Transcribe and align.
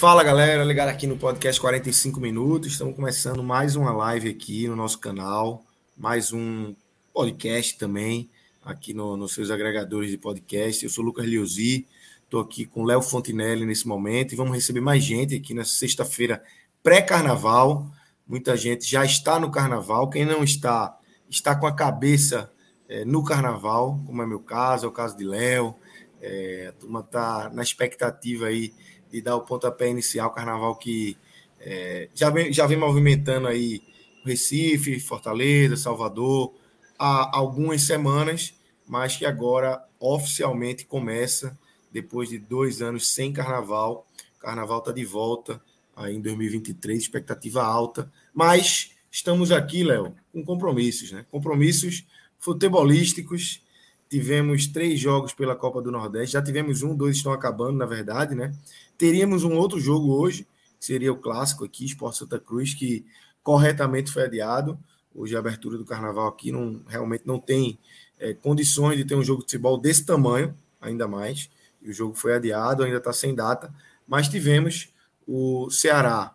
Fala 0.00 0.24
galera, 0.24 0.64
ligado 0.64 0.88
aqui 0.88 1.06
no 1.06 1.18
podcast 1.18 1.60
45 1.60 2.18
minutos. 2.20 2.72
Estamos 2.72 2.96
começando 2.96 3.42
mais 3.42 3.76
uma 3.76 3.92
live 3.92 4.30
aqui 4.30 4.66
no 4.66 4.74
nosso 4.74 4.98
canal, 4.98 5.62
mais 5.94 6.32
um 6.32 6.74
podcast 7.12 7.76
também 7.76 8.30
aqui 8.64 8.94
no, 8.94 9.14
nos 9.14 9.34
seus 9.34 9.50
agregadores 9.50 10.10
de 10.10 10.16
podcast. 10.16 10.82
Eu 10.82 10.90
sou 10.90 11.04
Lucas 11.04 11.26
Liuzi, 11.26 11.86
estou 12.24 12.40
aqui 12.40 12.64
com 12.64 12.82
Léo 12.82 13.02
Fontinelli 13.02 13.66
nesse 13.66 13.86
momento 13.86 14.32
e 14.32 14.36
vamos 14.36 14.54
receber 14.54 14.80
mais 14.80 15.04
gente 15.04 15.34
aqui 15.34 15.52
nessa 15.52 15.72
sexta-feira 15.72 16.42
pré-carnaval. 16.82 17.86
Muita 18.26 18.56
gente 18.56 18.90
já 18.90 19.04
está 19.04 19.38
no 19.38 19.50
carnaval, 19.50 20.08
quem 20.08 20.24
não 20.24 20.42
está, 20.42 20.98
está 21.28 21.54
com 21.54 21.66
a 21.66 21.76
cabeça 21.76 22.50
é, 22.88 23.04
no 23.04 23.22
carnaval, 23.22 24.00
como 24.06 24.22
é 24.22 24.26
meu 24.26 24.40
caso, 24.40 24.86
é 24.86 24.88
o 24.88 24.92
caso 24.92 25.14
de 25.14 25.24
Léo. 25.24 25.74
É, 26.22 26.68
a 26.70 26.72
turma 26.72 27.00
está 27.00 27.50
na 27.52 27.62
expectativa 27.62 28.46
aí 28.46 28.72
de 29.10 29.20
dar 29.20 29.36
o 29.36 29.42
pontapé 29.42 29.88
inicial, 29.88 30.32
carnaval 30.32 30.76
que 30.76 31.16
é, 31.60 32.08
já, 32.14 32.30
vem, 32.30 32.52
já 32.52 32.66
vem 32.66 32.78
movimentando 32.78 33.46
aí 33.46 33.82
Recife, 34.24 35.00
Fortaleza, 35.00 35.76
Salvador, 35.76 36.54
há 36.98 37.36
algumas 37.36 37.82
semanas, 37.82 38.54
mas 38.86 39.16
que 39.16 39.24
agora 39.24 39.82
oficialmente 39.98 40.84
começa 40.84 41.58
depois 41.92 42.28
de 42.28 42.38
dois 42.38 42.80
anos 42.80 43.08
sem 43.08 43.32
carnaval. 43.32 44.06
Carnaval 44.38 44.78
está 44.78 44.92
de 44.92 45.04
volta 45.04 45.60
aí 45.94 46.16
em 46.16 46.20
2023, 46.20 46.98
expectativa 46.98 47.62
alta, 47.62 48.10
mas 48.32 48.92
estamos 49.10 49.52
aqui, 49.52 49.82
Léo, 49.82 50.14
com 50.32 50.44
compromissos, 50.44 51.12
né? 51.12 51.26
Compromissos 51.30 52.06
futebolísticos. 52.38 53.62
Tivemos 54.08 54.66
três 54.66 54.98
jogos 54.98 55.32
pela 55.32 55.54
Copa 55.54 55.80
do 55.80 55.92
Nordeste, 55.92 56.32
já 56.32 56.42
tivemos 56.42 56.82
um, 56.82 56.96
dois 56.96 57.16
estão 57.16 57.32
acabando, 57.32 57.76
na 57.78 57.86
verdade, 57.86 58.34
né? 58.34 58.52
Teríamos 59.00 59.44
um 59.44 59.56
outro 59.56 59.80
jogo 59.80 60.12
hoje, 60.12 60.46
que 60.78 60.84
seria 60.84 61.10
o 61.10 61.16
clássico 61.16 61.64
aqui, 61.64 61.86
Sport 61.86 62.14
Santa 62.14 62.38
Cruz, 62.38 62.74
que 62.74 63.06
corretamente 63.42 64.12
foi 64.12 64.24
adiado. 64.24 64.78
Hoje 65.14 65.34
a 65.34 65.38
abertura 65.38 65.78
do 65.78 65.86
carnaval 65.86 66.28
aqui 66.28 66.52
não, 66.52 66.82
realmente 66.86 67.22
não 67.24 67.40
tem 67.40 67.78
é, 68.18 68.34
condições 68.34 68.98
de 68.98 69.06
ter 69.06 69.14
um 69.14 69.24
jogo 69.24 69.38
de 69.38 69.46
futebol 69.46 69.78
desse 69.78 70.04
tamanho, 70.04 70.54
ainda 70.78 71.08
mais. 71.08 71.48
E 71.80 71.88
o 71.88 71.94
jogo 71.94 72.14
foi 72.14 72.34
adiado, 72.34 72.82
ainda 72.82 72.98
está 72.98 73.10
sem 73.10 73.34
data. 73.34 73.72
Mas 74.06 74.28
tivemos 74.28 74.92
o 75.26 75.70
Ceará 75.70 76.34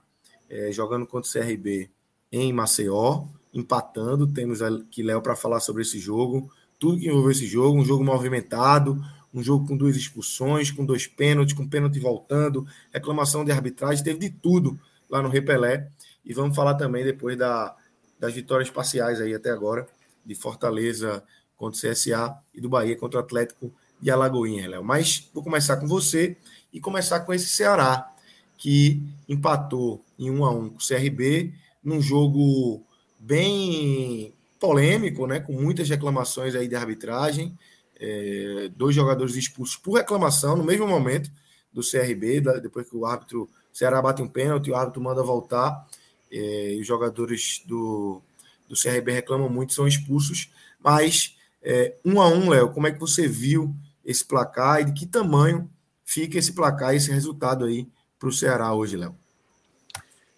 é, 0.50 0.72
jogando 0.72 1.06
contra 1.06 1.30
o 1.30 1.32
CRB 1.32 1.92
em 2.32 2.52
Maceió, 2.52 3.26
empatando. 3.54 4.26
Temos 4.26 4.64
aqui 4.64 5.04
Léo 5.04 5.22
para 5.22 5.36
falar 5.36 5.60
sobre 5.60 5.84
esse 5.84 6.00
jogo, 6.00 6.52
tudo 6.80 7.00
que 7.00 7.08
envolveu 7.08 7.30
esse 7.30 7.46
jogo, 7.46 7.78
um 7.78 7.86
jogo 7.86 8.04
movimentado, 8.04 9.00
um 9.36 9.44
jogo 9.44 9.68
com 9.68 9.76
duas 9.76 9.98
expulsões, 9.98 10.72
com 10.72 10.86
dois 10.86 11.06
pênaltis, 11.06 11.54
com 11.54 11.68
pênalti 11.68 12.00
voltando, 12.00 12.66
reclamação 12.94 13.44
de 13.44 13.52
arbitragem, 13.52 14.02
teve 14.02 14.18
de 14.18 14.30
tudo 14.30 14.80
lá 15.10 15.22
no 15.22 15.28
Repelé. 15.28 15.90
E 16.26 16.34
vamos 16.34 16.56
falar 16.56 16.76
também 16.76 17.04
depois 17.04 17.38
da, 17.38 17.76
das 18.18 18.34
vitórias 18.34 18.70
parciais 18.70 19.20
aí 19.20 19.34
até 19.34 19.52
agora, 19.52 19.88
de 20.26 20.34
Fortaleza 20.34 21.22
contra 21.58 21.78
o 21.78 21.92
CSA 21.92 22.38
e 22.54 22.62
do 22.62 22.70
Bahia 22.70 22.96
contra 22.98 23.20
o 23.20 23.24
Atlético 23.24 23.72
de 24.02 24.10
Alagoinha, 24.10 24.70
Léo. 24.70 24.84
Mas 24.84 25.30
vou 25.34 25.44
começar 25.44 25.78
com 25.78 25.88
você 25.88 26.38
e 26.72 26.80
começar 26.80 27.20
com 27.22 27.34
esse 27.34 27.48
Ceará, 27.48 28.12
que 28.58 29.04
empatou 29.28 30.04
em 30.18 30.32
1 30.32 30.46
a 30.46 30.52
1 30.52 30.70
com 30.70 30.78
o 30.78 30.88
CRB, 30.88 31.54
num 31.84 32.02
jogo 32.02 32.82
bem 33.20 34.34
polêmico, 34.60 35.28
né, 35.28 35.42
com 35.42 35.54
muitas 35.54 35.90
reclamações 35.90 36.56
aí 36.56 36.68
de 36.68 36.76
arbitragem, 36.76 37.58
é, 38.00 38.70
dois 38.76 38.96
jogadores 38.96 39.36
expulsos 39.36 39.78
por 39.78 39.94
reclamação 39.94 40.56
no 40.56 40.64
mesmo 40.64 40.88
momento 40.88 41.32
do 41.72 41.82
CRB, 41.82 42.42
depois 42.62 42.90
que 42.90 42.96
o 42.96 43.06
árbitro, 43.06 43.44
o 43.44 43.78
Ceará 43.78 44.02
bate 44.02 44.22
um 44.22 44.28
pênalti, 44.28 44.72
o 44.72 44.76
árbitro 44.76 45.02
manda 45.02 45.22
voltar, 45.22 45.88
é, 46.32 46.74
e 46.74 46.82
os 46.82 46.88
jogadores 46.88 47.62
do, 47.66 48.22
do 48.68 48.76
CRB 48.76 49.12
reclamam 49.12 49.50
muito, 49.50 49.74
são 49.74 49.88
expulsos, 49.88 50.50
mas 50.80 51.38
é, 51.62 51.96
um 52.06 52.22
a 52.22 52.28
um, 52.28 52.50
Léo, 52.50 52.72
como 52.72 52.88
é 52.88 52.92
que 52.92 53.00
você 53.00 53.28
viu 53.28 53.76
esse 54.06 54.24
placar 54.24 54.82
e 54.82 54.86
de 54.86 54.94
que 54.94 55.06
tamanho 55.06 55.70
fica 56.04 56.38
esse 56.38 56.54
placar, 56.54 56.94
esse 56.96 57.12
resultado 57.12 57.66
aí 57.66 57.88
para 58.20 58.30
o 58.30 58.34
Ceará 58.34 58.74
hoje, 58.74 58.96
Léo? 58.96 59.16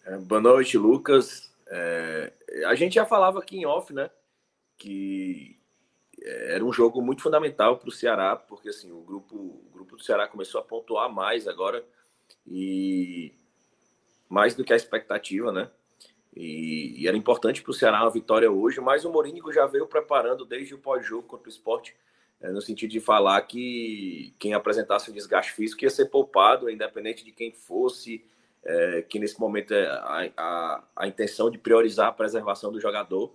É, 0.06 0.18
boa 0.18 0.42
noite, 0.42 0.78
Lucas. 0.78 1.52
É, 1.68 2.32
a 2.66 2.76
gente 2.76 2.96
já 2.96 3.06
falava 3.06 3.40
aqui 3.40 3.58
em 3.58 3.66
off, 3.66 3.94
né? 3.94 4.10
Que 4.78 5.57
era 6.28 6.64
um 6.64 6.74
jogo 6.74 7.02
muito 7.02 7.22
fundamental 7.22 7.78
para 7.78 7.90
o 7.90 7.92
Ceará, 7.92 8.36
porque 8.36 8.70
assim, 8.70 8.92
o 8.92 9.02
grupo, 9.02 9.36
o 9.36 9.70
grupo 9.74 9.96
do 9.96 10.04
Ceará 10.04 10.28
começou 10.28 10.60
a 10.60 10.64
pontuar 10.64 11.12
mais 11.12 11.48
agora 11.48 11.86
e 12.46 13.34
mais 14.30 14.56
do 14.56 14.64
que 14.64 14.74
a 14.74 14.76
expectativa, 14.76 15.52
né? 15.52 15.70
E, 16.36 17.02
e 17.02 17.08
era 17.08 17.18
importante 17.18 17.64
para 17.64 17.72
o 17.72 17.74
Ceará 17.74 18.02
uma 18.02 18.12
vitória 18.12 18.52
hoje, 18.52 18.80
mas 18.80 19.06
o 19.06 19.12
Morínigo 19.12 19.52
já 19.52 19.66
veio 19.66 19.88
preparando 19.88 20.46
desde 20.46 20.76
o 20.76 20.78
pós-jogo 20.78 21.28
contra 21.28 21.48
o 21.48 21.52
esporte, 21.52 21.96
é, 22.40 22.52
no 22.52 22.62
sentido 22.62 22.92
de 22.92 23.00
falar 23.00 23.42
que 23.42 24.36
quem 24.38 24.54
apresentasse 24.54 25.10
um 25.10 25.14
desgaste 25.14 25.54
físico 25.54 25.84
ia 25.84 25.90
ser 25.90 26.06
poupado, 26.06 26.70
independente 26.70 27.26
de 27.26 27.32
quem 27.32 27.52
fosse, 27.52 28.24
é, 28.64 29.02
que 29.02 29.18
nesse 29.18 29.40
momento 29.40 29.74
é 29.74 29.88
a, 29.88 30.32
a, 30.38 30.84
a 30.96 31.08
intenção 31.08 31.50
de 31.50 31.58
priorizar 31.58 32.10
a 32.10 32.12
preservação 32.12 32.72
do 32.72 32.80
jogador. 32.80 33.34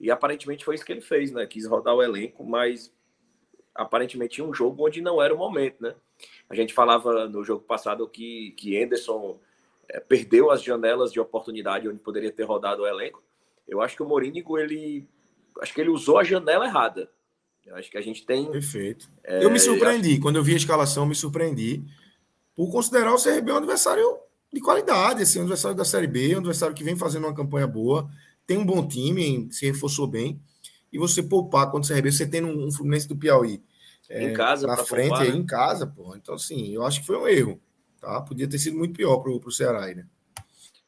E 0.00 0.10
aparentemente 0.10 0.64
foi 0.64 0.74
isso 0.74 0.84
que 0.84 0.92
ele 0.92 1.00
fez, 1.00 1.30
né? 1.30 1.46
Quis 1.46 1.66
rodar 1.66 1.94
o 1.94 2.02
elenco, 2.02 2.44
mas 2.44 2.92
aparentemente 3.74 4.36
tinha 4.36 4.46
um 4.46 4.54
jogo 4.54 4.86
onde 4.86 5.00
não 5.00 5.20
era 5.20 5.34
o 5.34 5.38
momento, 5.38 5.82
né? 5.82 5.94
A 6.48 6.54
gente 6.54 6.72
falava 6.72 7.28
no 7.28 7.42
jogo 7.44 7.62
passado 7.62 8.08
que, 8.08 8.52
que 8.56 8.80
Anderson 8.80 9.38
é, 9.88 10.00
perdeu 10.00 10.50
as 10.50 10.62
janelas 10.62 11.12
de 11.12 11.20
oportunidade 11.20 11.88
onde 11.88 11.98
poderia 11.98 12.30
ter 12.30 12.44
rodado 12.44 12.82
o 12.82 12.86
elenco. 12.86 13.22
Eu 13.66 13.80
acho 13.80 13.96
que 13.96 14.02
o 14.02 14.06
Morínigo, 14.06 14.58
ele 14.58 15.08
acho 15.60 15.72
que 15.72 15.80
ele 15.80 15.90
usou 15.90 16.18
a 16.18 16.24
janela 16.24 16.66
errada. 16.66 17.10
Eu 17.64 17.76
acho 17.76 17.90
que 17.90 17.96
a 17.96 18.02
gente 18.02 18.26
tem. 18.26 18.50
Perfeito. 18.50 19.10
É, 19.22 19.42
eu 19.42 19.50
me 19.50 19.58
surpreendi. 19.58 20.12
Acho... 20.12 20.20
Quando 20.20 20.36
eu 20.36 20.42
vi 20.42 20.52
a 20.52 20.56
escalação, 20.56 21.06
me 21.06 21.14
surpreendi 21.14 21.82
por 22.54 22.70
considerar 22.70 23.14
o 23.14 23.22
CRB 23.22 23.52
um 23.52 23.56
adversário 23.56 24.18
de 24.52 24.60
qualidade, 24.60 25.22
assim, 25.22 25.38
um 25.38 25.42
adversário 25.42 25.76
da 25.76 25.84
Série 25.84 26.06
B, 26.06 26.34
um 26.34 26.38
adversário 26.38 26.74
que 26.74 26.84
vem 26.84 26.94
fazendo 26.94 27.26
uma 27.26 27.34
campanha 27.34 27.66
boa 27.66 28.08
tem 28.46 28.58
um 28.58 28.66
bom 28.66 28.86
time, 28.86 29.48
se 29.52 29.66
reforçou 29.66 30.06
bem, 30.06 30.40
e 30.92 30.98
você 30.98 31.22
poupar 31.22 31.70
quando 31.70 31.86
você 31.86 32.00
você 32.00 32.26
tendo 32.26 32.48
um 32.48 32.70
Fluminense 32.70 33.08
do 33.08 33.16
Piauí 33.16 33.62
em 34.10 34.28
é, 34.28 34.32
casa 34.32 34.66
na 34.66 34.76
frente 34.76 35.08
poupar, 35.08 35.26
aí 35.26 35.32
né? 35.32 35.38
em 35.38 35.46
casa, 35.46 35.86
pô. 35.86 36.14
Então, 36.14 36.34
assim, 36.34 36.72
eu 36.74 36.84
acho 36.84 37.00
que 37.00 37.06
foi 37.06 37.16
um 37.16 37.26
erro, 37.26 37.60
tá? 38.00 38.20
Podia 38.20 38.48
ter 38.48 38.58
sido 38.58 38.76
muito 38.76 38.94
pior 38.94 39.18
pro, 39.18 39.40
pro 39.40 39.50
Ceará 39.50 39.84
aí, 39.84 39.94
né? 39.94 40.06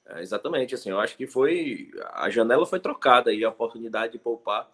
É, 0.08 0.22
exatamente, 0.22 0.75
assim, 0.75 0.90
eu 0.90 1.00
acho 1.00 1.16
que 1.16 1.26
foi 1.26 1.90
a 2.12 2.30
janela 2.30 2.64
foi 2.64 2.78
trocada 2.78 3.30
aí 3.30 3.42
a 3.44 3.48
oportunidade 3.48 4.12
de 4.12 4.19
poupar, 4.19 4.70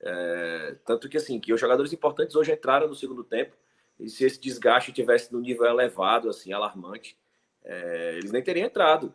é, 0.00 0.76
tanto 0.84 1.08
que 1.08 1.16
assim 1.16 1.40
que 1.40 1.52
os 1.54 1.60
jogadores 1.60 1.92
importantes 1.92 2.36
hoje 2.36 2.52
entraram 2.52 2.86
no 2.86 2.94
segundo 2.94 3.24
tempo 3.24 3.56
e 3.98 4.10
se 4.10 4.24
esse 4.24 4.38
desgaste 4.38 4.92
tivesse 4.92 5.32
no 5.32 5.40
nível 5.40 5.64
elevado, 5.66 6.28
assim, 6.28 6.52
alarmante, 6.52 7.16
é, 7.64 8.16
eles 8.18 8.32
nem 8.32 8.42
teriam 8.42 8.66
entrado. 8.66 9.14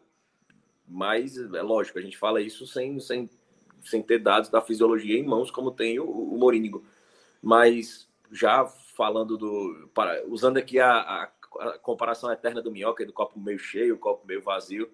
Mas 0.89 1.37
é 1.37 1.61
lógico, 1.61 1.99
a 1.99 2.01
gente 2.01 2.17
fala 2.17 2.41
isso 2.41 2.65
sem, 2.65 2.99
sem, 2.99 3.29
sem 3.83 4.01
ter 4.01 4.17
dados 4.17 4.49
da 4.49 4.59
fisiologia 4.59 5.19
em 5.19 5.23
mãos, 5.23 5.51
como 5.51 5.71
tem 5.71 5.99
o, 5.99 6.09
o 6.09 6.37
Morínigo. 6.37 6.83
Mas 7.41 8.09
já 8.31 8.65
falando 8.65 9.37
do. 9.37 9.89
Para, 9.93 10.25
usando 10.25 10.57
aqui 10.57 10.79
a, 10.79 10.91
a, 10.91 11.23
a, 11.59 11.79
comparação 11.79 12.31
eterna 12.31 12.61
do 12.61 12.71
Minhoca, 12.71 13.05
do 13.05 13.13
copo 13.13 13.39
meio 13.39 13.59
cheio, 13.59 13.97
copo 13.97 14.25
meio 14.25 14.41
vazio. 14.41 14.89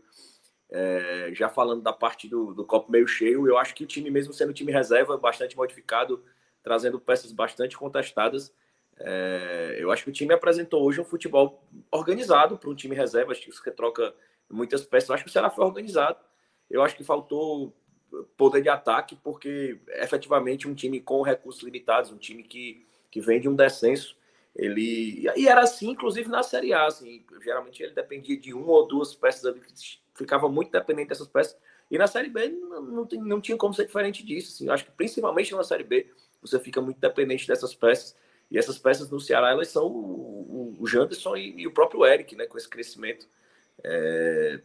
É, 0.70 1.30
já 1.34 1.48
falando 1.48 1.82
da 1.82 1.94
parte 1.94 2.28
do, 2.28 2.54
do 2.54 2.66
copo 2.66 2.92
meio 2.92 3.08
cheio, 3.08 3.48
eu 3.48 3.58
acho 3.58 3.74
que 3.74 3.84
o 3.84 3.88
time, 3.88 4.12
mesmo 4.12 4.34
sendo 4.34 4.54
time 4.54 4.72
reserva, 4.72 5.18
bastante 5.18 5.56
modificado, 5.56 6.24
trazendo 6.62 7.00
peças 7.00 7.32
bastante 7.32 7.78
contestadas. 7.78 8.54
É, 8.98 9.78
eu 9.80 9.92
acho 9.92 10.04
que 10.04 10.10
o 10.10 10.14
time 10.14 10.34
apresentou 10.34 10.84
hoje 10.84 11.00
um 11.00 11.06
futebol 11.06 11.64
organizado 11.92 12.58
para 12.58 12.70
um 12.70 12.76
time 12.76 12.96
reserva. 12.96 13.32
Acho 13.32 13.64
que 13.64 13.72
troca 13.72 14.14
muitas 14.50 14.84
peças. 14.84 15.10
Acho 15.10 15.24
que 15.24 15.30
o 15.30 15.34
Ceará 15.34 15.50
foi 15.50 15.66
organizado. 15.66 16.18
Eu 16.70 16.82
acho 16.84 16.96
que 16.96 17.04
faltou 17.04 17.76
poder 18.38 18.62
de 18.62 18.70
ataque, 18.70 19.16
porque 19.16 19.80
efetivamente 19.88 20.68
um 20.68 20.76
time 20.76 21.02
com 21.02 21.22
recursos 21.22 21.64
limitados, 21.64 22.12
um 22.12 22.18
time 22.18 22.44
que, 22.44 22.86
que 23.12 23.20
vem 23.20 23.40
de 23.40 23.50
um 23.50 23.56
descenso, 23.56 24.18
ele. 24.56 25.28
E 25.36 25.48
era 25.48 25.62
assim, 25.62 25.90
inclusive 25.90 26.30
na 26.30 26.44
Série 26.44 26.74
A. 26.74 26.86
Assim, 26.86 27.26
geralmente 27.44 27.84
ele 27.84 27.94
dependia 27.94 28.38
de 28.38 28.54
uma 28.54 28.72
ou 28.72 28.88
duas 28.88 29.14
peças 29.14 29.46
ali, 29.46 29.62
ficava 30.14 30.48
muito 30.48 30.72
dependente 30.72 31.10
dessas 31.10 31.28
peças. 31.28 31.58
E 31.90 31.98
na 31.98 32.08
Série 32.08 32.30
B 32.30 32.48
não, 32.50 32.82
não, 32.82 33.06
tem, 33.06 33.22
não 33.22 33.42
tinha 33.42 33.58
como 33.58 33.74
ser 33.74 33.86
diferente 33.86 34.26
disso. 34.26 34.54
Assim. 34.54 34.68
Eu 34.68 34.74
acho 34.74 34.86
que 34.86 34.92
principalmente 34.92 35.54
na 35.54 35.64
Série 35.64 35.84
B 35.84 36.08
você 36.42 36.60
fica 36.60 36.82
muito 36.82 37.00
dependente 37.00 37.48
dessas 37.48 37.76
peças. 37.76 38.16
E 38.50 38.58
essas 38.58 38.78
peças 38.78 39.10
no 39.10 39.20
Ceará, 39.20 39.50
elas 39.50 39.70
são 39.70 39.88
o, 39.88 40.76
o 40.80 40.88
Janderson 40.88 41.36
e, 41.36 41.62
e, 41.62 41.68
o 41.68 41.72
próprio 41.72 42.06
Eric, 42.06 42.36
né, 42.36 42.46
com 42.46 42.58
esse 42.58 42.70
crescimento 42.70 43.28
é, 43.88 44.60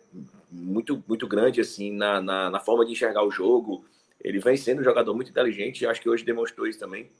muito, 0.50 1.04
muito 1.06 1.28
grande 1.28 1.60
assim 1.60 1.92
na, 1.92 2.20
na, 2.20 2.50
na, 2.50 2.60
forma 2.60 2.86
de 2.86 2.92
enxergar 2.92 3.22
o 3.22 3.30
jogo. 3.30 3.84
Ele 4.20 4.38
vem 4.38 4.56
sendo 4.56 4.80
um 4.80 4.84
jogador 4.84 5.14
muito 5.14 5.30
inteligente, 5.30 5.86
acho 5.86 6.00
que 6.00 6.08
hoje 6.08 6.24
demonstrou 6.24 6.66
isso 6.66 6.78
também. 6.78 7.10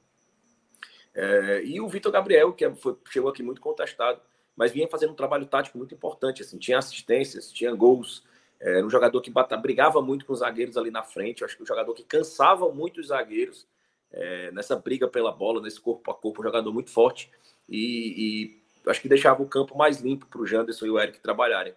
É, 1.15 1.63
e 1.65 1.81
o 1.81 1.89
Vitor 1.89 2.11
Gabriel, 2.11 2.53
que 2.53 2.65
é, 2.65 2.75
foi, 2.75 2.97
chegou 3.11 3.31
aqui 3.31 3.43
muito 3.43 3.61
contestado, 3.61 4.21
mas 4.57 4.73
vinha 4.73 4.89
fazendo 4.89 5.13
um 5.13 5.17
trabalho 5.17 5.47
tático 5.47 5.77
muito 5.77 5.95
importante. 5.95 6.43
Assim, 6.43 6.59
tinha 6.59 6.79
assistências, 6.79 7.53
tinha 7.53 7.75
gols. 7.75 8.25
Era 8.59 8.85
um 8.85 8.91
jogador 8.91 9.21
que 9.21 9.31
bata, 9.31 9.57
brigava 9.57 10.03
muito 10.03 10.25
com 10.25 10.33
os 10.33 10.41
zagueiros 10.41 10.77
ali 10.77 10.91
na 10.91 11.03
frente. 11.03 11.45
Acho 11.45 11.57
que 11.57 11.63
um 11.63 11.67
jogador 11.67 11.93
que 11.95 12.05
cansava 12.05 12.71
muito 12.71 13.01
os 13.01 13.09
zagueiros 13.09 13.67
é, 14.13 14.51
nessa 14.53 14.77
briga 14.77 15.09
pela 15.09 15.33
bola, 15.33 15.61
nesse 15.61 15.81
corpo 15.81 16.11
a 16.11 16.15
corpo, 16.15 16.41
um 16.41 16.45
jogador 16.45 16.73
muito 16.73 16.91
forte. 16.91 17.31
E, 17.69 18.61
e 18.87 18.91
acho 18.91 19.01
que 19.01 19.09
deixava 19.09 19.43
o 19.43 19.49
campo 19.49 19.77
mais 19.77 20.01
limpo 20.01 20.27
para 20.27 20.41
o 20.41 20.47
Janderson 20.47 20.87
e 20.87 20.91
o 20.91 20.99
Eric 20.99 21.21
trabalharem. 21.21 21.75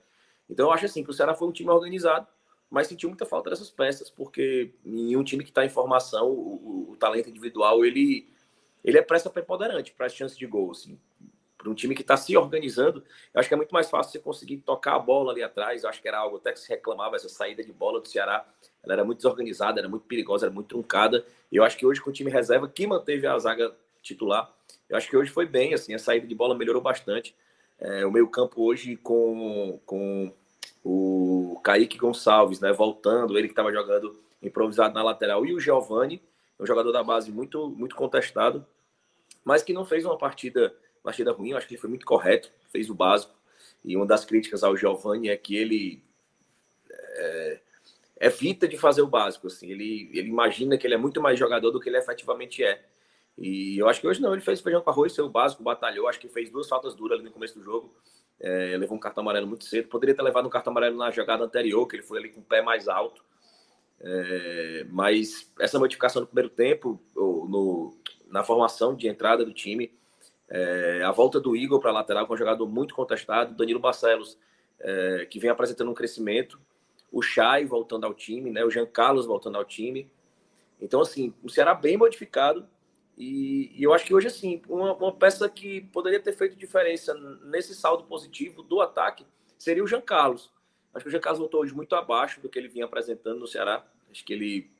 Então 0.49 0.67
eu 0.67 0.71
acho 0.71 0.85
assim 0.85 1.03
que 1.03 1.09
o 1.09 1.13
Ceará 1.13 1.33
foi 1.33 1.47
um 1.47 1.51
time 1.51 1.69
organizado, 1.69 2.27
mas 2.69 2.87
sentiu 2.87 3.09
muita 3.09 3.25
falta 3.25 3.49
dessas 3.49 3.69
peças, 3.69 4.09
porque 4.09 4.73
em 4.85 5.15
um 5.15 5.23
time 5.23 5.43
que 5.43 5.51
está 5.51 5.65
em 5.65 5.69
formação, 5.69 6.29
o, 6.29 6.91
o, 6.91 6.97
talento 6.97 7.29
individual 7.29 7.85
ele, 7.85 8.29
ele 8.83 8.97
é 8.97 9.01
pressa 9.01 9.29
preponderante 9.29 9.93
para 9.93 10.05
as 10.07 10.13
chances 10.13 10.37
de 10.37 10.45
gol. 10.45 10.71
Assim 10.71 10.97
para 11.63 11.71
um 11.71 11.73
time 11.73 11.95
que 11.95 12.01
está 12.01 12.17
se 12.17 12.35
organizando, 12.35 13.03
eu 13.33 13.39
acho 13.39 13.47
que 13.47 13.53
é 13.53 13.57
muito 13.57 13.71
mais 13.71 13.89
fácil 13.89 14.11
você 14.11 14.19
conseguir 14.19 14.57
tocar 14.57 14.95
a 14.95 14.99
bola 14.99 15.31
ali 15.31 15.41
atrás. 15.41 15.83
Eu 15.83 15.89
acho 15.89 16.01
que 16.01 16.07
era 16.07 16.17
algo 16.17 16.35
até 16.35 16.51
que 16.51 16.59
se 16.59 16.67
reclamava, 16.67 17.15
essa 17.15 17.29
saída 17.29 17.63
de 17.63 17.71
bola 17.71 18.01
do 18.01 18.07
Ceará. 18.07 18.45
Ela 18.83 18.93
era 18.93 19.05
muito 19.05 19.19
desorganizada, 19.19 19.79
era 19.79 19.87
muito 19.87 20.05
perigosa, 20.05 20.47
era 20.47 20.53
muito 20.53 20.67
truncada. 20.67 21.25
E 21.49 21.55
eu 21.55 21.63
acho 21.63 21.77
que 21.77 21.85
hoje, 21.85 22.01
com 22.01 22.09
o 22.09 22.13
time 22.13 22.29
reserva, 22.29 22.67
que 22.67 22.85
manteve 22.85 23.25
a 23.25 23.39
zaga 23.39 23.73
titular, 24.01 24.53
eu 24.89 24.97
acho 24.97 25.09
que 25.09 25.15
hoje 25.15 25.31
foi 25.31 25.45
bem. 25.45 25.73
assim 25.73 25.93
A 25.93 25.99
saída 25.99 26.27
de 26.27 26.35
bola 26.35 26.53
melhorou 26.53 26.81
bastante. 26.81 27.33
É, 27.83 28.05
o 28.05 28.11
meio-campo 28.11 28.63
hoje 28.63 28.95
com, 28.95 29.79
com 29.85 30.33
o 30.83 31.59
Kaique 31.63 31.97
Gonçalves, 31.97 32.59
né, 32.59 32.71
voltando, 32.71 33.37
ele 33.37 33.47
que 33.47 33.51
estava 33.51 33.71
jogando 33.71 34.17
improvisado 34.41 34.93
na 34.93 35.03
lateral, 35.03 35.45
e 35.45 35.53
o 35.53 35.59
Giovani, 35.59 36.21
um 36.59 36.65
jogador 36.65 36.91
da 36.91 37.03
base 37.03 37.31
muito, 37.31 37.69
muito 37.69 37.95
contestado, 37.95 38.65
mas 39.43 39.61
que 39.61 39.73
não 39.73 39.85
fez 39.85 40.05
uma 40.05 40.17
partida 40.17 40.73
partida 41.03 41.33
ruim, 41.33 41.53
acho 41.53 41.67
que 41.67 41.73
ele 41.73 41.81
foi 41.81 41.89
muito 41.89 42.05
correto, 42.05 42.49
fez 42.71 42.89
o 42.89 42.95
básico. 42.95 43.35
E 43.83 43.97
uma 43.97 44.05
das 44.05 44.23
críticas 44.23 44.63
ao 44.63 44.77
Giovanni 44.77 45.27
é 45.27 45.35
que 45.35 45.55
ele 45.55 46.01
é, 46.89 47.59
evita 48.21 48.67
de 48.67 48.77
fazer 48.77 49.01
o 49.01 49.07
básico. 49.07 49.47
Assim. 49.47 49.69
Ele, 49.69 50.09
ele 50.13 50.29
imagina 50.29 50.77
que 50.77 50.87
ele 50.87 50.93
é 50.93 50.97
muito 50.97 51.21
mais 51.21 51.37
jogador 51.37 51.69
do 51.69 51.79
que 51.79 51.89
ele 51.89 51.97
efetivamente 51.97 52.63
é. 52.63 52.81
E 53.37 53.77
eu 53.77 53.87
acho 53.87 53.99
que 53.99 54.07
hoje 54.07 54.21
não, 54.21 54.33
ele 54.33 54.41
fez 54.41 54.61
feijão 54.61 54.81
com 54.81 54.89
arroz, 54.89 55.13
seu 55.13 55.27
básico, 55.29 55.63
batalhou, 55.63 56.07
acho 56.07 56.19
que 56.19 56.27
fez 56.27 56.51
duas 56.51 56.67
faltas 56.67 56.93
duras 56.93 57.17
ali 57.17 57.27
no 57.27 57.33
começo 57.33 57.57
do 57.57 57.63
jogo. 57.63 57.93
É, 58.39 58.75
levou 58.77 58.97
um 58.97 58.99
cartão 58.99 59.21
amarelo 59.21 59.47
muito 59.47 59.65
cedo. 59.65 59.87
Poderia 59.87 60.15
ter 60.15 60.21
levado 60.21 60.45
um 60.45 60.49
cartão 60.49 60.71
amarelo 60.71 60.97
na 60.97 61.11
jogada 61.11 61.43
anterior, 61.43 61.87
que 61.87 61.95
ele 61.95 62.03
foi 62.03 62.19
ali 62.19 62.29
com 62.29 62.41
o 62.41 62.43
pé 62.43 62.61
mais 62.61 62.87
alto. 62.87 63.23
É, 63.99 64.85
mas 64.89 65.51
essa 65.59 65.79
modificação 65.79 66.21
no 66.21 66.27
primeiro 66.27 66.49
tempo, 66.49 66.99
no, 67.15 67.97
na 68.27 68.43
formação 68.43 68.95
de 68.95 69.07
entrada 69.07 69.45
do 69.45 69.53
time, 69.53 69.91
é, 70.49 71.01
a 71.03 71.11
volta 71.11 71.39
do 71.39 71.55
Igor 71.55 71.79
para 71.79 71.89
a 71.89 71.93
lateral, 71.93 72.27
com 72.27 72.33
é 72.33 72.35
um 72.35 72.37
jogador 72.37 72.67
muito 72.67 72.93
contestado. 72.93 73.55
Danilo 73.55 73.79
Barcelos, 73.79 74.37
é, 74.79 75.25
que 75.29 75.39
vem 75.39 75.49
apresentando 75.49 75.89
um 75.89 75.93
crescimento. 75.93 76.59
O 77.11 77.21
Chay 77.21 77.65
voltando 77.65 78.05
ao 78.05 78.13
time, 78.13 78.51
né? 78.51 78.63
o 78.65 78.69
Jean 78.69 78.85
Carlos 78.85 79.25
voltando 79.25 79.57
ao 79.57 79.65
time. 79.65 80.09
Então, 80.81 80.99
assim, 81.01 81.33
o 81.41 81.49
Ceará 81.49 81.73
bem 81.73 81.95
modificado. 81.95 82.67
E, 83.17 83.71
e 83.75 83.83
eu 83.83 83.93
acho 83.93 84.05
que 84.05 84.13
hoje, 84.13 84.27
assim, 84.27 84.61
uma, 84.67 84.93
uma, 84.95 85.11
peça 85.11 85.47
que 85.47 85.81
poderia 85.81 86.19
ter 86.19 86.33
feito 86.33 86.55
diferença 86.55 87.13
nesse 87.43 87.75
saldo 87.75 88.03
positivo 88.05 88.63
do 88.63 88.81
ataque 88.81 89.25
seria 89.57 89.83
o 89.83 89.87
Jean 89.87 90.01
Carlos. 90.01 90.51
Acho 90.93 91.03
que 91.03 91.09
o 91.09 91.11
Jean 91.11 91.19
Carlos 91.19 91.39
voltou 91.39 91.61
hoje 91.61 91.73
muito 91.73 91.95
abaixo 91.95 92.41
do 92.41 92.49
que 92.49 92.57
ele 92.57 92.67
vinha 92.67 92.85
apresentando 92.85 93.39
no 93.39 93.47
Ceará. 93.47 93.85
Acho 94.11 94.25
que 94.25 94.33
ele 94.33 94.71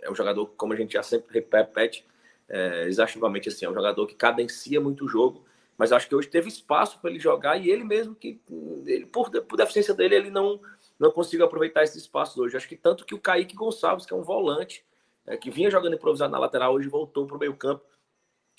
é 0.00 0.10
um 0.10 0.14
jogador, 0.14 0.46
como 0.56 0.72
a 0.72 0.76
gente 0.76 0.94
já 0.94 1.02
sempre 1.02 1.32
repete, 1.34 2.04
é, 2.48 2.84
exaustivamente 2.84 3.48
assim. 3.48 3.66
É 3.66 3.70
um 3.70 3.74
jogador 3.74 4.06
que 4.06 4.14
cadencia 4.14 4.80
muito 4.80 5.04
o 5.04 5.08
jogo, 5.08 5.44
mas 5.76 5.92
acho 5.92 6.08
que 6.08 6.14
hoje 6.14 6.28
teve 6.28 6.48
espaço 6.48 6.98
para 7.00 7.10
ele 7.10 7.18
jogar 7.18 7.58
e 7.58 7.70
ele 7.70 7.84
mesmo 7.84 8.14
que, 8.14 8.40
ele, 8.86 9.06
por, 9.06 9.30
por 9.42 9.56
deficiência 9.56 9.92
dele, 9.92 10.14
ele 10.14 10.30
não, 10.30 10.60
não 10.98 11.10
conseguiu 11.10 11.44
aproveitar 11.44 11.82
esses 11.82 12.02
espaços 12.02 12.38
hoje. 12.38 12.56
Acho 12.56 12.68
que 12.68 12.76
tanto 12.76 13.04
que 13.04 13.14
o 13.14 13.20
Kaique 13.20 13.54
Gonçalves, 13.54 14.06
que 14.06 14.14
é 14.14 14.16
um 14.16 14.22
volante, 14.22 14.84
é, 15.26 15.36
que 15.36 15.50
vinha 15.50 15.70
jogando 15.70 15.94
improvisado 15.94 16.32
na 16.32 16.38
lateral, 16.38 16.74
hoje 16.74 16.88
voltou 16.88 17.26
para 17.26 17.36
o 17.36 17.40
meio 17.40 17.56
campo. 17.56 17.84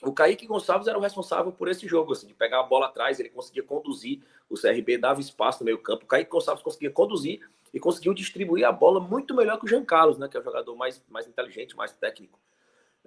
O 0.03 0.13
Kaique 0.13 0.45
Gonçalves 0.45 0.87
era 0.87 0.97
o 0.97 1.01
responsável 1.01 1.51
por 1.51 1.67
esse 1.67 1.87
jogo, 1.87 2.11
assim, 2.11 2.27
de 2.27 2.33
pegar 2.33 2.59
a 2.59 2.63
bola 2.63 2.85
atrás, 2.85 3.19
ele 3.19 3.29
conseguia 3.29 3.63
conduzir, 3.63 4.21
o 4.47 4.55
CRB 4.55 4.97
dava 4.97 5.19
espaço 5.19 5.61
no 5.61 5.65
meio 5.65 5.79
campo, 5.79 6.05
o 6.05 6.07
Kaique 6.07 6.29
Gonçalves 6.29 6.63
conseguia 6.63 6.91
conduzir 6.91 7.41
e 7.73 7.79
conseguiu 7.79 8.13
distribuir 8.13 8.65
a 8.65 8.71
bola 8.71 8.99
muito 8.99 9.33
melhor 9.33 9.57
que 9.57 9.65
o 9.65 9.67
Jean 9.67 9.83
Carlos, 9.83 10.17
né, 10.17 10.27
que 10.27 10.37
é 10.37 10.39
o 10.39 10.43
jogador 10.43 10.75
mais, 10.75 11.03
mais 11.09 11.27
inteligente, 11.27 11.75
mais 11.75 11.93
técnico. 11.93 12.39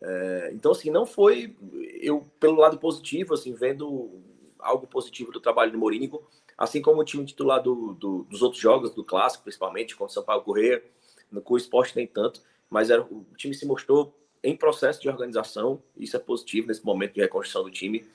É, 0.03 0.51
então, 0.53 0.73
assim, 0.73 0.91
não 0.91 1.07
foi 1.07 1.57
eu 2.01 2.27
pelo 2.41 2.57
lado 2.57 2.79
positivo, 2.79 3.35
assim, 3.35 3.55
vendo 3.55 4.21
algo 4.59 4.87
positivo 4.87 5.31
do 5.31 5.41
trabalho 5.41 5.73
do 5.73 5.79
Morínigo, 5.79 6.27
assim 6.57 6.83
como 6.83 7.01
o 7.01 7.05
time 7.05 7.25
titular 7.25 7.63
do, 7.63 7.95
do, 7.95 8.25
dos 8.25 8.43
outros 8.43 8.61
jogos, 8.61 8.95
do 8.95 9.05
clássico, 9.05 9.45
principalmente, 9.45 9.95
contra 9.95 10.11
o 10.11 10.15
São 10.15 10.23
Paulo 10.23 10.43
Correia, 10.43 10.83
no 11.31 11.43
o 11.47 11.57
esporte 11.57 11.97
nem 11.97 12.07
tanto, 12.07 12.43
mas 12.71 12.89
era, 12.89 13.03
o 13.03 13.27
time 13.37 13.55
se 13.55 13.67
mostrou 13.67 14.17
em 14.43 14.57
processo 14.57 15.03
de 15.03 15.09
organização, 15.09 15.83
isso 15.97 16.17
é 16.17 16.19
positivo 16.19 16.69
nesse 16.69 16.85
momento 16.85 17.15
de 17.15 17.21
reconstrução 17.21 17.65
do 17.65 17.71
time. 17.71 18.07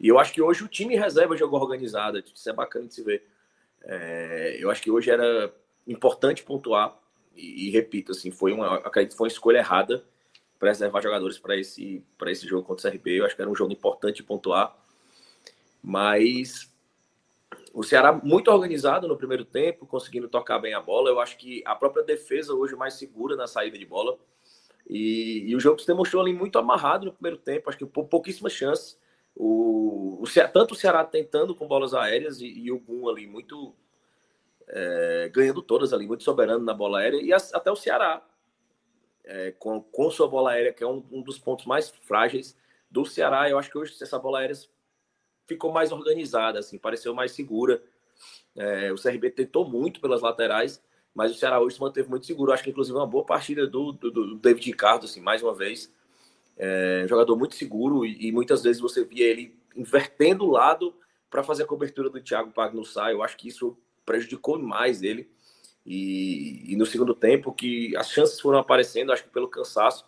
E 0.00 0.08
eu 0.08 0.18
acho 0.18 0.32
que 0.32 0.40
hoje 0.40 0.64
o 0.64 0.68
time 0.68 0.96
reserva 0.96 1.36
jogou 1.36 1.60
organizado, 1.60 2.18
isso 2.18 2.48
é 2.48 2.52
bacana 2.52 2.86
de 2.86 2.94
se 2.94 3.02
ver. 3.02 3.26
É, 3.82 4.56
eu 4.60 4.70
acho 4.70 4.80
que 4.80 4.90
hoje 4.90 5.10
era 5.10 5.52
importante 5.86 6.42
pontuar, 6.42 6.96
e, 7.34 7.66
e 7.66 7.70
repito, 7.70 8.12
assim, 8.12 8.30
foi 8.30 8.52
uma, 8.52 8.76
acredito, 8.76 9.16
foi 9.16 9.26
uma 9.26 9.32
escolha 9.32 9.58
errada 9.58 10.04
preservar 10.58 11.00
jogadores 11.00 11.38
para 11.38 11.56
esse, 11.56 12.04
esse 12.26 12.46
jogo 12.46 12.66
contra 12.66 12.88
o 12.88 12.90
CRB. 12.90 13.20
Eu 13.20 13.26
acho 13.26 13.36
que 13.36 13.40
era 13.40 13.50
um 13.50 13.54
jogo 13.54 13.72
importante 13.72 14.22
pontuar. 14.22 14.76
Mas 15.82 16.68
o 17.72 17.82
Ceará 17.82 18.12
muito 18.12 18.50
organizado 18.50 19.06
no 19.06 19.16
primeiro 19.16 19.44
tempo, 19.44 19.86
conseguindo 19.86 20.28
tocar 20.28 20.58
bem 20.58 20.74
a 20.74 20.80
bola. 20.80 21.10
Eu 21.10 21.20
acho 21.20 21.36
que 21.36 21.62
a 21.66 21.74
própria 21.74 22.02
defesa 22.02 22.54
hoje 22.54 22.74
mais 22.74 22.94
segura 22.94 23.36
na 23.36 23.46
saída 23.46 23.78
de 23.78 23.84
bola. 23.84 24.18
E, 24.88 25.44
e 25.46 25.54
o 25.54 25.60
jogo 25.60 25.78
se 25.78 25.86
demonstrou 25.86 26.22
ali 26.22 26.32
muito 26.32 26.58
amarrado 26.58 27.06
no 27.06 27.12
primeiro 27.12 27.36
tempo. 27.36 27.68
Acho 27.68 27.78
que 27.78 27.86
por 27.86 28.06
pouquíssimas 28.06 28.52
chances. 28.52 28.98
O, 29.36 30.20
o 30.22 30.48
tanto 30.52 30.72
o 30.72 30.76
Ceará 30.76 31.04
tentando 31.04 31.54
com 31.54 31.68
bolas 31.68 31.94
aéreas 31.94 32.40
e, 32.40 32.46
e 32.46 32.72
o 32.72 32.80
Gum 32.80 33.08
ali 33.08 33.26
muito 33.26 33.74
é, 34.66 35.30
ganhando 35.32 35.62
todas 35.62 35.92
ali, 35.92 36.06
muito 36.06 36.24
soberano 36.24 36.64
na 36.64 36.74
bola 36.74 37.00
aérea. 37.00 37.20
E 37.22 37.32
até 37.32 37.70
o 37.70 37.76
Ceará 37.76 38.26
é, 39.24 39.52
com, 39.52 39.80
com 39.82 40.10
sua 40.10 40.26
bola 40.26 40.52
aérea, 40.52 40.72
que 40.72 40.82
é 40.82 40.86
um, 40.86 41.04
um, 41.12 41.22
dos 41.22 41.38
pontos 41.38 41.66
mais 41.66 41.88
frágeis 41.88 42.56
do 42.90 43.04
Ceará. 43.04 43.48
Eu 43.48 43.58
acho 43.58 43.70
que 43.70 43.78
hoje 43.78 43.94
essa 44.00 44.18
bola 44.18 44.40
aérea 44.40 44.56
ficou 45.48 45.72
mais 45.72 45.90
organizada, 45.90 46.58
assim, 46.58 46.78
pareceu 46.78 47.14
mais 47.14 47.32
segura. 47.32 47.82
É, 48.54 48.92
o 48.92 48.96
CRB 48.96 49.30
tentou 49.30 49.68
muito 49.68 49.98
pelas 50.00 50.20
laterais, 50.20 50.80
mas 51.14 51.32
o 51.32 51.34
Ceará 51.34 51.58
hoje 51.58 51.76
se 51.76 51.80
manteve 51.80 52.08
muito 52.08 52.26
seguro. 52.26 52.52
Acho 52.52 52.62
que, 52.62 52.70
inclusive, 52.70 52.96
uma 52.96 53.06
boa 53.06 53.24
partida 53.24 53.66
do, 53.66 53.92
do, 53.92 54.10
do 54.10 54.34
David 54.36 54.66
Ricardo, 54.66 55.06
assim, 55.06 55.20
mais 55.20 55.42
uma 55.42 55.54
vez. 55.54 55.90
É, 56.56 57.06
jogador 57.08 57.36
muito 57.36 57.54
seguro 57.54 58.04
e, 58.04 58.28
e, 58.28 58.32
muitas 58.32 58.62
vezes 58.62 58.82
você 58.82 59.04
via 59.04 59.26
ele 59.26 59.56
invertendo 59.76 60.44
o 60.44 60.50
lado 60.50 60.92
para 61.30 61.42
fazer 61.42 61.62
a 61.62 61.66
cobertura 61.66 62.10
do 62.10 62.20
Thiago 62.20 62.50
Pagnussá. 62.50 63.10
Eu 63.10 63.22
acho 63.22 63.36
que 63.36 63.48
isso 63.48 63.76
prejudicou 64.04 64.58
mais 64.58 65.02
ele. 65.02 65.30
E, 65.86 66.72
e, 66.72 66.76
no 66.76 66.84
segundo 66.84 67.14
tempo, 67.14 67.52
que 67.52 67.96
as 67.96 68.10
chances 68.10 68.38
foram 68.38 68.58
aparecendo, 68.58 69.12
acho 69.12 69.24
que 69.24 69.30
pelo 69.30 69.48
cansaço. 69.48 70.04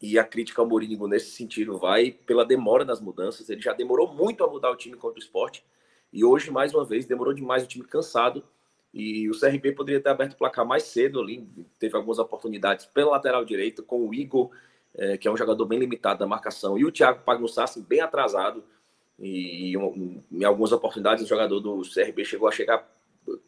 E 0.00 0.18
a 0.18 0.24
crítica 0.24 0.60
ao 0.60 0.68
Mourinho 0.68 1.06
nesse 1.06 1.30
sentido 1.30 1.78
vai 1.78 2.10
pela 2.10 2.44
demora 2.44 2.84
nas 2.84 3.00
mudanças. 3.00 3.48
Ele 3.48 3.60
já 3.60 3.72
demorou 3.72 4.12
muito 4.12 4.44
a 4.44 4.48
mudar 4.48 4.70
o 4.70 4.76
time 4.76 4.96
contra 4.96 5.18
o 5.18 5.22
esporte. 5.22 5.64
E 6.12 6.24
hoje, 6.24 6.50
mais 6.50 6.74
uma 6.74 6.84
vez, 6.84 7.06
demorou 7.06 7.32
demais 7.32 7.64
o 7.64 7.66
time 7.66 7.84
cansado. 7.84 8.44
E 8.92 9.28
o 9.28 9.38
CRB 9.38 9.72
poderia 9.72 10.00
ter 10.00 10.08
aberto 10.08 10.34
o 10.34 10.36
placar 10.36 10.66
mais 10.66 10.84
cedo 10.84 11.20
ali. 11.20 11.46
Teve 11.78 11.96
algumas 11.96 12.18
oportunidades 12.18 12.86
pela 12.86 13.12
lateral 13.12 13.44
direita, 13.44 13.82
com 13.82 14.06
o 14.06 14.14
Igor 14.14 14.50
é, 14.96 15.18
que 15.18 15.28
é 15.28 15.30
um 15.30 15.36
jogador 15.36 15.66
bem 15.66 15.78
limitado 15.78 16.20
da 16.20 16.26
marcação, 16.26 16.78
e 16.78 16.84
o 16.84 16.90
Thiago 16.90 17.22
Pagnussassi 17.22 17.82
bem 17.82 18.00
atrasado, 18.00 18.64
e, 19.18 19.72
e 19.72 19.76
um, 19.76 20.22
em 20.32 20.44
algumas 20.44 20.72
oportunidades 20.72 21.22
o 21.22 21.28
jogador 21.28 21.60
do 21.60 21.82
CRB 21.82 22.24
chegou 22.24 22.48
a 22.48 22.52
chegar 22.52 22.90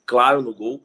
claro 0.05 0.43
no 0.43 0.55
gol, 0.55 0.83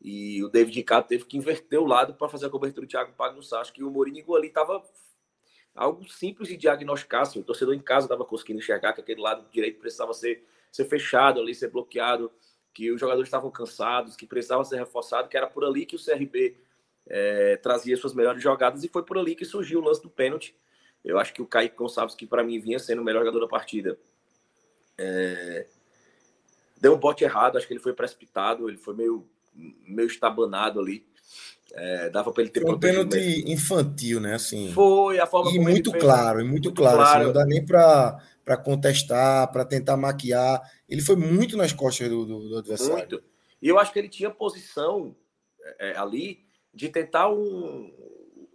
e 0.00 0.42
o 0.44 0.48
David 0.48 0.76
Ricardo 0.76 1.06
teve 1.06 1.24
que 1.24 1.36
inverter 1.36 1.80
o 1.80 1.86
lado 1.86 2.14
para 2.14 2.28
fazer 2.28 2.46
a 2.46 2.50
cobertura 2.50 2.86
do 2.86 2.90
Thiago 2.90 3.12
Pagnussassi, 3.14 3.72
que 3.72 3.82
o 3.82 3.90
Mourinho 3.90 4.34
ali 4.34 4.48
estava 4.48 4.82
algo 5.74 6.08
simples 6.08 6.48
de 6.48 6.56
diagnosticar, 6.56 7.22
assim, 7.22 7.40
o 7.40 7.44
torcedor 7.44 7.74
em 7.74 7.80
casa 7.80 8.06
estava 8.06 8.24
conseguindo 8.24 8.60
enxergar 8.60 8.92
que 8.92 9.00
aquele 9.00 9.20
lado 9.20 9.46
direito 9.50 9.78
precisava 9.78 10.14
ser, 10.14 10.44
ser 10.72 10.86
fechado 10.86 11.40
ali, 11.40 11.54
ser 11.54 11.68
bloqueado, 11.68 12.32
que 12.72 12.90
os 12.90 13.00
jogadores 13.00 13.28
estavam 13.28 13.50
cansados, 13.50 14.16
que 14.16 14.26
precisava 14.26 14.64
ser 14.64 14.76
reforçado, 14.76 15.28
que 15.28 15.36
era 15.36 15.46
por 15.46 15.64
ali 15.64 15.86
que 15.86 15.96
o 15.96 16.02
CRB 16.02 16.56
é, 17.06 17.56
trazia 17.56 17.96
suas 17.96 18.14
melhores 18.14 18.42
jogadas 18.42 18.84
e 18.84 18.88
foi 18.88 19.02
por 19.02 19.18
ali 19.18 19.34
que 19.34 19.44
surgiu 19.44 19.80
o 19.80 19.84
lance 19.84 20.02
do 20.02 20.10
pênalti. 20.10 20.54
Eu 21.04 21.18
acho 21.18 21.32
que 21.32 21.40
o 21.40 21.46
Kaique 21.46 21.76
Gonçalves, 21.76 22.14
que 22.14 22.26
para 22.26 22.42
mim 22.42 22.58
vinha 22.58 22.78
sendo 22.78 23.00
o 23.00 23.04
melhor 23.04 23.20
jogador 23.20 23.40
da 23.40 23.48
partida, 23.48 23.98
é, 24.98 25.66
deu 26.80 26.94
um 26.94 26.98
bote 26.98 27.22
errado, 27.22 27.56
acho 27.56 27.66
que 27.66 27.72
ele 27.72 27.80
foi 27.80 27.92
precipitado, 27.92 28.68
ele 28.68 28.76
foi 28.76 28.94
meio, 28.94 29.28
meio 29.86 30.06
estabanado 30.06 30.80
ali. 30.80 31.06
É, 31.72 32.08
dava 32.08 32.32
para 32.32 32.42
ele 32.42 32.50
ter 32.50 32.60
Foi 32.60 32.74
um 32.74 32.78
pênalti 32.78 33.16
mesmo. 33.16 33.48
infantil, 33.50 34.20
né? 34.20 34.34
Assim, 34.34 34.72
foi 34.72 35.18
a 35.18 35.26
forma 35.26 35.50
e 35.50 35.58
muito 35.58 35.92
claro, 35.92 36.40
e 36.40 36.44
muito, 36.44 36.68
muito 36.68 36.74
claro. 36.74 36.96
claro. 36.96 37.16
Assim, 37.16 37.26
não 37.26 37.32
dá 37.32 37.44
nem 37.44 37.64
para 37.64 38.56
contestar, 38.64 39.50
para 39.52 39.64
tentar 39.64 39.96
maquiar. 39.96 40.62
Ele 40.88 41.02
foi 41.02 41.16
muito 41.16 41.56
nas 41.56 41.72
costas 41.72 42.08
do, 42.08 42.24
do, 42.24 42.48
do 42.48 42.58
adversário. 42.58 42.96
Muito. 42.96 43.22
E 43.60 43.68
eu 43.68 43.78
acho 43.78 43.92
que 43.92 43.98
ele 43.98 44.08
tinha 44.08 44.30
posição 44.30 45.14
é, 45.78 45.90
é 45.90 45.98
ali 45.98 46.46
de 46.72 46.88
tentar 46.88 47.28
um, 47.30 47.92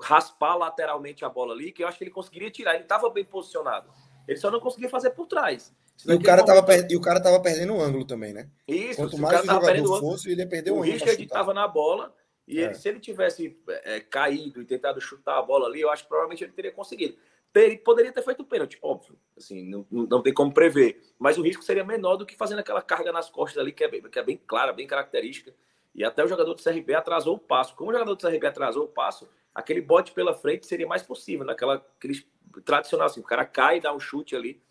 raspar 0.02 0.56
lateralmente 0.56 1.24
a 1.24 1.30
bola 1.30 1.54
ali, 1.54 1.72
que 1.72 1.84
eu 1.84 1.88
acho 1.88 1.98
que 1.98 2.04
ele 2.04 2.12
conseguiria 2.12 2.50
tirar. 2.50 2.74
Ele 2.74 2.84
estava 2.84 3.10
bem 3.10 3.24
posicionado. 3.24 3.90
Ele 4.28 4.38
só 4.38 4.50
não 4.50 4.60
conseguia 4.60 4.90
fazer 4.90 5.12
por 5.12 5.28
trás. 5.28 5.74
E 6.08 6.14
o, 6.14 6.22
cara 6.22 6.44
momento... 6.44 6.66
per... 6.66 6.88
e 6.90 6.96
o 6.96 7.02
cara 7.02 7.22
tava 7.22 7.40
perdendo 7.40 7.76
o 7.76 7.82
ângulo 7.82 8.06
também, 8.06 8.34
né? 8.34 8.50
Isso, 8.68 8.98
Quanto 8.98 9.18
mais 9.18 9.40
o, 9.40 9.44
o 9.44 9.46
jogador 9.48 10.00
fosse, 10.00 10.32
ele 10.32 10.42
ia 10.42 10.48
perder 10.48 10.72
o, 10.72 10.76
o 10.76 10.78
ângulo. 10.78 10.92
O 10.92 10.94
Richard 10.94 11.24
estava 11.24 11.54
na 11.54 11.68
bola 11.68 12.14
e 12.48 12.60
é. 12.60 12.66
ele, 12.66 12.74
se 12.74 12.90
ele 12.90 13.00
tivesse 13.00 13.58
é, 13.68 14.00
caído 14.00 14.62
e 14.62 14.66
tentado 14.66 15.00
chutar 15.00 15.38
a 15.38 15.42
bola 15.42 15.68
ali, 15.68 15.82
eu 15.82 15.90
acho 15.90 16.04
que 16.04 16.10
provavelmente 16.10 16.44
ele 16.44 16.52
teria 16.54 16.72
conseguido. 16.72 17.18
Ele 17.54 17.78
poderia 17.78 18.12
ter 18.12 18.24
feito 18.24 18.42
o 18.42 18.46
pênalti, 18.46 18.78
óbvio. 18.82 19.18
Assim, 19.38 19.64
não, 19.64 19.86
não 19.92 20.22
tem 20.22 20.34
como 20.34 20.54
prever. 20.54 21.02
Mas 21.20 21.38
o 21.38 21.42
risco 21.42 21.64
seria 21.64 21.84
menor 21.84 22.16
do 22.16 22.26
que 22.26 22.36
fazendo 22.36 22.60
aquela 22.60 22.82
carga 22.82 23.12
nas 23.12 23.30
costas 23.30 23.58
ali, 23.58 23.72
que 23.72 23.84
é 23.84 23.90
bem, 23.90 24.02
que 24.02 24.20
é 24.20 24.24
bem 24.24 24.40
clara, 24.48 24.72
bem 24.72 24.88
característica. 24.88 25.54
E 25.94 26.04
até 26.04 26.24
o 26.24 26.28
jogador 26.28 26.54
do 26.54 26.64
CRB 26.64 26.94
atrasou 26.94 27.36
o 27.36 27.40
passo. 27.40 27.76
Como 27.76 27.90
o 27.90 27.94
jogador 27.94 28.16
do 28.16 28.22
CRB 28.22 28.48
atrasou 28.48 28.86
o 28.86 28.88
passo, 28.88 29.30
aquele 29.54 29.82
bote 29.82 30.14
pela 30.14 30.34
frente 30.34 30.66
seria 30.66 30.88
mais 30.88 31.04
possível, 31.04 31.46
naquela 31.46 31.76
aquele 31.76 32.26
tradicional 32.66 33.08
assim, 33.08 33.20
o 33.20 33.24
cara 33.24 33.46
cai 33.46 33.78
e 33.78 33.82
dá 33.82 33.94
um 33.94 34.00
chute 34.00 34.36
ali. 34.36 34.62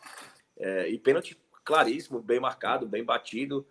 É, 0.61 0.89
e 0.89 0.99
pênalti 0.99 1.37
claríssimo, 1.65 2.21
bem 2.21 2.39
marcado, 2.39 2.87
bem 2.87 3.03
batido. 3.03 3.67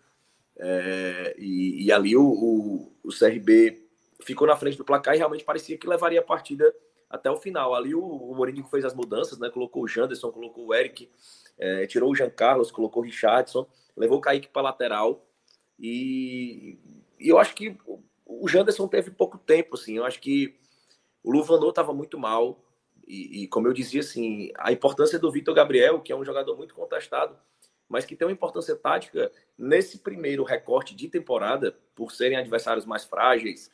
É, 0.58 1.36
e, 1.38 1.86
e, 1.86 1.91
ali 1.91 2.17
o, 2.17 2.24
o, 2.24 2.93
o, 3.03 3.10
CRB 3.10 3.88
ficou 4.22 4.46
na 4.46 4.58
frente 4.58 4.77
do 4.77 4.84
placar 4.84 5.15
e 5.15 5.17
realmente 5.17 5.46
parecia 5.46 5.77
que 5.77 5.88
levaria 5.88 6.19
a 6.19 6.24
partida 6.24 6.74
até 7.10 7.31
o 7.31 7.38
final. 7.38 7.74
Ali 7.74 7.96
o, 7.96 8.03
o 8.03 8.36
Mourinho 8.36 8.65
fez 8.65 8.84
as 8.84 8.93
mudanças, 8.93 9.39
né? 9.39 9.50
Colocou 9.50 9.84
o 9.84 9.88
Janderson, 9.88 10.31
colocou 10.31 10.67
o 10.67 10.74
Eric, 10.74 11.10
é, 11.58 11.88
tirou 11.88 12.12
o 12.12 12.15
Jean 12.15 12.29
Carlos, 12.29 12.72
colocou 12.72 13.01
o 13.01 13.05
Richardson, 13.05 13.67
levou 13.96 14.17
o 14.17 14.22
Kaique 14.22 14.50
para 14.50 14.63
lateral. 14.63 15.25
E, 15.79 16.77
e, 17.19 17.29
eu 17.29 17.38
acho 17.39 17.55
que 17.55 17.77
o 18.25 18.48
Janderson 18.48 18.88
teve 18.88 19.12
pouco 19.12 19.38
tempo, 19.38 19.75
assim. 19.75 19.98
Eu 19.98 20.05
acho 20.05 20.19
que 20.19 20.58
o 21.24 21.31
Luvanor 21.31 21.69
estava 21.69 21.93
muito 21.93 22.17
mal. 22.17 22.63
E, 23.09 23.43
e, 23.43 23.47
como 23.47 23.67
eu 23.67 23.73
dizia, 23.73 24.01
assim, 24.01 24.51
a 24.55 24.71
importância 24.71 25.17
do 25.17 25.31
Vitor 25.31 25.55
Gabriel, 25.55 25.99
que 25.99 26.11
é 26.11 26.15
um 26.15 26.23
jogador 26.23 26.55
muito 26.55 26.75
contestado, 26.75 27.35
mas 27.89 28.05
que 28.05 28.15
tem 28.15 28.27
uma 28.27 28.31
importância 28.31 28.75
tática 28.75 29.31
nesse 29.57 29.97
primeiro 29.97 30.43
recorte 30.43 30.95
de 30.95 31.07
temporada, 31.09 31.75
por 31.95 32.11
serem 32.11 32.37
adversários 32.37 32.85
mais 32.85 33.03
frágeis, 33.03 33.71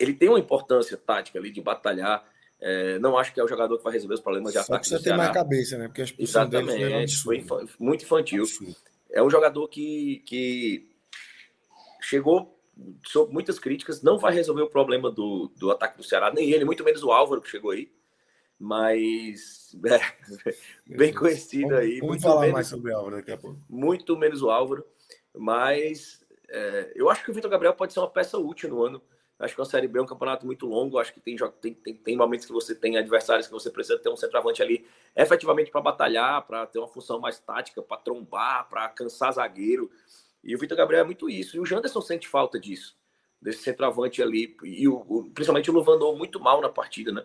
ele 0.00 0.14
tem 0.14 0.30
uma 0.30 0.38
importância 0.38 0.96
tática 0.96 1.38
ali 1.38 1.50
de 1.50 1.60
batalhar. 1.60 2.26
É, 2.58 2.98
não 3.00 3.18
acho 3.18 3.34
que 3.34 3.40
é 3.40 3.44
o 3.44 3.48
jogador 3.48 3.76
que 3.76 3.84
vai 3.84 3.92
resolver 3.92 4.14
os 4.14 4.20
problemas 4.20 4.54
de 4.54 4.58
Só 4.60 4.64
ataque. 4.64 4.88
Só 4.88 4.96
você 4.96 5.04
tem 5.04 5.16
mais 5.16 5.30
cabeça, 5.30 5.76
né? 5.76 5.88
Porque 5.88 6.00
a 6.00 6.04
expulsão 6.04 6.42
Exatamente, 6.42 7.16
foi, 7.18 7.42
foi 7.42 7.66
muito 7.78 8.04
infantil. 8.04 8.44
Absurdo. 8.44 8.74
É 9.10 9.22
um 9.22 9.28
jogador 9.28 9.68
que, 9.68 10.22
que 10.24 10.90
chegou 12.00 12.58
sob 13.06 13.30
muitas 13.30 13.58
críticas, 13.58 14.00
não 14.00 14.16
vai 14.16 14.32
resolver 14.32 14.62
o 14.62 14.70
problema 14.70 15.10
do, 15.10 15.52
do 15.58 15.70
ataque 15.70 15.98
do 15.98 16.02
Ceará, 16.02 16.32
nem 16.32 16.50
ele, 16.50 16.64
muito 16.64 16.82
menos 16.82 17.02
o 17.02 17.12
Álvaro 17.12 17.42
que 17.42 17.50
chegou 17.50 17.72
aí 17.72 17.90
mas 18.62 19.74
é, 19.84 20.54
bem 20.86 21.12
conhecido 21.12 21.74
aí. 21.74 21.98
Vamos 21.98 22.08
muito 22.08 22.22
falar 22.22 22.42
menos, 22.42 22.54
mais 22.54 22.66
sobre 22.68 22.92
o 22.92 22.96
Álvaro 22.96 23.16
daqui 23.16 23.32
a 23.32 23.36
pouco. 23.36 23.58
Muito 23.68 24.16
menos 24.16 24.40
o 24.40 24.50
Álvaro, 24.50 24.86
mas 25.36 26.24
é, 26.48 26.92
eu 26.94 27.10
acho 27.10 27.24
que 27.24 27.30
o 27.32 27.34
Vitor 27.34 27.50
Gabriel 27.50 27.74
pode 27.74 27.92
ser 27.92 27.98
uma 27.98 28.08
peça 28.08 28.38
útil 28.38 28.70
no 28.70 28.84
ano. 28.84 29.02
Acho 29.36 29.56
que 29.56 29.60
a 29.60 29.64
Série 29.64 29.88
B 29.88 29.98
é 29.98 30.02
um 30.02 30.06
campeonato 30.06 30.46
muito 30.46 30.64
longo. 30.64 30.96
Acho 30.96 31.12
que 31.12 31.18
tem, 31.18 31.36
tem, 31.60 31.74
tem, 31.74 31.94
tem 31.96 32.16
momentos 32.16 32.46
que 32.46 32.52
você 32.52 32.72
tem 32.72 32.96
adversários 32.96 33.48
que 33.48 33.52
você 33.52 33.68
precisa 33.68 33.98
ter 33.98 34.08
um 34.08 34.16
centroavante 34.16 34.62
ali 34.62 34.86
efetivamente 35.16 35.68
para 35.68 35.80
batalhar, 35.80 36.46
para 36.46 36.64
ter 36.64 36.78
uma 36.78 36.86
função 36.86 37.18
mais 37.18 37.40
tática, 37.40 37.82
para 37.82 37.96
trombar, 37.96 38.68
para 38.68 38.88
cansar 38.90 39.32
zagueiro. 39.32 39.90
E 40.44 40.54
o 40.54 40.58
Vitor 40.58 40.78
Gabriel 40.78 41.02
é 41.02 41.04
muito 41.04 41.28
isso. 41.28 41.56
E 41.56 41.60
o 41.60 41.66
Janderson 41.66 42.00
sente 42.00 42.28
falta 42.28 42.60
disso, 42.60 42.96
desse 43.40 43.64
centroavante 43.64 44.22
ali. 44.22 44.56
E 44.62 44.86
o, 44.86 45.04
o 45.08 45.30
principalmente 45.30 45.68
o 45.68 45.74
Luvandou 45.74 46.16
muito 46.16 46.38
mal 46.38 46.60
na 46.60 46.68
partida, 46.68 47.10
né? 47.10 47.24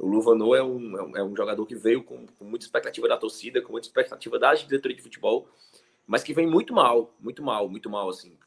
O 0.00 0.08
Luvanor 0.08 0.56
é 0.56 0.62
um, 0.62 0.96
é 0.96 1.02
um, 1.02 1.16
é 1.18 1.22
um 1.22 1.36
jogador 1.36 1.66
que 1.66 1.74
veio 1.74 2.02
com, 2.02 2.26
com, 2.26 2.44
muita 2.46 2.64
expectativa 2.64 3.06
da 3.06 3.18
torcida, 3.18 3.60
com 3.60 3.72
muita 3.72 3.86
expectativa 3.86 4.38
da 4.38 4.54
diretoria 4.54 4.96
de 4.96 5.02
futebol, 5.02 5.46
mas 6.06 6.22
que 6.22 6.32
vem 6.32 6.46
muito 6.46 6.72
mal, 6.72 7.14
muito 7.20 7.42
mal, 7.42 7.68
muito 7.68 7.90
mal, 7.90 8.08
assim. 8.08 8.38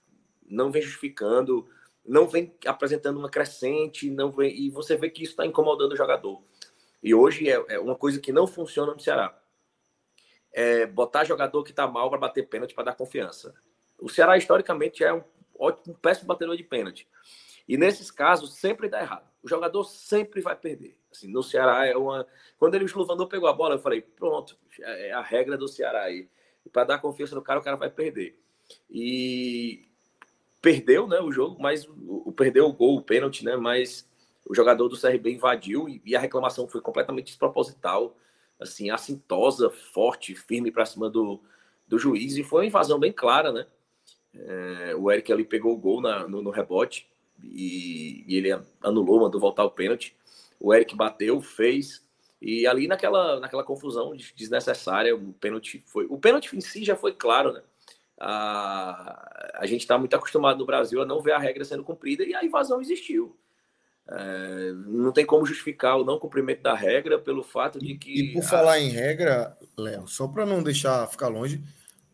Não 0.50 0.72
vem 0.72 0.82
justificando, 0.82 1.70
não 2.04 2.28
vem 2.28 2.56
apresentando 2.66 3.20
uma 3.20 3.30
crescente, 3.30 4.10
não 4.10 4.32
vem, 4.32 4.52
e 4.52 4.72
você 4.72 4.98
vê 4.98 5.12
que 5.12 5.22
isso 5.22 5.34
está 5.34 5.46
incomodando 5.46 5.92
o 5.92 5.96
jogador. 5.96 6.42
E 7.04 7.14
hoje 7.14 7.48
é, 7.48 7.64
é, 7.70 7.80
uma 7.80 7.96
coisa 7.96 8.20
que 8.20 8.32
não 8.32 8.48
funciona 8.48 8.92
no 8.92 9.00
Ceará. 9.00 9.40
É 10.52 10.88
botar 10.88 11.24
jogador 11.24 11.64
que 11.64 11.70
está 11.70 11.86
mal 11.86 12.10
para 12.10 12.18
bater 12.18 12.50
pênalti 12.50 12.74
para 12.74 12.86
dar 12.86 12.96
confiança. 12.96 13.54
O 14.00 14.10
Ceará, 14.10 14.36
historicamente, 14.38 15.04
é 15.04 15.14
um 15.14 15.24
ótimo, 15.56 15.94
um 15.94 15.98
péssimo 16.00 16.28
batedor 16.28 16.58
de 16.58 16.64
pênalti. 16.64 17.08
E 17.68 17.78
nesses 17.78 18.12
casos, 18.12 18.56
sempre 18.56 18.90
dá 18.90 19.02
errado. 19.02 19.28
O 19.42 19.48
jogador 19.48 19.84
sempre 19.84 20.42
vai 20.42 20.56
perder. 20.56 20.98
Assim, 21.12 21.32
no 21.32 21.44
Ceará 21.44 21.86
é 21.86 21.96
uma. 21.96 22.26
Quando 22.58 22.76
ele 22.76 22.86
Luvandor 22.86 23.28
pegou 23.28 23.48
a 23.48 23.54
bola, 23.54 23.76
eu 23.76 23.80
falei, 23.80 24.02
pronto, 24.02 24.58
é 24.80 25.12
a 25.12 25.22
regra 25.22 25.58
do 25.58 25.68
Ceará 25.68 26.04
aí. 26.04 26.30
Para 26.72 26.86
dar 26.86 27.00
confiança 27.00 27.36
no 27.36 27.42
cara, 27.42 27.60
o 27.60 27.64
cara 27.64 27.78
vai 27.78 27.90
perder. 27.90 28.40
E 28.90 29.86
perdeu, 30.62 31.08
né, 31.08 31.20
o 31.20 31.32
jogo, 31.32 31.62
mas 31.62 31.86
o, 31.88 32.32
perdeu 32.32 32.66
o 32.66 32.74
gol, 32.74 32.98
o 32.98 33.02
pênalti, 33.02 33.44
né? 33.44 33.56
Mas 33.58 34.10
o 34.46 34.56
jogador 34.56 34.88
do 34.88 35.00
CRB 35.00 35.34
invadiu 35.34 35.90
e, 35.90 36.02
e 36.06 36.16
a 36.16 36.20
reclamação 36.20 36.68
foi 36.68 36.82
completamente 36.82 37.28
desproposital, 37.28 38.18
assim, 38.60 38.90
assintosa, 38.90 39.70
forte, 39.70 40.36
firme 40.36 40.72
para 40.72 40.86
cima 40.86 41.10
do, 41.10 41.42
do 41.88 42.00
juiz 42.00 42.38
e 42.38 42.44
foi 42.44 42.62
uma 42.62 42.68
invasão 42.68 42.98
bem 42.98 43.12
clara, 43.12 43.52
né? 43.52 43.68
É, 44.34 44.96
o 44.96 45.12
Eric 45.12 45.32
ali 45.32 45.44
pegou 45.44 45.74
o 45.74 45.78
gol 45.78 46.02
na, 46.02 46.28
no, 46.28 46.42
no 46.42 46.50
rebote 46.50 47.13
e, 47.42 48.24
e, 48.28 48.38
ele 48.38 48.52
anulou, 48.82 49.22
mandou 49.22 49.40
voltar 49.40 49.64
o 49.64 49.72
pênalti. 49.72 50.16
O 50.60 50.74
Eric 50.74 50.96
bateu, 50.96 51.42
fez. 51.42 52.04
E 52.42 52.68
ali 52.68 52.88
naquela, 52.88 53.40
naquela 53.40 53.64
confusão 53.64 54.16
desnecessária, 54.36 55.16
o 55.16 55.34
pênalti 55.34 55.84
foi. 55.86 56.06
O 56.10 56.18
pênalti 56.18 56.56
em 56.56 56.62
si 56.62 56.84
já 56.84 56.96
foi 56.96 57.14
claro, 57.14 57.54
né? 57.54 57.62
A, 58.20 59.54
a 59.56 59.66
gente 59.66 59.82
está 59.82 59.98
muito 59.98 60.16
acostumado 60.16 60.60
no 60.60 60.66
Brasil 60.66 61.02
a 61.02 61.06
não 61.06 61.22
ver 61.22 61.34
a 61.34 61.40
regra 61.40 61.66
sendo 61.66 61.84
cumprida 61.84 62.24
e 62.24 62.36
a 62.36 62.44
invasão 62.44 62.82
existiu. 62.82 63.38
É, 64.10 64.74
não 64.86 65.14
tem 65.14 65.26
como 65.26 65.46
justificar 65.46 65.98
o 65.98 66.04
não 66.04 66.20
cumprimento 66.20 66.62
da 66.62 66.76
regra 66.76 67.18
pelo 67.18 67.42
fato 67.42 67.80
de 67.80 67.96
que. 67.98 68.32
E 68.32 68.34
por 68.34 68.44
a... 68.44 68.48
falar 68.48 68.80
em 68.80 68.90
regra, 68.90 69.58
Léo, 69.78 70.08
só 70.08 70.28
para 70.28 70.46
não 70.46 70.62
deixar 70.62 71.08
ficar 71.08 71.30
longe, 71.30 71.64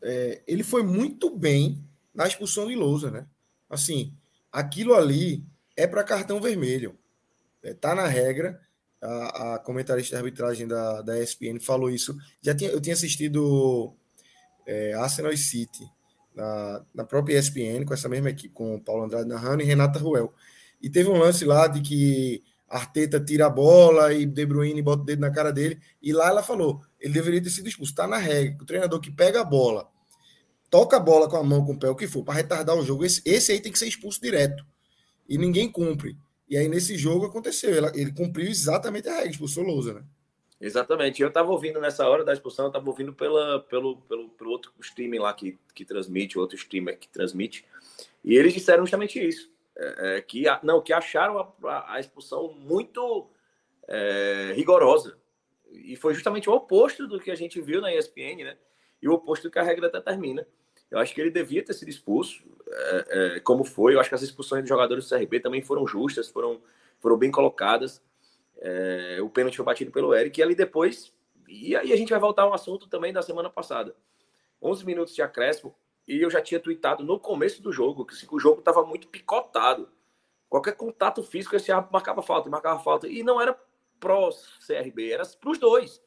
é, 0.01 0.41
ele 0.47 0.63
foi 0.63 0.83
muito 0.83 1.29
bem 1.29 1.83
na 2.13 2.27
expulsão 2.27 2.67
de 2.67 2.75
Lousa, 2.75 3.09
né? 3.09 3.25
Assim, 3.69 4.13
aquilo 4.51 4.93
ali 4.93 5.45
é 5.75 5.87
para 5.87 6.03
cartão 6.03 6.41
vermelho. 6.41 6.97
Está 7.63 7.91
é, 7.91 7.95
na 7.95 8.07
regra. 8.07 8.59
A, 9.01 9.55
a, 9.55 9.59
comentarista 9.59 10.15
de 10.15 10.17
arbitragem 10.17 10.67
da, 10.67 11.01
da 11.01 11.21
ESPN 11.21 11.59
falou 11.59 11.89
isso. 11.89 12.17
Já 12.41 12.53
tinha, 12.53 12.69
eu 12.69 12.81
tinha 12.81 12.93
assistido 12.93 13.95
é, 14.65 14.93
Arsenal 14.93 15.31
e 15.31 15.37
City 15.37 15.89
na, 16.35 16.85
na 16.93 17.03
própria 17.05 17.39
ESPN, 17.39 17.85
com 17.85 17.93
essa 17.93 18.09
mesma 18.09 18.29
equipe, 18.29 18.53
com 18.53 18.79
Paulo 18.79 19.05
Andrade 19.05 19.27
narrando 19.27 19.63
e 19.63 19.65
Renata 19.65 19.99
Ruel. 19.99 20.33
E 20.81 20.89
teve 20.89 21.09
um 21.09 21.17
lance 21.17 21.45
lá 21.45 21.67
de 21.67 21.81
que 21.81 22.43
Arteta 22.67 23.19
tira 23.19 23.47
a 23.47 23.49
bola 23.49 24.13
e 24.13 24.25
De 24.25 24.45
Bruyne 24.45 24.81
bota 24.81 25.01
o 25.01 25.05
dedo 25.05 25.21
na 25.21 25.31
cara 25.31 25.51
dele. 25.51 25.79
E 26.01 26.11
lá 26.13 26.27
ela 26.27 26.43
falou: 26.43 26.81
ele 26.99 27.13
deveria 27.13 27.41
ter 27.41 27.49
sido 27.49 27.67
expulso. 27.67 27.91
Está 27.91 28.07
na 28.07 28.17
regra. 28.17 28.57
O 28.61 28.65
treinador 28.65 28.99
que 28.99 29.11
pega 29.11 29.41
a 29.41 29.45
bola 29.45 29.89
toca 30.69 30.97
a 30.97 30.99
bola 30.99 31.29
com 31.29 31.37
a 31.37 31.43
mão, 31.43 31.65
com 31.65 31.73
o 31.73 31.79
pé, 31.79 31.89
o 31.89 31.95
que 31.95 32.07
for, 32.07 32.23
para 32.23 32.35
retardar 32.35 32.77
o 32.77 32.83
jogo, 32.83 33.05
esse, 33.05 33.21
esse 33.25 33.51
aí 33.51 33.59
tem 33.59 33.71
que 33.71 33.79
ser 33.79 33.87
expulso 33.87 34.21
direto. 34.21 34.65
E 35.27 35.37
ninguém 35.37 35.71
cumpre. 35.71 36.17
E 36.49 36.57
aí, 36.57 36.67
nesse 36.67 36.97
jogo, 36.97 37.25
aconteceu. 37.25 37.75
Ele, 37.75 38.01
ele 38.01 38.11
cumpriu 38.11 38.47
exatamente 38.47 39.07
a 39.07 39.15
regra, 39.15 39.29
expulsou 39.29 39.63
Lousa, 39.63 39.93
né? 39.93 40.03
Exatamente. 40.59 41.21
Eu 41.21 41.29
estava 41.29 41.51
ouvindo 41.51 41.79
nessa 41.79 42.07
hora 42.07 42.23
da 42.23 42.33
expulsão, 42.33 42.65
eu 42.65 42.69
estava 42.69 42.89
ouvindo 42.89 43.13
pela, 43.13 43.59
pelo, 43.61 43.97
pelo, 44.01 44.29
pelo 44.29 44.49
outro 44.49 44.73
streaming 44.81 45.19
lá 45.19 45.33
que, 45.33 45.57
que 45.73 45.85
transmite, 45.85 46.37
outro 46.37 46.57
streamer 46.57 46.97
que 46.97 47.07
transmite. 47.07 47.65
E 48.23 48.35
eles 48.35 48.53
disseram 48.53 48.83
justamente 48.83 49.25
isso. 49.25 49.49
É, 49.77 50.17
é, 50.17 50.21
que, 50.21 50.43
não, 50.61 50.81
que 50.81 50.91
acharam 50.91 51.53
a, 51.63 51.93
a 51.93 51.99
expulsão 51.99 52.51
muito 52.53 53.29
é, 53.87 54.51
rigorosa. 54.53 55.17
E 55.71 55.95
foi 55.95 56.13
justamente 56.13 56.49
o 56.49 56.53
oposto 56.53 57.07
do 57.07 57.19
que 57.19 57.31
a 57.31 57.35
gente 57.35 57.61
viu 57.61 57.79
na 57.79 57.93
ESPN, 57.93 58.43
né? 58.43 58.57
E 59.01 59.07
o 59.07 59.13
oposto 59.13 59.43
do 59.43 59.51
que 59.51 59.59
a 59.59 59.63
regra 59.63 59.89
determina. 59.89 60.45
Eu 60.91 60.99
acho 60.99 61.13
que 61.13 61.21
ele 61.21 61.29
devia 61.29 61.63
ter 61.63 61.73
sido 61.73 61.89
expulso, 61.89 62.43
é, 62.67 63.05
é, 63.09 63.39
como 63.39 63.63
foi. 63.63 63.95
Eu 63.95 63.99
acho 63.99 64.09
que 64.09 64.15
as 64.15 64.21
expulsões 64.21 64.63
dos 64.63 64.69
jogadores 64.69 65.07
do 65.07 65.15
CRB 65.15 65.39
também 65.39 65.61
foram 65.61 65.85
justas, 65.85 66.29
foram, 66.29 66.61
foram 66.99 67.17
bem 67.17 67.31
colocadas. 67.31 68.01
É, 68.57 69.19
o 69.21 69.29
pênalti 69.29 69.55
foi 69.55 69.65
batido 69.65 69.91
pelo 69.91 70.13
Eric. 70.13 70.39
E 70.39 70.43
ali 70.43 70.55
depois. 70.55 71.13
E 71.47 71.75
aí 71.75 71.93
a 71.93 71.95
gente 71.95 72.09
vai 72.09 72.19
voltar 72.19 72.43
ao 72.43 72.53
assunto 72.53 72.87
também 72.87 73.13
da 73.13 73.21
semana 73.21 73.49
passada. 73.49 73.95
11 74.61 74.85
minutos 74.85 75.15
de 75.15 75.21
acréscimo. 75.21 75.75
E 76.07 76.21
eu 76.21 76.29
já 76.29 76.41
tinha 76.41 76.59
tweetado 76.59 77.03
no 77.03 77.19
começo 77.19 77.61
do 77.61 77.71
jogo 77.71 78.05
que 78.05 78.15
o 78.31 78.39
jogo 78.39 78.59
estava 78.59 78.83
muito 78.83 79.07
picotado. 79.07 79.89
Qualquer 80.49 80.75
contato 80.75 81.21
físico, 81.21 81.55
esse 81.55 81.71
marcava 81.91 82.23
falta, 82.23 82.49
marcava 82.49 82.79
falta. 82.79 83.07
E 83.07 83.21
não 83.21 83.39
era 83.39 83.55
pró 83.99 84.29
CRB, 84.65 85.11
era 85.11 85.23
para 85.25 85.49
os 85.51 85.59
dois. 85.59 86.01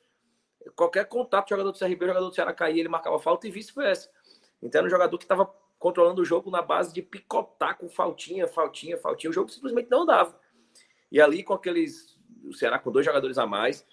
Qualquer 0.74 1.06
contato, 1.06 1.50
jogador 1.50 1.72
do 1.72 1.78
CRB, 1.78 2.06
jogador 2.06 2.28
do 2.28 2.34
Ceará 2.34 2.52
caía, 2.52 2.80
ele 2.80 2.88
marcava 2.88 3.18
falta 3.18 3.46
e 3.46 3.50
vice-versa. 3.50 4.10
Então 4.62 4.78
era 4.78 4.86
um 4.86 4.90
jogador 4.90 5.18
que 5.18 5.24
estava 5.24 5.52
controlando 5.78 6.22
o 6.22 6.24
jogo 6.24 6.50
na 6.50 6.62
base 6.62 6.94
de 6.94 7.02
picotar 7.02 7.76
com 7.76 7.88
faltinha, 7.88 8.46
faltinha, 8.46 8.96
faltinha. 8.96 9.30
O 9.30 9.34
jogo 9.34 9.50
simplesmente 9.50 9.90
não 9.90 10.06
dava. 10.06 10.38
E 11.10 11.20
ali 11.20 11.42
com 11.42 11.52
aqueles. 11.52 12.16
O 12.44 12.54
Ceará 12.54 12.78
com 12.78 12.90
dois 12.90 13.06
jogadores 13.06 13.38
a 13.38 13.46
mais, 13.46 13.86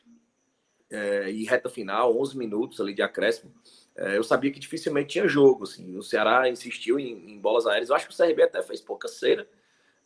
é, 0.90 1.32
e 1.32 1.44
reta 1.46 1.70
final, 1.70 2.18
11 2.20 2.38
minutos 2.38 2.82
ali 2.82 2.94
de 2.94 3.02
acréscimo, 3.02 3.54
é, 3.96 4.18
eu 4.18 4.24
sabia 4.24 4.52
que 4.52 4.60
dificilmente 4.60 5.10
tinha 5.10 5.28
jogo. 5.28 5.64
Assim. 5.64 5.98
O 5.98 6.02
Ceará 6.02 6.50
insistiu 6.50 7.00
em, 7.00 7.32
em, 7.32 7.40
bolas 7.40 7.68
aéreas. 7.68 7.90
Eu 7.90 7.96
acho 7.96 8.08
que 8.08 8.14
o 8.14 8.18
CRB 8.18 8.44
até 8.44 8.62
fez 8.64 8.82
pouca 8.82 9.08
cera, 9.08 9.48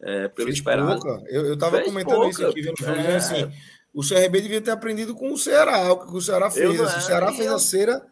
é, 0.02 0.28
pelo 0.28 0.48
fez 0.48 0.58
esperado. 0.58 1.00
Pouca. 1.00 1.24
Eu, 1.30 1.54
estava 1.54 1.82
comentando 1.82 2.16
pouca. 2.16 2.30
isso 2.30 2.46
aqui, 2.46 2.62
vendo 2.62 2.80
o 2.82 2.90
é... 2.90 3.16
assim. 3.16 3.52
O 3.94 4.02
CRB 4.02 4.42
devia 4.42 4.62
ter 4.62 4.72
aprendido 4.72 5.14
com 5.14 5.32
o 5.32 5.38
Ceará, 5.38 5.94
o 5.94 6.08
que 6.08 6.18
o 6.18 6.22
Ceará 6.22 6.50
fez. 6.50 6.82
Assim, 6.82 6.98
o 6.98 7.02
Ceará 7.02 7.32
fez 7.32 7.48
a 7.48 7.60
cera, 7.60 8.08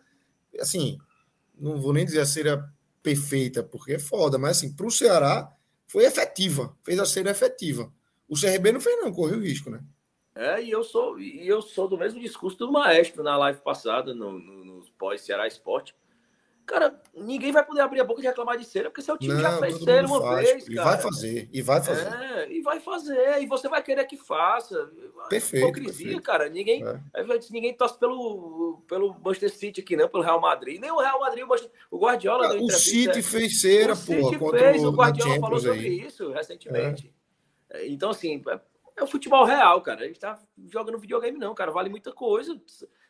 assim, 0.60 1.00
não 1.62 1.80
vou 1.80 1.94
nem 1.94 2.06
dizer 2.06 2.20
a 2.20 2.25
cera 2.25 2.68
perfeita, 3.03 3.63
porque 3.63 3.94
é 3.94 4.00
foda, 4.00 4.38
mas 4.38 4.58
assim, 4.58 4.74
para 4.74 4.86
o 4.86 4.91
Ceará 4.91 5.50
foi 5.88 6.06
efetiva, 6.06 6.75
fez 6.84 7.00
a 7.00 7.06
cera 7.06 7.32
efetiva. 7.32 7.91
O 8.27 8.39
CRB 8.39 8.72
não 8.72 8.82
fez, 8.82 9.01
não, 9.01 9.12
correu 9.12 9.39
risco, 9.39 9.70
né? 9.70 9.82
É, 10.34 10.63
e 10.63 10.72
eu 10.72 10.84
sou, 10.84 11.20
e 11.20 11.46
eu 11.46 11.62
sou 11.62 11.88
do 11.88 11.98
mesmo 11.98 12.20
discurso 12.20 12.58
do 12.58 12.72
Maestro 12.72 13.22
na 13.22 13.38
live 13.38 13.60
passada, 13.60 14.13
no, 14.13 14.39
no, 14.39 14.65
no 14.65 14.86
pós-Ceará 14.98 15.46
Esporte. 15.48 15.94
Cara, 16.71 17.01
ninguém 17.13 17.51
vai 17.51 17.65
poder 17.65 17.81
abrir 17.81 17.99
a 17.99 18.03
boca 18.05 18.21
de 18.21 18.27
reclamar 18.27 18.57
de 18.57 18.63
cera, 18.63 18.89
porque 18.89 19.01
seu 19.01 19.17
time 19.17 19.33
não, 19.33 19.41
já 19.41 19.57
fez 19.57 19.77
cera 19.83 20.07
uma 20.07 20.21
faz, 20.21 20.49
vez, 20.49 20.63
cara. 20.63 20.71
E 20.71 20.83
vai 20.85 20.97
fazer, 21.01 21.49
e 21.51 21.61
vai 21.61 21.83
fazer. 21.83 22.13
É, 22.13 22.49
e 22.49 22.61
vai 22.61 22.79
fazer, 22.79 23.41
e 23.41 23.45
você 23.45 23.67
vai 23.67 23.83
querer 23.83 24.05
que 24.05 24.15
faça. 24.15 24.89
Perfeito. 25.27 25.65
Hipocrisia, 25.65 26.05
perfeito. 26.05 26.21
cara. 26.23 26.47
Ninguém, 26.47 26.81
é. 26.81 26.99
ninguém 27.49 27.73
torce 27.73 27.99
pelo, 27.99 28.81
pelo 28.87 29.13
Manchester 29.19 29.51
City 29.51 29.81
aqui, 29.81 29.97
não, 29.97 30.07
pelo 30.07 30.23
Real 30.23 30.39
Madrid. 30.39 30.79
Nem 30.79 30.89
o 30.89 31.01
Real 31.01 31.19
Madrid, 31.19 31.43
o, 31.43 31.97
o 31.97 31.99
Guardiola. 31.99 32.53
Ah, 32.53 32.55
o 32.55 32.71
City 32.71 33.21
fez 33.21 33.59
cera, 33.59 33.93
pô. 33.93 34.47
O 34.47 34.51
fez, 34.51 34.81
o 34.81 34.91
Guardiola 34.93 35.41
falou 35.41 35.59
sobre 35.59 35.77
aí. 35.77 36.07
isso 36.07 36.31
recentemente. 36.31 37.13
É. 37.69 37.85
Então, 37.85 38.11
assim, 38.11 38.41
é, 38.47 38.59
é 38.95 39.03
o 39.03 39.07
futebol 39.07 39.43
real, 39.43 39.81
cara. 39.81 40.05
A 40.05 40.07
gente 40.07 40.21
tá 40.21 40.39
jogando 40.69 40.97
videogame, 40.99 41.37
não, 41.37 41.53
cara. 41.53 41.69
Vale 41.69 41.89
muita 41.89 42.13
coisa. 42.13 42.57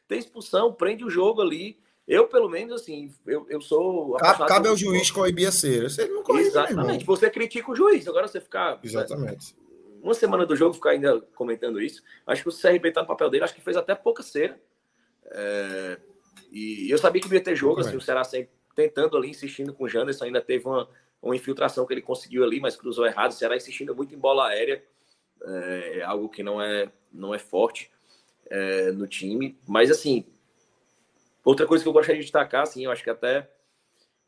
Tem 0.07 0.17
expulsão, 0.17 0.73
prende 0.73 1.05
o 1.05 1.11
jogo 1.11 1.43
ali. 1.43 1.79
Eu, 2.07 2.27
pelo 2.27 2.49
menos, 2.49 2.73
assim, 2.81 3.13
eu, 3.25 3.45
eu 3.49 3.61
sou. 3.61 4.15
Cabe, 4.15 4.45
cabe 4.47 4.67
ao 4.67 4.75
juiz 4.75 5.11
coibir 5.11 5.47
a 5.47 5.51
cera. 5.51 5.89
Você 5.89 6.07
não 6.07 6.23
Exatamente. 6.37 7.05
Você 7.05 7.29
critica 7.29 7.71
o 7.71 7.75
juiz. 7.75 8.07
Agora 8.07 8.27
você 8.27 8.41
ficar. 8.41 8.79
Exatamente. 8.83 9.55
Uma 10.01 10.13
semana 10.13 10.45
do 10.45 10.55
jogo 10.55 10.73
ficar 10.73 10.91
ainda 10.91 11.21
comentando 11.35 11.79
isso. 11.79 12.01
Acho 12.25 12.43
que 12.43 12.49
o 12.49 12.51
CRB 12.51 12.91
tá 12.91 13.01
no 13.01 13.07
papel 13.07 13.29
dele. 13.29 13.43
Acho 13.43 13.53
que 13.53 13.61
fez 13.61 13.77
até 13.77 13.93
pouca 13.93 14.23
cera. 14.23 14.59
É... 15.25 15.99
E 16.51 16.91
eu 16.91 16.97
sabia 16.97 17.21
que 17.21 17.33
ia 17.33 17.41
ter 17.41 17.55
jogo, 17.55 17.79
assim, 17.81 17.95
o 17.95 18.01
Ceará 18.01 18.23
sempre 18.23 18.49
tentando 18.75 19.15
ali, 19.15 19.29
insistindo 19.29 19.73
com 19.73 19.83
o 19.83 19.89
Janderson. 19.89 20.25
Ainda 20.25 20.41
teve 20.41 20.65
uma, 20.65 20.89
uma 21.21 21.35
infiltração 21.35 21.85
que 21.85 21.93
ele 21.93 22.01
conseguiu 22.01 22.43
ali, 22.43 22.59
mas 22.59 22.75
cruzou 22.75 23.05
errado. 23.05 23.31
O 23.31 23.35
Ceará 23.35 23.55
insistindo 23.55 23.95
muito 23.95 24.13
em 24.13 24.17
bola 24.17 24.47
aérea. 24.47 24.83
É 25.43 26.01
algo 26.03 26.29
que 26.29 26.43
não 26.43 26.61
é, 26.61 26.91
não 27.11 27.33
é 27.33 27.39
forte 27.39 27.91
é, 28.49 28.91
no 28.91 29.07
time. 29.07 29.57
Mas, 29.67 29.89
assim, 29.91 30.25
Outra 31.43 31.65
coisa 31.65 31.83
que 31.83 31.87
eu 31.87 31.93
gostaria 31.93 32.19
de 32.19 32.25
destacar, 32.25 32.63
assim, 32.63 32.85
eu 32.85 32.91
acho 32.91 33.03
que 33.03 33.09
até 33.09 33.49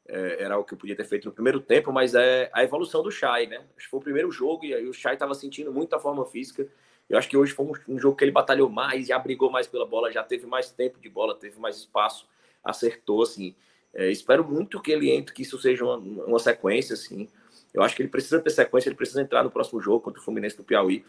é, 0.08 0.44
era 0.44 0.58
o 0.58 0.64
que 0.64 0.74
eu 0.74 0.78
podia 0.78 0.96
ter 0.96 1.06
feito 1.06 1.26
no 1.26 1.32
primeiro 1.32 1.60
tempo, 1.60 1.92
mas 1.92 2.16
é 2.16 2.50
a 2.54 2.64
evolução 2.64 3.02
do 3.04 3.12
Chay, 3.12 3.48
né? 3.48 3.58
Acho 3.78 3.86
que 3.86 3.92
foi 3.92 4.00
o 4.00 4.04
primeiro 4.04 4.32
jogo 4.32 4.66
e 4.66 4.74
aí 4.74 4.88
o 4.88 4.94
Chay 4.94 5.14
estava 5.14 5.34
sentindo 5.34 5.72
muita 5.72 6.00
forma 6.00 6.26
física. 6.26 6.68
Eu 7.10 7.18
acho 7.18 7.30
que 7.30 7.38
hoje 7.38 7.54
foi 7.54 7.66
um, 7.66 7.74
um, 7.88 8.00
jogo 8.00 8.16
que 8.16 8.24
ele 8.24 8.32
batalhou 8.32 8.70
mais, 8.70 9.08
já 9.08 9.20
brigou 9.20 9.50
mais 9.50 9.68
pela 9.68 9.86
bola, 9.86 10.12
já 10.12 10.24
teve 10.24 10.46
mais 10.46 10.72
tempo 10.72 11.00
de 11.00 11.10
bola, 11.10 11.36
teve 11.36 11.60
mais 11.60 11.78
espaço, 11.78 12.28
acertou, 12.64 13.22
assim. 13.22 13.56
É, 13.94 14.10
espero 14.10 14.44
muito 14.44 14.82
que 14.82 14.92
ele 14.92 15.12
entre, 15.12 15.34
que 15.34 15.44
isso 15.44 15.60
seja 15.60 15.86
uma, 15.86 15.98
uma 15.98 16.40
sequência, 16.40 16.94
assim. 16.94 17.30
Eu 17.74 17.84
acho 17.84 17.96
que 17.96 18.02
ele 18.02 18.10
precisa 18.10 18.40
ter 18.40 18.50
sequência, 18.50 18.90
ele 18.90 18.96
precisa 18.96 19.22
entrar 19.22 19.44
no 19.44 19.52
próximo 19.52 19.80
jogo 19.82 20.02
contra 20.02 20.20
o 20.20 20.24
Fluminense 20.24 20.58
do 20.58 20.64
Piauí, 20.64 21.06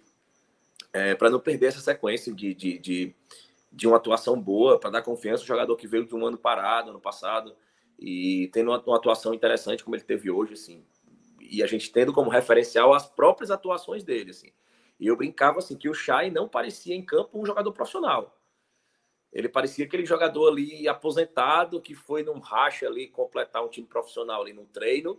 é, 0.93 1.15
para 1.15 1.31
não 1.31 1.41
perder 1.41 1.67
essa 1.67 1.81
sequência 1.81 2.33
de, 2.33 2.55
de, 2.55 2.79
de 2.79 3.15
de 3.75 3.89
uma 3.89 3.97
atuação 3.97 4.41
boa 4.41 4.79
para 4.79 4.91
dar 4.91 5.03
confiança 5.03 5.43
ao 5.43 5.49
jogador 5.49 5.77
que 5.77 5.89
veio 5.89 6.07
de 6.07 6.15
um 6.15 6.25
ano 6.25 6.39
parado, 6.39 6.91
ano 6.91 7.01
passado, 7.01 7.57
e 7.99 8.49
tendo 8.53 8.71
uma, 8.71 8.81
uma, 8.81 8.97
atuação 8.97 9.35
interessante 9.35 9.83
como 9.83 9.97
ele 9.97 10.05
teve 10.05 10.31
hoje, 10.31 10.53
assim, 10.53 10.85
e 11.41 11.63
a 11.63 11.67
gente 11.67 11.91
tendo 11.91 12.13
como 12.13 12.31
referencial 12.31 12.95
as 12.95 13.07
próprias 13.07 13.51
atuações 13.51 14.05
dele, 14.05 14.31
assim. 14.31 14.53
E 14.99 15.09
eu 15.09 15.17
brincava 15.17 15.59
assim 15.59 15.77
que 15.77 15.89
o 15.89 15.95
Chay 15.95 16.31
não 16.31 16.49
parecia 16.49 16.95
em 16.95 17.05
campo 17.05 17.39
um 17.39 17.45
jogador 17.45 17.73
profissional. 17.73 18.39
Ele 19.33 19.49
parecia 19.49 19.85
aquele 19.85 20.07
jogador 20.07 20.49
ali 20.49 20.87
aposentado 20.87 21.81
que 21.81 21.95
foi 21.95 22.23
num 22.23 22.39
racha 22.39 22.87
ali 22.87 23.09
completar 23.09 23.65
um 23.65 23.69
time 23.69 23.87
profissional 23.87 24.43
ali 24.43 24.53
no 24.53 24.65
treino, 24.67 25.19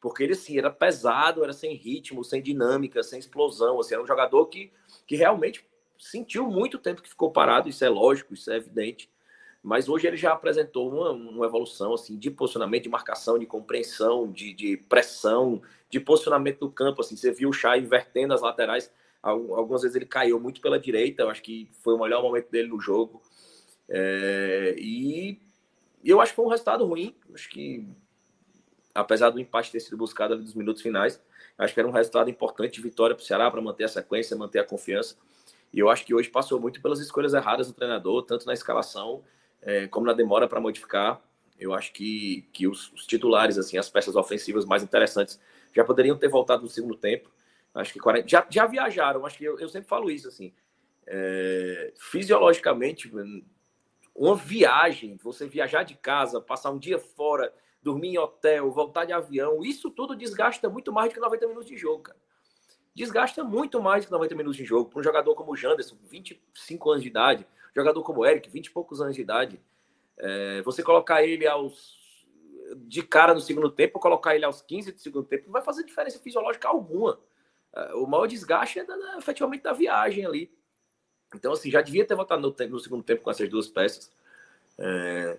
porque 0.00 0.22
ele 0.22 0.34
assim 0.34 0.56
era 0.56 0.70
pesado, 0.70 1.42
era 1.42 1.52
sem 1.52 1.74
ritmo, 1.74 2.22
sem 2.22 2.40
dinâmica, 2.40 3.02
sem 3.02 3.18
explosão, 3.18 3.80
assim, 3.80 3.94
era 3.94 4.02
um 4.02 4.06
jogador 4.06 4.46
que, 4.46 4.72
que 5.04 5.16
realmente 5.16 5.66
sentiu 5.98 6.46
muito 6.48 6.78
tempo 6.78 7.02
que 7.02 7.08
ficou 7.08 7.30
parado, 7.30 7.68
isso 7.68 7.84
é 7.84 7.88
lógico, 7.88 8.34
isso 8.34 8.50
é 8.50 8.56
evidente. 8.56 9.10
Mas 9.62 9.88
hoje 9.88 10.06
ele 10.06 10.16
já 10.16 10.32
apresentou 10.32 10.88
uma, 10.88 11.10
uma 11.10 11.44
evolução 11.44 11.92
assim 11.92 12.16
de 12.16 12.30
posicionamento, 12.30 12.84
de 12.84 12.88
marcação, 12.88 13.36
de 13.36 13.46
compreensão, 13.46 14.30
de, 14.30 14.52
de 14.52 14.76
pressão, 14.76 15.60
de 15.90 15.98
posicionamento 15.98 16.60
do 16.60 16.70
campo. 16.70 17.00
Assim, 17.00 17.16
você 17.16 17.32
viu 17.32 17.48
o 17.48 17.52
Chay 17.52 17.80
invertendo 17.80 18.32
as 18.32 18.42
laterais. 18.42 18.92
Algumas 19.20 19.82
vezes 19.82 19.96
ele 19.96 20.06
caiu 20.06 20.38
muito 20.38 20.60
pela 20.60 20.78
direita. 20.78 21.22
Eu 21.22 21.30
acho 21.30 21.42
que 21.42 21.68
foi 21.82 21.94
o 21.94 21.98
melhor 21.98 22.22
momento 22.22 22.48
dele 22.48 22.68
no 22.68 22.80
jogo. 22.80 23.20
É, 23.88 24.76
e 24.78 25.40
eu 26.04 26.20
acho 26.20 26.30
que 26.30 26.36
foi 26.36 26.44
um 26.44 26.50
resultado 26.50 26.84
ruim. 26.84 27.16
Acho 27.34 27.48
que, 27.48 27.88
apesar 28.94 29.30
do 29.30 29.40
empate 29.40 29.72
ter 29.72 29.80
sido 29.80 29.96
buscado 29.96 30.34
ali 30.34 30.42
nos 30.42 30.54
minutos 30.54 30.80
finais, 30.80 31.20
acho 31.58 31.74
que 31.74 31.80
era 31.80 31.88
um 31.88 31.92
resultado 31.92 32.30
importante 32.30 32.80
vitória 32.80 33.16
para 33.16 33.22
o 33.22 33.26
Ceará, 33.26 33.50
para 33.50 33.60
manter 33.60 33.82
a 33.82 33.88
sequência, 33.88 34.36
manter 34.36 34.60
a 34.60 34.64
confiança. 34.64 35.16
E 35.76 35.78
eu 35.78 35.90
acho 35.90 36.06
que 36.06 36.14
hoje 36.14 36.30
passou 36.30 36.58
muito 36.58 36.80
pelas 36.80 37.00
escolhas 37.00 37.34
erradas 37.34 37.66
do 37.66 37.74
treinador, 37.74 38.22
tanto 38.22 38.46
na 38.46 38.54
escalação 38.54 39.22
é, 39.60 39.86
como 39.86 40.06
na 40.06 40.14
demora 40.14 40.48
para 40.48 40.58
modificar. 40.58 41.20
Eu 41.60 41.74
acho 41.74 41.92
que, 41.92 42.48
que 42.50 42.66
os, 42.66 42.90
os, 42.94 43.04
titulares, 43.06 43.58
assim, 43.58 43.76
as 43.76 43.90
peças 43.90 44.16
ofensivas 44.16 44.64
mais 44.64 44.82
interessantes, 44.82 45.38
já 45.74 45.84
poderiam 45.84 46.16
ter 46.16 46.28
voltado 46.28 46.62
no 46.62 46.68
segundo 46.70 46.96
tempo. 46.96 47.30
Acho 47.74 47.92
que 47.92 47.98
40, 47.98 48.26
já, 48.26 48.46
já 48.48 48.66
viajaram. 48.66 49.26
Acho 49.26 49.36
que 49.36 49.44
eu, 49.44 49.60
eu 49.60 49.68
sempre 49.68 49.86
falo 49.86 50.10
isso 50.10 50.28
assim. 50.28 50.50
É, 51.06 51.92
fisiologicamente, 51.98 53.12
uma 54.14 54.34
viagem, 54.34 55.18
você 55.22 55.46
viajar 55.46 55.82
de 55.82 55.94
casa, 55.94 56.40
passar 56.40 56.70
um 56.70 56.78
dia 56.78 56.98
fora, 56.98 57.52
dormir 57.82 58.14
em 58.14 58.18
hotel, 58.18 58.70
voltar 58.70 59.04
de 59.04 59.12
avião, 59.12 59.62
isso 59.62 59.90
tudo 59.90 60.16
desgasta 60.16 60.70
muito 60.70 60.90
mais 60.90 61.10
do 61.10 61.14
que 61.14 61.20
90 61.20 61.46
minutos 61.48 61.68
de 61.68 61.76
jogo, 61.76 62.04
cara 62.04 62.25
desgasta 62.96 63.44
muito 63.44 63.80
mais 63.80 64.06
que 64.06 64.10
90 64.10 64.34
minutos 64.34 64.56
de 64.56 64.64
jogo. 64.64 64.88
Para 64.88 65.00
um 65.00 65.02
jogador 65.02 65.34
como 65.34 65.52
o 65.52 65.56
Janderson, 65.56 65.96
25 66.04 66.90
anos 66.90 67.02
de 67.02 67.08
idade, 67.08 67.46
jogador 67.74 68.02
como 68.02 68.20
o 68.20 68.26
Eric, 68.26 68.48
20 68.48 68.66
e 68.66 68.70
poucos 68.70 69.02
anos 69.02 69.14
de 69.14 69.20
idade, 69.20 69.60
é, 70.18 70.62
você 70.62 70.82
colocar 70.82 71.22
ele 71.22 71.46
aos 71.46 71.94
de 72.78 73.02
cara 73.02 73.34
no 73.34 73.40
segundo 73.40 73.70
tempo, 73.70 74.00
colocar 74.00 74.34
ele 74.34 74.44
aos 74.44 74.60
15 74.62 74.92
do 74.92 74.98
segundo 74.98 75.26
tempo, 75.26 75.44
não 75.44 75.52
vai 75.52 75.62
fazer 75.62 75.84
diferença 75.84 76.18
fisiológica 76.18 76.68
alguma. 76.68 77.20
É, 77.74 77.94
o 77.94 78.06
maior 78.06 78.26
desgaste 78.26 78.78
é 78.78 78.84
da, 78.84 78.96
da, 78.96 79.18
efetivamente 79.18 79.62
da 79.62 79.74
viagem 79.74 80.24
ali. 80.24 80.50
Então, 81.34 81.52
assim, 81.52 81.70
já 81.70 81.82
devia 81.82 82.04
ter 82.06 82.14
voltado 82.14 82.40
no, 82.40 82.68
no 82.70 82.80
segundo 82.80 83.02
tempo 83.04 83.22
com 83.22 83.30
essas 83.30 83.48
duas 83.48 83.68
peças. 83.68 84.10
É, 84.78 85.38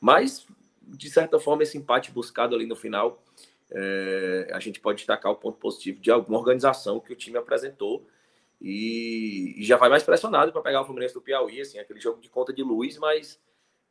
mas, 0.00 0.48
de 0.82 1.08
certa 1.08 1.38
forma, 1.38 1.62
esse 1.62 1.78
empate 1.78 2.10
buscado 2.10 2.56
ali 2.56 2.66
no 2.66 2.74
final 2.74 3.22
é, 3.74 4.50
a 4.52 4.60
gente 4.60 4.78
pode 4.78 4.98
destacar 4.98 5.32
o 5.32 5.36
ponto 5.36 5.58
positivo 5.58 6.00
de 6.00 6.10
alguma 6.10 6.38
organização 6.38 7.00
que 7.00 7.12
o 7.12 7.16
time 7.16 7.38
apresentou 7.38 8.06
e, 8.60 9.54
e 9.56 9.64
já 9.64 9.76
vai 9.76 9.88
mais 9.88 10.02
pressionado 10.02 10.52
para 10.52 10.60
pegar 10.60 10.82
o 10.82 10.84
Fluminense 10.84 11.14
do 11.14 11.22
Piauí, 11.22 11.60
assim, 11.60 11.78
aquele 11.78 12.00
jogo 12.00 12.20
de 12.20 12.28
conta 12.28 12.52
de 12.52 12.62
luz, 12.62 12.98
mas 12.98 13.40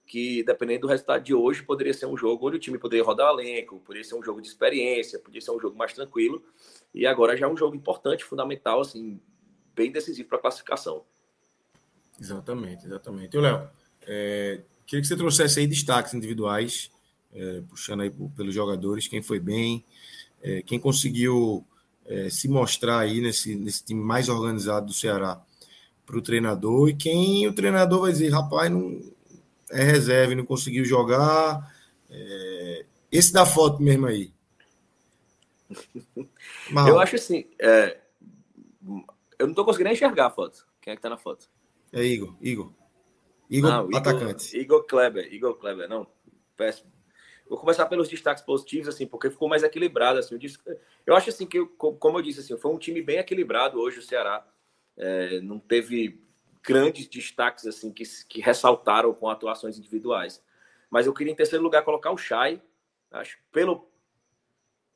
que 0.06 0.44
dependendo 0.44 0.82
do 0.82 0.88
resultado 0.88 1.24
de 1.24 1.34
hoje 1.34 1.64
poderia 1.64 1.94
ser 1.94 2.06
um 2.06 2.18
jogo 2.18 2.48
onde 2.48 2.58
o 2.58 2.60
time 2.60 2.78
poderia 2.78 3.04
rodar 3.04 3.34
o 3.34 3.40
elenco, 3.40 3.80
poderia 3.80 4.04
ser 4.04 4.16
um 4.16 4.24
jogo 4.24 4.42
de 4.42 4.48
experiência, 4.48 5.20
poderia 5.20 5.42
ser 5.42 5.52
um 5.52 5.60
jogo 5.60 5.78
mais 5.78 5.94
tranquilo 5.94 6.44
e 6.94 7.06
agora 7.06 7.36
já 7.36 7.48
é 7.48 7.50
um 7.50 7.58
jogo 7.58 7.76
importante, 7.76 8.24
fundamental, 8.24 8.82
assim, 8.82 9.20
bem 9.74 9.92
decisivo 9.92 10.30
para 10.30 10.38
a 10.38 10.42
classificação. 10.42 11.06
Exatamente, 12.20 12.86
exatamente. 12.86 13.36
E 13.36 13.40
Léo, 13.40 13.70
é, 14.04 14.62
queria 14.86 15.02
que 15.02 15.08
você 15.08 15.16
trouxesse 15.16 15.60
aí 15.60 15.68
destaques 15.68 16.14
individuais 16.14 16.92
é, 17.34 17.62
puxando 17.70 18.02
aí 18.02 18.12
pelos 18.36 18.54
jogadores, 18.54 19.08
quem 19.08 19.22
foi 19.22 19.40
bem, 19.40 19.86
é, 20.42 20.62
quem 20.62 20.80
conseguiu 20.80 21.66
é, 22.06 22.30
se 22.30 22.48
mostrar 22.48 23.00
aí 23.00 23.22
nesse, 23.22 23.56
nesse 23.56 23.84
time 23.84 24.02
mais 24.02 24.30
organizado 24.30 24.88
do 24.88 24.94
Ceará 24.94 25.42
para 26.06 26.18
o 26.18 26.22
treinador 26.22 26.90
e 26.90 26.96
quem 26.96 27.48
o 27.48 27.54
treinador 27.54 28.02
vai 28.02 28.12
dizer, 28.12 28.30
rapaz, 28.30 28.70
não 28.70 29.02
é 29.70 29.84
reserva, 29.84 30.36
não 30.36 30.46
conseguiu 30.46 30.84
jogar. 30.84 31.74
É, 32.10 32.86
esse 33.12 33.32
da 33.32 33.46
foto 33.46 33.82
mesmo 33.82 34.08
aí. 34.08 34.34
Mal. 36.70 36.88
Eu 36.88 37.00
acho 37.00 37.16
assim, 37.16 37.46
é, 37.60 37.98
eu 39.40 39.48
não 39.48 39.52
estou 39.52 39.66
conseguindo 39.66 39.92
enxergar 39.92 40.28
a 40.28 40.32
foto. 40.32 40.66
Quem 40.82 40.92
é 40.92 40.96
que 40.96 41.00
está 41.00 41.10
na 41.10 41.18
foto? 41.18 41.50
É 41.94 42.04
Igor, 42.04 42.36
Igor. 42.42 42.72
Igor, 43.50 43.72
ah, 43.72 43.98
atacante. 43.98 44.58
Igor 44.58 44.86
Kleber, 44.86 45.34
Igor 45.34 45.56
Kleber, 45.56 45.88
não, 45.88 46.08
péssimo. 46.56 46.92
Vou 47.52 47.60
começar 47.60 47.86
pelos 47.88 48.08
destaques 48.08 48.42
positivos, 48.42 48.88
assim, 48.88 49.06
porque 49.06 49.30
ficou 49.30 49.50
mais 49.50 49.62
equilibrado, 49.62 50.18
assim. 50.18 50.40
Eu, 51.06 51.14
acho, 51.14 51.30
assim, 51.32 51.46
que, 51.46 51.66
como 51.66 52.18
eu 52.18 52.22
disse, 52.22 52.40
assim, 52.40 52.58
foi 52.58 52.72
um 52.72 52.78
time 52.78 53.02
bem 53.02 53.18
equilibrado 53.18 53.78
hoje, 53.78 54.00
o 54.00 54.02
Ceará. 54.02 54.48
É, 54.96 55.42
não 55.42 55.60
teve 55.60 56.24
grandes 56.64 57.08
destaques, 57.08 57.68
assim, 57.68 57.92
que, 57.92 58.06
que 58.30 58.40
ressaltaram 58.40 59.14
com 59.14 59.28
atuações 59.28 59.78
individuais. 59.78 60.42
Mas 60.90 61.06
eu 61.06 61.14
queria, 61.14 61.34
em 61.34 61.36
terceiro 61.36 61.62
lugar, 61.62 61.84
colocar 61.84 62.12
o 62.12 62.18
Chay, 62.18 62.62
acho, 63.12 63.38
pelo, 63.52 63.86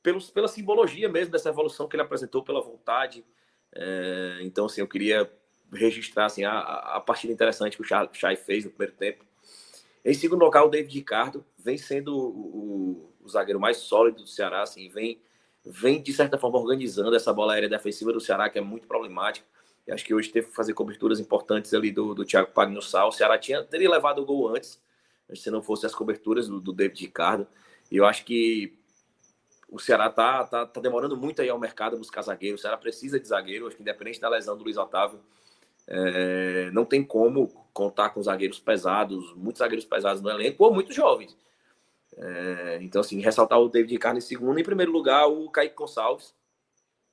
pelo, 0.01 0.21
pela 0.31 0.47
simbologia 0.47 1.09
mesmo 1.09 1.33
dessa 1.33 1.49
evolução 1.49 1.89
que 1.89 1.97
ele 1.97 2.03
apresentou, 2.03 2.41
pela 2.41 2.61
vontade. 2.61 3.25
É, 3.73 4.37
então, 4.43 4.67
assim, 4.67 4.79
eu 4.79 4.87
queria 4.87 5.29
registrar, 5.73 6.27
assim, 6.27 6.45
a, 6.45 6.57
a 6.57 7.01
partida 7.01 7.33
interessante 7.33 7.75
que 7.75 7.83
o 7.83 8.13
Chay 8.13 8.37
fez 8.37 8.63
no 8.63 8.71
primeiro 8.71 8.95
tempo. 8.95 9.24
Em 10.05 10.13
segundo 10.13 10.45
lugar, 10.45 10.63
o 10.63 10.69
David 10.69 10.93
Ricardo 10.93 11.43
vem 11.57 11.79
sendo 11.79 12.15
o, 12.15 12.29
o, 12.29 13.13
o, 13.23 13.27
zagueiro 13.27 13.59
mais 13.59 13.77
sólido 13.77 14.21
do 14.21 14.27
Ceará, 14.27 14.61
assim, 14.61 14.87
vem, 14.87 15.19
vem 15.65 15.99
de 15.99 16.13
certa 16.13 16.37
forma 16.37 16.59
organizando 16.59 17.15
essa 17.15 17.33
bola 17.33 17.53
aérea 17.53 17.67
defensiva 17.67 18.13
do 18.13 18.21
Ceará, 18.21 18.47
que 18.47 18.59
é 18.59 18.61
muito 18.61 18.87
problemática. 18.87 19.47
E 19.87 19.91
acho 19.91 20.05
que 20.05 20.13
hoje 20.13 20.29
teve 20.29 20.47
que 20.47 20.55
fazer 20.55 20.75
coberturas 20.75 21.19
importantes 21.19 21.73
ali 21.73 21.91
do, 21.91 22.13
do 22.13 22.23
Thiago 22.23 22.51
Pagnussal. 22.51 23.09
O 23.09 23.11
Ceará 23.11 23.35
tinha, 23.39 23.63
teria 23.63 23.89
levado 23.89 24.21
o 24.21 24.25
gol 24.25 24.55
antes, 24.55 24.79
se 25.33 25.49
não 25.49 25.63
fosse 25.63 25.87
as 25.87 25.95
coberturas 25.95 26.47
do, 26.47 26.61
do 26.61 26.71
David 26.71 27.01
Ricardo. 27.01 27.47
E 27.91 27.97
eu 27.97 28.05
acho 28.05 28.25
que 28.25 28.77
o 29.67 29.79
Ceará 29.79 30.07
tá, 30.11 30.43
tá, 30.43 30.67
tá 30.67 30.81
demorando 30.81 31.17
muito 31.17 31.41
aí 31.41 31.49
ao 31.49 31.59
mercado 31.59 31.97
buscar 31.97 32.21
zagueiro. 32.21 32.57
O 32.57 32.59
Ceará 32.59 32.77
precisa 32.77 33.19
de 33.19 33.27
zagueiro, 33.27 33.65
acho 33.65 33.75
que 33.75 33.81
independente 33.81 34.21
da 34.21 34.29
lesão 34.29 34.55
do 34.55 34.63
Luiz 34.63 34.77
Otávio, 34.77 35.19
é, 35.87 36.69
não 36.71 36.85
tem 36.85 37.03
como 37.03 37.64
contar 37.75 38.11
com 38.11 38.23
zagueiros 38.23 38.57
pesados, 38.57 39.35
muitos 39.35 39.59
zagueiros 39.59 39.83
pesados 39.83 40.21
no 40.21 40.29
elenco, 40.29 40.63
ou 40.63 40.73
muitos 40.73 40.95
jovens. 40.95 41.38
É, 42.17 42.79
então, 42.81 43.01
assim, 43.01 43.19
ressaltar 43.19 43.59
o 43.59 43.67
David 43.67 43.91
Ricardo 43.91 44.17
em 44.17 44.21
segundo. 44.21 44.57
Em 44.57 44.63
primeiro 44.63 44.93
lugar, 44.93 45.27
o 45.27 45.49
Kaique 45.49 45.75
Gonçalves. 45.75 46.33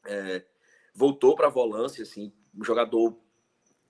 É, 0.06 0.44
voltou 0.94 1.34
para 1.34 1.48
a 1.48 1.50
volância, 1.50 2.04
assim, 2.04 2.32
um 2.56 2.62
jogador 2.62 3.16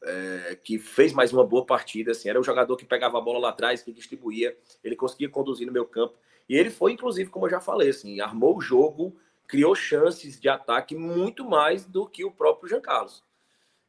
é, 0.02 0.58
que 0.64 0.78
fez 0.78 1.12
mais 1.12 1.30
uma 1.30 1.44
boa 1.44 1.66
partida, 1.66 2.12
assim, 2.12 2.30
era 2.30 2.40
o 2.40 2.44
jogador 2.44 2.74
que 2.76 2.86
pegava 2.86 3.18
a 3.18 3.20
bola 3.20 3.38
lá 3.38 3.48
atrás, 3.50 3.82
que 3.82 3.92
distribuía, 3.92 4.56
ele 4.82 4.96
conseguia 4.96 5.28
conduzir 5.28 5.66
no 5.66 5.72
meu 5.72 5.84
campo. 5.84 6.14
E 6.48 6.56
ele 6.56 6.70
foi, 6.70 6.92
inclusive, 6.92 7.28
como 7.28 7.46
eu 7.46 7.50
já 7.50 7.60
falei, 7.60 7.90
assim, 7.90 8.18
armou 8.20 8.56
o 8.56 8.60
jogo, 8.62 9.14
criou 9.46 9.74
chances 9.74 10.40
de 10.40 10.48
ataque 10.48 10.94
muito 10.94 11.44
mais 11.44 11.84
do 11.84 12.06
que 12.06 12.24
o 12.24 12.30
próprio 12.30 12.70
Jean 12.70 12.80
Carlos. 12.80 13.22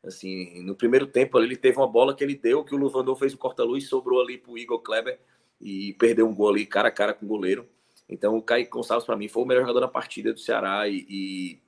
Assim, 0.03 0.61
no 0.63 0.75
primeiro 0.75 1.07
tempo 1.07 1.39
ele 1.39 1.55
teve 1.55 1.77
uma 1.77 1.87
bola 1.87 2.13
que 2.13 2.23
ele 2.23 2.35
deu, 2.35 2.63
que 2.63 2.75
o 2.75 2.77
Luvandor 2.77 3.15
fez 3.15 3.33
o 3.33 3.37
corta-luz, 3.37 3.87
sobrou 3.87 4.21
ali 4.21 4.37
para 4.37 4.51
o 4.51 4.57
Igor 4.57 4.79
Kleber 4.79 5.17
e 5.61 5.93
perdeu 5.93 6.27
um 6.27 6.35
gol 6.35 6.49
ali 6.49 6.65
cara 6.65 6.89
a 6.89 6.91
cara 6.91 7.13
com 7.13 7.25
o 7.25 7.29
goleiro. 7.29 7.67
Então 8.09 8.35
o 8.35 8.41
Kaique 8.41 8.69
Gonçalves, 8.69 9.05
para 9.05 9.15
mim, 9.15 9.29
foi 9.29 9.43
o 9.43 9.45
melhor 9.45 9.61
jogador 9.61 9.79
da 9.79 9.87
partida 9.87 10.33
do 10.33 10.39
Ceará 10.39 10.87
e, 10.89 11.05
e, 11.09 11.61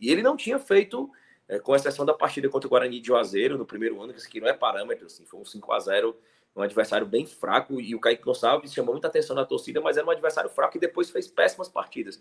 e 0.00 0.10
ele 0.10 0.22
não 0.22 0.36
tinha 0.36 0.58
feito, 0.58 1.08
é, 1.48 1.60
com 1.60 1.74
exceção 1.74 2.04
da 2.04 2.12
partida 2.12 2.48
contra 2.48 2.66
o 2.66 2.70
Guarani 2.70 3.00
de 3.00 3.06
Juazeiro 3.06 3.56
no 3.56 3.64
primeiro 3.64 4.02
ano, 4.02 4.12
que 4.12 4.40
não 4.40 4.48
é 4.48 4.52
parâmetro, 4.52 5.06
assim, 5.06 5.24
foi 5.24 5.40
um 5.40 5.44
5 5.44 5.72
a 5.72 5.78
0 5.78 6.16
um 6.56 6.62
adversário 6.62 7.06
bem 7.06 7.24
fraco 7.24 7.80
e 7.80 7.94
o 7.94 8.00
Kaique 8.00 8.24
Gonçalves 8.24 8.72
chamou 8.72 8.92
muita 8.92 9.06
atenção 9.06 9.36
da 9.36 9.44
torcida, 9.44 9.80
mas 9.80 9.96
era 9.96 10.04
um 10.04 10.10
adversário 10.10 10.50
fraco 10.50 10.76
e 10.76 10.80
depois 10.80 11.08
fez 11.08 11.28
péssimas 11.28 11.68
partidas. 11.68 12.20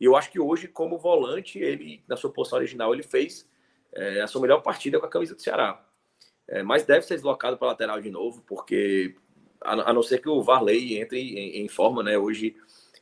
E 0.00 0.04
eu 0.04 0.14
acho 0.14 0.30
que 0.30 0.38
hoje, 0.38 0.68
como 0.68 0.96
volante, 0.96 1.58
ele, 1.58 2.04
na 2.06 2.16
sua 2.16 2.30
posição 2.30 2.58
original, 2.58 2.94
ele 2.94 3.02
fez 3.02 3.48
é, 3.94 4.20
a 4.20 4.26
sua 4.26 4.40
melhor 4.40 4.62
partida 4.62 4.98
com 4.98 5.06
a 5.06 5.10
camisa 5.10 5.34
do 5.34 5.42
Ceará. 5.42 5.84
É, 6.46 6.62
mas 6.62 6.84
deve 6.84 7.06
ser 7.06 7.14
deslocado 7.14 7.56
para 7.56 7.68
lateral 7.68 8.00
de 8.00 8.10
novo, 8.10 8.42
porque 8.46 9.16
a, 9.60 9.90
a, 9.90 9.92
não 9.92 10.02
ser 10.02 10.20
que 10.20 10.28
o 10.28 10.42
Varley 10.42 10.98
entre 10.98 11.18
em, 11.18 11.62
em, 11.62 11.68
forma, 11.68 12.02
né? 12.02 12.18
Hoje, 12.18 12.54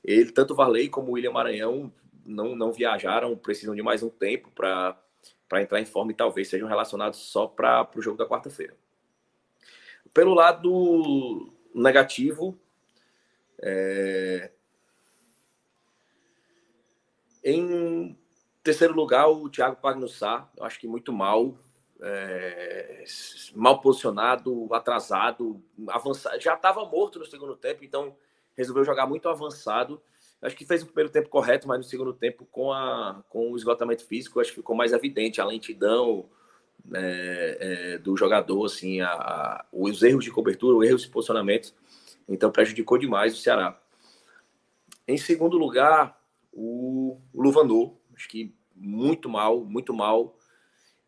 ele, 0.05 0.31
tanto 0.31 0.53
o 0.53 0.57
Varley 0.57 0.89
como 0.89 1.09
o 1.09 1.13
William 1.13 1.33
Maranhão 1.33 1.93
não, 2.25 2.55
não 2.55 2.73
viajaram, 2.73 3.37
precisam 3.37 3.75
de 3.75 3.83
mais 3.83 4.03
um 4.03 4.09
tempo 4.09 4.51
para 4.53 4.97
entrar 5.61 5.81
em 5.81 5.85
forma 5.85 6.13
e 6.13 6.15
talvez 6.15 6.49
sejam 6.49 6.69
relacionados 6.69 7.19
só 7.19 7.47
para 7.47 7.89
o 7.97 8.03
jogo 8.03 8.17
da 8.17 8.27
quarta-feira. 8.27 8.77
Pelo 10.15 10.35
lado 10.35 11.53
negativo, 11.75 12.57
é... 13.61 14.53
em 17.43 18.17
terceiro 18.63 18.95
lugar, 18.95 19.29
o 19.29 19.49
Thiago 19.49 19.77
Pagnussá, 19.77 20.49
eu 20.57 20.65
acho 20.65 20.79
que 20.79 20.87
muito 20.87 21.13
mal, 21.13 21.57
é, 22.01 23.05
mal 23.55 23.81
posicionado, 23.81 24.69
atrasado, 24.73 25.63
avançado. 25.89 26.41
Já 26.41 26.55
estava 26.55 26.85
morto 26.85 27.19
no 27.19 27.27
segundo 27.27 27.57
tempo, 27.57 27.85
então 27.85 28.17
resolveu 28.57 28.85
jogar 28.85 29.07
muito 29.07 29.29
avançado. 29.29 30.01
Acho 30.41 30.57
que 30.57 30.65
fez 30.65 30.83
o 30.83 30.87
primeiro 30.87 31.11
tempo 31.11 31.29
correto, 31.29 31.69
mas 31.69 31.79
no 31.79 31.85
segundo 31.85 32.13
tempo, 32.13 32.45
com, 32.51 32.73
a, 32.73 33.23
com 33.29 33.53
o 33.53 33.57
esgotamento 33.57 34.05
físico, 34.05 34.41
acho 34.41 34.51
que 34.51 34.57
ficou 34.57 34.75
mais 34.75 34.93
evidente 34.93 35.41
a 35.41 35.45
lentidão 35.45 36.29
é, 36.93 37.59
é, 37.95 37.99
do 37.99 38.17
jogador, 38.17 38.65
assim, 38.67 39.01
a, 39.01 39.13
a, 39.13 39.67
os 39.73 40.03
erros 40.03 40.25
de 40.25 40.33
cobertura, 40.33 40.77
os 40.77 40.85
erros 40.85 41.03
de 41.03 41.09
posicionamento. 41.09 41.73
Então 42.29 42.51
prejudicou 42.51 42.99
demais 42.99 43.35
o 43.35 43.41
Ceará. 43.41 43.81
Em 45.07 45.17
segundo 45.17 45.57
lugar, 45.57 46.21
o 46.53 47.21
Luvanor, 47.35 47.95
Acho 48.15 48.29
que 48.29 48.55
muito 48.75 49.29
mal, 49.29 49.65
muito 49.65 49.93
mal. 49.95 50.37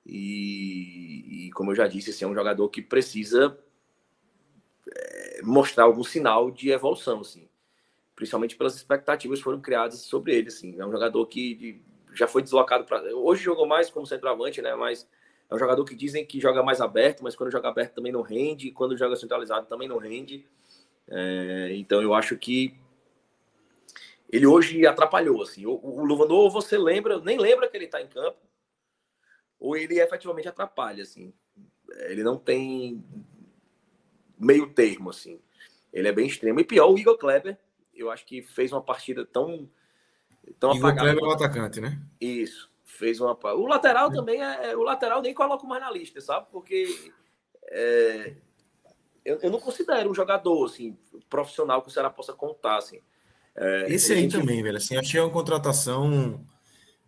E, 0.06 1.46
e 1.46 1.50
como 1.52 1.70
eu 1.72 1.76
já 1.76 1.86
disse, 1.86 2.10
esse 2.10 2.24
é 2.24 2.26
um 2.26 2.34
jogador 2.34 2.68
que 2.68 2.82
precisa 2.82 3.58
é, 4.94 5.40
mostrar 5.42 5.84
algum 5.84 6.04
sinal 6.04 6.50
de 6.50 6.70
evolução, 6.70 7.20
assim. 7.20 7.48
Principalmente 8.14 8.56
pelas 8.56 8.76
expectativas 8.76 9.38
que 9.38 9.44
foram 9.44 9.60
criadas 9.60 10.00
sobre 10.00 10.34
ele, 10.34 10.48
assim. 10.48 10.78
É 10.78 10.86
um 10.86 10.92
jogador 10.92 11.26
que 11.26 11.82
já 12.12 12.28
foi 12.28 12.42
deslocado 12.42 12.84
para 12.84 13.02
hoje 13.14 13.42
jogou 13.42 13.66
mais 13.66 13.90
como 13.90 14.06
centroavante, 14.06 14.62
né? 14.62 14.74
Mas 14.74 15.08
é 15.50 15.54
um 15.54 15.58
jogador 15.58 15.84
que 15.84 15.94
dizem 15.94 16.24
que 16.24 16.40
joga 16.40 16.62
mais 16.62 16.80
aberto, 16.80 17.22
mas 17.22 17.34
quando 17.34 17.50
joga 17.50 17.68
aberto 17.68 17.94
também 17.94 18.12
não 18.12 18.22
rende, 18.22 18.68
e 18.68 18.72
quando 18.72 18.96
joga 18.96 19.16
centralizado 19.16 19.66
também 19.66 19.88
não 19.88 19.98
rende. 19.98 20.46
É, 21.08 21.70
então 21.74 22.00
eu 22.00 22.14
acho 22.14 22.36
que 22.36 22.74
ele 24.28 24.46
hoje 24.46 24.86
atrapalhou, 24.86 25.42
assim. 25.42 25.66
O, 25.66 25.78
o 25.82 26.04
Luvandor, 26.04 26.50
você 26.50 26.76
lembra, 26.76 27.18
nem 27.20 27.38
lembra 27.38 27.68
que 27.68 27.76
ele 27.76 27.84
está 27.84 28.00
em 28.00 28.08
campo, 28.08 28.38
ou 29.58 29.76
ele 29.76 30.00
efetivamente 30.00 30.48
atrapalha, 30.48 31.02
assim. 31.02 31.32
Ele 32.06 32.22
não 32.22 32.36
tem 32.36 33.04
meio 34.38 34.72
termo, 34.72 35.10
assim. 35.10 35.40
Ele 35.92 36.08
é 36.08 36.12
bem 36.12 36.26
extremo. 36.26 36.60
E 36.60 36.64
pior, 36.64 36.90
o 36.90 36.98
Igor 36.98 37.16
Kleber, 37.16 37.58
eu 37.94 38.10
acho 38.10 38.26
que 38.26 38.42
fez 38.42 38.72
uma 38.72 38.82
partida 38.82 39.24
tão, 39.24 39.70
tão 40.58 40.74
Igor 40.74 40.90
apagada. 40.90 41.10
Kleber 41.12 41.24
é 41.24 41.26
o 41.26 41.32
atacante, 41.32 41.80
né? 41.80 42.02
Isso. 42.20 42.70
Fez 42.82 43.20
uma. 43.20 43.38
O 43.54 43.66
lateral 43.66 44.10
é. 44.10 44.14
também 44.14 44.42
é. 44.42 44.76
O 44.76 44.82
lateral 44.82 45.22
nem 45.22 45.32
coloco 45.32 45.66
mais 45.66 45.82
na 45.82 45.90
lista, 45.90 46.20
sabe? 46.20 46.46
Porque. 46.50 47.12
É, 47.66 48.34
eu, 49.24 49.38
eu 49.40 49.50
não 49.50 49.58
considero 49.58 50.10
um 50.10 50.14
jogador 50.14 50.66
assim, 50.66 50.98
profissional 51.30 51.80
que 51.80 51.88
o 51.88 51.90
Ceará 51.90 52.10
possa 52.10 52.32
contar. 52.32 52.76
Assim. 52.76 53.00
É, 53.56 53.92
Esse 53.92 54.12
aí 54.12 54.22
gente... 54.22 54.38
também, 54.38 54.62
velho. 54.62 54.76
Assim, 54.76 54.96
achei 54.96 55.20
uma 55.20 55.30
contratação. 55.30 56.44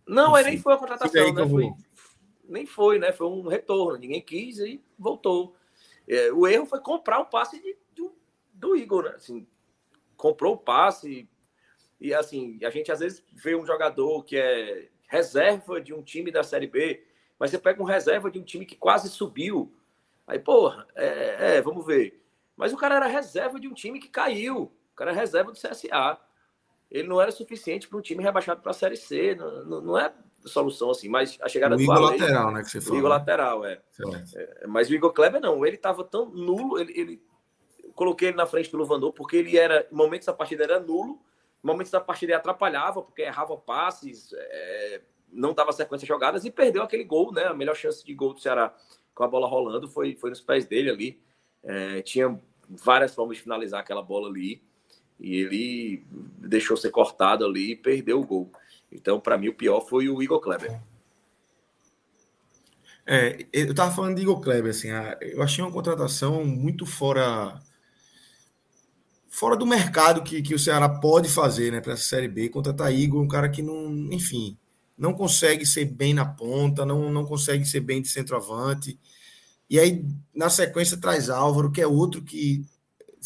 Não, 0.07 0.39
Enfim, 0.39 0.51
nem 0.51 0.59
foi 0.59 0.73
uma 0.73 0.79
contratação, 0.79 1.33
né? 1.33 1.49
Foi... 1.49 1.71
Nem 2.49 2.67
foi, 2.67 2.99
né? 2.99 3.13
Foi 3.13 3.27
um 3.27 3.49
retorno. 3.49 3.99
Ninguém 3.99 4.23
quis 4.23 4.59
e 4.59 4.81
voltou. 4.99 5.57
É, 6.09 6.33
o 6.33 6.47
erro 6.47 6.67
foi 6.67 6.81
comprar 6.81 7.19
o 7.19 7.27
passe 7.27 7.61
de, 7.61 7.77
do, 7.95 8.17
do 8.55 8.77
Igor, 8.77 9.05
né? 9.05 9.15
Assim, 9.17 9.47
comprou 10.17 10.55
o 10.55 10.59
passe, 10.59 11.29
E 12.01 12.15
assim, 12.15 12.59
a 12.65 12.71
gente 12.71 12.93
às 12.93 13.01
vezes 13.01 13.25
vê 13.33 13.57
um 13.57 13.67
jogador 13.67 14.23
que 14.23 14.37
é 14.37 14.89
reserva 15.09 15.81
de 15.81 15.93
um 15.93 16.03
time 16.03 16.31
da 16.31 16.43
Série 16.43 16.67
B, 16.67 17.05
mas 17.39 17.51
você 17.51 17.59
pega 17.59 17.83
um 17.83 17.87
reserva 17.87 18.31
de 18.31 18.39
um 18.39 18.45
time 18.45 18.65
que 18.65 18.77
quase 18.77 19.09
subiu. 19.09 19.73
Aí, 20.27 20.39
porra, 20.39 20.87
é, 20.95 21.57
é 21.57 21.63
vamos 21.63 21.85
ver. 21.85 22.23
Mas 22.57 22.73
o 22.73 22.77
cara 22.77 22.97
era 22.97 23.07
reserva 23.07 23.61
de 23.61 23.69
um 23.69 23.75
time 23.75 24.01
que 24.01 24.09
caiu. 24.09 24.73
O 24.93 24.97
cara 24.97 25.11
é 25.11 25.15
reserva 25.15 25.53
do 25.53 25.59
CSA. 25.59 26.19
Ele 26.97 27.09
não 27.09 27.21
era 27.21 27.31
suficiente 27.31 27.89
para 27.89 27.99
um 27.99 28.03
time 28.03 28.23
rebaixado 28.23 28.61
para 28.61 28.71
a 28.71 28.75
Série 28.75 28.97
C. 28.97 29.35
Não, 29.35 29.65
não, 29.65 29.81
não, 29.81 29.99
é 29.99 30.13
solução 30.45 30.91
assim, 30.91 31.09
mas 31.09 31.37
a 31.43 31.49
chegada 31.49 31.75
o 31.75 31.79
do 31.79 31.83
Igor 31.83 31.99
lateral, 31.99 32.53
né, 32.53 32.63
que 32.63 32.71
você 32.71 32.81
falou. 32.81 32.95
O 32.95 32.99
Igor 32.99 33.11
lateral, 33.11 33.65
é. 33.65 33.81
é. 34.35 34.67
Mas 34.67 34.89
o 34.89 34.95
Igor 34.95 35.13
Kleber 35.13 35.41
não, 35.41 35.67
ele 35.67 35.77
estava 35.77 36.05
tão 36.05 36.31
nulo, 36.31 36.79
ele, 36.79 36.93
ele 36.99 37.23
coloquei 37.95 38.29
ele 38.29 38.37
na 38.37 38.47
frente 38.47 38.71
do 38.71 38.77
Luvandor 38.77 39.13
porque 39.13 39.37
ele 39.37 39.59
era, 39.59 39.87
em 39.91 39.95
momentos 39.95 40.27
da 40.27 40.33
partida 40.33 40.65
era 40.65 40.79
nulo, 40.79 41.21
em 41.63 41.67
momentos 41.67 41.91
da 41.91 42.01
partida 42.01 42.33
ele 42.33 42.39
atrapalhava 42.39 43.03
porque 43.03 43.23
errava 43.23 43.57
passes, 43.57 44.33
é, 44.33 45.01
não 45.33 45.53
dava 45.53 45.73
sequência 45.73 46.05
de 46.05 46.09
jogadas 46.09 46.45
e 46.45 46.51
perdeu 46.51 46.83
aquele 46.83 47.05
gol, 47.05 47.33
né? 47.33 47.45
A 47.45 47.55
melhor 47.55 47.75
chance 47.75 48.05
de 48.05 48.15
gol 48.15 48.33
do 48.33 48.41
Ceará 48.41 48.75
com 49.15 49.25
a 49.25 49.29
bola 49.29 49.49
rolando 49.49 49.89
foi, 49.89 50.15
foi 50.15 50.31
nos 50.31 50.41
pés 50.41 50.67
dele 50.67 50.91
ali. 50.91 51.21
É, 51.65 52.03
tinha 52.03 52.41
várias 52.69 53.15
formas 53.15 53.37
de 53.37 53.43
finalizar 53.43 53.81
aquela 53.81 54.03
bola 54.03 54.29
ali 54.29 54.63
e 55.19 55.37
ele 55.37 56.05
deixou 56.39 56.77
ser 56.77 56.91
cortado 56.91 57.45
ali 57.45 57.73
e 57.73 57.77
perdeu 57.77 58.21
o 58.21 58.27
gol. 58.27 58.51
Então, 58.91 59.21
para 59.21 59.37
mim, 59.37 59.49
o 59.49 59.55
pior 59.55 59.81
foi 59.81 60.09
o 60.09 60.23
Igor 60.23 60.41
Kleber. 60.41 60.81
É, 63.07 63.47
eu 63.53 63.75
tava 63.75 63.95
falando 63.95 64.17
de 64.17 64.23
Igor 64.23 64.41
Kleber, 64.41 64.71
assim, 64.71 64.89
eu 65.21 65.41
achei 65.43 65.63
uma 65.63 65.71
contratação 65.71 66.45
muito 66.45 66.85
fora 66.85 67.61
fora 69.29 69.55
do 69.55 69.67
mercado 69.67 70.23
que, 70.23 70.41
que 70.41 70.55
o 70.55 70.59
Ceará 70.59 70.89
pode 70.89 71.29
fazer, 71.29 71.71
né, 71.71 71.81
para 71.81 71.93
essa 71.93 72.03
Série 72.03 72.27
B, 72.27 72.49
contratar 72.49 72.93
Igor, 72.93 73.23
um 73.23 73.29
cara 73.29 73.51
que 73.51 73.61
não, 73.61 74.09
enfim, 74.11 74.57
não 74.97 75.13
consegue 75.13 75.67
ser 75.67 75.85
bem 75.85 76.15
na 76.15 76.25
ponta, 76.25 76.87
não, 76.87 77.13
não 77.13 77.27
consegue 77.27 77.67
ser 77.67 77.81
bem 77.81 78.01
de 78.01 78.09
centroavante. 78.09 78.99
E 79.69 79.79
aí, 79.79 80.07
na 80.35 80.49
sequência, 80.49 80.97
traz 80.97 81.29
Álvaro, 81.29 81.71
que 81.71 81.83
é 81.83 81.87
outro 81.87 82.23
que 82.23 82.65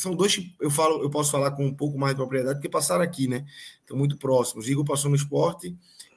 são 0.01 0.15
dois 0.15 0.41
eu 0.59 0.71
falo, 0.71 1.03
eu 1.03 1.11
posso 1.11 1.31
falar 1.31 1.51
com 1.51 1.67
um 1.67 1.75
pouco 1.75 1.99
mais 1.99 2.15
de 2.15 2.17
propriedade, 2.17 2.55
porque 2.55 2.71
passaram 2.71 3.05
aqui, 3.05 3.29
né? 3.29 3.45
Estão 3.81 3.97
muito 3.97 4.17
próximos. 4.17 4.67
Igor 4.67 4.85
passou 4.85 5.11
no 5.11 5.17
esporte 5.17 5.77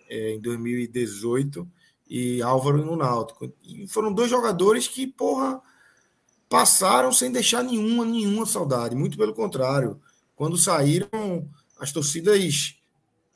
é, 0.09 0.35
em 0.35 0.39
2018 0.39 1.67
e 2.07 2.41
Álvaro 2.41 2.85
no 2.85 2.95
Náutico. 2.95 3.51
E 3.61 3.85
foram 3.87 4.13
dois 4.13 4.29
jogadores 4.29 4.87
que, 4.87 5.05
porra, 5.05 5.61
passaram 6.47 7.11
sem 7.11 7.29
deixar 7.29 7.61
nenhuma, 7.61 8.05
nenhuma 8.05 8.45
saudade. 8.45 8.95
Muito 8.95 9.17
pelo 9.17 9.33
contrário. 9.33 9.99
Quando 10.33 10.57
saíram, 10.57 11.49
as 11.77 11.91
torcidas. 11.91 12.77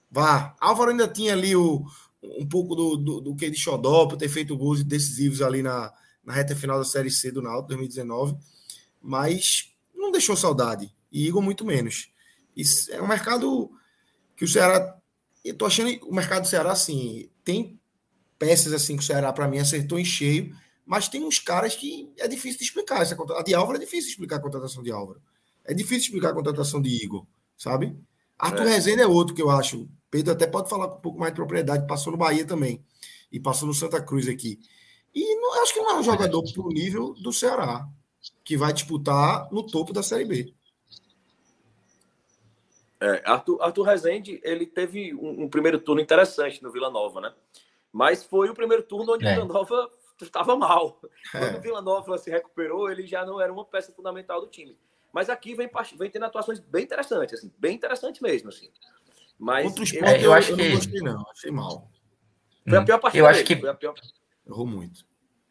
Vá. 0.09 0.55
Álvaro 0.61 0.91
ainda 0.91 1.09
tinha 1.09 1.33
ali 1.33 1.57
o, 1.57 1.85
um 2.23 2.47
pouco 2.47 2.73
do, 2.73 2.95
do, 2.95 3.19
do 3.19 3.35
que 3.35 3.49
de 3.49 3.59
Xodó, 3.59 4.05
por 4.05 4.15
ter 4.15 4.29
feito 4.29 4.55
gols 4.55 4.81
decisivos 4.81 5.41
ali 5.41 5.61
na, 5.61 5.91
na 6.23 6.31
reta 6.31 6.55
final 6.55 6.79
da 6.79 6.85
Série 6.85 7.11
C 7.11 7.31
do 7.31 7.41
Náutico 7.41 7.67
2019. 7.69 8.37
Mas 9.01 9.73
não 9.97 10.11
deixou 10.11 10.37
saudade. 10.37 10.93
E 11.11 11.27
Igor 11.27 11.41
muito 11.41 11.65
menos. 11.65 12.11
Isso 12.55 12.91
é 12.91 13.01
um 13.01 13.07
mercado 13.07 13.71
que 14.35 14.45
o 14.45 14.47
Ceará. 14.47 14.95
Eu 15.43 15.55
tô 15.55 15.65
achando 15.65 15.89
o 16.05 16.13
mercado 16.13 16.43
do 16.43 16.47
Ceará, 16.47 16.71
assim, 16.71 17.29
tem 17.43 17.79
peças 18.37 18.73
assim 18.73 18.95
que 18.95 19.03
o 19.03 19.05
Ceará, 19.05 19.31
para 19.33 19.47
mim, 19.47 19.59
acertou 19.59 19.97
em 19.97 20.05
cheio, 20.05 20.55
mas 20.85 21.07
tem 21.07 21.23
uns 21.23 21.39
caras 21.39 21.75
que 21.75 22.11
é 22.17 22.27
difícil 22.27 22.59
de 22.59 22.65
explicar. 22.65 23.01
Essa, 23.01 23.15
a 23.37 23.43
de 23.43 23.53
Álvaro 23.53 23.77
é 23.77 23.79
difícil 23.79 24.05
de 24.05 24.11
explicar 24.11 24.37
a 24.37 24.41
contratação 24.41 24.83
de 24.83 24.91
Álvaro. 24.91 25.21
É 25.65 25.73
difícil 25.73 25.99
de 25.99 26.05
explicar 26.05 26.29
a 26.29 26.33
contratação 26.33 26.81
de 26.81 26.89
Igor, 26.89 27.25
sabe? 27.57 27.97
Arthur 28.37 28.67
é. 28.67 28.69
Rezende 28.69 29.01
é 29.01 29.07
outro 29.07 29.33
que 29.33 29.41
eu 29.41 29.49
acho. 29.49 29.87
Pedro 30.09 30.33
até 30.33 30.47
pode 30.47 30.69
falar 30.69 30.87
com 30.87 30.97
um 30.97 31.01
pouco 31.01 31.19
mais 31.19 31.31
de 31.31 31.35
propriedade, 31.35 31.87
passou 31.87 32.11
no 32.11 32.17
Bahia 32.17 32.45
também. 32.45 32.83
E 33.31 33.39
passou 33.39 33.67
no 33.67 33.73
Santa 33.73 34.01
Cruz 34.01 34.27
aqui. 34.27 34.59
E 35.13 35.35
não, 35.35 35.61
acho 35.61 35.73
que 35.73 35.81
não 35.81 35.91
é 35.91 35.99
um 35.99 36.03
jogador 36.03 36.43
pro 36.53 36.69
nível 36.69 37.13
do 37.15 37.33
Ceará 37.33 37.87
que 38.47 38.55
vai 38.55 38.71
disputar 38.71 39.51
no 39.51 39.61
topo 39.61 39.91
da 39.91 40.01
Série 40.01 40.23
B. 40.23 40.53
É, 42.97 43.21
Arthur, 43.25 43.61
Arthur 43.61 43.83
Rezende, 43.83 44.39
ele 44.41 44.65
teve 44.65 45.13
um, 45.13 45.43
um, 45.43 45.49
primeiro 45.49 45.77
turno 45.77 45.99
interessante 45.99 46.63
no 46.63 46.71
Vila 46.71 46.89
Nova, 46.89 47.19
né? 47.19 47.33
Mas 47.91 48.23
foi 48.23 48.49
o 48.49 48.53
primeiro 48.53 48.83
turno 48.83 49.15
onde 49.15 49.25
o 49.25 49.27
é. 49.27 49.33
Vila 49.33 49.45
Nova 49.45 49.91
estava 50.21 50.55
mal. 50.55 50.97
É. 51.35 51.39
Quando 51.39 51.57
o 51.57 51.61
Vila 51.61 51.81
Nova 51.81 52.17
se 52.17 52.31
recuperou, 52.31 52.89
ele 52.89 53.05
já 53.05 53.25
não 53.25 53.41
era 53.41 53.51
uma 53.51 53.65
peça 53.65 53.91
fundamental 53.91 54.39
do 54.39 54.47
time. 54.47 54.79
Mas 55.11 55.29
aqui 55.29 55.53
vem, 55.53 55.69
vem 55.99 56.09
tendo 56.09 56.23
atuações 56.23 56.61
bem 56.61 56.85
interessantes, 56.85 57.37
assim, 57.37 57.51
bem 57.57 57.75
interessantes 57.75 58.21
mesmo, 58.21 58.47
assim. 58.47 58.71
Mas 59.37 59.67
Contra 59.67 59.81
o 59.81 59.83
esporte, 59.83 60.15
eu, 60.15 60.21
eu, 60.21 60.33
acho 60.33 60.51
eu 60.51 60.55
que... 60.55 60.63
não 60.63 60.75
gostei, 60.75 61.01
não. 61.01 61.25
Achei 61.31 61.51
mal. 61.51 61.91
Foi 62.65 62.77
a 62.77 62.85
pior 62.85 62.99
partida 62.99 63.21
eu 63.21 63.27
acho 63.27 63.43
dele, 63.43 63.55
que... 63.55 63.59
foi 63.59 63.69
a 63.69 63.73
pior... 63.73 63.93
Errou 64.47 64.65
muito. 64.65 65.05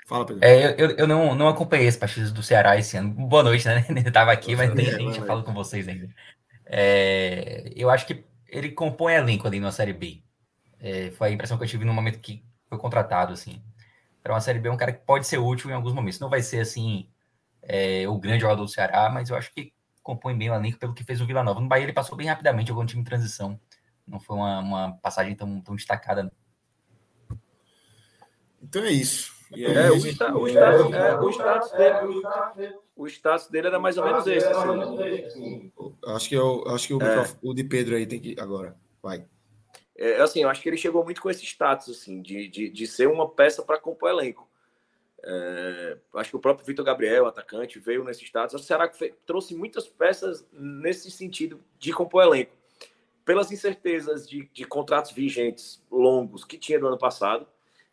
Fala, 0.06 0.24
Pedro. 0.24 0.44
É, 0.44 0.80
eu, 0.80 0.90
eu 0.92 1.06
não, 1.06 1.34
não 1.34 1.48
acompanhei 1.48 1.88
as 1.88 1.96
partidas 1.96 2.30
do 2.30 2.40
Ceará 2.40 2.78
esse 2.78 2.96
ano. 2.96 3.10
Boa 3.10 3.42
noite, 3.42 3.66
né? 3.66 3.84
Eu 4.06 4.12
tava 4.12 4.30
aqui, 4.30 4.54
mas 4.54 4.72
nem, 4.72 4.96
nem 4.96 5.10
tinha 5.10 5.26
falado 5.26 5.44
com 5.44 5.52
vocês 5.52 5.88
ainda. 5.88 6.08
É, 6.64 7.72
eu 7.74 7.90
acho 7.90 8.06
que 8.06 8.24
ele 8.48 8.70
compõe 8.70 9.14
elenco 9.14 9.48
ali 9.48 9.58
na 9.58 9.72
Série 9.72 9.92
B. 9.92 10.22
É, 10.78 11.10
foi 11.10 11.28
a 11.28 11.30
impressão 11.32 11.58
que 11.58 11.64
eu 11.64 11.68
tive 11.68 11.84
no 11.84 11.92
momento 11.92 12.20
que 12.20 12.44
foi 12.68 12.78
contratado, 12.78 13.32
assim. 13.32 13.60
Para 14.22 14.32
uma 14.32 14.40
Série 14.40 14.60
B, 14.60 14.68
é 14.68 14.72
um 14.72 14.76
cara 14.76 14.92
que 14.92 15.04
pode 15.04 15.26
ser 15.26 15.38
útil 15.38 15.70
em 15.70 15.74
alguns 15.74 15.92
momentos. 15.92 16.20
Não 16.20 16.28
vai 16.28 16.40
ser, 16.40 16.60
assim, 16.60 17.08
é, 17.62 18.08
o 18.08 18.16
grande 18.16 18.42
jogador 18.42 18.62
do 18.62 18.68
Ceará, 18.68 19.10
mas 19.10 19.28
eu 19.28 19.36
acho 19.36 19.52
que 19.52 19.72
compõe 20.04 20.38
bem 20.38 20.50
o 20.50 20.54
elenco 20.54 20.78
pelo 20.78 20.94
que 20.94 21.02
fez 21.02 21.20
o 21.20 21.26
Vila 21.26 21.42
Nova. 21.42 21.60
No 21.60 21.66
Bahia 21.66 21.84
ele 21.84 21.92
passou 21.92 22.16
bem 22.16 22.28
rapidamente, 22.28 22.68
jogou 22.68 22.84
um 22.84 22.86
time 22.86 23.02
em 23.02 23.04
transição. 23.04 23.60
Não 24.06 24.20
foi 24.20 24.36
uma, 24.36 24.60
uma 24.60 24.92
passagem 24.98 25.34
tão, 25.34 25.60
tão 25.60 25.74
destacada. 25.74 26.32
Então 28.62 28.84
é 28.84 28.92
isso. 28.92 29.35
É, 29.52 29.90
o, 29.90 29.96
status, 29.96 30.42
o, 30.42 30.48
status, 30.48 30.92
é, 30.92 31.16
o, 31.20 31.30
status 31.30 31.72
dele, 31.72 32.76
o 32.96 33.06
status 33.06 33.46
dele 33.48 33.66
era 33.68 33.78
mais 33.78 33.96
ou 33.96 34.04
menos 34.04 34.26
esse. 34.26 34.46
Assim. 34.46 35.72
Acho 36.06 36.28
que, 36.28 36.34
eu, 36.34 36.64
acho 36.68 36.86
que 36.88 36.94
o, 36.94 37.02
é. 37.02 37.24
o 37.42 37.54
de 37.54 37.62
Pedro 37.62 37.94
aí 37.94 38.06
tem 38.06 38.18
que. 38.18 38.34
Agora, 38.40 38.76
vai. 39.00 39.24
É, 39.96 40.20
assim, 40.20 40.42
eu 40.42 40.48
acho 40.48 40.60
que 40.60 40.68
ele 40.68 40.76
chegou 40.76 41.04
muito 41.04 41.22
com 41.22 41.30
esse 41.30 41.44
status, 41.44 41.88
assim, 41.88 42.20
de, 42.20 42.48
de, 42.48 42.68
de 42.68 42.86
ser 42.86 43.08
uma 43.08 43.28
peça 43.28 43.62
para 43.62 43.78
compor 43.78 44.10
elenco. 44.10 44.48
É, 45.24 45.98
acho 46.14 46.30
que 46.30 46.36
o 46.36 46.40
próprio 46.40 46.66
Vitor 46.66 46.84
Gabriel, 46.84 47.26
atacante, 47.26 47.78
veio 47.78 48.04
nesse 48.04 48.24
status. 48.24 48.60
O 48.60 48.64
Ceará 48.64 48.90
trouxe 49.24 49.54
muitas 49.54 49.88
peças 49.88 50.46
nesse 50.52 51.10
sentido 51.10 51.60
de 51.78 51.92
compor 51.92 52.24
elenco. 52.24 52.52
Pelas 53.24 53.50
incertezas 53.50 54.28
de, 54.28 54.48
de 54.52 54.64
contratos 54.64 55.12
vigentes 55.12 55.82
longos 55.90 56.44
que 56.44 56.58
tinha 56.58 56.78
do 56.78 56.86
ano 56.86 56.98
passado, 56.98 57.46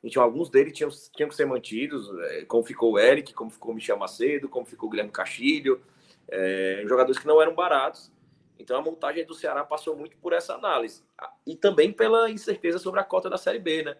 então, 0.03 0.21
alguns 0.21 0.49
deles 0.49 0.73
tinham, 0.73 0.89
tinham 1.15 1.29
que 1.29 1.35
ser 1.35 1.45
mantidos, 1.45 2.09
é, 2.31 2.45
como 2.45 2.63
ficou 2.63 2.93
o 2.93 2.99
Eric, 2.99 3.33
como 3.33 3.49
ficou 3.49 3.71
o 3.71 3.75
Michel 3.75 3.97
Macedo, 3.97 4.49
como 4.49 4.65
ficou 4.65 4.87
o 4.87 4.89
Guilherme 4.91 5.11
Castilho, 5.11 5.81
é, 6.27 6.83
jogadores 6.85 7.17
que 7.17 7.25
não 7.25 7.41
eram 7.41 7.55
baratos. 7.55 8.11
Então, 8.59 8.77
a 8.77 8.81
montagem 8.81 9.25
do 9.25 9.33
Ceará 9.33 9.63
passou 9.63 9.95
muito 9.95 10.17
por 10.17 10.33
essa 10.33 10.55
análise. 10.55 11.03
E 11.47 11.55
também 11.55 11.91
pela 11.91 12.29
incerteza 12.29 12.77
sobre 12.79 12.99
a 12.99 13.03
cota 13.03 13.29
da 13.29 13.37
Série 13.37 13.59
B, 13.59 13.83
né? 13.83 13.97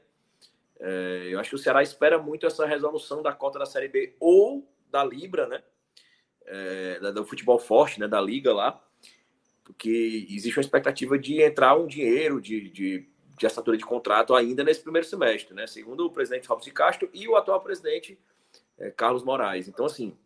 É, 0.79 1.29
eu 1.29 1.39
acho 1.39 1.51
que 1.51 1.55
o 1.55 1.59
Ceará 1.59 1.81
espera 1.81 2.19
muito 2.19 2.45
essa 2.45 2.65
resolução 2.65 3.21
da 3.21 3.31
cota 3.31 3.57
da 3.57 3.65
Série 3.65 3.87
B 3.87 4.15
ou 4.19 4.67
da 4.91 5.03
Libra, 5.03 5.47
né? 5.47 5.63
É, 6.45 6.99
do 7.11 7.25
futebol 7.25 7.57
forte, 7.57 7.99
né? 7.99 8.07
Da 8.07 8.19
Liga 8.19 8.53
lá. 8.53 8.81
Porque 9.63 10.27
existe 10.29 10.57
uma 10.57 10.63
expectativa 10.63 11.17
de 11.17 11.41
entrar 11.41 11.77
um 11.77 11.87
dinheiro, 11.87 12.41
de, 12.41 12.69
de 12.69 13.09
de 13.37 13.45
assinatura 13.45 13.77
de 13.77 13.85
contrato 13.85 14.35
ainda 14.35 14.63
nesse 14.63 14.81
primeiro 14.81 15.07
semestre, 15.07 15.53
né? 15.53 15.67
Segundo 15.67 16.05
o 16.05 16.11
presidente 16.11 16.47
Robson 16.47 16.71
Castro 16.71 17.09
e 17.13 17.27
o 17.27 17.35
atual 17.35 17.61
presidente 17.61 18.17
é, 18.77 18.91
Carlos 18.91 19.23
Moraes. 19.23 19.67
Então, 19.67 19.85
assim, 19.85 20.17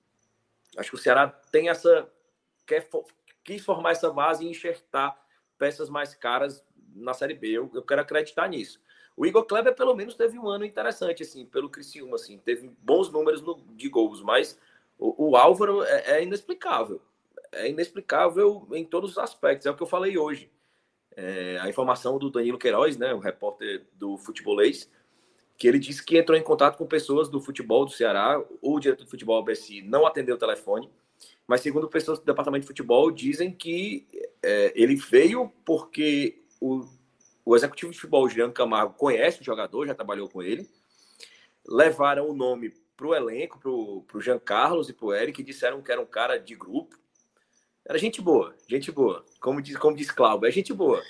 acho 0.78 0.89
que 0.89 0.96
o 0.96 1.00
Ceará 1.00 1.28
tem 1.28 1.70
essa. 1.70 2.10
Quer, 2.65 2.88
quis 3.43 3.63
formar 3.63 3.91
essa 3.91 4.10
base 4.12 4.46
e 4.46 4.50
enxertar 4.50 5.17
peças 5.58 5.89
mais 5.89 6.13
caras 6.13 6.63
na 6.93 7.13
Série 7.13 7.34
B. 7.34 7.50
Eu, 7.50 7.72
eu 7.74 7.82
quero 7.82 8.02
acreditar 8.02 8.48
nisso. 8.50 8.80
O 9.15 9.26
Igor 9.26 9.46
Kleber, 9.46 9.74
pelo 9.74 9.96
menos, 9.96 10.15
teve 10.15 10.38
um 10.38 10.48
ano 10.48 10.65
interessante, 10.65 11.24
assim, 11.24 11.46
pelo 11.46 11.70
Criciúma, 11.70 12.15
assim, 12.15 12.38
teve 12.38 12.70
bons 12.80 13.12
números 13.12 13.41
no, 13.41 13.56
de 13.72 13.89
gols, 13.89 14.22
mas 14.22 14.60
o, 15.00 15.30
o 15.30 15.36
Álvaro 15.36 15.84
é, 15.84 16.17
é 16.17 16.24
inexplicável. 16.24 17.02
É 17.52 17.67
inexplicável 17.70 18.67
em 18.74 18.86
todos 18.86 19.12
os 19.12 19.17
aspectos. 19.17 19.65
É 19.65 19.72
o 19.72 19.76
que 19.76 19.82
eu 19.82 19.88
falei 19.88 20.17
hoje 20.17 20.52
é, 21.17 21.58
a 21.60 21.67
informação 21.67 22.19
do 22.19 22.30
Danilo 22.30 22.60
Queiroz, 22.60 22.95
né, 22.95 23.12
o 23.12 23.17
repórter 23.17 23.84
do 23.95 24.17
Futebolês, 24.19 24.88
que 25.58 25.67
ele 25.67 25.80
disse 25.80 26.06
que 26.06 26.19
entrou 26.19 26.38
em 26.38 26.43
contato 26.43 26.77
com 26.77 26.86
pessoas 26.86 27.27
do 27.27 27.41
futebol 27.41 27.84
do 27.84 27.91
Ceará, 27.91 28.39
o 28.62 28.80
diretor 28.80 29.03
de 29.03 29.10
futebol 29.10 29.39
ABSI 29.39 29.82
não 29.82 30.06
atendeu 30.06 30.36
o 30.36 30.38
telefone, 30.38 30.88
mas 31.47 31.62
segundo 31.62 31.89
pessoas 31.89 32.19
do 32.19 32.25
departamento 32.25 32.62
de 32.62 32.67
futebol, 32.67 33.10
dizem 33.10 33.51
que 33.51 34.08
é, 34.43 34.71
ele 34.75 34.95
veio 34.95 35.51
porque 35.65 36.43
o, 36.62 36.86
o 37.43 37.56
executivo 37.56 37.91
de 37.91 37.97
futebol, 37.97 38.30
Juliano 38.30 38.53
Camargo, 38.53 38.93
conhece 38.93 39.41
o 39.41 39.43
jogador, 39.43 39.88
já 39.88 39.95
trabalhou 39.95 40.30
com 40.30 40.43
ele, 40.43 40.69
levaram 41.67 42.30
o 42.30 42.36
nome 42.36 42.71
para 42.95 43.08
o 43.08 43.15
elenco, 43.15 43.60
para 43.60 43.71
o 43.71 44.21
Jean 44.21 44.39
Carlos 44.39 44.89
e 44.89 44.93
para 44.93 45.06
o 45.08 45.13
Eric, 45.13 45.41
e 45.41 45.43
disseram 45.43 45.82
que 45.82 45.91
era 45.91 45.99
um 45.99 46.06
cara 46.06 46.38
de 46.38 46.56
grupo, 46.56 46.95
era 47.88 47.97
gente 47.97 48.21
boa, 48.21 48.54
gente 48.67 48.91
boa. 48.91 49.23
Como 49.39 49.62
diz, 49.62 49.78
como 49.78 49.95
diz 49.95 50.12
Cláudio, 50.12 50.47
é 50.47 50.52
gente 50.52 50.73
boa. 50.73 51.02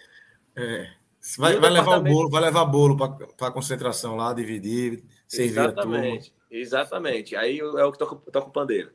É. 0.55 0.91
Vai, 1.37 1.57
vai 1.59 1.71
levar 1.71 1.97
o 1.97 2.03
bolo, 2.03 2.29
vai 2.29 2.41
levar 2.41 2.65
bolo 2.65 2.95
para 2.95 3.47
a 3.47 3.51
concentração 3.51 4.15
lá, 4.15 4.31
dividir, 4.31 5.03
servir 5.27 5.59
Exatamente, 5.59 6.33
exatamente. 6.49 7.35
Aí 7.35 7.59
é 7.59 7.83
o 7.83 7.91
que 7.91 7.97
toca 7.97 8.47
o 8.47 8.51
pandeiro. 8.51 8.91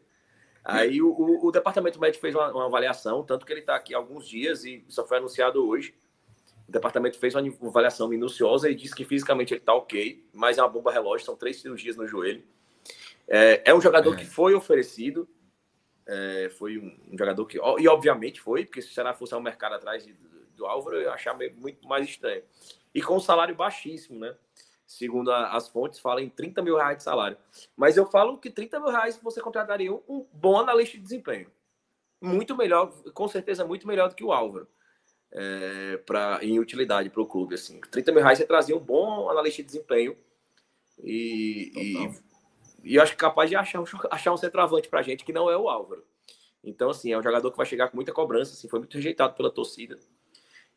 Aí 0.64 1.02
o, 1.02 1.08
o, 1.08 1.48
o, 1.48 1.50
departamento 1.50 2.00
médico 2.00 2.20
fez 2.20 2.34
uma, 2.34 2.50
uma, 2.52 2.66
avaliação, 2.66 3.24
tanto 3.24 3.44
que 3.44 3.52
ele 3.52 3.60
está 3.60 3.74
aqui 3.74 3.94
há 3.94 3.98
alguns 3.98 4.28
dias 4.28 4.64
e 4.64 4.84
só 4.88 5.04
foi 5.04 5.18
anunciado 5.18 5.66
hoje. 5.66 5.92
O 6.68 6.72
departamento 6.72 7.18
fez 7.18 7.34
uma 7.34 7.68
avaliação 7.68 8.08
minuciosa 8.08 8.70
e 8.70 8.74
disse 8.74 8.94
que 8.94 9.04
fisicamente 9.04 9.52
ele 9.52 9.60
está 9.60 9.74
ok, 9.74 10.24
mas 10.32 10.58
é 10.58 10.62
uma 10.62 10.68
bomba 10.68 10.92
relógio, 10.92 11.26
são 11.26 11.36
três 11.36 11.60
cirurgias 11.60 11.96
no 11.96 12.06
joelho. 12.06 12.44
É, 13.26 13.62
é 13.64 13.74
um 13.74 13.80
jogador 13.80 14.14
é. 14.14 14.18
que 14.18 14.24
foi 14.24 14.54
oferecido, 14.54 15.28
é, 16.06 16.50
foi 16.58 16.78
um, 16.78 17.16
jogador 17.16 17.46
que, 17.46 17.58
e 17.58 17.88
obviamente 17.88 18.40
foi, 18.40 18.64
porque 18.64 18.82
se 18.82 18.92
será 18.92 19.14
fosse 19.14 19.34
um 19.34 19.40
mercado 19.40 19.74
atrás 19.74 20.04
de, 20.04 20.14
do 20.56 20.66
Álvaro, 20.66 20.96
eu 20.96 21.12
achar 21.12 21.36
muito 21.56 21.86
mais 21.88 22.08
estranho. 22.08 22.42
E 22.94 23.00
com 23.00 23.16
um 23.16 23.20
salário 23.20 23.54
baixíssimo, 23.54 24.18
né? 24.18 24.36
segundo 24.92 25.32
a, 25.32 25.52
as 25.56 25.68
fontes, 25.68 25.98
fala 25.98 26.22
em 26.22 26.28
30 26.28 26.62
mil 26.62 26.76
reais 26.76 26.98
de 26.98 27.02
salário. 27.02 27.36
Mas 27.76 27.96
eu 27.96 28.06
falo 28.06 28.38
que 28.38 28.50
30 28.50 28.80
mil 28.80 28.90
reais 28.90 29.18
você 29.22 29.40
contrataria 29.40 29.92
um, 29.92 30.02
um 30.08 30.26
bom 30.32 30.58
analista 30.58 30.96
de 30.96 31.02
desempenho. 31.02 31.50
Muito 32.20 32.56
melhor, 32.56 32.92
com 33.12 33.26
certeza, 33.26 33.64
muito 33.64 33.86
melhor 33.86 34.08
do 34.08 34.14
que 34.14 34.24
o 34.24 34.32
Álvaro. 34.32 34.68
É, 35.34 35.96
pra, 36.04 36.40
em 36.42 36.60
utilidade 36.60 37.08
para 37.08 37.22
o 37.22 37.26
clube. 37.26 37.54
Assim. 37.54 37.80
30 37.80 38.12
mil 38.12 38.22
reais 38.22 38.38
você 38.38 38.46
trazia 38.46 38.76
um 38.76 38.80
bom 38.80 39.30
analista 39.30 39.62
de 39.62 39.66
desempenho. 39.66 40.16
E, 41.02 41.72
e, 42.82 42.96
eu 42.96 43.02
acho 43.02 43.16
capaz 43.16 43.48
de 43.48 43.56
achar 43.56 43.82
achar 44.10 44.32
um 44.32 44.36
centroavante 44.36 44.88
para 44.88 45.00
a 45.00 45.02
gente 45.02 45.24
que 45.24 45.32
não 45.32 45.50
é 45.50 45.56
o 45.56 45.68
Álvaro. 45.68 46.04
Então, 46.64 46.90
assim, 46.90 47.12
é 47.12 47.18
um 47.18 47.22
jogador 47.22 47.50
que 47.50 47.56
vai 47.56 47.66
chegar 47.66 47.88
com 47.88 47.96
muita 47.96 48.12
cobrança, 48.12 48.52
assim, 48.52 48.68
foi 48.68 48.78
muito 48.78 48.94
rejeitado 48.94 49.34
pela 49.34 49.50
torcida. 49.50 49.98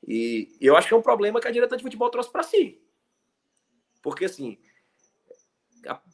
E, 0.07 0.55
eu 0.59 0.75
acho 0.75 0.87
que 0.87 0.93
é 0.93 0.97
um 0.97 1.01
problema 1.01 1.39
que 1.39 1.47
a 1.47 1.51
diretora 1.51 1.77
de 1.77 1.83
futebol 1.83 2.09
trouxe 2.09 2.31
para 2.31 2.43
si. 2.43 2.81
Porque, 4.01 4.25
assim, 4.25 4.57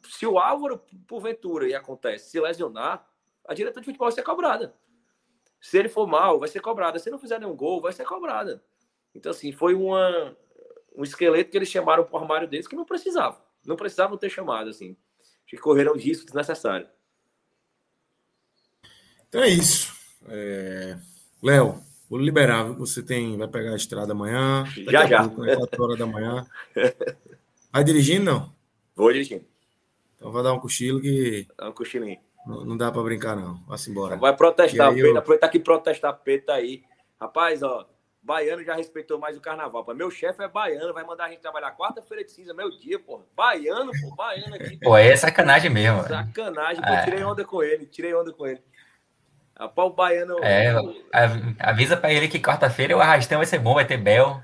se 0.08 0.26
o 0.26 0.38
Álvaro, 0.38 0.82
porventura, 1.06 1.68
e 1.68 1.74
acontece, 1.74 2.30
se 2.30 2.40
lesionar, 2.40 3.06
a 3.46 3.54
diretora 3.54 3.80
de 3.80 3.86
futebol 3.86 4.06
vai 4.06 4.14
ser 4.14 4.22
cobrada. 4.22 4.74
Se 5.60 5.78
ele 5.78 5.88
for 5.88 6.06
mal, 6.06 6.38
vai 6.38 6.48
ser 6.48 6.60
cobrada. 6.60 6.98
Se 6.98 7.10
não 7.10 7.18
fizer 7.18 7.38
nenhum 7.38 7.54
gol, 7.54 7.80
vai 7.80 7.92
ser 7.92 8.04
cobrada. 8.04 8.62
Então, 9.14 9.30
assim, 9.30 9.52
foi 9.52 9.74
uma, 9.74 10.36
um 10.96 11.02
esqueleto 11.02 11.50
que 11.50 11.56
eles 11.56 11.68
chamaram 11.68 12.04
para 12.04 12.14
o 12.14 12.18
armário 12.18 12.48
deles 12.48 12.66
que 12.66 12.76
não 12.76 12.84
precisava. 12.84 13.42
Não 13.64 13.76
precisavam 13.76 14.18
ter 14.18 14.28
chamado, 14.28 14.70
assim. 14.70 14.96
Que 15.46 15.56
correram 15.56 15.94
risco 15.94 16.24
desnecessário. 16.24 16.86
Então 19.28 19.42
é 19.42 19.48
isso. 19.48 19.92
É... 20.28 20.98
Léo, 21.42 21.82
vou 22.08 22.18
liberar. 22.18 22.64
Você 22.74 23.02
tem, 23.02 23.36
vai 23.36 23.48
pegar 23.48 23.72
a 23.72 23.76
estrada 23.76 24.12
amanhã. 24.12 24.64
Já, 24.88 25.06
já. 25.06 25.28
Pouco, 25.28 25.42
né? 25.42 25.56
4 25.56 25.82
horas 25.82 25.98
da 25.98 26.06
manhã. 26.06 26.46
Vai 27.72 27.84
dirigindo, 27.84 28.24
não? 28.24 28.54
Vou 28.94 29.12
dirigindo. 29.12 29.44
Então 30.16 30.30
vai 30.30 30.42
dar 30.42 30.52
um 30.52 30.60
cochilo 30.60 31.00
que. 31.00 31.48
Dá 31.56 31.68
um 31.68 31.72
cochilinho. 31.72 32.20
Não, 32.46 32.64
não 32.64 32.76
dá 32.76 32.92
para 32.92 33.02
brincar, 33.02 33.36
não. 33.36 33.62
Vá-se 33.66 33.90
embora. 33.90 34.16
Vai 34.16 34.36
protestar, 34.36 34.92
Pedro. 34.92 35.08
Eu... 35.08 35.16
Aproveitar 35.16 35.48
que 35.48 35.58
protestar 35.58 36.12
Pedro 36.22 36.46
tá 36.46 36.54
aí. 36.54 36.84
Rapaz, 37.20 37.62
ó. 37.62 37.88
Baiano 38.22 38.62
já 38.62 38.76
respeitou 38.76 39.18
mais 39.18 39.36
o 39.36 39.40
carnaval. 39.40 39.84
Meu 39.94 40.10
chefe 40.10 40.42
é 40.44 40.48
baiano, 40.48 40.94
vai 40.94 41.04
mandar 41.04 41.24
a 41.24 41.28
gente 41.30 41.40
trabalhar 41.40 41.76
quarta-feira 41.76 42.22
de 42.22 42.30
cinza, 42.30 42.54
meu 42.54 42.70
dia, 42.70 42.98
pô. 42.98 43.20
Baiano, 43.36 43.90
pô, 44.00 44.14
baiano 44.14 44.54
aqui. 44.54 44.78
Pô, 44.78 44.96
é 44.96 45.16
sacanagem 45.16 45.70
mesmo. 45.70 46.04
Sacanagem, 46.04 46.82
pô. 46.82 46.88
É. 46.88 47.04
Tirei 47.04 47.24
onda 47.24 47.44
com 47.44 47.62
ele, 47.62 47.84
tirei 47.86 48.14
onda 48.14 48.32
com 48.32 48.46
ele. 48.46 48.62
Rapaz, 49.58 49.88
o 49.88 49.92
baiano. 49.92 50.38
É, 50.42 50.72
avisa 51.58 51.96
pra 51.96 52.12
ele 52.12 52.28
que 52.28 52.38
quarta-feira 52.38 52.96
o 52.96 53.00
arrastão 53.00 53.38
vai 53.38 53.46
ser 53.46 53.58
bom, 53.58 53.74
vai 53.74 53.86
ter 53.86 53.96
Bel. 53.96 54.40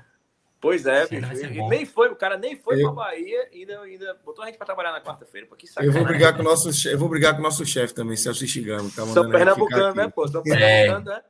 Pois 0.61 0.85
é, 0.85 1.07
bicho. 1.07 1.45
E 1.45 1.69
nem 1.69 1.85
foi, 1.85 2.09
o 2.09 2.17
cara 2.17 2.37
nem 2.37 2.57
foi 2.57 2.83
eu... 2.83 2.93
pra 2.93 3.05
Bahia 3.05 3.47
e 3.53 3.59
ainda, 3.61 3.79
ainda 3.79 4.17
botou 4.25 4.43
a 4.43 4.47
gente 4.47 4.57
pra 4.57 4.65
trabalhar 4.65 4.91
na 4.91 4.99
quarta-feira. 4.99 5.47
Eu 5.81 5.93
vou 5.93 6.03
brigar 6.03 6.33
com 6.35 6.41
o 6.41 6.43
nosso 6.43 6.73
chefe, 6.73 6.95
eu 6.95 6.99
vou 6.99 7.07
brigar 7.07 7.33
com 7.33 7.39
o 7.39 7.43
nosso 7.43 7.65
chefe 7.65 7.93
também, 7.93 8.17
Celso 8.17 8.45
Xigamo. 8.45 8.91
Tá 8.91 9.05
São 9.05 9.29
Pernambucano, 9.29 9.95
né, 9.95 10.09
pô? 10.09 10.27
São 10.27 10.43
Pernambucano, 10.43 11.05
né? 11.05 11.21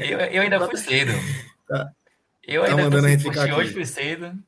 Eu, 0.00 0.18
eu 0.18 0.42
ainda 0.42 0.60
fui 0.68 0.76
cedo. 0.76 1.12
Tá. 1.72 1.90
Eu 2.46 2.62
tá 2.62 2.68
ainda 2.68 2.82
mandando 2.82 3.02
fui, 3.02 3.08
a 3.08 3.16
gente 3.16 3.22
ficar 3.22 3.44
aqui. 3.44 3.52
hoje 3.52 3.86
cedo. 3.86 4.38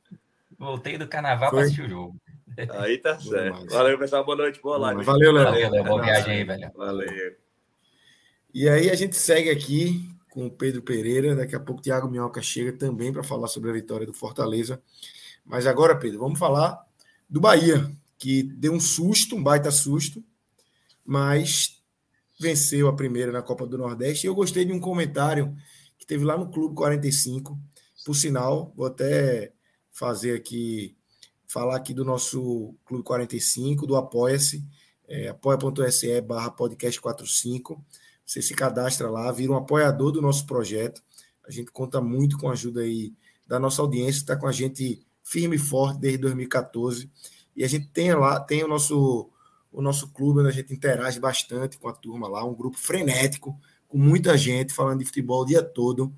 Voltei 0.59 0.99
do 0.99 1.09
carnaval 1.09 1.51
pra 1.51 1.63
assistir 1.63 1.83
o 1.83 1.89
jogo. 1.89 2.21
Aí 2.79 2.99
tá 2.99 3.19
certo. 3.19 3.67
Valeu, 3.67 3.99
pessoal. 3.99 4.25
Boa 4.25 4.37
noite. 4.37 4.61
Boa 4.61 4.77
live. 4.77 5.03
Valeu, 5.03 5.33
Léo. 5.33 5.45
Valeu, 5.45 5.71
Léo. 5.71 5.85
Boa 5.85 6.03
viagem 6.03 6.33
aí, 6.35 6.45
velho. 6.45 6.71
Valeu. 6.75 7.37
E 8.53 8.69
aí 8.69 8.91
a 8.91 8.95
gente 8.95 9.17
segue 9.17 9.51
aqui 9.51 10.09
com 10.29 10.47
o 10.47 10.51
Pedro 10.51 10.83
Pereira. 10.83 11.35
Daqui 11.35 11.57
a 11.57 11.61
pouco 11.61 11.81
o 11.81 11.83
Thiago 11.83 12.09
Minhoca 12.09 12.43
chega 12.43 12.73
também 12.73 13.13
para 13.13 13.25
falar 13.25 13.49
sobre 13.49 13.71
a 13.71 13.73
vitória 13.73 14.07
do 14.07 14.13
Fortaleza. 14.13 14.83
Mas 15.45 15.67
agora, 15.67 15.97
Pedro, 15.97 16.21
vamos 16.21 16.39
falar 16.39 16.79
do 17.29 17.41
Bahia, 17.41 17.91
que 18.19 18.43
deu 18.43 18.73
um 18.73 18.81
susto, 18.81 19.35
um 19.35 19.43
baita 19.43 19.71
susto, 19.71 20.23
mas 21.05 21.83
venceu 22.39 22.87
a 22.89 22.95
primeira 22.95 23.33
na 23.33 23.43
Copa 23.43 23.67
do 23.67 23.79
Nordeste. 23.79 24.27
E 24.27 24.29
eu 24.29 24.35
gostei 24.35 24.65
de 24.65 24.73
um 24.73 24.81
comentário 24.81 25.57
que 26.05 26.09
teve 26.09 26.25
lá 26.25 26.37
no 26.37 26.51
Clube 26.51 26.75
45. 26.75 27.59
Por 28.05 28.15
sinal, 28.15 28.73
vou 28.77 28.87
até 28.87 29.53
fazer 29.91 30.37
aqui, 30.37 30.95
falar 31.47 31.77
aqui 31.77 31.95
do 31.95 32.05
nosso 32.05 32.75
Clube 32.85 33.03
45, 33.03 33.87
do 33.87 33.97
Apoia-se, 33.97 34.63
é, 35.09 35.29
apoia.se 35.29 36.21
barra 36.21 36.51
podcast 36.51 37.01
45 37.01 37.83
você 38.25 38.41
se 38.41 38.55
cadastra 38.55 39.11
lá, 39.11 39.31
vira 39.31 39.53
um 39.53 39.57
apoiador 39.57 40.11
do 40.11 40.23
nosso 40.23 40.47
projeto. 40.47 41.03
A 41.47 41.51
gente 41.51 41.71
conta 41.71 42.01
muito 42.01 42.39
com 42.39 42.49
a 42.49 42.53
ajuda 42.53 42.81
aí 42.81 43.13
da 43.47 43.59
nossa 43.59 43.83
audiência, 43.83 44.21
está 44.21 44.37
com 44.37 44.47
a 44.47 44.53
gente 44.53 45.07
firme 45.23 45.57
e 45.57 45.59
forte 45.59 46.01
desde 46.01 46.19
2014. 46.19 47.11
E 47.55 47.63
a 47.63 47.69
gente 47.69 47.89
tem 47.89 48.15
lá, 48.15 48.41
tem 48.41 48.65
o 48.65 48.69
nosso, 48.69 49.31
o 49.71 49.83
nosso 49.83 50.11
clube, 50.13 50.41
onde 50.41 50.49
a 50.49 50.53
gente 50.53 50.73
interage 50.73 51.21
bastante 51.21 51.79
com 51.79 51.89
a 51.89 51.93
turma 51.93 52.27
lá, 52.27 52.45
um 52.45 52.55
grupo 52.55 52.79
frenético, 52.79 53.59
com 53.95 53.99
muita 53.99 54.37
gente 54.37 54.75
falando 54.75 54.99
de 54.99 55.05
futebol 55.05 55.43
o 55.43 55.47
dia 55.47 55.63
todo. 55.63 56.13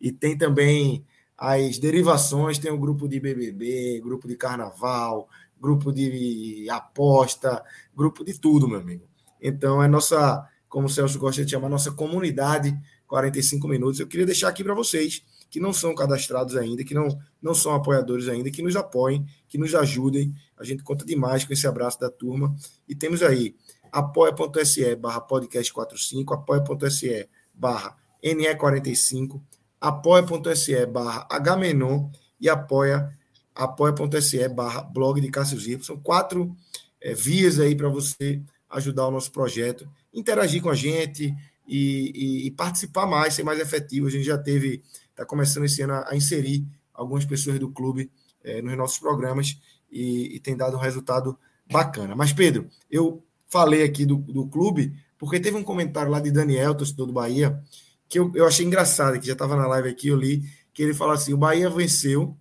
E 0.00 0.10
tem 0.10 0.36
também 0.38 1.04
as 1.36 1.78
derivações, 1.78 2.58
tem 2.58 2.70
o 2.70 2.74
um 2.74 2.80
grupo 2.80 3.06
de 3.06 3.20
BBB, 3.20 4.00
grupo 4.00 4.26
de 4.26 4.34
carnaval, 4.34 5.28
grupo 5.60 5.92
de 5.92 6.66
aposta, 6.70 7.62
grupo 7.94 8.24
de 8.24 8.40
tudo, 8.40 8.66
meu 8.66 8.80
amigo. 8.80 9.04
Então, 9.42 9.82
é 9.82 9.86
nossa 9.86 10.48
como 10.70 10.86
o 10.86 10.88
Celso 10.88 11.18
gosta 11.18 11.44
de 11.44 11.50
chamar, 11.50 11.68
nossa 11.68 11.92
comunidade 11.92 12.74
45 13.06 13.68
minutos. 13.68 14.00
Eu 14.00 14.06
queria 14.06 14.24
deixar 14.24 14.48
aqui 14.48 14.64
para 14.64 14.74
vocês 14.74 15.22
que 15.50 15.60
não 15.60 15.72
são 15.72 15.94
cadastrados 15.94 16.56
ainda, 16.56 16.82
que 16.82 16.94
não, 16.94 17.08
não 17.42 17.54
são 17.54 17.74
apoiadores 17.74 18.26
ainda, 18.28 18.50
que 18.50 18.62
nos 18.62 18.74
apoiem, 18.74 19.26
que 19.48 19.58
nos 19.58 19.74
ajudem. 19.74 20.34
A 20.58 20.64
gente 20.64 20.82
conta 20.82 21.04
demais 21.04 21.44
com 21.44 21.52
esse 21.52 21.66
abraço 21.66 22.00
da 22.00 22.10
turma. 22.10 22.54
E 22.88 22.94
temos 22.94 23.22
aí 23.22 23.54
apoia.se 23.92 24.96
barra 24.96 25.20
podcast45, 25.20 26.34
apoia.se 26.34 27.28
barra 27.54 27.96
NE45, 28.22 29.40
apoia.se 29.80 30.86
barra 30.86 31.28
Hmenon 31.30 32.10
e 32.40 32.48
apoia 32.48 33.16
apoia.se 33.54 34.48
barra 34.48 34.82
blog 34.82 35.20
de 35.20 35.30
Cássio 35.30 35.58
Zirpo. 35.58 35.84
São 35.84 35.98
quatro 35.98 36.56
é, 37.00 37.12
vias 37.12 37.58
aí 37.58 37.74
para 37.74 37.88
você 37.88 38.40
ajudar 38.70 39.08
o 39.08 39.10
nosso 39.10 39.32
projeto 39.32 39.88
interagir 40.12 40.62
com 40.62 40.70
a 40.70 40.74
gente 40.74 41.34
e, 41.66 42.12
e, 42.14 42.46
e 42.46 42.50
participar 42.50 43.06
mais, 43.06 43.34
ser 43.34 43.42
mais 43.42 43.60
efetivo. 43.60 44.06
A 44.06 44.10
gente 44.10 44.24
já 44.24 44.38
teve, 44.38 44.82
está 45.10 45.24
começando 45.24 45.64
esse 45.64 45.82
ano 45.82 45.94
a, 45.94 46.10
a, 46.10 46.16
inserir 46.16 46.66
algumas 46.92 47.24
pessoas 47.24 47.58
do 47.58 47.70
clube 47.70 48.10
é, 48.42 48.62
nos 48.62 48.76
nossos 48.76 48.98
programas 48.98 49.58
e, 49.90 50.36
e, 50.36 50.40
tem 50.40 50.56
dado 50.56 50.76
um 50.76 50.80
resultado 50.80 51.38
bacana. 51.70 52.14
Mas, 52.14 52.32
Pedro, 52.32 52.68
eu 52.90 53.22
falei 53.48 53.82
aqui 53.82 54.04
do, 54.06 54.16
do 54.16 54.46
clube 54.46 54.94
porque 55.18 55.40
teve 55.40 55.56
um 55.56 55.64
comentário 55.64 56.10
lá 56.10 56.20
de 56.20 56.30
Daniel, 56.30 56.74
torcedor 56.74 57.06
do 57.06 57.12
Bahia, 57.12 57.60
que 58.08 58.18
eu, 58.18 58.30
eu 58.36 58.46
achei 58.46 58.64
engraçado, 58.64 59.18
que 59.18 59.26
já 59.26 59.32
estava 59.32 59.56
na 59.56 59.66
live 59.66 59.88
aqui, 59.88 60.08
eu 60.08 60.16
li, 60.16 60.44
que 60.72 60.82
ele 60.82 60.94
fala 60.94 61.14
assim: 61.14 61.32
o 61.32 61.38
Bahia 61.38 61.68
venceu, 61.68 62.36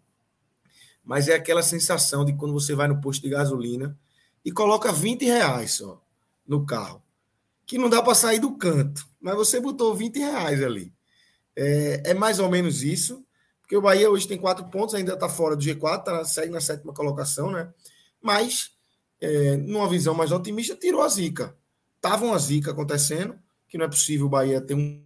mas 1.03 1.27
é 1.27 1.33
aquela 1.33 1.63
sensação 1.63 2.23
de 2.23 2.33
quando 2.33 2.53
você 2.53 2.75
vai 2.75 2.87
no 2.87 3.01
posto 3.01 3.23
de 3.23 3.29
gasolina 3.29 3.97
e 4.45 4.51
coloca 4.51 4.91
20 4.91 5.25
reais 5.25 5.73
só 5.73 6.03
no 6.47 6.65
carro 6.65 7.01
que 7.67 7.77
não 7.77 7.89
dá 7.89 8.01
para 8.01 8.15
sair 8.15 8.39
do 8.39 8.57
canto, 8.57 9.05
mas 9.19 9.35
você 9.35 9.59
botou 9.59 9.93
20 9.93 10.19
reais 10.19 10.63
ali. 10.63 10.93
É, 11.53 12.11
é, 12.11 12.13
mais 12.13 12.39
ou 12.39 12.49
menos 12.49 12.81
isso, 12.81 13.25
porque 13.61 13.75
o 13.75 13.81
Bahia 13.81 14.09
hoje 14.09 14.25
tem 14.25 14.37
quatro 14.37 14.65
pontos, 14.69 14.95
ainda 14.95 15.13
está 15.13 15.27
fora 15.27 15.53
do 15.55 15.61
G4, 15.61 16.03
tá, 16.03 16.23
segue 16.23 16.51
na 16.51 16.61
sétima 16.61 16.93
colocação, 16.93 17.51
né? 17.51 17.69
Mas, 18.21 18.71
é, 19.19 19.57
numa 19.57 19.89
visão 19.89 20.13
mais 20.13 20.31
otimista, 20.31 20.75
tirou 20.75 21.01
a 21.01 21.09
zica. 21.09 21.55
Tava 22.01 22.25
uma 22.25 22.37
zica 22.37 22.71
acontecendo, 22.71 23.37
que 23.67 23.77
não 23.77 23.85
é 23.85 23.89
possível 23.89 24.27
o 24.27 24.29
Bahia 24.29 24.61
ter 24.61 24.75
um, 24.75 25.03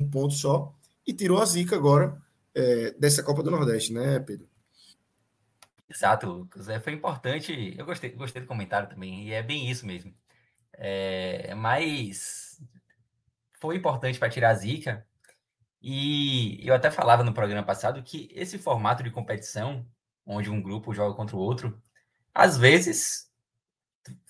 um 0.00 0.10
ponto 0.10 0.34
só, 0.34 0.74
e 1.06 1.12
tirou 1.12 1.40
a 1.40 1.44
zica 1.44 1.76
agora 1.76 2.20
é, 2.54 2.92
dessa 2.92 3.22
Copa 3.22 3.42
do 3.42 3.50
Nordeste, 3.50 3.92
né, 3.92 4.18
Pedro? 4.18 4.48
Exato, 5.88 6.26
Lucas. 6.26 6.68
É, 6.68 6.80
foi 6.80 6.92
importante. 6.92 7.74
Eu 7.78 7.86
gostei, 7.86 8.10
gostei 8.10 8.42
do 8.42 8.48
comentário 8.48 8.88
também, 8.88 9.28
e 9.28 9.32
é 9.32 9.42
bem 9.42 9.70
isso 9.70 9.86
mesmo. 9.86 10.12
É, 10.72 11.54
mas 11.54 12.60
foi 13.60 13.76
importante 13.76 14.18
para 14.18 14.30
tirar 14.30 14.50
a 14.50 14.54
zica. 14.54 15.06
E 15.80 16.60
eu 16.66 16.74
até 16.74 16.90
falava 16.90 17.22
no 17.22 17.32
programa 17.32 17.64
passado 17.64 18.02
que 18.02 18.28
esse 18.34 18.58
formato 18.58 19.02
de 19.02 19.10
competição, 19.10 19.86
onde 20.24 20.50
um 20.50 20.60
grupo 20.60 20.92
joga 20.92 21.14
contra 21.14 21.36
o 21.36 21.38
outro, 21.38 21.80
às 22.34 22.58
vezes 22.58 23.25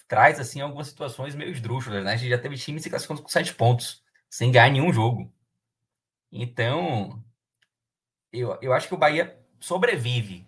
traz 0.08 0.38
assim 0.40 0.60
algumas 0.60 0.88
situações 0.88 1.34
meio 1.34 1.50
esdrúxulas, 1.50 2.04
né? 2.04 2.12
A 2.12 2.16
gente 2.16 2.30
já 2.30 2.38
teve 2.38 2.56
time 2.56 2.80
se 2.80 2.90
classificando 2.90 3.22
com 3.22 3.28
sete 3.28 3.54
pontos, 3.54 4.02
sem 4.28 4.50
ganhar 4.52 4.70
nenhum 4.70 4.92
jogo. 4.92 5.32
Então, 6.30 7.22
eu, 8.32 8.58
eu 8.60 8.72
acho 8.72 8.88
que 8.88 8.94
o 8.94 8.98
Bahia 8.98 9.38
sobrevive 9.60 10.46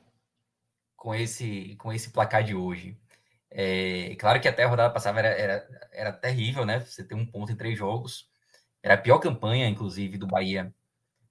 com 0.96 1.14
esse, 1.14 1.76
com 1.76 1.92
esse 1.92 2.10
placar 2.10 2.42
de 2.44 2.54
hoje. 2.54 2.98
É, 3.50 4.14
claro 4.16 4.40
que 4.40 4.48
até 4.48 4.64
a 4.64 4.68
rodada 4.68 4.92
passada 4.92 5.20
era, 5.20 5.28
era, 5.28 5.88
era 5.92 6.12
terrível, 6.12 6.66
né? 6.66 6.80
Você 6.80 7.04
ter 7.04 7.14
um 7.14 7.26
ponto 7.26 7.52
em 7.52 7.56
três 7.56 7.78
jogos. 7.78 8.28
Era 8.82 8.94
a 8.94 8.98
pior 8.98 9.18
campanha, 9.18 9.68
inclusive, 9.68 10.18
do 10.18 10.26
Bahia 10.26 10.72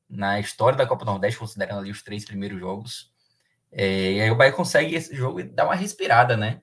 na 0.10 0.40
história 0.40 0.78
da 0.78 0.88
Copa 0.88 1.06
Nordeste, 1.06 1.40
considerando 1.40 1.80
ali 1.80 1.92
os 1.92 2.02
três 2.02 2.26
primeiros 2.26 2.60
jogos. 2.60 3.12
É, 3.72 4.14
e 4.14 4.22
aí 4.22 4.32
o 4.32 4.36
Bahia 4.36 4.54
consegue 4.54 4.96
esse 4.96 5.16
jogo 5.16 5.40
e 5.42 5.44
dá 5.44 5.66
uma 5.66 5.76
respirada, 5.76 6.38
né? 6.38 6.62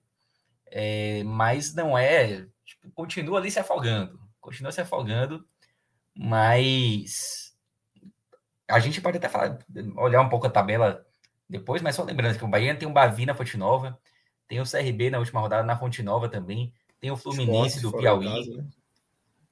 É, 0.77 1.23
mas 1.23 1.73
não 1.73 1.97
é. 1.97 2.49
Tipo, 2.65 2.91
continua 2.93 3.39
ali 3.39 3.49
se 3.49 3.61
afogando. 3.61 4.19
Continua 4.41 4.73
se 4.73 4.81
afogando, 4.81 5.47
mas 6.17 7.55
a 8.69 8.81
gente 8.81 9.01
pode 9.01 9.19
até 9.19 9.29
falar, 9.29 9.59
olhar 9.97 10.21
um 10.21 10.29
pouco 10.29 10.49
a 10.49 10.51
tabela 10.51 11.07
depois, 11.49 11.81
mas 11.81 11.95
só 11.95 12.03
lembrando 12.03 12.37
que 12.37 12.45
o 12.45 12.49
Bahia 12.49 12.75
tem 12.75 12.89
um 12.89 12.93
Bavi 12.93 13.25
na 13.25 13.35
Fonte 13.35 13.57
Nova, 13.57 13.99
tem 14.49 14.61
o 14.61 14.69
CRB 14.69 15.11
na 15.11 15.21
última 15.21 15.41
rodada 15.41 15.63
na 15.63 15.79
Fonte 15.79 16.03
Nova 16.03 16.29
também, 16.29 16.75
tem 17.01 17.11
o 17.11 17.17
Fluminense 17.17 17.77
Esporte, 17.77 17.97
do 17.97 18.01
Piauí. 18.01 18.27
Casa, 18.27 18.57
né? 18.57 18.69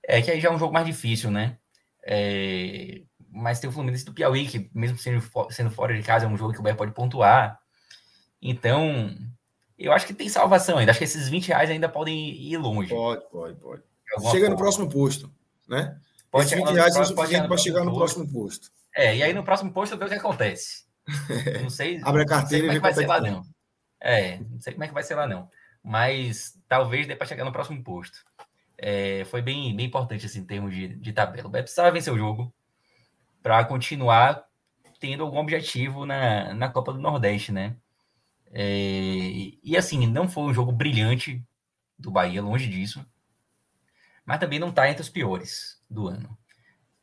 É 0.02 0.20
que 0.20 0.30
aí 0.30 0.40
já 0.40 0.48
é 0.48 0.52
um 0.52 0.58
jogo 0.58 0.74
mais 0.74 0.86
difícil, 0.86 1.30
né? 1.30 1.56
É, 2.04 3.02
mas 3.30 3.60
tem 3.60 3.70
o 3.70 3.72
Fluminense 3.72 4.04
do 4.04 4.12
Piauí, 4.12 4.46
que 4.46 4.68
mesmo 4.74 4.98
sendo, 4.98 5.22
sendo 5.50 5.70
fora 5.70 5.96
de 5.96 6.02
casa, 6.02 6.26
é 6.26 6.28
um 6.28 6.36
jogo 6.36 6.52
que 6.52 6.58
o 6.58 6.62
Bahia 6.62 6.76
pode 6.76 6.92
pontuar. 6.92 7.60
Então, 8.42 9.16
eu 9.84 9.92
acho 9.92 10.06
que 10.06 10.14
tem 10.14 10.28
salvação 10.28 10.78
ainda. 10.78 10.90
Acho 10.90 10.98
que 10.98 11.04
esses 11.04 11.28
20 11.28 11.48
reais 11.48 11.70
ainda 11.70 11.88
podem 11.88 12.30
ir 12.30 12.56
longe. 12.56 12.90
Pode, 12.90 13.22
pode, 13.30 13.54
pode. 13.56 13.82
Chega 14.30 14.30
forma. 14.30 14.48
no 14.50 14.56
próximo 14.56 14.88
posto, 14.88 15.32
né? 15.68 15.98
Pode 16.30 16.46
esses 16.46 16.58
20 16.58 16.68
reais 16.68 16.96
é 16.96 17.04
suficiente 17.04 17.48
para 17.48 17.56
chegar 17.56 17.84
no 17.84 17.94
próximo 17.94 18.30
posto. 18.30 18.70
É, 18.94 19.16
e 19.16 19.22
aí 19.22 19.32
no 19.32 19.44
próximo 19.44 19.72
posto 19.72 19.92
eu 19.92 19.98
ver 19.98 20.06
o 20.06 20.08
que 20.08 20.14
acontece. 20.14 20.84
Não 21.62 21.70
sei. 21.70 22.00
Abre 22.04 22.22
a 22.22 22.26
carteira 22.26 22.66
não 22.66 22.72
sei 22.72 22.80
como 22.80 22.84
é 22.84 22.92
que 22.92 22.94
vai 22.94 22.94
ser 22.94 23.06
lá, 23.06 23.20
não. 23.20 23.42
É, 24.00 24.38
não 24.38 24.60
sei 24.60 24.72
como 24.72 24.84
é 24.84 24.88
que 24.88 24.94
vai 24.94 25.02
ser 25.02 25.14
lá, 25.14 25.26
não. 25.26 25.48
Mas 25.82 26.58
talvez 26.68 27.06
dê 27.06 27.16
para 27.16 27.26
chegar 27.26 27.44
no 27.44 27.52
próximo 27.52 27.82
posto. 27.82 28.18
É, 28.78 29.24
foi 29.26 29.42
bem, 29.42 29.74
bem 29.74 29.86
importante 29.86 30.26
assim, 30.26 30.40
em 30.40 30.44
termos 30.44 30.74
de, 30.74 30.88
de 30.88 31.12
tabela. 31.12 31.50
Precisava 31.50 31.90
vencer 31.90 32.12
o 32.12 32.18
jogo 32.18 32.52
para 33.42 33.64
continuar 33.64 34.44
tendo 35.00 35.24
algum 35.24 35.38
objetivo 35.38 36.06
na, 36.06 36.54
na 36.54 36.68
Copa 36.68 36.92
do 36.92 37.00
Nordeste, 37.00 37.50
né? 37.50 37.76
É, 38.52 39.54
e 39.62 39.76
assim, 39.76 40.06
não 40.06 40.28
foi 40.28 40.44
um 40.44 40.54
jogo 40.54 40.70
brilhante 40.70 41.42
do 41.98 42.10
Bahia, 42.10 42.42
longe 42.42 42.68
disso, 42.68 43.04
mas 44.24 44.38
também 44.38 44.58
não 44.58 44.68
está 44.68 44.88
entre 44.88 45.02
os 45.02 45.08
piores 45.08 45.82
do 45.88 46.06
ano. 46.08 46.36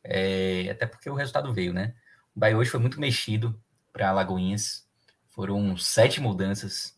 É, 0.04 0.68
até 0.70 0.86
porque 0.86 1.10
o 1.10 1.14
resultado 1.14 1.52
veio, 1.52 1.72
né? 1.72 1.94
O 2.34 2.40
Bahia 2.40 2.56
hoje 2.56 2.70
foi 2.70 2.80
muito 2.80 3.00
mexido 3.00 3.60
para 3.92 4.08
Alagoinhas, 4.10 4.88
foram 5.28 5.76
sete 5.76 6.20
mudanças 6.20 6.96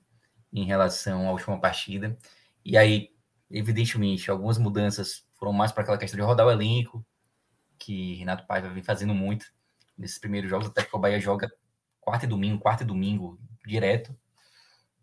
em 0.53 0.65
relação 0.65 1.27
à 1.27 1.33
última 1.33 1.59
partida, 1.59 2.17
e 2.65 2.77
aí, 2.77 3.11
evidentemente, 3.51 4.31
algumas 4.31 4.59
mudanças 4.59 5.27
foram 5.35 5.53
mais 5.53 5.73
para 5.73 5.83
aquela 5.83 5.99
questão 5.99 6.19
de 6.19 6.25
rodar 6.25 6.47
o 6.47 6.51
elenco, 6.51 7.05
que 7.79 8.15
Renato 8.15 8.47
Paiva 8.47 8.69
vem 8.69 8.83
fazendo 8.83 9.15
muito 9.15 9.47
nesses 9.97 10.19
primeiros 10.19 10.51
jogos, 10.51 10.69
até 10.69 10.83
porque 10.83 10.97
o 10.97 11.01
Bahia 11.01 11.19
joga 11.19 11.51
quarta 12.01 12.27
e 12.27 12.29
domingo, 12.29 12.61
quarta 12.61 12.85
e 12.85 12.87
domingo 12.87 13.41
direto. 13.67 14.17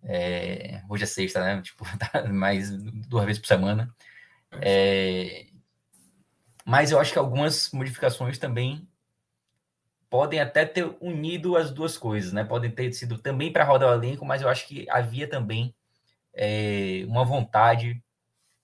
É, 0.04 0.82
hoje 0.90 1.04
é 1.04 1.08
sexta, 1.08 1.42
né? 1.42 1.62
Tipo, 1.64 1.86
tá 1.98 2.28
mais 2.28 2.72
duas 2.72 3.26
vezes 3.26 3.42
por 3.42 3.48
semana. 3.48 3.94
É, 4.62 5.48
mas 6.66 6.92
eu 6.92 7.00
acho 7.00 7.12
que 7.12 7.20
algumas 7.20 7.72
modificações 7.72 8.38
também 8.38 8.88
podem 10.10 10.40
até 10.40 10.66
ter 10.66 10.96
unido 11.00 11.56
as 11.56 11.72
duas 11.72 11.98
coisas, 11.98 12.34
né? 12.34 12.44
Podem 12.44 12.72
ter 12.72 12.92
sido 12.94 13.18
também 13.18 13.52
para 13.52 13.64
rodar 13.64 13.90
o 13.90 13.94
elenco, 13.94 14.26
mas 14.26 14.42
eu 14.42 14.50
acho 14.50 14.68
que 14.68 14.90
havia 14.90 15.28
também 15.28 15.74
é, 16.34 17.04
uma 17.08 17.24
vontade 17.24 18.04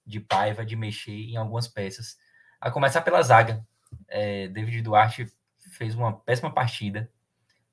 de 0.06 0.20
Paiva 0.20 0.66
de 0.66 0.76
mexer 0.76 1.12
em 1.12 1.36
algumas 1.36 1.68
peças. 1.68 2.18
A 2.60 2.72
começar 2.72 3.02
pela 3.02 3.22
zaga. 3.22 3.66
É, 4.08 4.48
David 4.48 4.82
Duarte 4.82 5.28
fez 5.72 5.96
uma 5.96 6.14
péssima 6.14 6.52
partida 6.52 7.10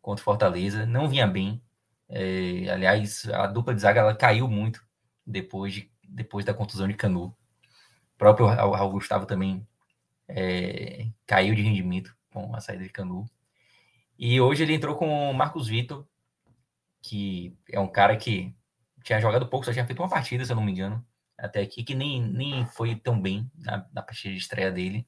contra 0.00 0.20
o 0.20 0.24
Fortaleza, 0.24 0.86
não 0.86 1.08
vinha 1.08 1.26
bem. 1.26 1.62
É, 2.08 2.68
aliás, 2.70 3.28
a 3.30 3.46
dupla 3.46 3.74
de 3.74 3.80
zaga 3.80 4.00
ela 4.00 4.14
caiu 4.14 4.48
muito 4.48 4.84
depois, 5.26 5.74
de, 5.74 5.90
depois 6.02 6.44
da 6.44 6.54
contusão 6.54 6.86
de 6.86 6.94
Canu. 6.94 7.26
O 8.14 8.18
próprio 8.18 8.46
Raul 8.46 8.92
Gustavo 8.92 9.26
também 9.26 9.66
é, 10.28 11.06
caiu 11.26 11.54
de 11.54 11.62
rendimento 11.62 12.16
com 12.30 12.54
a 12.54 12.60
saída 12.60 12.84
de 12.84 12.90
Canu. 12.90 13.26
E 14.18 14.40
hoje 14.40 14.62
ele 14.62 14.74
entrou 14.74 14.94
com 14.94 15.30
o 15.30 15.34
Marcos 15.34 15.68
Vitor, 15.68 16.06
que 17.00 17.56
é 17.70 17.80
um 17.80 17.88
cara 17.88 18.16
que 18.16 18.54
tinha 19.02 19.20
jogado 19.20 19.48
pouco, 19.48 19.66
só 19.66 19.72
tinha 19.72 19.86
feito 19.86 20.00
uma 20.00 20.08
partida, 20.08 20.44
se 20.44 20.52
eu 20.52 20.56
não 20.56 20.62
me 20.62 20.70
engano, 20.72 21.04
até 21.36 21.60
aqui, 21.60 21.82
que 21.82 21.94
nem, 21.94 22.22
nem 22.22 22.64
foi 22.66 22.94
tão 22.94 23.20
bem 23.20 23.50
na, 23.56 23.86
na 23.92 24.02
partida 24.02 24.32
de 24.32 24.40
estreia 24.40 24.70
dele, 24.70 25.06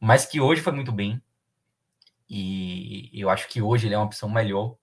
mas 0.00 0.26
que 0.26 0.40
hoje 0.40 0.60
foi 0.60 0.72
muito 0.72 0.90
bem. 0.90 1.22
E 2.28 3.10
eu 3.12 3.30
acho 3.30 3.48
que 3.48 3.62
hoje 3.62 3.86
ele 3.86 3.94
é 3.94 3.98
uma 3.98 4.06
opção 4.06 4.28
melhor 4.28 4.76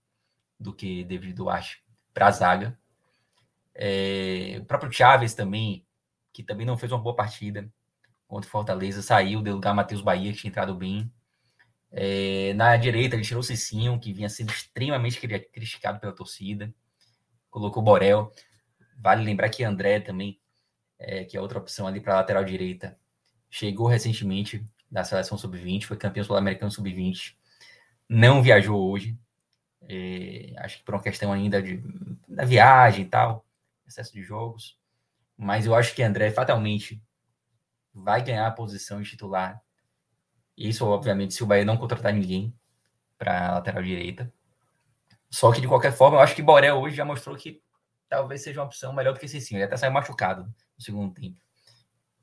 do 0.60 0.74
que 0.74 1.03
David 1.03 1.34
Duarte 1.34 1.84
para 2.14 2.28
a 2.28 2.32
zaga. 2.32 2.78
É, 3.74 4.57
o 4.60 4.66
próprio 4.66 4.91
Chaves 4.91 5.34
também, 5.34 5.86
que 6.34 6.43
também 6.43 6.66
não 6.66 6.78
fez 6.78 6.91
uma 6.91 6.99
boa 6.99 7.16
partida 7.16 7.72
contra 8.28 8.47
o 8.47 8.51
Fortaleza, 8.51 9.01
saiu, 9.01 9.41
deu 9.41 9.55
lugar 9.55 9.72
a 9.72 9.74
Matheus 9.74 10.01
Bahia, 10.01 10.32
que 10.32 10.39
tinha 10.39 10.49
entrado 10.49 10.76
bem. 10.76 11.12
É, 11.91 12.53
na 12.53 12.76
direita, 12.78 13.16
ele 13.16 13.24
tirou 13.24 13.39
o 13.39 13.43
Cicinho, 13.43 13.99
que 13.99 14.14
vinha 14.14 14.30
sendo 14.30 14.51
extremamente 14.51 15.20
criticado 15.20 15.99
pela 15.99 16.14
torcida. 16.14 16.74
Colocou 17.49 17.82
Borel. 17.82 18.32
Vale 18.97 19.24
lembrar 19.24 19.49
que 19.49 19.64
André 19.64 19.99
também, 19.99 20.39
é, 20.99 21.24
que 21.24 21.38
é 21.38 21.41
outra 21.41 21.57
opção 21.57 21.88
ali 21.88 22.01
para 22.01 22.16
lateral 22.16 22.43
direita, 22.43 22.99
chegou 23.49 23.88
recentemente 23.88 24.64
da 24.91 25.03
seleção 25.03 25.38
sub-20, 25.38 25.86
foi 25.86 25.97
campeão 25.97 26.24
sul-americano 26.24 26.72
sub-20. 26.72 27.36
Não 28.07 28.43
viajou 28.43 28.91
hoje, 28.91 29.18
é, 29.88 30.54
acho 30.58 30.80
que 30.80 30.84
por 30.84 30.96
uma 30.96 31.04
questão 31.04 31.32
ainda 31.32 31.62
de, 31.62 31.82
da 32.28 32.46
viagem 32.46 33.06
e 33.06 33.08
tal, 33.08 33.46
excesso 33.88 34.14
de 34.14 34.24
jogos. 34.24 34.78
Mas 35.38 35.66
eu 35.66 35.76
acho 35.76 35.96
que 35.96 36.04
André 36.04 36.32
fatalmente 36.32 37.02
vai 37.94 38.22
ganhar 38.24 38.48
a 38.48 38.52
posição 38.52 39.02
de 39.02 39.10
titular. 39.10 39.62
Isso, 40.58 40.86
obviamente, 40.86 41.34
se 41.34 41.44
o 41.44 41.48
Bahia 41.48 41.64
não 41.64 41.78
contratar 41.78 42.14
ninguém 42.14 42.54
para 43.18 43.54
lateral 43.54 43.82
direita. 43.82 44.32
Só 45.30 45.52
que, 45.52 45.62
de 45.62 45.68
qualquer 45.68 45.92
forma, 45.92 46.18
eu 46.18 46.22
acho 46.22 46.36
que 46.36 46.42
Borel 46.42 46.78
hoje 46.78 46.96
já 46.96 47.06
mostrou 47.06 47.36
que 47.36 47.62
talvez 48.10 48.44
seja 48.44 48.60
uma 48.60 48.66
opção 48.66 48.92
melhor 48.94 49.14
do 49.14 49.20
que 49.20 49.28
Cicinho. 49.28 49.58
Ele 49.58 49.66
até 49.66 49.78
saiu 49.78 49.92
machucado 49.92 50.44
no 50.44 50.84
segundo 50.84 51.14
tempo 51.14 51.38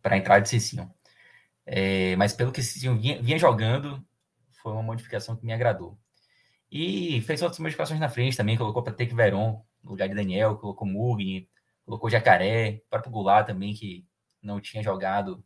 para 0.03 0.17
entrar 0.17 0.41
de 0.41 0.49
Cicinho. 0.49 0.93
É, 1.65 2.17
mas 2.17 2.33
pelo 2.33 2.53
que 2.53 2.63
Cicinho 2.63 2.99
vinha, 2.99 3.21
vinha 3.23 3.39
jogando, 3.39 4.05
foi 4.63 4.73
uma 4.73 4.83
modificação 4.83 5.37
que 5.37 5.47
me 5.47 5.53
agradou. 5.53 5.99
E 6.71 7.21
fez 7.23 7.43
outras 7.43 7.59
modificações 7.61 8.01
na 8.01 8.09
frente 8.09 8.37
também, 8.37 8.57
colocou 8.57 8.83
Patrick 8.83 9.14
Veron 9.14 9.64
no 9.83 9.91
lugar 9.91 10.09
de 10.09 10.14
Daniel, 10.14 10.57
colocou 10.57 10.87
Mugni, 10.87 11.49
colocou 11.85 12.11
Jacaré, 12.11 12.83
o 12.87 12.91
próprio 12.91 13.12
Goulart 13.12 13.47
também, 13.47 13.73
que 13.73 14.05
não 14.43 14.61
tinha 14.61 14.83
jogado 14.83 15.45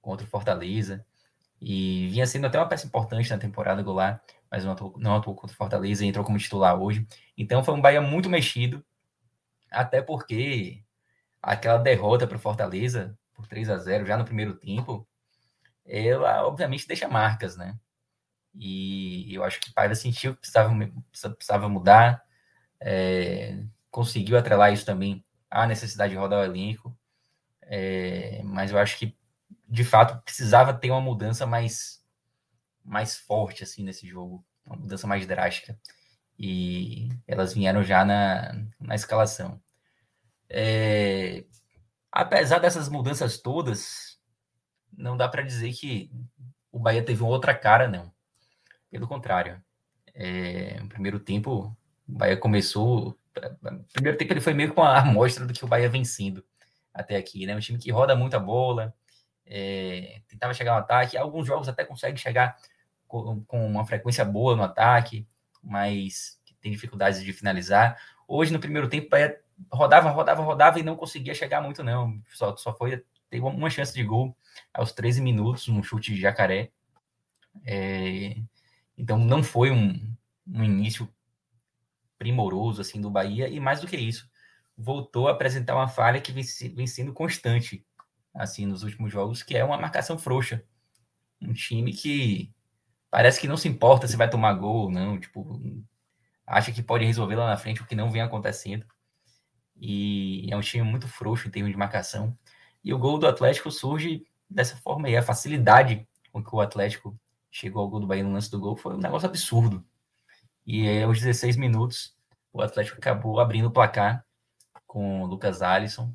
contra 0.00 0.26
o 0.26 0.28
Fortaleza. 0.28 1.04
E 1.60 2.08
vinha 2.08 2.26
sendo 2.26 2.46
até 2.46 2.58
uma 2.58 2.68
peça 2.68 2.86
importante 2.86 3.30
na 3.30 3.38
temporada 3.38 3.82
Goulart, 3.82 4.22
mas 4.50 4.64
não 4.64 4.72
atuou, 4.72 4.94
não 4.98 5.16
atuou 5.16 5.34
contra 5.34 5.54
o 5.54 5.56
Fortaleza 5.56 6.04
e 6.04 6.08
entrou 6.08 6.24
como 6.24 6.38
titular 6.38 6.78
hoje. 6.80 7.06
Então 7.36 7.64
foi 7.64 7.74
um 7.74 7.80
Bahia 7.80 8.00
muito 8.00 8.28
mexido, 8.28 8.84
até 9.70 10.00
porque 10.00 10.84
aquela 11.42 11.78
derrota 11.78 12.26
para 12.26 12.36
o 12.36 12.40
Fortaleza 12.40 13.18
por 13.34 13.46
3 13.46 13.70
a 13.70 13.78
0 13.78 14.06
já 14.06 14.16
no 14.16 14.24
primeiro 14.24 14.54
tempo, 14.54 15.06
ela 15.84 16.46
obviamente 16.46 16.86
deixa 16.86 17.08
marcas, 17.08 17.56
né? 17.56 17.78
E 18.54 19.34
eu 19.34 19.44
acho 19.44 19.60
que 19.60 19.72
Paiva 19.72 19.94
sentiu 19.94 20.34
que 20.34 20.40
precisava, 20.40 20.74
precisava 21.36 21.68
mudar, 21.68 22.22
é, 22.80 23.62
conseguiu 23.90 24.36
atrelar 24.36 24.72
isso 24.72 24.86
também 24.86 25.24
à 25.50 25.66
necessidade 25.66 26.12
de 26.12 26.18
rodar 26.18 26.40
o 26.40 26.44
elenco, 26.44 26.96
é, 27.62 28.40
mas 28.44 28.70
eu 28.70 28.78
acho 28.78 28.98
que 28.98 29.16
de 29.68 29.84
fato 29.84 30.22
precisava 30.22 30.72
ter 30.72 30.90
uma 30.90 31.00
mudança 31.00 31.46
mais, 31.46 32.02
mais 32.84 33.16
forte 33.16 33.62
assim 33.62 33.84
nesse 33.84 34.06
jogo, 34.06 34.44
uma 34.66 34.76
mudança 34.76 35.06
mais 35.06 35.26
drástica. 35.26 35.78
E 36.38 37.08
elas 37.26 37.52
vieram 37.52 37.82
já 37.82 38.04
na, 38.04 38.54
na 38.80 38.94
escalação. 38.94 39.60
É, 40.48 41.44
apesar 42.12 42.58
dessas 42.60 42.88
mudanças 42.88 43.38
todas, 43.38 44.18
não 44.92 45.16
dá 45.16 45.28
para 45.28 45.42
dizer 45.42 45.72
que 45.72 46.10
o 46.70 46.78
Bahia 46.78 47.04
teve 47.04 47.22
outra 47.22 47.54
cara, 47.54 47.88
não. 47.88 48.12
Pelo 48.90 49.06
contrário. 49.06 49.62
É, 50.14 50.80
no 50.80 50.88
primeiro 50.88 51.20
tempo, 51.20 51.76
o 52.08 52.12
Bahia 52.12 52.36
começou. 52.36 53.16
No 53.62 53.84
primeiro 53.92 54.18
tempo 54.18 54.32
ele 54.32 54.40
foi 54.40 54.54
meio 54.54 54.74
com 54.74 54.82
a 54.82 54.98
amostra 55.00 55.46
do 55.46 55.52
que 55.52 55.64
o 55.64 55.68
Bahia 55.68 55.88
vencendo 55.88 56.44
até 56.92 57.16
aqui, 57.16 57.46
né? 57.46 57.54
Um 57.54 57.60
time 57.60 57.78
que 57.78 57.90
roda 57.92 58.16
muita 58.16 58.38
bola, 58.38 58.92
é, 59.46 60.20
tentava 60.28 60.54
chegar 60.54 60.72
no 60.72 60.78
ataque. 60.78 61.16
Alguns 61.16 61.46
jogos 61.46 61.68
até 61.68 61.84
consegue 61.84 62.18
chegar 62.18 62.56
com, 63.06 63.42
com, 63.44 63.66
uma 63.66 63.86
frequência 63.86 64.24
boa 64.24 64.56
no 64.56 64.62
ataque, 64.62 65.26
mas 65.62 66.40
tem 66.60 66.72
dificuldades 66.72 67.22
de 67.22 67.32
finalizar. 67.32 67.96
Hoje, 68.26 68.52
no 68.52 68.58
primeiro 68.58 68.88
tempo, 68.88 69.06
o 69.06 69.10
Bahia 69.10 69.40
rodava, 69.72 70.10
rodava, 70.10 70.42
rodava 70.42 70.78
e 70.80 70.82
não 70.82 70.96
conseguia 70.96 71.34
chegar 71.34 71.60
muito, 71.60 71.82
não. 71.84 72.20
Só, 72.34 72.56
só 72.56 72.74
foi 72.74 73.02
teve 73.30 73.44
uma 73.44 73.70
chance 73.70 73.92
de 73.92 74.02
gol 74.02 74.36
aos 74.72 74.92
13 74.92 75.20
minutos, 75.20 75.68
um 75.68 75.82
chute 75.82 76.14
de 76.14 76.20
jacaré. 76.20 76.70
É, 77.66 78.36
então 78.98 79.16
não 79.16 79.42
foi 79.42 79.70
um, 79.70 80.14
um 80.46 80.64
início 80.64 81.08
primoroso 82.18 82.80
assim 82.80 83.00
do 83.00 83.08
Bahia. 83.08 83.48
E 83.48 83.60
mais 83.60 83.80
do 83.80 83.86
que 83.86 83.96
isso 83.96 84.28
voltou 84.76 85.28
a 85.28 85.32
apresentar 85.32 85.74
uma 85.74 85.88
falha 85.88 86.20
que 86.20 86.32
vem, 86.32 86.44
vem 86.74 86.86
sendo 86.86 87.12
constante 87.12 87.84
assim 88.34 88.66
nos 88.66 88.82
últimos 88.82 89.10
jogos 89.10 89.42
que 89.42 89.56
é 89.56 89.64
uma 89.64 89.78
marcação 89.78 90.18
frouxa. 90.18 90.64
Um 91.40 91.52
time 91.52 91.92
que 91.92 92.52
parece 93.10 93.40
que 93.40 93.48
não 93.48 93.56
se 93.56 93.68
importa 93.68 94.08
se 94.08 94.16
vai 94.16 94.28
tomar 94.28 94.52
gol 94.54 94.84
ou 94.84 94.90
não 94.90 95.18
tipo 95.18 95.60
acha 96.46 96.72
que 96.72 96.82
pode 96.82 97.04
resolver 97.04 97.36
lá 97.36 97.46
na 97.46 97.56
frente 97.56 97.82
o 97.82 97.86
que 97.86 97.94
não 97.94 98.10
vem 98.10 98.22
acontecendo. 98.22 98.84
E 99.76 100.48
é 100.50 100.56
um 100.56 100.60
time 100.60 100.82
muito 100.82 101.06
frouxo 101.06 101.46
em 101.46 101.50
termos 101.50 101.70
de 101.70 101.78
marcação. 101.78 102.36
E 102.82 102.92
o 102.92 102.98
gol 102.98 103.18
do 103.18 103.28
Atlético 103.28 103.70
surge 103.70 104.26
dessa 104.50 104.76
forma 104.78 105.06
aí 105.06 105.16
a 105.16 105.22
facilidade 105.22 106.08
com 106.32 106.42
que 106.42 106.54
o 106.54 106.60
Atlético 106.60 107.18
chegou 107.50 107.82
ao 107.82 107.88
gol 107.88 108.00
do 108.00 108.06
Bahia 108.06 108.24
no 108.24 108.32
lance 108.32 108.50
do 108.50 108.60
gol 108.60 108.76
foi 108.76 108.94
um 108.94 108.98
negócio 108.98 109.28
absurdo. 109.28 109.84
E 110.66 110.86
aí, 110.86 111.02
aos 111.02 111.18
16 111.18 111.56
minutos, 111.56 112.16
o 112.52 112.60
Atlético 112.60 112.98
acabou 112.98 113.40
abrindo 113.40 113.66
o 113.66 113.70
placar 113.70 114.24
com 114.86 115.22
o 115.22 115.26
Lucas 115.26 115.62
Alisson. 115.62 116.14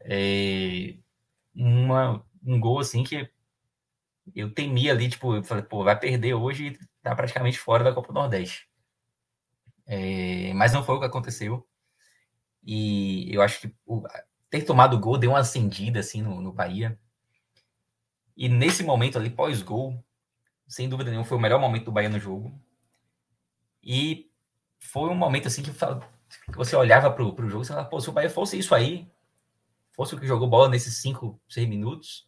É, 0.00 0.96
uma, 1.54 2.24
um 2.44 2.58
gol 2.58 2.80
assim 2.80 3.04
que 3.04 3.30
eu 4.34 4.52
temia 4.52 4.92
ali, 4.92 5.08
tipo, 5.08 5.34
eu 5.34 5.44
falei, 5.44 5.64
pô, 5.64 5.84
vai 5.84 5.98
perder 5.98 6.34
hoje 6.34 6.68
e 6.68 6.78
tá 7.02 7.14
praticamente 7.14 7.58
fora 7.58 7.84
da 7.84 7.92
Copa 7.92 8.08
do 8.08 8.14
Nordeste. 8.14 8.68
É, 9.86 10.52
mas 10.54 10.72
não 10.72 10.84
foi 10.84 10.96
o 10.96 11.00
que 11.00 11.06
aconteceu. 11.06 11.66
E 12.64 13.34
eu 13.34 13.42
acho 13.42 13.60
que 13.60 13.74
o, 13.84 14.02
ter 14.48 14.62
tomado 14.62 14.96
o 14.96 15.00
gol 15.00 15.18
deu 15.18 15.30
uma 15.30 15.40
acendida 15.40 16.00
assim 16.00 16.22
no, 16.22 16.40
no 16.40 16.52
Bahia. 16.52 16.98
E 18.36 18.48
nesse 18.48 18.82
momento 18.82 19.18
ali, 19.18 19.28
pós-gol, 19.30 20.02
sem 20.72 20.88
dúvida 20.88 21.10
nenhuma, 21.10 21.26
foi 21.26 21.36
o 21.36 21.40
melhor 21.40 21.60
momento 21.60 21.84
do 21.84 21.92
Bahia 21.92 22.08
no 22.08 22.18
jogo. 22.18 22.58
E 23.82 24.30
foi 24.78 25.10
um 25.10 25.14
momento 25.14 25.48
assim 25.48 25.62
que, 25.62 25.70
você 26.56 26.74
olhava 26.74 27.10
para 27.10 27.22
o 27.22 27.48
jogo 27.50 27.62
e 27.62 27.66
falava, 27.66 27.88
pô, 27.88 28.00
se 28.00 28.08
o 28.08 28.12
Bahia 28.12 28.30
fosse 28.30 28.58
isso 28.58 28.74
aí, 28.74 29.06
fosse 29.92 30.14
o 30.14 30.18
que 30.18 30.26
jogou 30.26 30.48
bola 30.48 30.70
nesses 30.70 30.96
5, 30.96 31.38
6 31.46 31.68
minutos, 31.68 32.26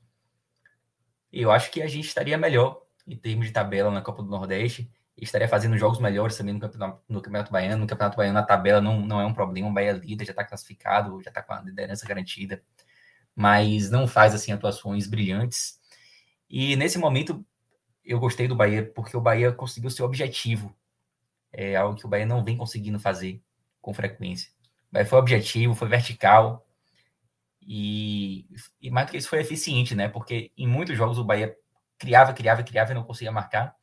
eu 1.32 1.50
acho 1.50 1.70
que 1.70 1.80
a 1.80 1.86
gente 1.86 2.06
estaria 2.06 2.36
melhor 2.36 2.82
em 3.06 3.16
termos 3.16 3.46
de 3.46 3.52
tabela 3.52 3.90
na 3.90 4.02
Copa 4.02 4.22
do 4.22 4.28
Nordeste 4.28 4.90
estaria 5.16 5.48
fazendo 5.48 5.78
jogos 5.78 5.98
melhores 5.98 6.36
também 6.36 6.52
no 6.52 6.60
Campeonato, 6.60 7.00
no 7.08 7.22
campeonato 7.22 7.52
Baiano. 7.52 7.78
No 7.78 7.86
Campeonato 7.86 8.16
Baiano, 8.16 8.38
a 8.38 8.42
tabela 8.42 8.80
não, 8.80 9.00
não 9.00 9.20
é 9.20 9.24
um 9.24 9.32
problema, 9.32 9.68
o 9.68 9.72
Bahia 9.72 9.90
é 9.90 9.92
líder, 9.94 10.26
já 10.26 10.32
está 10.32 10.44
classificado, 10.44 11.22
já 11.22 11.30
está 11.30 11.42
com 11.42 11.54
a 11.54 11.62
liderança 11.62 12.06
garantida, 12.06 12.62
mas 13.34 13.90
não 13.90 14.06
faz 14.06 14.34
assim 14.34 14.52
atuações 14.52 15.06
brilhantes. 15.06 15.80
E 16.50 16.76
nesse 16.76 16.98
momento 16.98 17.44
eu 18.04 18.18
gostei 18.20 18.46
do 18.46 18.56
Bahia 18.56 18.84
porque 18.94 19.16
o 19.16 19.20
Bahia 19.20 19.52
conseguiu 19.52 19.90
ser 19.90 20.02
objetivo. 20.02 20.76
É 21.52 21.76
algo 21.76 21.96
que 21.96 22.04
o 22.04 22.08
Bahia 22.08 22.26
não 22.26 22.44
vem 22.44 22.56
conseguindo 22.56 22.98
fazer 22.98 23.40
com 23.80 23.94
frequência. 23.94 24.50
O 24.90 24.94
Bahia 24.94 25.06
foi 25.06 25.18
objetivo, 25.18 25.74
foi 25.74 25.88
vertical 25.88 26.66
e, 27.60 28.46
e 28.80 28.90
mais 28.90 29.06
do 29.06 29.10
que 29.12 29.16
isso 29.16 29.28
foi 29.28 29.40
eficiente, 29.40 29.94
né? 29.94 30.08
Porque 30.08 30.52
em 30.56 30.66
muitos 30.66 30.96
jogos 30.96 31.18
o 31.18 31.24
Bahia 31.24 31.56
criava, 31.98 32.32
criava, 32.32 32.62
criava 32.62 32.92
e 32.92 32.94
não 32.94 33.04
conseguia 33.04 33.32
marcar. 33.32 33.74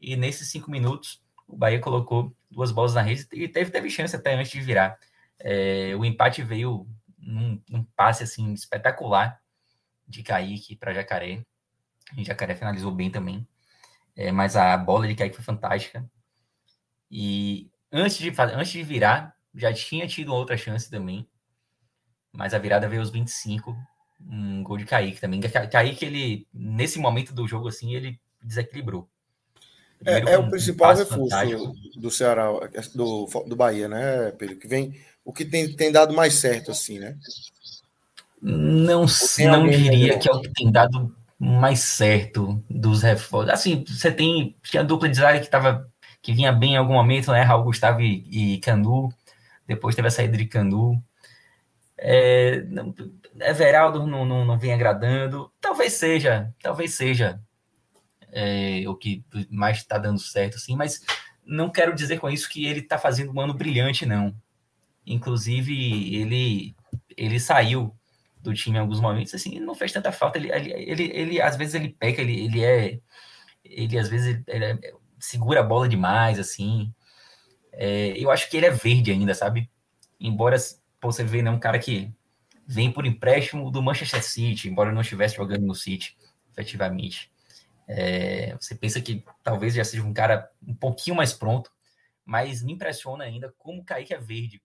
E 0.00 0.16
nesses 0.16 0.50
cinco 0.50 0.70
minutos 0.70 1.22
o 1.46 1.56
Bahia 1.56 1.80
colocou 1.80 2.34
duas 2.50 2.72
bolas 2.72 2.94
na 2.94 3.02
rede 3.02 3.26
e 3.32 3.48
teve, 3.48 3.70
teve 3.70 3.90
chance 3.90 4.14
até 4.14 4.34
antes 4.34 4.50
de 4.50 4.60
virar. 4.60 4.98
É, 5.38 5.94
o 5.96 6.04
empate 6.04 6.42
veio 6.42 6.86
num, 7.16 7.62
num 7.68 7.84
passe 7.96 8.24
assim 8.24 8.52
espetacular 8.52 9.40
de 10.06 10.22
Kaique 10.22 10.74
para 10.76 10.92
Jacaré. 10.92 11.44
E 12.16 12.24
Jacaré 12.24 12.54
finalizou 12.54 12.90
bem 12.90 13.10
também. 13.10 13.46
É, 14.18 14.32
mas 14.32 14.56
a 14.56 14.76
bola 14.76 15.06
de 15.06 15.14
Kaique 15.14 15.36
foi 15.36 15.44
fantástica. 15.44 16.04
E 17.08 17.70
antes 17.92 18.18
de, 18.18 18.34
antes 18.36 18.72
de 18.72 18.82
virar, 18.82 19.32
já 19.54 19.72
tinha 19.72 20.08
tido 20.08 20.34
outra 20.34 20.56
chance 20.56 20.90
também. 20.90 21.24
Mas 22.32 22.52
a 22.52 22.58
virada 22.58 22.88
veio 22.88 23.00
aos 23.00 23.10
25. 23.10 23.78
Um 24.20 24.64
gol 24.64 24.76
de 24.76 24.84
Kaique 24.84 25.20
também. 25.20 25.40
Kaique, 25.40 26.04
ele, 26.04 26.48
nesse 26.52 26.98
momento 26.98 27.32
do 27.32 27.46
jogo, 27.46 27.68
assim, 27.68 27.94
ele 27.94 28.20
desequilibrou. 28.42 29.08
é, 30.04 30.32
é 30.32 30.36
o 30.36 30.50
principal 30.50 30.96
reforço 30.96 31.72
do 31.96 32.10
Ceará, 32.10 32.48
do, 32.96 33.26
do 33.46 33.54
Bahia, 33.54 33.86
né, 33.86 34.32
Pedro? 34.32 34.56
Que 34.56 34.66
vem, 34.66 35.00
o 35.24 35.32
que 35.32 35.44
tem, 35.44 35.76
tem 35.76 35.92
dado 35.92 36.12
mais 36.12 36.34
certo, 36.34 36.72
assim, 36.72 36.98
né? 36.98 37.16
Não, 38.42 39.06
não 39.38 39.70
diria 39.70 40.18
que 40.18 40.28
é 40.28 40.32
o 40.32 40.40
que 40.40 40.52
tem 40.52 40.72
dado 40.72 41.16
mais 41.38 41.80
certo 41.80 42.62
dos 42.68 43.02
reforços. 43.02 43.52
Assim, 43.52 43.84
você 43.86 44.10
tem 44.10 44.56
a 44.76 44.82
dupla 44.82 45.08
de 45.08 45.16
zaga 45.16 45.40
que 45.40 45.48
tava 45.48 45.88
que 46.20 46.32
vinha 46.32 46.52
bem 46.52 46.72
em 46.74 46.76
algum 46.76 46.94
momento, 46.94 47.30
né? 47.30 47.42
Raul 47.42 47.64
Gustavo 47.64 48.00
e, 48.00 48.54
e 48.54 48.58
Canu. 48.58 49.08
Depois 49.66 49.94
teve 49.94 50.08
a 50.08 50.10
saída 50.10 50.36
de 50.36 50.46
Canu. 50.46 51.02
É, 51.96 52.62
não, 52.62 52.94
Everaldo 53.40 54.06
não, 54.06 54.24
não, 54.24 54.44
não 54.44 54.58
vem 54.58 54.72
agradando. 54.72 55.52
Talvez 55.60 55.92
seja, 55.92 56.52
talvez 56.60 56.94
seja 56.94 57.40
é, 58.32 58.82
o 58.86 58.94
que 58.94 59.24
mais 59.50 59.78
está 59.78 59.98
dando 59.98 60.18
certo, 60.18 60.56
assim, 60.56 60.76
mas 60.76 61.04
não 61.44 61.70
quero 61.70 61.94
dizer 61.94 62.18
com 62.18 62.28
isso 62.28 62.48
que 62.48 62.66
ele 62.66 62.80
está 62.80 62.98
fazendo 62.98 63.32
um 63.32 63.40
ano 63.40 63.54
brilhante, 63.54 64.04
não. 64.04 64.34
Inclusive, 65.06 66.14
ele, 66.14 66.74
ele 67.16 67.40
saiu 67.40 67.97
do 68.48 68.54
time 68.54 68.76
em 68.76 68.80
alguns 68.80 69.00
momentos, 69.00 69.34
assim, 69.34 69.60
não 69.60 69.74
fez 69.74 69.92
tanta 69.92 70.10
falta. 70.12 70.38
Ele, 70.38 70.50
ele, 70.50 70.72
ele, 70.72 71.10
ele 71.14 71.42
às 71.42 71.56
vezes 71.56 71.74
ele 71.74 71.90
peca, 71.90 72.20
ele, 72.20 72.44
ele 72.44 72.64
é. 72.64 73.00
Ele 73.64 73.98
às 73.98 74.08
vezes 74.08 74.42
ele 74.46 74.64
é, 74.64 74.78
segura 75.18 75.60
a 75.60 75.62
bola 75.62 75.88
demais, 75.88 76.38
assim. 76.38 76.92
É, 77.72 78.14
eu 78.16 78.30
acho 78.30 78.48
que 78.50 78.56
ele 78.56 78.66
é 78.66 78.70
verde 78.70 79.10
ainda, 79.10 79.34
sabe? 79.34 79.70
Embora 80.18 80.56
você 81.00 81.22
vê, 81.22 81.42
né, 81.42 81.50
um 81.50 81.58
cara 81.58 81.78
que 81.78 82.12
vem 82.66 82.90
por 82.90 83.06
empréstimo 83.06 83.70
do 83.70 83.82
Manchester 83.82 84.22
City, 84.22 84.68
embora 84.68 84.92
não 84.92 85.00
estivesse 85.00 85.36
jogando 85.36 85.66
no 85.66 85.74
City, 85.74 86.16
efetivamente. 86.52 87.30
É, 87.86 88.54
você 88.60 88.74
pensa 88.74 89.00
que 89.00 89.24
talvez 89.42 89.74
já 89.74 89.84
seja 89.84 90.02
um 90.02 90.12
cara 90.12 90.50
um 90.66 90.74
pouquinho 90.74 91.16
mais 91.16 91.32
pronto, 91.32 91.70
mas 92.24 92.62
me 92.62 92.72
impressiona 92.72 93.24
ainda 93.24 93.54
como 93.58 93.80
o 93.80 93.84
Kaique 93.84 94.12
é 94.12 94.18
verde. 94.18 94.60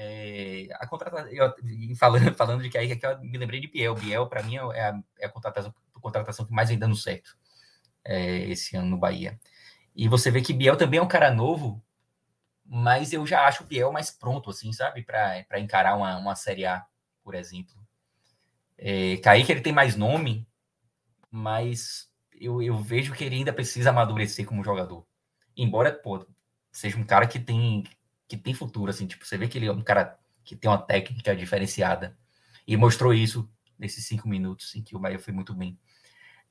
É, 0.00 0.68
a 0.74 0.86
contratação, 0.86 1.28
eu, 1.28 1.52
falando, 1.96 2.32
falando 2.36 2.62
de 2.62 2.70
que 2.70 2.78
aí 2.78 2.96
que 2.96 3.04
eu 3.04 3.20
me 3.20 3.36
lembrei 3.36 3.58
de 3.58 3.66
Biel. 3.66 3.96
Biel, 3.96 4.28
para 4.28 4.44
mim, 4.44 4.54
é 4.54 4.60
a, 4.60 5.02
é 5.18 5.26
a 5.26 5.28
contratação, 5.28 5.74
contratação 6.00 6.46
que 6.46 6.52
mais 6.52 6.68
vem 6.68 6.78
dando 6.78 6.94
certo 6.94 7.36
é, 8.04 8.44
esse 8.48 8.76
ano 8.76 8.90
no 8.90 8.96
Bahia. 8.96 9.40
E 9.96 10.06
você 10.06 10.30
vê 10.30 10.40
que 10.40 10.52
Biel 10.52 10.76
também 10.76 11.00
é 11.00 11.02
um 11.02 11.08
cara 11.08 11.34
novo, 11.34 11.84
mas 12.64 13.12
eu 13.12 13.26
já 13.26 13.44
acho 13.44 13.64
o 13.64 13.66
Biel 13.66 13.90
mais 13.90 14.08
pronto, 14.08 14.50
assim, 14.50 14.72
sabe? 14.72 15.02
Para 15.02 15.58
encarar 15.58 15.96
uma, 15.96 16.16
uma 16.16 16.36
Série 16.36 16.64
A, 16.64 16.86
por 17.24 17.34
exemplo. 17.34 17.74
É, 18.76 19.16
Kaique, 19.16 19.50
ele 19.50 19.62
tem 19.62 19.72
mais 19.72 19.96
nome, 19.96 20.46
mas 21.28 22.08
eu, 22.40 22.62
eu 22.62 22.78
vejo 22.78 23.12
que 23.14 23.24
ele 23.24 23.34
ainda 23.34 23.52
precisa 23.52 23.90
amadurecer 23.90 24.46
como 24.46 24.62
jogador. 24.62 25.04
Embora, 25.56 25.92
pô, 25.92 26.24
seja 26.70 26.96
um 26.96 27.04
cara 27.04 27.26
que 27.26 27.40
tem 27.40 27.82
que 28.28 28.36
tem 28.36 28.54
futuro, 28.54 28.90
assim, 28.90 29.06
tipo, 29.06 29.26
você 29.26 29.38
vê 29.38 29.48
que 29.48 29.56
ele 29.56 29.66
é 29.66 29.72
um 29.72 29.82
cara 29.82 30.18
que 30.44 30.54
tem 30.54 30.70
uma 30.70 30.78
técnica 30.78 31.34
diferenciada 31.34 32.16
e 32.66 32.76
mostrou 32.76 33.12
isso 33.14 33.50
nesses 33.78 34.06
cinco 34.06 34.28
minutos 34.28 34.74
em 34.74 34.82
que 34.82 34.94
o 34.94 34.98
Bahia 34.98 35.18
foi 35.18 35.32
muito 35.32 35.54
bem. 35.54 35.78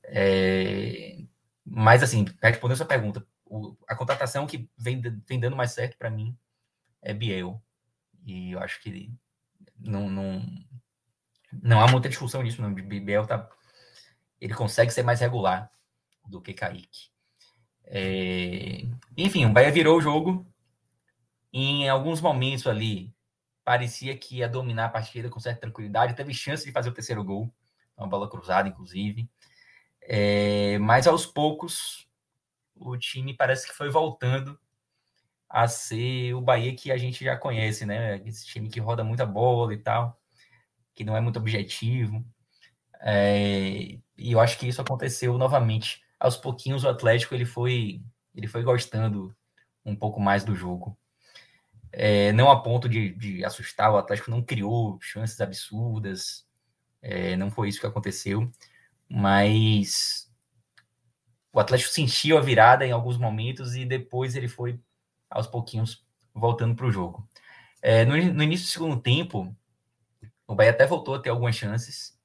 É... 0.04 1.18
Mas, 1.64 2.02
assim, 2.02 2.24
respondendo 2.42 2.74
a 2.74 2.76
sua 2.78 2.86
pergunta, 2.86 3.26
o, 3.44 3.76
a 3.86 3.94
contratação 3.94 4.46
que 4.46 4.68
vem, 4.76 5.00
vem 5.26 5.38
dando 5.38 5.56
mais 5.56 5.72
certo 5.72 5.96
para 5.96 6.10
mim 6.10 6.36
é 7.00 7.14
Biel. 7.14 7.62
E 8.26 8.52
eu 8.52 8.58
acho 8.58 8.80
que 8.80 9.12
não, 9.78 10.08
não, 10.10 10.42
não 11.52 11.80
há 11.80 11.88
muita 11.88 12.08
discussão 12.08 12.42
nisso, 12.42 12.60
não. 12.60 12.74
Biel 12.74 13.26
tá, 13.26 13.48
ele 14.40 14.54
consegue 14.54 14.92
ser 14.92 15.02
mais 15.02 15.20
regular 15.20 15.70
do 16.26 16.40
que 16.40 16.52
Kaique. 16.52 17.10
É... 17.84 18.82
Enfim, 19.16 19.46
o 19.46 19.52
Bahia 19.52 19.70
virou 19.70 19.98
o 19.98 20.00
jogo, 20.00 20.46
em 21.52 21.88
alguns 21.88 22.20
momentos 22.20 22.66
ali, 22.66 23.14
parecia 23.64 24.16
que 24.16 24.38
ia 24.38 24.48
dominar 24.48 24.86
a 24.86 24.90
partida 24.90 25.28
com 25.28 25.40
certa 25.40 25.60
tranquilidade. 25.60 26.14
Teve 26.14 26.32
chance 26.34 26.64
de 26.64 26.72
fazer 26.72 26.88
o 26.90 26.94
terceiro 26.94 27.22
gol, 27.24 27.52
uma 27.96 28.06
bola 28.08 28.28
cruzada, 28.28 28.68
inclusive. 28.68 29.28
É, 30.02 30.78
mas 30.78 31.06
aos 31.06 31.26
poucos, 31.26 32.08
o 32.74 32.96
time 32.96 33.34
parece 33.34 33.66
que 33.66 33.74
foi 33.74 33.90
voltando 33.90 34.58
a 35.48 35.66
ser 35.68 36.34
o 36.34 36.40
Bahia 36.40 36.74
que 36.74 36.92
a 36.92 36.96
gente 36.96 37.24
já 37.24 37.36
conhece, 37.36 37.86
né? 37.86 38.22
Esse 38.26 38.46
time 38.46 38.68
que 38.68 38.80
roda 38.80 39.04
muita 39.04 39.26
bola 39.26 39.72
e 39.72 39.78
tal, 39.78 40.20
que 40.94 41.04
não 41.04 41.16
é 41.16 41.20
muito 41.20 41.38
objetivo. 41.38 42.24
É, 43.00 43.98
e 44.16 44.32
eu 44.32 44.40
acho 44.40 44.58
que 44.58 44.68
isso 44.68 44.80
aconteceu 44.80 45.38
novamente. 45.38 46.02
Aos 46.18 46.36
pouquinhos 46.36 46.84
o 46.84 46.88
Atlético 46.88 47.34
ele 47.34 47.46
foi 47.46 48.02
ele 48.34 48.46
foi 48.46 48.62
gostando 48.62 49.34
um 49.84 49.96
pouco 49.96 50.20
mais 50.20 50.44
do 50.44 50.54
jogo. 50.54 50.98
É, 51.92 52.32
não 52.32 52.50
a 52.50 52.60
ponto 52.60 52.88
de, 52.88 53.14
de, 53.14 53.44
assustar, 53.44 53.92
o 53.92 53.96
Atlético 53.96 54.30
não 54.30 54.42
criou 54.42 54.98
chances 55.00 55.40
absurdas, 55.40 56.46
é, 57.00 57.36
não 57.36 57.50
foi 57.50 57.68
isso 57.68 57.80
que 57.80 57.86
aconteceu, 57.86 58.50
mas 59.08 60.30
o 61.52 61.60
Atlético 61.60 61.90
sentiu 61.90 62.36
a 62.36 62.40
virada 62.40 62.86
em 62.86 62.92
alguns 62.92 63.16
momentos 63.16 63.74
e 63.74 63.84
depois 63.84 64.36
ele 64.36 64.48
foi 64.48 64.78
aos 65.30 65.46
pouquinhos 65.46 66.06
voltando 66.34 66.74
para 66.74 66.86
o 66.86 66.90
jogo. 66.90 67.28
É, 67.82 68.04
no, 68.04 68.16
no, 68.16 68.42
início 68.42 68.66
do 68.66 68.70
segundo 68.70 69.00
tempo, 69.00 69.54
o 70.46 70.54
Bahia 70.54 70.70
até 70.70 70.86
voltou 70.86 71.14
a 71.14 71.18
ter 71.18 71.30
algumas 71.30 71.56
chances. 71.56 72.18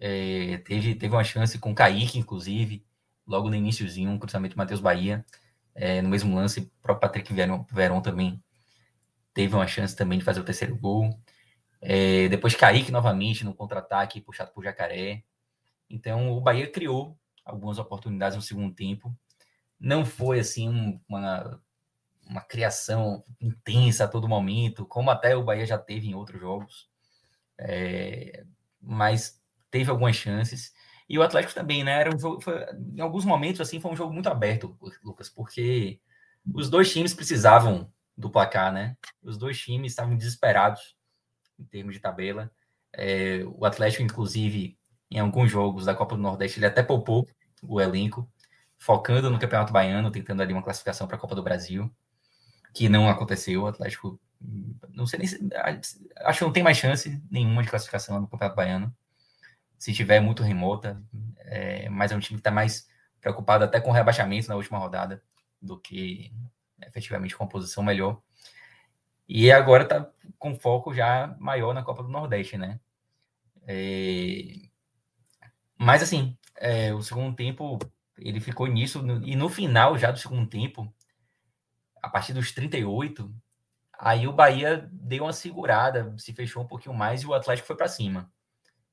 É, 0.00 0.58
teve, 0.58 0.94
teve 0.94 1.14
uma 1.14 1.24
chance 1.24 1.58
com 1.58 1.72
o 1.72 1.74
Kaique, 1.74 2.18
inclusive, 2.18 2.84
logo 3.26 3.48
no 3.48 3.56
iníciozinho, 3.56 4.10
um 4.10 4.18
cruzamento 4.18 4.54
de 4.54 4.58
Matheus 4.58 4.80
Bahia. 4.80 5.24
É, 5.74 6.02
no 6.02 6.08
mesmo 6.08 6.34
lance, 6.34 6.60
o 6.60 6.82
próprio 6.82 7.08
Patrick 7.08 7.32
Veron, 7.32 7.64
Veron 7.70 8.00
também 8.00 8.42
teve 9.38 9.54
uma 9.54 9.68
chance 9.68 9.94
também 9.94 10.18
de 10.18 10.24
fazer 10.24 10.40
o 10.40 10.44
terceiro 10.44 10.76
gol. 10.76 11.16
É, 11.80 12.28
depois 12.28 12.56
Kaique 12.56 12.90
novamente 12.90 13.44
no 13.44 13.54
contra-ataque, 13.54 14.20
puxado 14.20 14.50
por 14.50 14.64
Jacaré. 14.64 15.22
Então 15.88 16.32
o 16.32 16.40
Bahia 16.40 16.68
criou 16.68 17.16
algumas 17.44 17.78
oportunidades 17.78 18.34
no 18.34 18.42
segundo 18.42 18.74
tempo. 18.74 19.16
Não 19.78 20.04
foi 20.04 20.40
assim 20.40 21.00
uma, 21.08 21.62
uma 22.28 22.40
criação 22.40 23.22
intensa 23.40 24.06
a 24.06 24.08
todo 24.08 24.28
momento, 24.28 24.84
como 24.84 25.08
até 25.08 25.36
o 25.36 25.44
Bahia 25.44 25.64
já 25.64 25.78
teve 25.78 26.08
em 26.08 26.16
outros 26.16 26.40
jogos. 26.40 26.88
É, 27.56 28.44
mas 28.80 29.40
teve 29.70 29.88
algumas 29.88 30.16
chances. 30.16 30.72
E 31.08 31.16
o 31.16 31.22
Atlético 31.22 31.54
também, 31.54 31.84
né? 31.84 31.92
Era 31.92 32.12
um 32.12 32.18
jogo, 32.18 32.40
foi, 32.40 32.60
em 32.74 33.00
alguns 33.00 33.24
momentos 33.24 33.60
assim 33.60 33.78
foi 33.78 33.92
um 33.92 33.96
jogo 33.96 34.12
muito 34.12 34.28
aberto, 34.28 34.76
Lucas, 35.04 35.28
porque 35.28 36.00
os 36.52 36.68
dois 36.68 36.92
times 36.92 37.14
precisavam 37.14 37.88
do 38.18 38.28
placar, 38.28 38.72
né? 38.72 38.96
Os 39.22 39.38
dois 39.38 39.56
times 39.60 39.92
estavam 39.92 40.16
desesperados 40.16 40.96
em 41.56 41.64
termos 41.64 41.94
de 41.94 42.00
tabela. 42.00 42.50
É, 42.92 43.44
o 43.46 43.64
Atlético, 43.64 44.02
inclusive, 44.02 44.76
em 45.08 45.20
alguns 45.20 45.48
jogos 45.48 45.84
da 45.84 45.94
Copa 45.94 46.16
do 46.16 46.22
Nordeste, 46.22 46.58
ele 46.58 46.66
até 46.66 46.82
poupou 46.82 47.28
o 47.62 47.80
elenco, 47.80 48.28
focando 48.76 49.30
no 49.30 49.38
Campeonato 49.38 49.72
Baiano, 49.72 50.10
tentando 50.10 50.42
ali 50.42 50.52
uma 50.52 50.62
classificação 50.62 51.06
para 51.06 51.16
a 51.16 51.18
Copa 51.18 51.36
do 51.36 51.44
Brasil, 51.44 51.88
que 52.74 52.88
não 52.88 53.08
aconteceu. 53.08 53.62
O 53.62 53.66
Atlético, 53.68 54.20
não 54.90 55.06
sei 55.06 55.20
nem 55.20 55.28
se, 55.28 55.38
acho 56.16 56.38
que 56.40 56.44
não 56.44 56.52
tem 56.52 56.62
mais 56.64 56.76
chance 56.76 57.22
nenhuma 57.30 57.62
de 57.62 57.70
classificação 57.70 58.20
no 58.20 58.26
Campeonato 58.26 58.56
Baiano. 58.56 58.96
Se 59.78 59.92
tiver, 59.92 60.18
muito 60.18 60.42
remota, 60.42 61.00
é, 61.38 61.88
mas 61.88 62.10
é 62.10 62.16
um 62.16 62.20
time 62.20 62.36
que 62.36 62.40
está 62.40 62.50
mais 62.50 62.88
preocupado 63.20 63.62
até 63.62 63.80
com 63.80 63.90
o 63.90 63.92
rebaixamento 63.92 64.48
na 64.48 64.56
última 64.56 64.78
rodada 64.78 65.22
do 65.62 65.78
que 65.78 66.32
efetivamente 66.86 67.36
com 67.36 67.44
uma 67.44 67.50
posição 67.50 67.82
melhor. 67.82 68.20
E 69.28 69.52
agora 69.52 69.82
está 69.82 70.10
com 70.38 70.58
foco 70.58 70.94
já 70.94 71.36
maior 71.38 71.74
na 71.74 71.82
Copa 71.82 72.02
do 72.02 72.08
Nordeste, 72.08 72.56
né? 72.56 72.80
É... 73.66 74.68
Mas 75.76 76.02
assim, 76.02 76.36
é, 76.56 76.92
o 76.94 77.02
segundo 77.02 77.36
tempo 77.36 77.78
ele 78.18 78.40
ficou 78.40 78.66
nisso, 78.66 79.04
e 79.24 79.36
no 79.36 79.48
final 79.48 79.96
já 79.96 80.10
do 80.10 80.18
segundo 80.18 80.48
tempo, 80.48 80.92
a 82.02 82.08
partir 82.08 82.32
dos 82.32 82.52
38, 82.52 83.32
aí 83.96 84.26
o 84.26 84.32
Bahia 84.32 84.88
deu 84.92 85.24
uma 85.24 85.32
segurada, 85.32 86.14
se 86.18 86.32
fechou 86.32 86.62
um 86.62 86.66
pouquinho 86.66 86.94
mais 86.94 87.22
e 87.22 87.26
o 87.26 87.34
Atlético 87.34 87.66
foi 87.66 87.76
para 87.76 87.88
cima. 87.88 88.30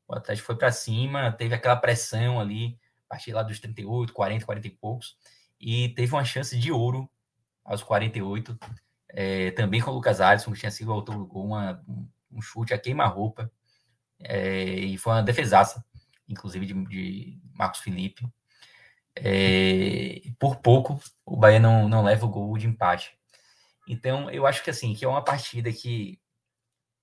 O 0.07 0.13
Atlético 0.13 0.45
foi 0.45 0.55
para 0.55 0.71
cima, 0.71 1.31
teve 1.31 1.55
aquela 1.55 1.75
pressão 1.75 2.39
ali, 2.39 2.77
a 3.05 3.15
partir 3.15 3.33
lá 3.33 3.41
dos 3.41 3.59
38, 3.59 4.13
40, 4.13 4.45
40 4.45 4.67
e 4.67 4.69
poucos, 4.69 5.17
e 5.59 5.89
teve 5.89 6.13
uma 6.13 6.25
chance 6.25 6.57
de 6.59 6.71
ouro 6.71 7.09
aos 7.65 7.83
48, 7.83 8.57
é, 9.09 9.51
também 9.51 9.81
com 9.81 9.91
o 9.91 9.95
Lucas 9.95 10.21
Alisson, 10.21 10.53
que 10.53 10.59
tinha 10.59 10.71
sido 10.71 10.89
o 10.89 10.93
autor 10.93 11.17
do 11.17 11.25
gol, 11.25 11.47
uma, 11.47 11.83
um 12.31 12.41
chute 12.41 12.73
a 12.73 12.77
queima-roupa, 12.77 13.51
é, 14.19 14.63
e 14.63 14.97
foi 14.97 15.13
uma 15.13 15.23
defesaça, 15.23 15.83
inclusive 16.27 16.65
de, 16.65 16.73
de 16.85 17.41
Marcos 17.53 17.79
Felipe. 17.79 18.27
É, 19.15 20.21
por 20.37 20.57
pouco, 20.57 20.99
o 21.25 21.37
Bahia 21.37 21.59
não, 21.59 21.87
não 21.87 22.03
leva 22.03 22.25
o 22.25 22.29
gol 22.29 22.57
de 22.57 22.67
empate. 22.67 23.17
Então, 23.87 24.29
eu 24.29 24.45
acho 24.45 24.63
que 24.63 24.69
assim, 24.69 24.93
que 24.93 25.05
é 25.05 25.07
uma 25.07 25.23
partida 25.23 25.71
que 25.71 26.19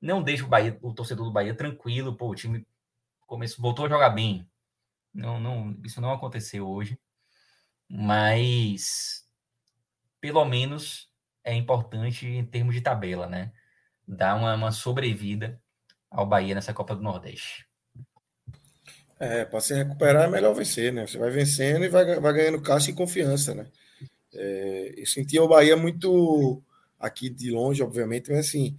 não 0.00 0.22
deixa 0.22 0.44
o, 0.44 0.48
Bahia, 0.48 0.78
o 0.82 0.92
torcedor 0.92 1.24
do 1.24 1.32
Bahia 1.32 1.54
tranquilo, 1.54 2.16
pô, 2.16 2.30
o 2.30 2.34
time 2.34 2.66
começou, 3.26 3.62
voltou 3.62 3.86
a 3.86 3.88
jogar 3.88 4.10
bem. 4.10 4.46
Não, 5.14 5.40
não, 5.40 5.76
isso 5.84 6.00
não 6.00 6.12
aconteceu 6.12 6.68
hoje. 6.68 6.98
Mas 7.88 9.21
pelo 10.22 10.44
menos 10.44 11.10
é 11.44 11.52
importante 11.52 12.28
em 12.28 12.46
termos 12.46 12.76
de 12.76 12.80
tabela, 12.80 13.26
né? 13.26 13.52
Dar 14.06 14.36
uma, 14.36 14.54
uma 14.54 14.70
sobrevida 14.70 15.60
ao 16.08 16.24
Bahia 16.24 16.54
nessa 16.54 16.72
Copa 16.72 16.94
do 16.94 17.02
Nordeste. 17.02 17.66
É, 19.18 19.44
para 19.44 19.60
se 19.60 19.74
recuperar 19.74 20.24
é 20.24 20.30
melhor 20.30 20.54
vencer, 20.54 20.92
né? 20.92 21.06
Você 21.06 21.18
vai 21.18 21.30
vencendo 21.30 21.84
e 21.84 21.88
vai, 21.88 22.20
vai 22.20 22.32
ganhando 22.32 22.62
caixa 22.62 22.90
e 22.90 22.94
confiança, 22.94 23.52
né? 23.52 23.66
É, 24.32 24.94
eu 24.96 25.06
sentia 25.06 25.42
o 25.42 25.48
Bahia 25.48 25.76
muito 25.76 26.62
aqui 27.00 27.28
de 27.28 27.50
longe, 27.50 27.82
obviamente, 27.82 28.30
mas 28.30 28.46
assim, 28.46 28.78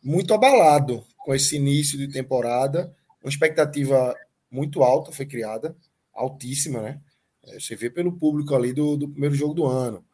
muito 0.00 0.32
abalado 0.32 1.04
com 1.18 1.34
esse 1.34 1.56
início 1.56 1.98
de 1.98 2.06
temporada. 2.06 2.94
Uma 3.20 3.28
expectativa 3.28 4.14
muito 4.48 4.84
alta 4.84 5.10
foi 5.10 5.26
criada, 5.26 5.76
altíssima, 6.14 6.80
né? 6.80 7.00
É, 7.44 7.58
você 7.58 7.74
vê 7.74 7.90
pelo 7.90 8.16
público 8.16 8.54
ali 8.54 8.72
do, 8.72 8.96
do 8.96 9.08
primeiro 9.08 9.34
jogo 9.34 9.52
do 9.52 9.66
ano 9.66 10.05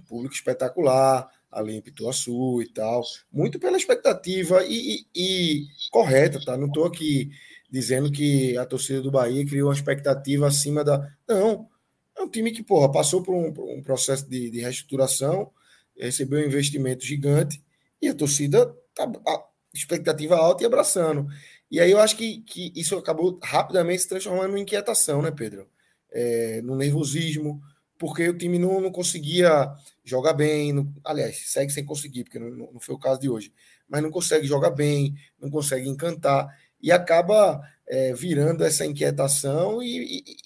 um 0.00 0.04
público 0.04 0.34
espetacular 0.34 1.28
ali 1.50 1.76
em 1.76 1.80
Pituaçu 1.80 2.62
e 2.62 2.68
tal, 2.68 3.02
muito 3.32 3.58
pela 3.58 3.76
expectativa 3.76 4.64
e, 4.64 5.04
e, 5.14 5.62
e 5.62 5.66
correta, 5.90 6.40
tá? 6.44 6.56
Não 6.56 6.68
estou 6.68 6.84
aqui 6.84 7.30
dizendo 7.70 8.10
que 8.10 8.56
a 8.56 8.64
torcida 8.64 9.00
do 9.00 9.10
Bahia 9.10 9.46
criou 9.46 9.68
uma 9.68 9.74
expectativa 9.74 10.46
acima 10.46 10.84
da. 10.84 11.12
Não, 11.28 11.68
é 12.16 12.22
um 12.22 12.28
time 12.28 12.50
que, 12.52 12.62
porra, 12.62 12.90
passou 12.90 13.22
por 13.22 13.34
um, 13.34 13.52
por 13.52 13.64
um 13.64 13.82
processo 13.82 14.28
de, 14.28 14.50
de, 14.50 14.60
reestruturação, 14.60 15.50
recebeu 15.96 16.40
um 16.40 16.46
investimento 16.46 17.04
gigante 17.04 17.62
e 18.00 18.08
a 18.08 18.14
torcida 18.14 18.66
tá 18.94 19.10
a 19.26 19.44
expectativa 19.74 20.36
alta 20.36 20.62
e 20.62 20.66
abraçando. 20.66 21.26
E 21.70 21.80
aí 21.80 21.90
eu 21.90 22.00
acho 22.00 22.16
que, 22.16 22.40
que 22.42 22.72
isso 22.74 22.96
acabou 22.96 23.38
rapidamente 23.42 24.02
se 24.02 24.08
transformando 24.08 24.56
em 24.56 24.62
inquietação, 24.62 25.22
né, 25.22 25.30
Pedro? 25.30 25.68
É, 26.12 26.60
no 26.62 26.74
nervosismo, 26.74 27.62
porque 28.00 28.26
o 28.30 28.36
time 28.36 28.58
não, 28.58 28.80
não 28.80 28.90
conseguia 28.90 29.70
jogar 30.02 30.32
bem. 30.32 30.72
Não, 30.72 30.90
aliás, 31.04 31.52
segue 31.52 31.70
sem 31.70 31.84
conseguir, 31.84 32.24
porque 32.24 32.38
não, 32.38 32.72
não 32.72 32.80
foi 32.80 32.94
o 32.94 32.98
caso 32.98 33.20
de 33.20 33.28
hoje. 33.28 33.52
Mas 33.86 34.02
não 34.02 34.10
consegue 34.10 34.46
jogar 34.46 34.70
bem, 34.70 35.14
não 35.38 35.50
consegue 35.50 35.86
encantar, 35.86 36.48
e 36.80 36.90
acaba 36.90 37.60
é, 37.86 38.14
virando 38.14 38.64
essa 38.64 38.86
inquietação 38.86 39.82
e, 39.82 40.24
e, 40.26 40.36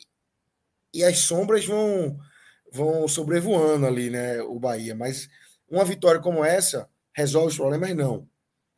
e, 0.94 1.04
as 1.04 1.18
sombras 1.18 1.64
vão, 1.64 2.18
vão 2.72 3.06
sobrevoando 3.06 3.86
ali, 3.86 4.10
né? 4.10 4.42
O 4.42 4.58
Bahia. 4.58 4.96
Mas 4.96 5.28
uma 5.70 5.84
vitória 5.84 6.20
como 6.20 6.44
essa 6.44 6.90
resolve 7.14 7.48
os 7.50 7.56
problemas, 7.56 7.94
não. 7.94 8.28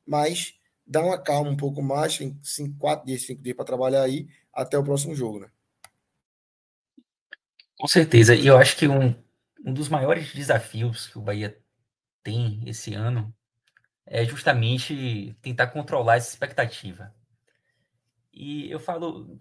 Mas 0.07 0.53
dá 0.87 1.03
uma 1.03 1.19
calma 1.19 1.49
um 1.51 1.57
pouco 1.57 1.81
mais, 1.83 2.19
tem 2.19 2.39
cinco, 2.43 2.77
quatro 2.79 3.07
dias, 3.07 3.23
cinco 3.23 3.43
dias 3.43 3.57
para 3.57 3.65
trabalhar 3.65 4.03
aí, 4.03 4.29
até 4.53 4.77
o 4.77 4.85
próximo 4.85 5.15
jogo, 5.15 5.41
né? 5.41 5.49
Com 7.79 7.87
certeza. 7.87 8.35
E 8.35 8.47
eu 8.47 8.57
acho 8.57 8.77
que 8.77 8.89
um, 8.89 9.15
um 9.65 9.73
dos 9.73 9.89
maiores 9.89 10.33
desafios 10.33 11.09
que 11.09 11.19
o 11.19 11.23
Bahia 11.23 11.59
tem 12.23 12.63
esse 12.67 12.95
ano 12.95 13.35
é 14.07 14.25
justamente 14.25 15.37
tentar 15.43 15.69
controlar 15.69 16.17
essa 16.17 16.31
expectativa. 16.31 17.15
E 18.33 18.71
eu 18.71 18.79
falo, 18.79 19.41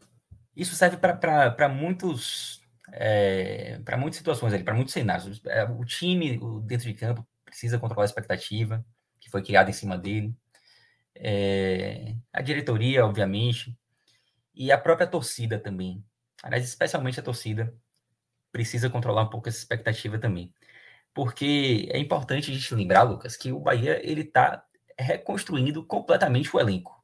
isso 0.56 0.76
serve 0.76 0.98
para 0.98 1.70
muitos, 1.70 2.62
é, 2.92 3.80
para 3.86 3.98
muitas 3.98 4.18
situações 4.18 4.54
ali, 4.54 4.64
para 4.64 4.74
muitos 4.74 4.94
cenários. 4.94 5.42
É, 5.46 5.64
o 5.64 5.86
time 5.86 6.40
dentro 6.64 6.88
de 6.88 6.94
campo 6.94 7.28
precisa 7.44 7.78
controlar 7.78 8.04
a 8.04 8.06
expectativa 8.06 8.86
que 9.20 9.30
foi 9.30 9.44
criada 9.44 9.70
em 9.70 9.74
cima 9.74 9.98
dele. 9.98 10.36
É, 11.16 12.16
a 12.34 12.42
diretoria, 12.42 13.06
obviamente, 13.06 13.78
e 14.54 14.72
a 14.72 14.78
própria 14.78 15.08
torcida 15.08 15.60
também. 15.60 16.04
Aliás, 16.44 16.64
especialmente 16.64 17.20
a 17.20 17.24
torcida 17.24 17.74
precisa 18.56 18.90
controlar 18.90 19.24
um 19.24 19.30
pouco 19.30 19.50
essa 19.50 19.58
expectativa 19.58 20.18
também. 20.18 20.50
Porque 21.14 21.90
é 21.92 22.00
importante 22.00 22.50
a 22.50 22.54
gente 22.54 22.74
lembrar, 22.74 23.04
Lucas, 23.04 23.36
que 23.36 23.52
o 23.52 23.60
Bahia 23.60 24.00
ele 24.02 24.22
está 24.22 24.64
reconstruindo 24.98 25.84
completamente 25.84 26.56
o 26.56 26.60
elenco. 26.60 27.04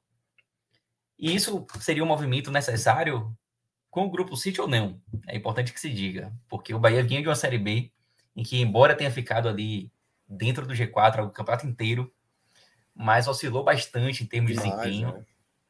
E 1.19 1.35
isso 1.35 1.67
seria 1.81 2.05
um 2.05 2.07
movimento 2.07 2.49
necessário 2.51 3.37
com 3.89 4.05
o 4.05 4.09
grupo 4.09 4.37
City 4.37 4.61
ou 4.61 4.67
não? 4.67 5.01
É 5.27 5.35
importante 5.35 5.73
que 5.73 5.79
se 5.79 5.89
diga, 5.89 6.31
porque 6.47 6.73
o 6.73 6.79
Bahia 6.79 7.03
vinha 7.03 7.21
de 7.21 7.27
uma 7.27 7.35
Série 7.35 7.57
B 7.57 7.91
em 8.33 8.43
que, 8.43 8.61
embora 8.61 8.95
tenha 8.95 9.11
ficado 9.11 9.49
ali 9.49 9.91
dentro 10.25 10.65
do 10.65 10.73
G4 10.73 11.25
o 11.25 11.31
campeonato 11.31 11.67
inteiro, 11.67 12.13
mas 12.95 13.27
oscilou 13.27 13.61
bastante 13.61 14.23
em 14.23 14.25
termos 14.25 14.51
Demais, 14.51 14.69
de 14.69 14.77
desempenho. 14.77 15.25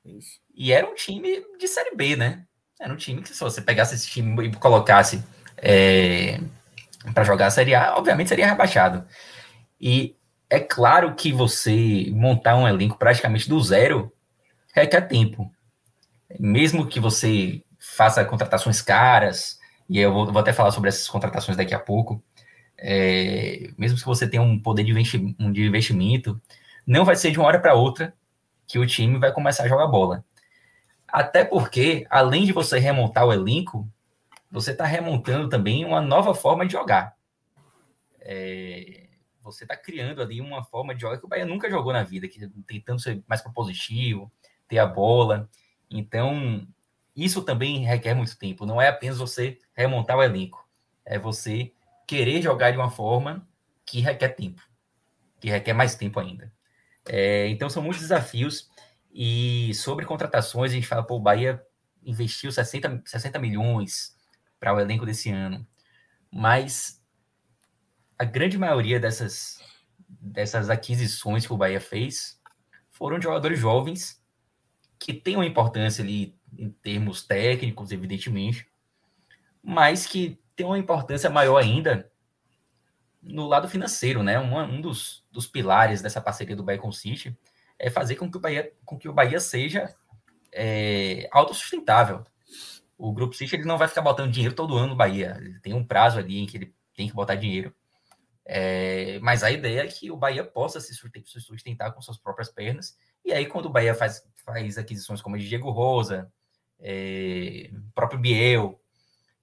Né? 0.05 0.19
E 0.53 0.71
era 0.71 0.87
um 0.87 0.93
time 0.93 1.43
de 1.57 1.67
Série 1.67 1.95
B, 1.95 2.15
né? 2.15 2.45
Era 2.79 2.93
um 2.93 2.97
time 2.97 3.23
que, 3.23 3.29
se 3.29 3.39
você 3.39 3.63
pegasse 3.63 3.95
esse 3.95 4.07
time 4.07 4.47
e 4.47 4.55
colocasse 4.55 5.23
é, 5.57 6.39
para 7.13 7.23
jogar 7.23 7.47
a 7.47 7.51
Série 7.51 7.75
A, 7.75 7.95
obviamente 7.95 8.29
seria 8.29 8.47
rebaixado. 8.47 9.05
E 9.79 10.15
é 10.49 10.59
claro 10.59 11.15
que 11.15 11.31
você 11.31 12.07
montar 12.11 12.55
um 12.55 12.67
elenco 12.67 12.97
praticamente 12.97 13.47
do 13.49 13.59
zero 13.61 14.11
requer 14.73 15.01
tempo. 15.01 15.51
Mesmo 16.39 16.87
que 16.87 16.99
você 16.99 17.63
faça 17.79 18.23
contratações 18.25 18.81
caras, 18.81 19.59
e 19.89 19.99
eu 19.99 20.13
vou, 20.13 20.31
vou 20.31 20.39
até 20.39 20.53
falar 20.53 20.71
sobre 20.71 20.89
essas 20.89 21.07
contratações 21.07 21.57
daqui 21.57 21.73
a 21.73 21.79
pouco, 21.79 22.23
é, 22.77 23.69
mesmo 23.77 23.97
que 23.97 24.05
você 24.05 24.27
tenha 24.27 24.41
um 24.41 24.59
poder 24.59 24.83
de, 24.83 24.93
de 24.93 25.63
investimento, 25.65 26.41
não 26.85 27.05
vai 27.05 27.15
ser 27.15 27.31
de 27.31 27.39
uma 27.39 27.47
hora 27.47 27.59
para 27.59 27.73
outra 27.73 28.13
que 28.67 28.79
o 28.79 28.87
time 28.87 29.19
vai 29.19 29.31
começar 29.31 29.63
a 29.63 29.67
jogar 29.67 29.87
bola. 29.87 30.23
Até 31.07 31.43
porque, 31.43 32.05
além 32.09 32.45
de 32.45 32.53
você 32.53 32.79
remontar 32.79 33.25
o 33.25 33.33
elenco, 33.33 33.87
você 34.51 34.71
está 34.71 34.85
remontando 34.85 35.47
também 35.47 35.85
uma 35.85 36.01
nova 36.01 36.35
forma 36.35 36.65
de 36.65 36.73
jogar. 36.73 37.15
É, 38.19 39.07
você 39.41 39.63
está 39.63 39.77
criando 39.77 40.21
ali 40.21 40.41
uma 40.41 40.63
forma 40.63 40.93
de 40.93 41.01
jogar 41.01 41.17
que 41.17 41.25
o 41.25 41.29
Bahia 41.29 41.45
nunca 41.45 41.69
jogou 41.69 41.93
na 41.93 42.03
vida, 42.03 42.27
que 42.27 42.47
tentando 42.67 42.99
ser 42.99 43.23
mais 43.27 43.41
propositivo, 43.41 44.31
ter 44.67 44.77
a 44.77 44.85
bola. 44.85 45.49
Então, 45.89 46.67
isso 47.15 47.41
também 47.41 47.85
requer 47.85 48.13
muito 48.13 48.37
tempo. 48.37 48.65
Não 48.65 48.81
é 48.81 48.89
apenas 48.89 49.17
você 49.17 49.57
remontar 49.73 50.17
o 50.17 50.23
elenco, 50.23 50.67
é 51.05 51.17
você 51.17 51.71
querer 52.05 52.41
jogar 52.41 52.71
de 52.71 52.77
uma 52.77 52.91
forma 52.91 53.47
que 53.85 54.01
requer 54.01 54.29
tempo, 54.29 54.61
que 55.39 55.49
requer 55.49 55.73
mais 55.73 55.95
tempo 55.95 56.19
ainda. 56.19 56.51
É, 57.07 57.47
então, 57.47 57.69
são 57.69 57.81
muitos 57.81 58.01
desafios. 58.01 58.69
E 59.13 59.73
sobre 59.73 60.05
contratações, 60.05 60.71
a 60.71 60.75
gente 60.75 60.87
fala, 60.87 61.03
pô, 61.03 61.15
o 61.15 61.19
Bahia 61.19 61.61
investiu 62.03 62.51
60, 62.51 63.03
60 63.05 63.39
milhões 63.39 64.15
para 64.61 64.75
o 64.75 64.79
elenco 64.79 65.07
desse 65.07 65.31
ano. 65.31 65.67
Mas 66.31 67.03
a 68.17 68.23
grande 68.23 68.59
maioria 68.59 68.99
dessas, 68.99 69.59
dessas 70.07 70.69
aquisições 70.69 71.47
que 71.47 71.51
o 71.51 71.57
Bahia 71.57 71.81
fez 71.81 72.39
foram 72.91 73.17
de 73.17 73.23
jogadores 73.23 73.59
jovens 73.59 74.23
que 74.99 75.13
têm 75.13 75.35
uma 75.35 75.47
importância 75.47 76.03
ali 76.03 76.39
em 76.55 76.69
termos 76.69 77.25
técnicos, 77.25 77.91
evidentemente, 77.91 78.67
mas 79.63 80.05
que 80.05 80.39
tem 80.55 80.65
uma 80.65 80.77
importância 80.77 81.29
maior 81.29 81.57
ainda 81.57 82.11
no 83.19 83.47
lado 83.47 83.67
financeiro, 83.67 84.21
né? 84.21 84.39
Um, 84.39 84.55
um 84.59 84.79
dos, 84.79 85.25
dos 85.31 85.47
pilares 85.47 86.03
dessa 86.03 86.21
parceria 86.21 86.55
do 86.55 86.63
Bahia 86.63 86.79
com 86.79 86.89
o 86.89 86.93
City 86.93 87.35
é 87.79 87.89
fazer 87.89 88.15
com 88.15 88.29
que 88.29 88.37
o 88.37 88.39
Bahia, 88.39 88.71
com 88.85 88.95
que 88.95 89.09
o 89.09 89.13
Bahia 89.13 89.39
seja 89.39 89.95
é, 90.51 91.27
autossustentável. 91.31 92.23
O 93.01 93.11
Grupo 93.11 93.33
City 93.33 93.55
ele 93.55 93.65
não 93.65 93.79
vai 93.79 93.87
ficar 93.87 94.03
botando 94.03 94.31
dinheiro 94.31 94.53
todo 94.53 94.77
ano 94.77 94.89
no 94.89 94.95
Bahia. 94.95 95.35
Ele 95.39 95.59
tem 95.59 95.73
um 95.73 95.83
prazo 95.83 96.19
ali 96.19 96.37
em 96.37 96.45
que 96.45 96.55
ele 96.55 96.75
tem 96.95 97.07
que 97.07 97.15
botar 97.15 97.33
dinheiro. 97.33 97.73
É, 98.45 99.17
mas 99.21 99.43
a 99.43 99.49
ideia 99.49 99.81
é 99.81 99.87
que 99.87 100.11
o 100.11 100.15
Bahia 100.17 100.43
possa 100.43 100.79
se 100.79 100.93
sustentar 100.93 101.91
com 101.93 102.01
suas 102.01 102.19
próprias 102.19 102.49
pernas. 102.49 102.95
E 103.25 103.33
aí, 103.33 103.47
quando 103.47 103.65
o 103.65 103.69
Bahia 103.71 103.95
faz, 103.95 104.23
faz 104.45 104.77
aquisições 104.77 105.19
como 105.19 105.35
a 105.35 105.39
de 105.39 105.49
Diego 105.49 105.71
Rosa, 105.71 106.31
é, 106.79 107.71
próprio 107.95 108.19
Biel, 108.19 108.79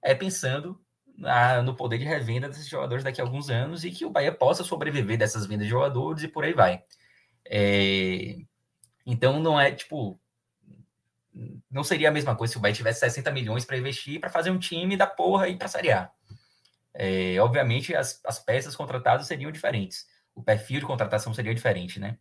é 0.01 0.15
pensando 0.15 0.79
na, 1.17 1.61
no 1.61 1.75
poder 1.75 1.97
de 1.97 2.05
revenda 2.05 2.47
desses 2.47 2.69
jogadores 2.69 3.03
daqui 3.03 3.19
a 3.19 3.25
alguns 3.25 3.49
anos 3.49 3.83
e 3.83 3.91
que 3.91 4.05
o 4.05 4.09
Bahia 4.09 4.31
possa 4.31 4.63
sobreviver 4.63 5.17
dessas 5.17 5.45
vendas 5.45 5.65
de 5.65 5.71
jogadores 5.71 6.23
e 6.23 6.29
por 6.29 6.45
aí 6.45 6.53
vai. 6.53 6.81
É, 7.45 8.37
então 9.05 9.37
não 9.41 9.59
é 9.59 9.69
tipo. 9.73 10.17
Não 11.69 11.83
seria 11.83 12.09
a 12.09 12.11
mesma 12.11 12.35
coisa 12.35 12.53
se 12.53 12.57
o 12.57 12.61
Bahia 12.61 12.75
tivesse 12.75 12.99
60 13.01 13.31
milhões 13.31 13.65
para 13.65 13.77
investir 13.77 14.19
para 14.19 14.29
fazer 14.29 14.49
um 14.49 14.59
time 14.59 14.97
da 14.97 15.07
porra 15.07 15.47
e 15.47 15.57
para 15.57 15.67
Série 15.67 15.91
A. 15.91 16.11
É, 16.93 17.39
obviamente 17.39 17.95
as, 17.95 18.19
as 18.25 18.39
peças 18.39 18.75
contratadas 18.75 19.27
seriam 19.27 19.51
diferentes. 19.51 20.07
O 20.33 20.43
perfil 20.43 20.79
de 20.79 20.85
contratação 20.85 21.33
seria 21.33 21.53
diferente, 21.53 21.99
né? 21.99 22.17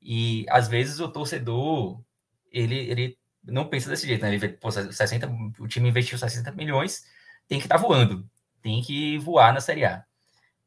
E 0.00 0.46
às 0.48 0.68
vezes 0.68 1.00
o 1.00 1.08
torcedor 1.08 2.00
ele, 2.52 2.76
ele 2.90 3.18
não 3.42 3.68
pensa 3.68 3.90
desse 3.90 4.06
jeito, 4.06 4.22
né? 4.22 4.28
Ele 4.28 4.38
vê, 4.38 4.48
pô, 4.48 4.70
60, 4.70 5.28
o 5.58 5.68
time 5.68 5.88
investiu 5.88 6.18
60 6.18 6.52
milhões, 6.52 7.04
tem 7.48 7.58
que 7.58 7.66
estar 7.66 7.76
tá 7.76 7.82
voando, 7.82 8.28
tem 8.62 8.82
que 8.82 9.18
voar 9.18 9.52
na 9.52 9.60
Série 9.60 9.84
A. 9.84 10.04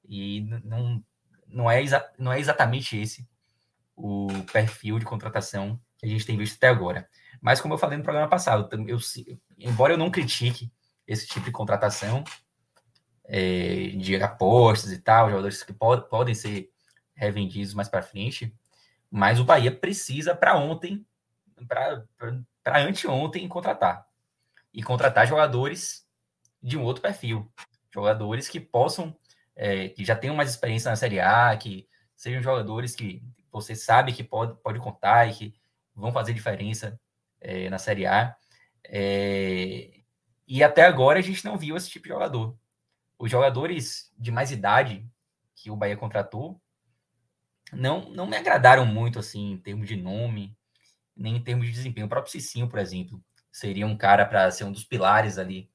E 0.08 0.42
não, 0.64 1.04
não, 1.48 1.72
é, 1.72 1.84
não 2.18 2.34
é 2.34 2.40
exatamente 2.40 2.98
esse 2.98 3.28
o 3.96 4.28
perfil 4.52 4.98
de 4.98 5.06
contratação 5.06 5.80
que 5.98 6.06
a 6.06 6.10
gente 6.10 6.26
tem 6.26 6.38
visto 6.38 6.56
até 6.56 6.70
agora. 6.70 7.08
Mas 7.42 7.62
como 7.62 7.74
eu 7.74 7.78
falei 7.78 7.98
no 7.98 8.04
programa 8.04 8.28
passado, 8.28 8.70
eu, 8.88 8.98
embora 9.58 9.94
eu 9.94 9.98
não 9.98 10.12
critique 10.12 10.72
esse 11.08 11.28
tipo 11.28 11.46
de 11.46 11.52
contratação 11.52 12.24
é, 13.26 13.90
de 13.96 14.16
apostas 14.22 14.92
e 14.92 15.00
tal, 15.00 15.30
jogadores 15.30 15.64
que 15.64 15.74
pod, 15.74 16.08
podem 16.10 16.36
ser 16.36 16.70
revendidos 17.16 17.74
mais 17.74 17.88
para 17.88 18.02
frente, 18.02 18.56
mas 19.10 19.40
o 19.40 19.46
Bahia 19.46 19.72
precisa 19.72 20.36
para 20.36 20.58
ontem, 20.58 21.06
para 21.68 22.06
anteontem 22.82 23.48
contratar. 23.48 24.08
E 24.74 24.84
contratar 24.84 25.28
jogadores 25.28 26.08
de 26.62 26.78
um 26.78 26.84
outro 26.84 27.02
perfil. 27.02 27.52
Jogadores 27.92 28.48
que 28.48 28.60
possam, 28.60 29.16
é, 29.56 29.90
que 29.90 30.06
já 30.06 30.16
tenham 30.16 30.36
mais 30.36 30.50
experiência 30.50 30.90
na 30.90 30.96
Série 30.96 31.20
A, 31.20 31.56
que 31.58 31.88
sejam 32.16 32.42
jogadores 32.42 32.96
que 32.96 33.24
você 33.52 33.76
sabe 33.76 34.14
que 34.14 34.24
pode, 34.24 34.56
pode 34.62 34.80
contar 34.80 35.28
e 35.28 35.34
que 35.34 35.56
vão 35.96 36.12
fazer 36.12 36.34
diferença 36.34 37.00
é, 37.42 37.70
na 37.70 37.78
Série 37.78 38.06
A. 38.06 38.36
É, 38.86 39.92
e 40.48 40.64
até 40.64 40.86
agora 40.86 41.20
a 41.20 41.22
gente 41.22 41.46
não 41.46 41.58
viu 41.58 41.78
esse 41.78 41.90
tipo 41.90 42.04
de 42.04 42.14
jogador. 42.14 42.58
Os 43.18 43.30
jogadores 43.30 44.12
de 44.18 44.32
mais 44.32 44.52
idade 44.52 45.06
que 45.56 45.70
o 45.70 45.76
Bahia 45.76 45.98
contratou 45.98 46.60
não, 47.72 48.10
não 48.10 48.26
me 48.26 48.36
agradaram 48.36 48.86
muito 48.86 49.20
assim 49.20 49.52
em 49.52 49.58
termos 49.58 49.88
de 49.88 49.96
nome, 49.96 50.58
nem 51.16 51.36
em 51.36 51.44
termos 51.44 51.68
de 51.68 51.74
desempenho. 51.74 52.08
O 52.08 52.10
próprio 52.10 52.32
Cicinho, 52.32 52.68
por 52.68 52.80
exemplo, 52.80 53.24
seria 53.52 53.86
um 53.86 53.98
cara 53.98 54.26
para 54.26 54.50
ser 54.52 54.64
um 54.64 54.72
dos 54.72 54.84
pilares 54.84 55.38
ali 55.38 55.70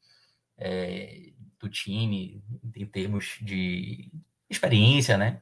é, 0.57 1.33
do 1.59 1.69
time 1.69 2.43
em 2.75 2.87
termos 2.87 3.39
de 3.41 4.11
experiência, 4.49 5.17
né? 5.17 5.41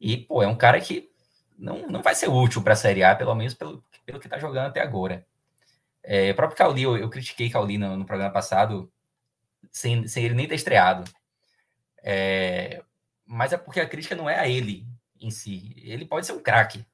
E, 0.00 0.16
pô, 0.16 0.42
é 0.42 0.46
um 0.46 0.56
cara 0.56 0.80
que 0.80 1.10
não, 1.58 1.88
não 1.88 2.02
vai 2.02 2.14
ser 2.14 2.28
útil 2.28 2.62
para 2.62 2.74
a 2.74 2.76
Série 2.76 3.02
A, 3.02 3.16
pelo 3.16 3.34
menos 3.34 3.54
pelo, 3.54 3.84
pelo 4.08 4.18
que 4.18 4.26
está 4.26 4.38
jogando 4.38 4.68
até 4.68 4.80
agora. 4.80 5.26
É, 6.02 6.30
o 6.30 6.34
próprio 6.34 6.56
Cauli, 6.56 6.82
eu, 6.82 6.96
eu 6.96 7.10
critiquei 7.10 7.50
Cauli 7.50 7.76
no, 7.76 7.94
no, 7.94 8.06
programa 8.06 8.32
passado, 8.32 8.90
sem, 9.70 10.08
sem 10.08 10.24
ele 10.24 10.34
nem 10.34 10.48
ter 10.48 10.54
estreado. 10.54 11.04
É, 12.02 12.82
mas 13.26 13.52
é 13.52 13.58
porque 13.58 13.80
a 13.80 13.86
crítica 13.86 14.16
não 14.16 14.28
é 14.28 14.38
a 14.38 14.48
ele 14.48 14.86
em 15.20 15.30
si. 15.30 15.74
Ele 15.76 16.06
pode 16.06 16.24
ser 16.24 16.32
um 16.32 16.42
craque. 16.42 16.86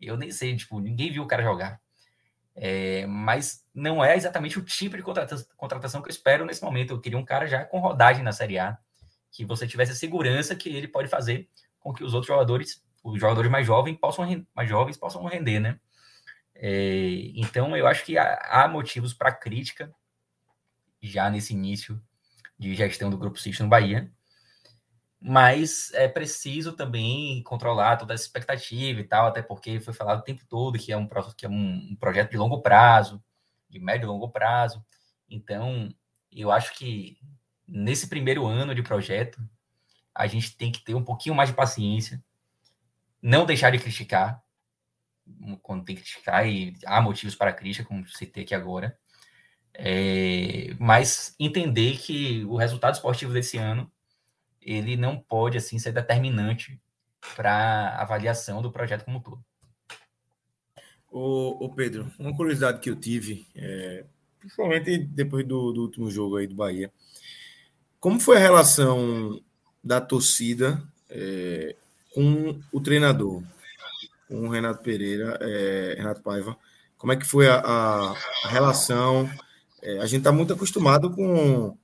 Eu 0.00 0.16
nem 0.16 0.30
sei, 0.30 0.56
tipo, 0.56 0.80
ninguém 0.80 1.12
viu 1.12 1.22
o 1.22 1.26
cara 1.26 1.42
jogar. 1.42 1.78
É, 2.56 3.04
mas 3.04 3.62
não 3.74 4.02
é 4.02 4.16
exatamente 4.16 4.58
o 4.58 4.64
tipo 4.64 4.96
de 4.96 5.02
contratação, 5.02 5.46
contratação 5.58 6.00
que 6.00 6.08
eu 6.08 6.14
espero 6.14 6.46
nesse 6.46 6.64
momento. 6.64 6.94
Eu 6.94 7.00
queria 7.00 7.18
um 7.18 7.24
cara 7.26 7.46
já 7.46 7.62
com 7.62 7.78
rodagem 7.78 8.24
na 8.24 8.32
Série 8.32 8.58
A, 8.58 8.78
que 9.30 9.44
você 9.44 9.66
tivesse 9.66 9.92
a 9.92 9.96
segurança 9.96 10.56
que 10.56 10.70
ele 10.70 10.88
pode 10.88 11.08
fazer 11.08 11.46
com 11.78 11.92
que 11.92 12.02
os 12.02 12.14
outros 12.14 12.28
jogadores 12.28 12.82
os 13.02 13.20
jogadores 13.20 13.50
mais 13.50 13.66
jovens 13.66 13.98
possam, 13.98 14.46
mais 14.54 14.66
jovens 14.66 14.96
possam 14.96 15.22
render, 15.26 15.60
né? 15.60 15.78
É, 16.66 17.30
então, 17.34 17.76
eu 17.76 17.86
acho 17.86 18.06
que 18.06 18.16
há, 18.16 18.36
há 18.48 18.66
motivos 18.66 19.12
para 19.12 19.30
crítica 19.30 19.94
já 21.02 21.28
nesse 21.28 21.52
início 21.52 22.02
de 22.58 22.74
gestão 22.74 23.10
do 23.10 23.18
Grupo 23.18 23.38
City 23.38 23.62
no 23.62 23.68
Bahia, 23.68 24.10
mas 25.20 25.92
é 25.92 26.08
preciso 26.08 26.72
também 26.72 27.42
controlar 27.42 27.98
toda 27.98 28.14
essa 28.14 28.24
expectativa 28.24 28.98
e 28.98 29.04
tal, 29.04 29.26
até 29.26 29.42
porque 29.42 29.78
foi 29.78 29.92
falado 29.92 30.20
o 30.20 30.24
tempo 30.24 30.42
todo 30.48 30.78
que 30.78 30.90
é 30.90 30.96
um, 30.96 31.06
que 31.36 31.44
é 31.44 31.50
um, 31.50 31.90
um 31.90 31.96
projeto 31.96 32.30
de 32.30 32.38
longo 32.38 32.62
prazo, 32.62 33.22
de 33.68 33.78
médio 33.78 34.06
e 34.06 34.08
longo 34.08 34.30
prazo. 34.30 34.82
Então, 35.28 35.94
eu 36.32 36.50
acho 36.50 36.74
que 36.78 37.18
nesse 37.68 38.06
primeiro 38.06 38.46
ano 38.46 38.74
de 38.74 38.82
projeto, 38.82 39.38
a 40.14 40.26
gente 40.26 40.56
tem 40.56 40.72
que 40.72 40.82
ter 40.82 40.94
um 40.94 41.04
pouquinho 41.04 41.34
mais 41.34 41.50
de 41.50 41.54
paciência, 41.54 42.24
não 43.20 43.44
deixar 43.44 43.70
de 43.70 43.78
criticar 43.78 44.43
quando 45.62 45.84
tem 45.84 45.96
que 45.96 46.02
criticar 46.02 46.46
e 46.46 46.74
há 46.86 47.00
motivos 47.00 47.34
para 47.34 47.52
crítica, 47.52 47.86
como 47.86 48.06
citei 48.08 48.44
aqui 48.44 48.54
agora, 48.54 48.96
é, 49.72 50.74
mas 50.78 51.34
entender 51.38 51.98
que 51.98 52.44
o 52.44 52.56
resultado 52.56 52.94
esportivo 52.94 53.32
desse 53.32 53.58
ano 53.58 53.90
ele 54.60 54.96
não 54.96 55.18
pode 55.18 55.58
assim 55.58 55.78
ser 55.78 55.92
determinante 55.92 56.80
para 57.36 57.96
avaliação 57.98 58.62
do 58.62 58.70
projeto 58.70 59.04
como 59.04 59.18
um 59.18 59.20
todo. 59.20 59.44
O, 61.10 61.72
Pedro, 61.72 62.10
uma 62.18 62.34
curiosidade 62.36 62.80
que 62.80 62.90
eu 62.90 62.96
tive, 62.96 63.46
é, 63.54 64.04
principalmente 64.40 64.98
depois 64.98 65.46
do, 65.46 65.72
do 65.72 65.82
último 65.82 66.10
jogo 66.10 66.36
aí 66.36 66.46
do 66.48 66.56
Bahia, 66.56 66.92
como 68.00 68.18
foi 68.18 68.36
a 68.36 68.40
relação 68.40 69.40
da 69.82 70.00
torcida 70.00 70.82
é, 71.08 71.76
com 72.12 72.60
o 72.72 72.80
treinador, 72.80 73.44
com 74.28 74.46
o 74.46 74.48
Renato 74.48 74.82
Pereira, 74.82 75.38
é, 75.40 75.94
Renato 75.98 76.22
Paiva. 76.22 76.56
Como 76.96 77.12
é 77.12 77.16
que 77.16 77.26
foi 77.26 77.48
a, 77.48 77.60
a, 77.60 78.48
relação? 78.48 79.28
É, 79.82 79.98
a 79.98 80.06
gente 80.06 80.20
está 80.20 80.32
muito 80.32 80.52
acostumado 80.52 81.10
com 81.10 81.76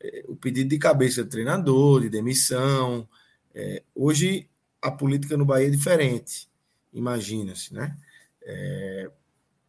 é, 0.00 0.24
o 0.28 0.36
pedido 0.36 0.70
de 0.70 0.78
cabeça 0.78 1.22
do 1.22 1.30
treinador, 1.30 2.00
de 2.00 2.08
demissão. 2.08 3.08
É, 3.54 3.82
hoje 3.94 4.48
a 4.80 4.90
política 4.90 5.36
no 5.36 5.44
Bahia 5.44 5.68
é 5.68 5.70
diferente, 5.70 6.48
imagina-se, 6.92 7.74
né? 7.74 7.96
É, 8.44 9.10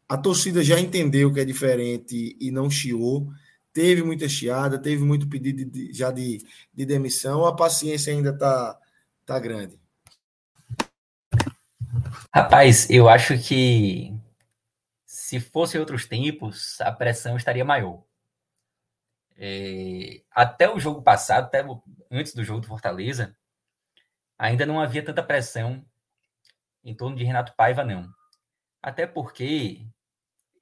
a 0.08 0.18
torcida 0.18 0.64
já 0.64 0.80
entendeu 0.80 1.34
que 1.34 1.40
é 1.40 1.46
diferente 1.46 2.36
e 2.40 2.52
não 2.52 2.70
chiou. 2.70 3.32
Teve 3.74 4.04
muita 4.04 4.30
chiada, 4.30 4.78
teve 4.78 5.04
muito 5.04 5.28
pedido 5.28 5.66
de, 5.66 5.92
já 5.92 6.12
de, 6.12 6.40
de 6.74 6.86
demissão. 6.86 7.46
A 7.46 7.56
paciência 7.56 8.14
ainda 8.14 8.30
está 8.30 8.80
tá 9.26 9.40
grande. 9.40 9.80
Rapaz, 12.36 12.90
eu 12.90 13.08
acho 13.08 13.38
que 13.38 14.12
se 15.06 15.40
fosse 15.40 15.78
outros 15.78 16.08
tempos, 16.08 16.82
a 16.82 16.92
pressão 16.92 17.38
estaria 17.38 17.64
maior. 17.64 18.04
É, 19.38 20.24
até 20.32 20.68
o 20.68 20.80
jogo 20.80 21.04
passado, 21.04 21.46
até 21.46 21.64
antes 22.10 22.34
do 22.34 22.44
jogo 22.44 22.62
do 22.62 22.68
Fortaleza, 22.68 23.38
ainda 24.36 24.66
não 24.66 24.80
havia 24.82 25.06
tanta 25.06 25.22
pressão 25.22 25.86
em 26.84 26.96
torno 26.96 27.16
de 27.16 27.24
Renato 27.24 27.54
Paiva, 27.56 27.84
não. 27.84 28.12
Até 28.82 29.06
porque 29.06 29.86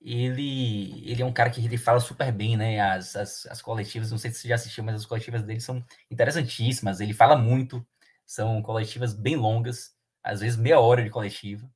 ele, 0.02 1.10
ele 1.10 1.22
é 1.22 1.26
um 1.26 1.32
cara 1.34 1.50
que 1.50 1.64
ele 1.64 1.78
fala 1.78 2.02
super 2.02 2.34
bem, 2.34 2.58
né? 2.58 2.82
As, 2.82 3.16
as, 3.16 3.46
as 3.46 3.62
coletivas, 3.62 4.12
não 4.12 4.18
sei 4.18 4.30
se 4.32 4.40
você 4.40 4.50
já 4.50 4.56
assistiu, 4.56 4.84
mas 4.84 4.96
as 4.96 5.06
coletivas 5.06 5.44
dele 5.44 5.62
são 5.62 5.82
interessantíssimas. 6.10 7.00
Ele 7.00 7.14
fala 7.14 7.38
muito, 7.38 7.86
são 8.26 8.62
coletivas 8.62 9.14
bem 9.14 9.38
longas, 9.38 9.96
às 10.24 10.42
vezes 10.42 10.58
meia 10.58 10.80
hora 10.80 11.04
de 11.04 11.10
coletiva. 11.10 11.70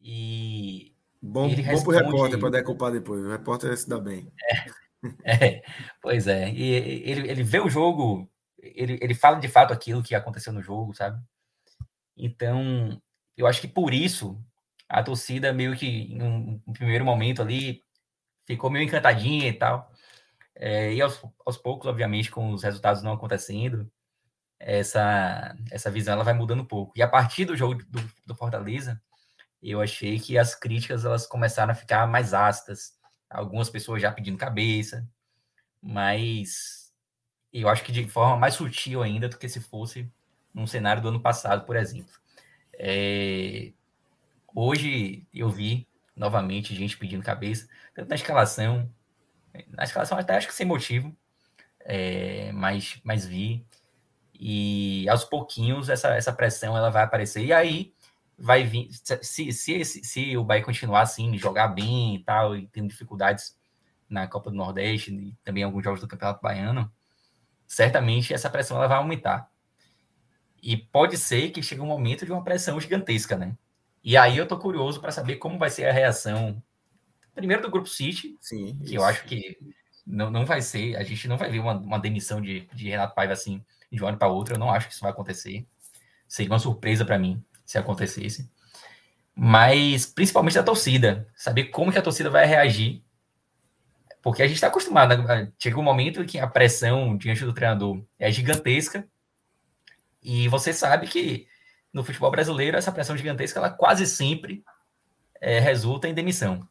E. 0.00 0.94
Bom, 1.20 1.46
ele 1.46 1.62
bom 1.62 1.68
responde... 1.68 1.98
pro 1.98 2.06
repórter 2.06 2.38
para 2.38 2.50
decupar 2.50 2.92
depois. 2.92 3.24
O 3.24 3.30
repórter 3.30 3.76
se 3.76 3.88
dá 3.88 3.98
bem. 3.98 4.30
É, 5.24 5.46
é, 5.46 5.62
pois 6.02 6.26
é. 6.26 6.50
E 6.50 6.70
ele, 6.72 7.30
ele 7.30 7.42
vê 7.42 7.60
o 7.60 7.70
jogo, 7.70 8.30
ele, 8.58 8.98
ele 9.00 9.14
fala 9.14 9.38
de 9.38 9.48
fato 9.48 9.72
aquilo 9.72 10.02
que 10.02 10.14
aconteceu 10.14 10.52
no 10.52 10.62
jogo, 10.62 10.94
sabe? 10.94 11.22
Então, 12.16 13.00
eu 13.36 13.46
acho 13.46 13.60
que 13.60 13.68
por 13.68 13.92
isso 13.92 14.38
a 14.88 15.02
torcida 15.02 15.52
meio 15.52 15.76
que 15.76 15.86
em 15.86 16.22
um, 16.22 16.60
um 16.66 16.72
primeiro 16.72 17.04
momento 17.04 17.42
ali 17.42 17.80
ficou 18.46 18.70
meio 18.70 18.84
encantadinha 18.84 19.48
e 19.48 19.52
tal. 19.52 19.90
É, 20.54 20.92
e 20.94 21.00
aos, 21.00 21.20
aos 21.44 21.56
poucos, 21.56 21.88
obviamente, 21.88 22.30
com 22.30 22.52
os 22.52 22.62
resultados 22.62 23.02
não 23.02 23.12
acontecendo, 23.12 23.90
essa, 24.58 25.56
essa 25.70 25.90
visão 25.90 26.14
ela 26.14 26.24
vai 26.24 26.34
mudando 26.34 26.62
um 26.62 26.66
pouco. 26.66 26.92
E 26.96 27.02
a 27.02 27.08
partir 27.08 27.44
do 27.44 27.56
jogo 27.56 27.82
do, 27.88 28.10
do 28.26 28.34
Fortaleza, 28.34 29.00
eu 29.62 29.80
achei 29.80 30.18
que 30.18 30.38
as 30.38 30.54
críticas 30.54 31.04
elas 31.04 31.26
começaram 31.26 31.72
a 31.72 31.76
ficar 31.76 32.06
mais 32.06 32.34
ácidas. 32.34 32.94
Algumas 33.30 33.70
pessoas 33.70 34.02
já 34.02 34.12
pedindo 34.12 34.38
cabeça, 34.38 35.06
mas 35.82 36.92
eu 37.52 37.68
acho 37.68 37.84
que 37.84 37.92
de 37.92 38.08
forma 38.08 38.36
mais 38.36 38.54
sutil 38.54 39.02
ainda 39.02 39.28
do 39.28 39.38
que 39.38 39.48
se 39.48 39.60
fosse 39.60 40.10
num 40.52 40.66
cenário 40.66 41.02
do 41.02 41.08
ano 41.08 41.20
passado, 41.20 41.64
por 41.64 41.76
exemplo. 41.76 42.12
É, 42.74 43.72
Hoje 44.56 45.26
eu 45.34 45.50
vi 45.50 45.88
novamente 46.14 46.76
gente 46.76 46.96
pedindo 46.96 47.24
cabeça, 47.24 47.68
tanto 47.92 48.08
na 48.08 48.14
escalação, 48.14 48.88
na 49.68 49.82
escalação 49.82 50.16
até 50.16 50.36
acho 50.36 50.46
que 50.46 50.54
sem 50.54 50.64
motivo, 50.64 51.14
é, 51.80 52.52
mas, 52.52 53.00
mas 53.02 53.26
vi. 53.26 53.66
E 54.38 55.08
aos 55.08 55.24
pouquinhos 55.24 55.88
essa, 55.88 56.08
essa 56.14 56.32
pressão 56.32 56.76
ela 56.76 56.90
vai 56.90 57.04
aparecer. 57.04 57.44
E 57.44 57.52
aí 57.52 57.94
vai 58.38 58.64
vir. 58.64 58.88
Se, 59.22 59.52
se, 59.52 59.84
se, 59.84 60.04
se 60.04 60.36
o 60.36 60.44
Bahia 60.44 60.64
continuar 60.64 61.02
assim, 61.02 61.36
jogar 61.38 61.68
bem 61.68 62.16
e 62.16 62.24
tal, 62.24 62.56
e 62.56 62.66
tendo 62.68 62.88
dificuldades 62.88 63.56
na 64.08 64.26
Copa 64.26 64.50
do 64.50 64.56
Nordeste 64.56 65.12
e 65.12 65.34
também 65.44 65.62
alguns 65.62 65.84
jogos 65.84 66.00
do 66.00 66.08
Campeonato 66.08 66.42
Baiano, 66.42 66.92
certamente 67.66 68.34
essa 68.34 68.50
pressão 68.50 68.76
ela 68.76 68.86
vai 68.86 68.98
aumentar. 68.98 69.50
E 70.62 70.76
pode 70.76 71.16
ser 71.16 71.50
que 71.50 71.62
chegue 71.62 71.80
um 71.80 71.86
momento 71.86 72.24
de 72.24 72.32
uma 72.32 72.42
pressão 72.42 72.80
gigantesca, 72.80 73.36
né? 73.36 73.56
E 74.02 74.16
aí 74.16 74.36
eu 74.36 74.46
tô 74.46 74.58
curioso 74.58 75.00
para 75.00 75.10
saber 75.10 75.36
como 75.36 75.58
vai 75.58 75.70
ser 75.70 75.86
a 75.86 75.92
reação, 75.92 76.62
primeiro 77.34 77.62
do 77.62 77.70
Grupo 77.70 77.88
City, 77.88 78.36
Sim, 78.40 78.78
que 78.78 78.84
isso. 78.84 78.94
eu 78.94 79.04
acho 79.04 79.24
que 79.24 79.58
não, 80.06 80.30
não 80.30 80.44
vai 80.44 80.60
ser, 80.60 80.96
a 80.96 81.02
gente 81.02 81.26
não 81.26 81.36
vai 81.36 81.50
ver 81.50 81.58
uma, 81.60 81.74
uma 81.74 81.98
demissão 81.98 82.40
de, 82.40 82.68
de 82.72 82.88
Renato 82.88 83.14
Paiva 83.14 83.32
assim, 83.32 83.64
de 83.94 84.04
um 84.04 84.08
ano 84.08 84.18
para 84.18 84.28
outro, 84.28 84.54
eu 84.54 84.58
não 84.58 84.70
acho 84.70 84.88
que 84.88 84.94
isso 84.94 85.02
vai 85.02 85.10
acontecer. 85.10 85.66
Seria 86.26 86.52
uma 86.52 86.58
surpresa 86.58 87.04
para 87.04 87.18
mim 87.18 87.42
se 87.64 87.78
acontecesse. 87.78 88.50
Mas 89.34 90.06
principalmente 90.06 90.54
da 90.54 90.62
torcida, 90.62 91.28
saber 91.34 91.64
como 91.64 91.90
que 91.90 91.98
a 91.98 92.02
torcida 92.02 92.30
vai 92.30 92.46
reagir. 92.46 93.02
Porque 94.22 94.42
a 94.42 94.46
gente 94.46 94.56
está 94.56 94.68
acostumado, 94.68 95.22
né? 95.22 95.52
chega 95.58 95.78
um 95.78 95.82
momento 95.82 96.22
em 96.22 96.26
que 96.26 96.38
a 96.38 96.46
pressão 96.46 97.16
diante 97.16 97.44
do 97.44 97.52
treinador 97.52 98.02
é 98.18 98.30
gigantesca, 98.30 99.06
e 100.24 100.48
você 100.48 100.72
sabe 100.72 101.06
que 101.06 101.46
no 101.92 102.02
futebol 102.02 102.30
brasileiro, 102.30 102.78
essa 102.78 102.90
pressão 102.90 103.16
gigantesca, 103.16 103.58
ela 103.58 103.70
quase 103.70 104.06
sempre 104.06 104.64
é, 105.40 105.60
resulta 105.60 106.08
em 106.08 106.14
demissão. 106.14 106.66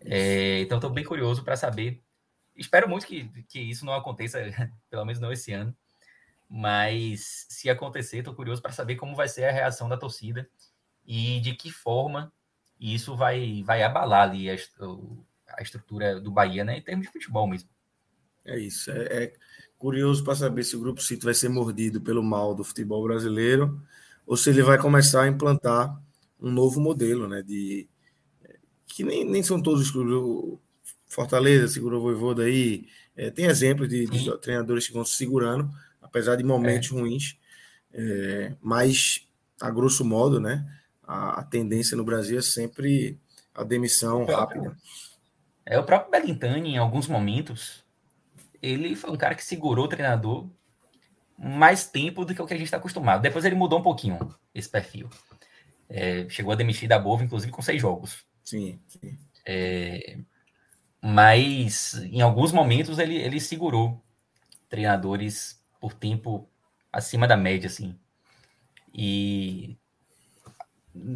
É, 0.00 0.60
então, 0.60 0.78
estou 0.78 0.90
bem 0.90 1.04
curioso 1.04 1.44
para 1.44 1.54
saber. 1.54 2.02
Espero 2.56 2.88
muito 2.88 3.06
que, 3.06 3.28
que 3.46 3.60
isso 3.60 3.84
não 3.84 3.92
aconteça, 3.92 4.40
pelo 4.88 5.04
menos 5.04 5.20
não 5.20 5.30
esse 5.30 5.52
ano. 5.52 5.76
Mas 6.48 7.46
se 7.48 7.68
acontecer, 7.68 8.18
estou 8.18 8.34
curioso 8.34 8.62
para 8.62 8.72
saber 8.72 8.96
como 8.96 9.14
vai 9.14 9.28
ser 9.28 9.44
a 9.44 9.52
reação 9.52 9.88
da 9.88 9.96
torcida 9.96 10.48
e 11.06 11.40
de 11.40 11.54
que 11.54 11.70
forma 11.70 12.32
isso 12.80 13.16
vai, 13.16 13.62
vai 13.64 13.82
abalar 13.82 14.28
ali 14.28 14.48
a, 14.50 14.54
a 14.54 15.62
estrutura 15.62 16.20
do 16.20 16.30
Bahia, 16.30 16.64
né, 16.64 16.78
em 16.78 16.82
termos 16.82 17.06
de 17.06 17.12
futebol 17.12 17.46
mesmo. 17.46 17.68
É 18.44 18.58
isso. 18.58 18.90
É, 18.90 19.24
é 19.24 19.32
curioso 19.76 20.24
para 20.24 20.34
saber 20.34 20.64
se 20.64 20.76
o 20.76 20.80
Grupo 20.80 21.02
Cito 21.02 21.26
vai 21.26 21.34
ser 21.34 21.48
mordido 21.48 22.00
pelo 22.00 22.22
mal 22.22 22.54
do 22.54 22.64
futebol 22.64 23.02
brasileiro 23.02 23.82
ou 24.26 24.36
se 24.36 24.50
ele 24.50 24.62
vai 24.62 24.78
começar 24.78 25.22
a 25.22 25.28
implantar 25.28 26.00
um 26.40 26.50
novo 26.50 26.80
modelo, 26.80 27.28
né? 27.28 27.42
De 27.42 27.88
que 28.86 29.04
nem, 29.04 29.24
nem 29.24 29.42
são 29.42 29.62
todos 29.62 29.82
os 29.82 29.90
clubes. 29.90 30.58
Fortaleza 31.06 31.68
segurou 31.68 32.00
o 32.00 32.02
Voivoda 32.02 32.42
aí. 32.44 32.86
É, 33.16 33.30
tem 33.30 33.46
exemplos 33.46 33.88
de, 33.88 34.06
de, 34.06 34.38
treinadores 34.38 34.86
que 34.86 34.92
vão 34.92 35.04
se 35.04 35.16
segurando, 35.16 35.70
apesar 36.08 36.36
de 36.36 36.44
momentos 36.44 36.90
é. 36.90 36.94
ruins. 36.94 37.38
É, 37.92 38.52
mas, 38.60 39.26
a 39.60 39.70
grosso 39.70 40.04
modo, 40.04 40.40
né? 40.40 40.66
A, 41.06 41.40
a, 41.40 41.44
tendência 41.44 41.96
no 41.96 42.04
Brasil 42.04 42.38
é 42.38 42.42
sempre 42.42 43.18
a 43.54 43.62
demissão 43.62 44.24
rápida. 44.24 44.76
É 45.64 45.78
o 45.78 45.84
próprio 45.84 46.10
Belintani, 46.10 46.70
em 46.70 46.78
alguns 46.78 47.06
momentos, 47.06 47.84
ele 48.60 48.94
foi 48.96 49.10
um 49.10 49.16
cara 49.16 49.34
que 49.34 49.44
segurou 49.44 49.84
o 49.86 49.88
treinador 49.88 50.48
mais 51.38 51.86
tempo 51.86 52.24
do 52.24 52.34
que 52.34 52.42
o 52.42 52.46
que 52.46 52.54
a 52.54 52.56
gente 52.56 52.66
está 52.66 52.78
acostumado. 52.78 53.22
Depois 53.22 53.44
ele 53.44 53.54
mudou 53.54 53.78
um 53.78 53.82
pouquinho 53.82 54.34
esse 54.54 54.68
perfil. 54.68 55.08
É, 55.88 56.28
chegou 56.28 56.52
a 56.52 56.56
demitir 56.56 56.88
da 56.88 56.98
Bova, 56.98 57.24
inclusive, 57.24 57.52
com 57.52 57.62
seis 57.62 57.80
jogos. 57.80 58.26
Sim, 58.42 58.80
sim. 58.86 59.16
É, 59.46 60.18
mas 61.00 61.94
em 61.94 62.20
alguns 62.20 62.52
momentos 62.52 62.98
ele, 62.98 63.16
ele 63.16 63.40
segurou 63.40 64.02
treinadores 64.68 65.57
por 65.80 65.92
tempo 65.92 66.48
acima 66.92 67.26
da 67.26 67.36
média, 67.36 67.66
assim. 67.66 67.98
E 68.92 69.76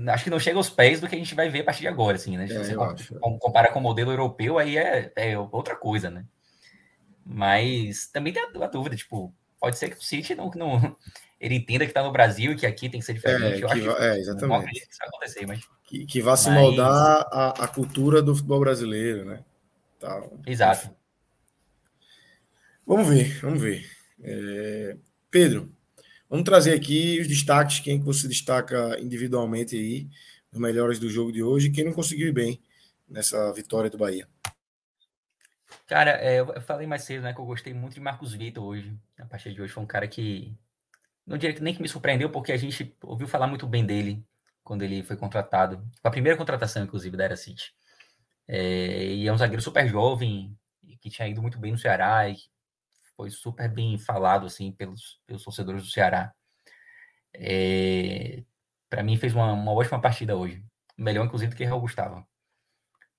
acho 0.08 0.24
que 0.24 0.30
não 0.30 0.38
chega 0.38 0.56
aos 0.56 0.70
pés 0.70 1.00
do 1.00 1.08
que 1.08 1.14
a 1.14 1.18
gente 1.18 1.34
vai 1.34 1.48
ver 1.48 1.60
a 1.60 1.64
partir 1.64 1.80
de 1.80 1.88
agora, 1.88 2.16
assim, 2.16 2.36
né? 2.36 2.44
É, 2.44 2.58
você 2.58 2.74
compara 3.40 3.72
com 3.72 3.78
o 3.78 3.82
modelo 3.82 4.12
europeu, 4.12 4.58
aí 4.58 4.76
é, 4.76 5.12
é 5.16 5.38
outra 5.38 5.76
coisa, 5.76 6.10
né? 6.10 6.24
Mas 7.24 8.06
também 8.06 8.32
tem 8.32 8.42
a, 8.42 8.64
a 8.64 8.68
dúvida, 8.68 8.96
tipo, 8.96 9.34
pode 9.60 9.78
ser 9.78 9.90
que 9.90 9.96
o 9.96 10.02
City 10.02 10.34
não, 10.34 10.50
não 10.54 10.96
ele 11.40 11.56
entenda 11.56 11.84
que 11.84 11.90
está 11.90 12.02
no 12.02 12.12
Brasil 12.12 12.52
e 12.52 12.56
que 12.56 12.66
aqui 12.66 12.88
tem 12.88 13.00
que 13.00 13.06
ser 13.06 13.14
diferente. 13.14 13.64
É, 13.64 13.68
que, 13.68 13.80
que, 13.80 13.88
é 13.88 14.18
exatamente. 14.18 14.70
Que 14.70 14.78
isso 14.78 14.98
vai 14.98 15.08
acontecer, 15.08 15.46
mas... 15.46 15.60
Que, 15.84 16.06
que 16.06 16.22
vá 16.22 16.36
se 16.36 16.48
mas... 16.50 16.60
moldar 16.60 17.26
a, 17.30 17.64
a 17.64 17.68
cultura 17.68 18.22
do 18.22 18.34
futebol 18.34 18.60
brasileiro, 18.60 19.24
né? 19.24 19.44
Tá. 19.98 20.22
Exato. 20.46 20.90
Vamos 22.86 23.08
ver, 23.08 23.38
vamos 23.40 23.60
ver. 23.60 24.01
É... 24.22 24.96
Pedro, 25.30 25.70
vamos 26.28 26.44
trazer 26.44 26.74
aqui 26.74 27.20
os 27.20 27.26
destaques, 27.26 27.80
quem 27.80 27.98
que 27.98 28.04
você 28.04 28.28
destaca 28.28 28.98
individualmente 29.00 29.76
aí, 29.76 30.08
os 30.52 30.58
melhores 30.58 30.98
do 30.98 31.08
jogo 31.08 31.32
de 31.32 31.42
hoje, 31.42 31.70
quem 31.70 31.84
não 31.84 31.92
conseguiu 31.92 32.28
ir 32.28 32.32
bem 32.32 32.60
nessa 33.08 33.52
vitória 33.52 33.90
do 33.90 33.98
Bahia. 33.98 34.28
Cara, 35.86 36.12
é, 36.12 36.40
eu 36.40 36.60
falei 36.62 36.86
mais 36.86 37.02
cedo, 37.02 37.22
né, 37.22 37.32
que 37.32 37.40
eu 37.40 37.44
gostei 37.44 37.74
muito 37.74 37.94
de 37.94 38.00
Marcos 38.00 38.32
Vitor 38.32 38.64
hoje. 38.64 38.96
A 39.18 39.26
partir 39.26 39.52
de 39.52 39.60
hoje 39.60 39.72
foi 39.72 39.82
um 39.82 39.86
cara 39.86 40.06
que 40.06 40.54
não 41.26 41.36
diria 41.36 41.54
que 41.54 41.62
nem 41.62 41.74
que 41.74 41.82
me 41.82 41.88
surpreendeu, 41.88 42.30
porque 42.30 42.52
a 42.52 42.56
gente 42.56 42.94
ouviu 43.02 43.28
falar 43.28 43.46
muito 43.46 43.66
bem 43.66 43.84
dele 43.84 44.24
quando 44.62 44.82
ele 44.82 45.02
foi 45.02 45.16
contratado. 45.16 45.84
A 46.02 46.10
primeira 46.10 46.36
contratação, 46.36 46.84
inclusive, 46.84 47.16
da 47.16 47.24
Era 47.24 47.36
City. 47.36 47.74
É, 48.46 49.04
e 49.04 49.26
é 49.26 49.32
um 49.32 49.36
zagueiro 49.36 49.62
super 49.62 49.86
jovem, 49.88 50.56
que 51.00 51.10
tinha 51.10 51.28
ido 51.28 51.42
muito 51.42 51.58
bem 51.58 51.72
no 51.72 51.78
Ceará, 51.78 52.28
e 52.28 52.36
foi 53.22 53.30
super 53.30 53.68
bem 53.68 53.96
falado 53.96 54.46
assim 54.46 54.72
pelos, 54.72 55.20
pelos 55.24 55.44
torcedores 55.44 55.84
do 55.84 55.88
Ceará. 55.88 56.34
É, 57.32 58.42
para 58.90 59.02
mim 59.04 59.16
fez 59.16 59.32
uma, 59.32 59.52
uma 59.52 59.72
ótima 59.72 60.00
partida 60.00 60.36
hoje, 60.36 60.64
melhor 60.98 61.24
inclusive 61.24 61.52
do 61.52 61.56
que 61.56 61.64
o 61.64 61.80
Gustavo. 61.80 62.26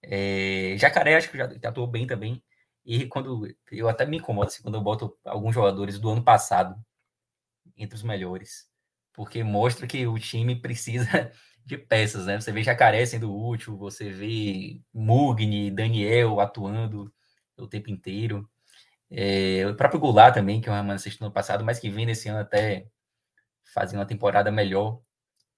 É, 0.02 0.76
Jacaré 0.78 1.16
acho 1.16 1.32
que 1.32 1.38
já, 1.38 1.46
atuou 1.46 1.88
bem 1.88 2.06
também. 2.06 2.44
E 2.86 3.08
quando 3.08 3.48
eu 3.72 3.88
até 3.88 4.06
me 4.06 4.18
incomodo 4.18 4.48
assim, 4.48 4.62
quando 4.62 4.76
eu 4.76 4.82
boto 4.82 5.18
alguns 5.24 5.56
jogadores 5.56 5.98
do 5.98 6.10
ano 6.10 6.22
passado 6.22 6.76
entre 7.78 7.96
os 7.96 8.04
melhores, 8.04 8.68
porque 9.14 9.42
mostra 9.42 9.88
que 9.88 10.06
o 10.06 10.20
time 10.20 10.60
precisa 10.60 11.32
de 11.66 11.78
peças, 11.78 12.26
né? 12.26 12.42
Você 12.42 12.52
vê 12.52 12.62
Jacaré 12.62 13.06
sendo 13.06 13.34
útil, 13.34 13.78
você 13.78 14.10
vê 14.10 14.82
Mugni, 14.94 15.72
Daniel 15.72 16.42
atuando 16.42 17.14
o 17.58 17.68
tempo 17.68 17.90
inteiro. 17.90 18.50
É, 19.16 19.68
o 19.68 19.76
próprio 19.76 20.00
Goulart 20.00 20.34
também, 20.34 20.60
que 20.60 20.68
é 20.68 20.72
um 20.72 20.76
remanescente 20.76 21.22
no 21.22 21.28
ano 21.28 21.34
passado, 21.34 21.64
mas 21.64 21.78
que 21.78 21.88
vem 21.88 22.04
nesse 22.04 22.28
ano 22.30 22.40
até 22.40 22.88
fazendo 23.64 24.00
uma 24.00 24.08
temporada 24.08 24.52
melhor, 24.52 25.02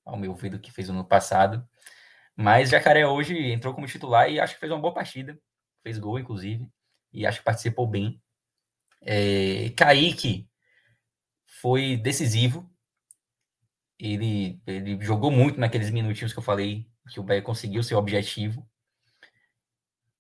ao 0.03 0.17
meu 0.17 0.35
ver, 0.35 0.49
do 0.49 0.59
que 0.59 0.71
fez 0.71 0.89
no 0.89 0.95
ano 0.95 1.07
passado. 1.07 1.65
Mas 2.35 2.69
Jacaré 2.69 3.07
hoje 3.07 3.37
entrou 3.51 3.73
como 3.73 3.87
titular 3.87 4.29
e 4.29 4.41
acho 4.41 4.55
que 4.55 4.59
fez 4.59 4.71
uma 4.71 4.81
boa 4.81 4.93
partida. 4.93 5.39
Fez 5.81 5.97
gol, 5.97 6.19
inclusive, 6.19 6.69
e 7.13 7.25
acho 7.25 7.39
que 7.39 7.45
participou 7.45 7.87
bem. 7.87 8.21
É, 9.01 9.69
Kaique 9.77 10.49
foi 11.45 11.95
decisivo. 11.95 12.69
Ele, 13.97 14.61
ele 14.67 15.01
jogou 15.01 15.31
muito 15.31 15.59
naqueles 15.59 15.89
minutinhos 15.89 16.33
que 16.33 16.39
eu 16.39 16.43
falei 16.43 16.89
que 17.09 17.19
o 17.19 17.23
Bahia 17.23 17.41
conseguiu 17.41 17.83
seu 17.83 17.97
objetivo 17.97 18.67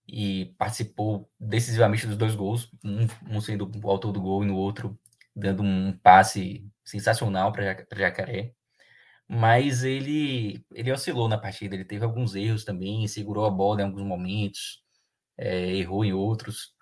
e 0.07 0.53
participou 0.57 1.29
decisivamente 1.39 2.07
dos 2.07 2.17
dois 2.17 2.35
gols, 2.35 2.71
um, 2.83 3.07
um 3.29 3.41
sendo 3.41 3.69
o 3.83 3.89
autor 3.89 4.11
do 4.11 4.21
gol 4.21 4.43
e 4.43 4.47
no 4.47 4.55
outro 4.55 4.97
dando 5.35 5.63
um 5.63 5.91
passe 5.97 6.65
sensacional 6.83 7.51
para 7.51 7.85
Jacaré. 7.95 8.53
Mas 9.27 9.83
ele 9.83 10.63
ele 10.73 10.91
oscilou 10.91 11.27
na 11.27 11.37
partida, 11.37 11.75
ele 11.75 11.85
teve 11.85 12.05
alguns 12.05 12.35
erros 12.35 12.63
também, 12.63 13.07
segurou 13.07 13.45
a 13.45 13.49
bola 13.51 13.81
em 13.81 13.85
alguns 13.85 14.03
momentos, 14.03 14.83
é, 15.37 15.75
errou 15.77 16.05
em 16.05 16.13
outros. 16.13 16.73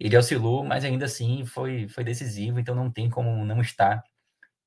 Ele 0.00 0.16
oscilou, 0.16 0.64
mas 0.64 0.84
ainda 0.84 1.06
assim 1.06 1.44
foi, 1.46 1.88
foi 1.88 2.04
decisivo, 2.04 2.60
então 2.60 2.74
não 2.74 2.90
tem 2.90 3.10
como 3.10 3.44
não 3.44 3.60
estar 3.60 4.02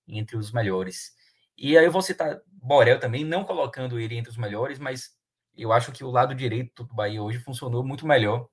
entre 0.07 0.37
os 0.37 0.51
melhores. 0.51 1.13
E 1.57 1.77
aí 1.77 1.85
eu 1.85 1.91
vou 1.91 2.01
citar 2.01 2.41
Borel 2.47 2.99
também, 2.99 3.23
não 3.25 3.43
colocando 3.43 3.99
ele 3.99 4.15
entre 4.15 4.31
os 4.31 4.37
melhores, 4.37 4.79
mas 4.79 5.11
eu 5.57 5.71
acho 5.73 5.91
que 5.91 6.03
o 6.03 6.11
lado 6.11 6.33
direito 6.35 6.83
do 6.83 6.93
Bahia 6.93 7.21
hoje 7.21 7.39
funcionou 7.39 7.83
muito 7.85 8.05
melhor 8.07 8.47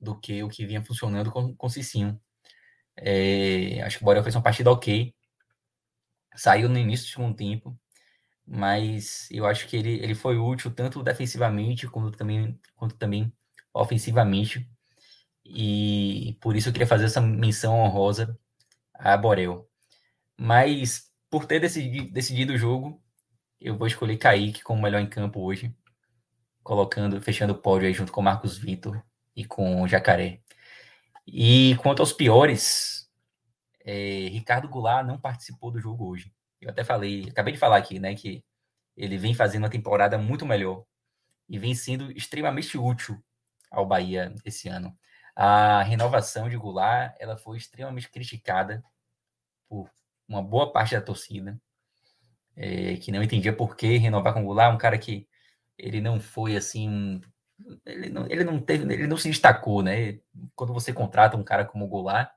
do 0.00 0.18
que 0.18 0.42
o 0.42 0.48
que 0.48 0.66
vinha 0.66 0.82
funcionando 0.82 1.30
com, 1.30 1.54
com 1.54 1.66
o 1.66 1.70
Cicinho. 1.70 2.20
É, 2.96 3.82
acho 3.82 3.98
que 3.98 4.04
o 4.04 4.06
Borel 4.06 4.22
fez 4.22 4.34
uma 4.34 4.42
partida 4.42 4.70
ok. 4.70 5.14
Saiu 6.34 6.68
no 6.68 6.78
início 6.78 7.06
do 7.06 7.10
segundo 7.10 7.36
tempo, 7.36 7.78
mas 8.46 9.28
eu 9.30 9.46
acho 9.46 9.66
que 9.68 9.76
ele, 9.76 9.94
ele 10.02 10.14
foi 10.14 10.38
útil 10.38 10.70
tanto 10.70 11.02
defensivamente 11.02 11.88
quanto 11.88 12.16
também, 12.16 12.60
quanto 12.74 12.96
também 12.96 13.32
ofensivamente. 13.72 14.68
E 15.44 16.36
por 16.40 16.56
isso 16.56 16.68
eu 16.68 16.72
queria 16.72 16.86
fazer 16.86 17.06
essa 17.06 17.20
menção 17.20 17.74
honrosa 17.80 18.38
a 18.94 19.16
Borel. 19.16 19.68
Mas 20.36 21.10
por 21.30 21.46
ter 21.46 21.60
decidido, 21.60 22.12
decidido 22.12 22.54
o 22.54 22.58
jogo, 22.58 23.02
eu 23.60 23.76
vou 23.76 23.86
escolher 23.86 24.18
Kaique 24.18 24.62
como 24.62 24.82
melhor 24.82 25.00
em 25.00 25.08
campo 25.08 25.40
hoje 25.40 25.74
colocando, 26.66 27.22
fechando 27.22 27.52
o 27.52 27.58
pódio 27.58 27.86
aí 27.86 27.94
junto 27.94 28.10
com 28.10 28.20
Marcos 28.20 28.58
Vitor 28.58 29.00
e 29.36 29.44
com 29.44 29.82
o 29.82 29.86
Jacaré. 29.86 30.40
E 31.24 31.76
quanto 31.76 32.00
aos 32.02 32.12
piores, 32.12 33.08
é, 33.84 34.28
Ricardo 34.30 34.68
Goulart 34.68 35.06
não 35.06 35.16
participou 35.16 35.70
do 35.70 35.78
jogo 35.78 36.08
hoje. 36.08 36.34
Eu 36.60 36.70
até 36.70 36.82
falei, 36.82 37.28
acabei 37.30 37.52
de 37.52 37.58
falar 37.60 37.76
aqui, 37.76 38.00
né, 38.00 38.16
que 38.16 38.44
ele 38.96 39.16
vem 39.16 39.32
fazendo 39.32 39.62
uma 39.62 39.70
temporada 39.70 40.18
muito 40.18 40.44
melhor 40.44 40.84
e 41.48 41.56
vem 41.56 41.72
sendo 41.72 42.10
extremamente 42.10 42.76
útil 42.76 43.22
ao 43.70 43.86
Bahia 43.86 44.34
esse 44.44 44.68
ano. 44.68 44.92
A 45.36 45.84
renovação 45.84 46.48
de 46.48 46.56
Goulart, 46.56 47.14
ela 47.20 47.36
foi 47.36 47.58
extremamente 47.58 48.10
criticada 48.10 48.82
por 49.68 49.88
uma 50.26 50.42
boa 50.42 50.72
parte 50.72 50.96
da 50.96 51.00
torcida, 51.00 51.60
é, 52.56 52.96
que 52.96 53.12
não 53.12 53.22
entendia 53.22 53.52
por 53.52 53.76
que 53.76 53.98
renovar 53.98 54.34
com 54.34 54.44
Goulart, 54.44 54.74
um 54.74 54.78
cara 54.78 54.98
que 54.98 55.28
ele 55.78 56.00
não 56.00 56.20
foi 56.20 56.56
assim. 56.56 57.20
Ele 57.84 58.08
não, 58.10 58.26
ele 58.30 58.44
não 58.44 58.60
teve, 58.60 58.92
ele 58.92 59.06
não 59.06 59.16
se 59.16 59.28
destacou, 59.28 59.82
né? 59.82 60.18
Quando 60.54 60.72
você 60.72 60.92
contrata 60.92 61.36
um 61.36 61.44
cara 61.44 61.64
como 61.64 61.88
Goulart, 61.88 62.30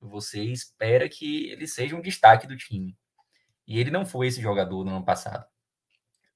você 0.00 0.42
espera 0.42 1.08
que 1.08 1.50
ele 1.50 1.66
seja 1.66 1.96
um 1.96 2.02
destaque 2.02 2.46
do 2.46 2.56
time. 2.56 2.96
E 3.66 3.78
ele 3.78 3.90
não 3.90 4.04
foi 4.04 4.26
esse 4.26 4.40
jogador 4.40 4.84
no 4.84 4.96
ano 4.96 5.04
passado. 5.04 5.46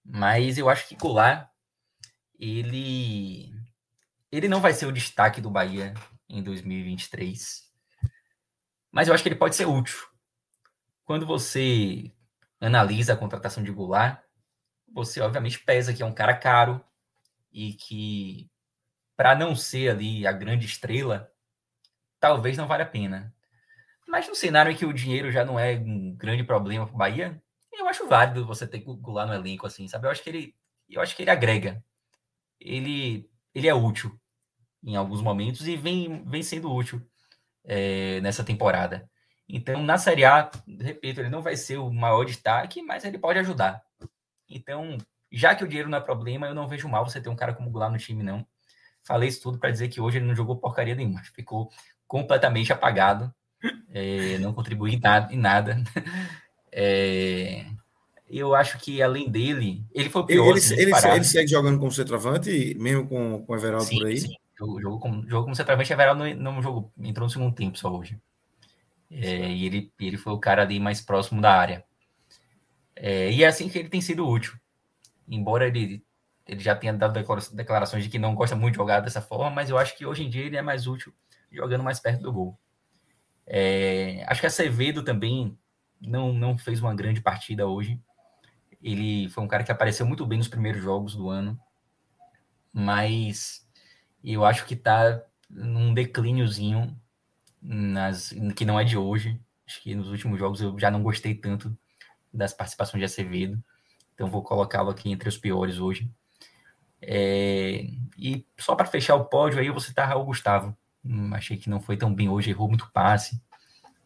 Mas 0.05 0.59
eu 0.59 0.69
acho 0.69 0.87
que 0.89 0.97
Goulart, 0.97 1.49
ele, 2.39 3.53
ele 4.31 4.49
não 4.49 4.61
vai 4.61 4.73
ser 4.73 4.87
o 4.87 4.93
destaque 4.93 5.41
do 5.41 5.51
Bahia 5.51 5.95
em 6.29 6.43
2023. 6.43 7.67
Mas 8.93 9.09
eu 9.09 9.15
acho 9.15 9.23
que 9.23 9.29
ele 9.29 9.37
pode 9.37 9.57
ser 9.57 9.67
útil. 9.67 9.99
Quando 11.05 11.27
você 11.27 12.13
analisa 12.61 13.13
a 13.15 13.17
contratação 13.17 13.63
de 13.63 13.71
Goulart, 13.71 14.26
você 14.97 15.21
obviamente 15.21 15.59
pesa 15.59 15.93
que 15.93 16.03
é 16.03 16.07
um 16.07 16.15
cara 16.15 16.35
caro 16.35 16.83
e 17.53 17.75
que 17.75 18.51
para 19.15 19.35
não 19.35 19.55
ser 19.55 19.91
ali 19.91 20.27
a 20.27 20.33
grande 20.33 20.65
estrela, 20.65 21.31
talvez 22.19 22.57
não 22.57 22.67
valha 22.67 22.85
a 22.85 22.89
pena. 22.89 23.35
Mas 24.09 24.27
no 24.27 24.35
cenário 24.35 24.73
em 24.73 24.77
que 24.77 24.87
o 24.87 24.93
dinheiro 24.93 25.31
já 25.31 25.45
não 25.45 25.59
é 25.59 25.77
um 25.77 26.15
grande 26.15 26.43
problema 26.45 26.87
para 26.87 26.95
o 26.95 26.99
Bahia, 26.99 27.43
eu 27.73 27.87
acho 27.89 28.09
válido 28.09 28.47
você 28.47 28.67
ter 28.67 28.79
Goulart 28.81 29.29
no 29.29 29.35
elenco 29.35 29.67
assim, 29.67 29.87
sabe? 29.87 30.07
Eu 30.07 30.11
acho 30.11 30.23
que 30.23 30.31
ele, 30.31 30.55
eu 30.89 31.03
acho 31.03 31.15
que 31.15 31.23
ele 31.23 31.31
agrega. 31.31 31.85
Ele, 32.59 33.29
ele 33.55 33.69
é 33.69 33.75
útil 33.75 34.19
em 34.83 34.97
alguns 34.97 35.21
momentos 35.21 35.69
e 35.69 35.77
vem, 35.77 36.25
vem 36.25 36.43
sendo 36.43 36.73
útil 36.73 37.03
é, 37.65 38.21
nessa 38.23 38.43
temporada. 38.43 39.11
Então, 39.47 39.83
na 39.83 39.99
Série 39.99 40.25
A, 40.25 40.51
repito, 40.81 41.21
ele 41.21 41.29
não 41.29 41.43
vai 41.43 41.55
ser 41.55 41.77
o 41.77 41.93
maior 41.93 42.25
destaque, 42.25 42.81
mas 42.83 43.05
ele 43.05 43.19
pode 43.19 43.39
ajudar. 43.39 43.86
Então, 44.49 44.99
já 45.31 45.55
que 45.55 45.65
o 45.65 45.69
dinheiro 45.69 45.89
não 45.89 45.99
é 45.99 46.01
problema, 46.01 46.47
eu 46.47 46.55
não 46.55 46.69
vejo 46.69 46.89
mal 46.89 47.05
você 47.05 47.21
ter 47.21 47.29
um 47.29 47.37
cara 47.37 47.55
como 47.55 47.71
Goulart 47.71 47.93
no 47.93 47.99
time, 47.99 48.23
não. 48.23 48.47
Falei 49.03 49.29
isso 49.29 49.43
tudo 49.43 49.59
para 49.59 49.71
dizer 49.71 49.89
que 49.89 50.01
hoje 50.01 50.19
ele 50.19 50.27
não 50.27 50.35
jogou 50.35 50.57
porcaria 50.57 50.95
nenhuma, 50.95 51.23
ficou 51.35 51.71
completamente 52.07 52.73
apagado, 52.73 53.33
é, 53.93 54.39
não 54.39 54.53
contribuiu 54.53 54.95
em 54.95 55.01
nada. 55.01 55.33
Em 55.33 55.39
nada. 55.39 55.83
É, 56.79 57.65
eu 58.29 58.55
acho 58.55 58.79
que 58.79 59.01
além 59.01 59.31
dele, 59.31 59.83
ele 59.95 60.11
foi 60.11 60.21
o 60.21 60.27
pior. 60.27 60.55
Ele, 60.55 60.61
ele, 60.75 60.93
ele, 60.93 61.25
segue 61.25 61.51
jogando 61.51 61.79
como 61.79 61.91
centroavante, 61.91 62.77
mesmo 62.79 63.09
com, 63.09 63.43
com 63.47 63.53
o 63.55 63.57
Everaldo 63.57 63.87
sim, 63.87 63.97
por 63.97 64.09
aí? 64.09 64.19
Sim, 64.19 64.35
jogou, 64.59 64.83
jogou, 64.83 65.01
como, 65.01 65.23
jogou 65.23 65.45
como 65.45 65.57
centroavante, 65.57 65.91
Everaldo 65.91 66.23
não, 66.23 66.35
não 66.35 66.63
jogou, 66.63 66.93
entrou 66.99 67.27
no 67.27 67.33
segundo 67.33 67.55
tempo 67.55 67.79
só 67.79 67.91
hoje. 67.91 68.21
É, 69.11 69.49
e 69.49 69.65
ele, 69.65 69.91
ele 69.99 70.19
foi 70.19 70.35
o 70.35 70.39
cara 70.39 70.61
ali 70.61 70.79
mais 70.79 71.01
próximo 71.01 71.41
da 71.41 71.53
área. 71.53 71.83
É, 72.97 73.31
e 73.31 73.45
é 73.45 73.47
assim 73.47 73.69
que 73.69 73.79
ele 73.79 73.89
tem 73.89 74.01
sido 74.01 74.27
útil. 74.27 74.55
Embora 75.29 75.67
ele, 75.67 76.05
ele 76.47 76.61
já 76.61 76.75
tenha 76.75 76.95
dado 76.95 77.21
declarações 77.53 78.03
de 78.03 78.09
que 78.09 78.19
não 78.19 78.35
gosta 78.35 78.57
muito 78.57 78.75
de 78.75 78.79
jogar 78.79 79.01
dessa 79.01 79.21
forma, 79.21 79.51
mas 79.51 79.69
eu 79.69 79.77
acho 79.77 79.97
que 79.97 80.07
hoje 80.07 80.25
em 80.25 80.31
dia 80.31 80.45
ele 80.45 80.57
é 80.57 80.63
mais 80.63 80.87
útil 80.87 81.13
jogando 81.51 81.85
mais 81.85 82.01
perto 82.01 82.23
do 82.23 82.33
gol. 82.33 82.59
É, 83.47 84.25
acho 84.27 84.41
que 84.41 84.47
Acevedo 84.47 85.05
também 85.05 85.57
não, 86.01 86.33
não 86.33 86.59
fez 86.59 86.81
uma 86.81 86.95
grande 86.95 87.21
partida 87.21 87.67
hoje. 87.67 88.01
Ele 88.83 89.29
foi 89.29 89.45
um 89.45 89.49
cara 89.49 89.65
que 89.65 89.73
apareceu 89.73 90.07
muito 90.07 90.27
bem 90.27 90.39
nos 90.39 90.49
primeiros 90.49 90.83
jogos 90.83 91.15
do 91.15 91.29
ano, 91.29 91.59
mas 92.73 93.67
eu 94.23 94.45
acho 94.45 94.67
que 94.67 94.75
está 94.75 95.23
num 95.49 95.95
declíniozinho 95.95 96.99
nas, 97.63 98.35
que 98.55 98.65
não 98.65 98.79
é 98.79 98.85
de 98.85 98.97
hoje. 98.97 99.41
Acho 99.67 99.83
que 99.83 99.95
nos 99.95 100.09
últimos 100.09 100.39
jogos 100.39 100.61
eu 100.61 100.79
já 100.79 100.91
não 100.91 101.03
gostei 101.03 101.35
tanto 101.35 101.77
das 102.33 102.53
participações 102.53 103.01
de 103.01 103.05
Acevedo. 103.05 103.63
Então 104.15 104.29
vou 104.29 104.43
colocá-lo 104.43 104.91
aqui 104.91 105.11
entre 105.11 105.29
os 105.29 105.37
piores 105.37 105.79
hoje. 105.79 106.11
É, 107.01 107.87
e 108.19 108.47
só 108.59 108.75
para 108.75 108.87
fechar 108.87 109.15
o 109.15 109.27
pódio 109.27 109.61
aí, 109.61 109.67
eu 109.67 109.73
vou 109.73 109.81
citar 109.81 110.09
Raul 110.09 110.25
Gustavo. 110.25 110.77
Hum, 111.05 111.35
achei 111.35 111.57
que 111.57 111.71
não 111.71 111.81
foi 111.81 111.97
tão 111.97 112.13
bem 112.15 112.29
hoje, 112.29 112.51
errou 112.51 112.69
muito 112.69 112.91
passe. 112.93 113.41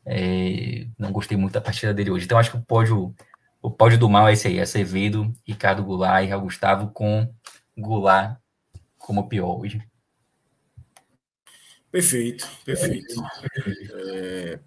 É, 0.05 0.87
não 0.99 1.13
gostei 1.13 1.37
muito 1.37 1.53
da 1.53 1.61
partida 1.61 1.95
dele 1.95 2.11
hoje. 2.11 2.25
Então 2.25 2.39
acho 2.39 2.51
que 2.51 2.57
o 2.57 2.63
pódio, 2.63 3.15
o 3.63 3.71
pódio 3.71 3.99
do 3.99 4.09
mal 4.09 4.29
é 4.29 4.33
esse 4.33 4.49
aí: 4.49 4.61
Acevedo, 4.61 5.33
Ricardo 5.47 5.85
Goulart 5.85 6.25
e 6.25 6.29
Raul 6.29 6.43
Gustavo, 6.43 6.91
com 6.91 7.33
Goulart 7.77 8.39
como 8.99 9.29
pior 9.29 9.61
hoje. 9.61 9.81
Perfeito, 11.91 12.49
perfeito. 12.65 13.15
É, 14.15 14.61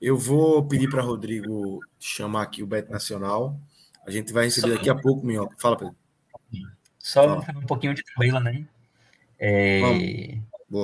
eu 0.00 0.16
vou 0.16 0.66
pedir 0.66 0.88
para 0.88 1.02
Rodrigo 1.02 1.80
chamar 1.98 2.42
aqui 2.42 2.62
o 2.62 2.66
Bet 2.66 2.90
Nacional. 2.90 3.58
A 4.06 4.10
gente 4.10 4.32
vai 4.32 4.44
receber 4.44 4.74
daqui 4.74 4.90
a 4.90 4.94
pouco, 4.94 5.26
Minhoca. 5.26 5.56
Fala, 5.58 5.76
Pedro. 5.76 5.96
Só 6.98 7.40
Fala. 7.40 7.58
um 7.58 7.66
pouquinho 7.66 7.94
de 7.94 8.02
trailer, 8.02 8.40
né? 8.40 8.66
É, 9.38 10.40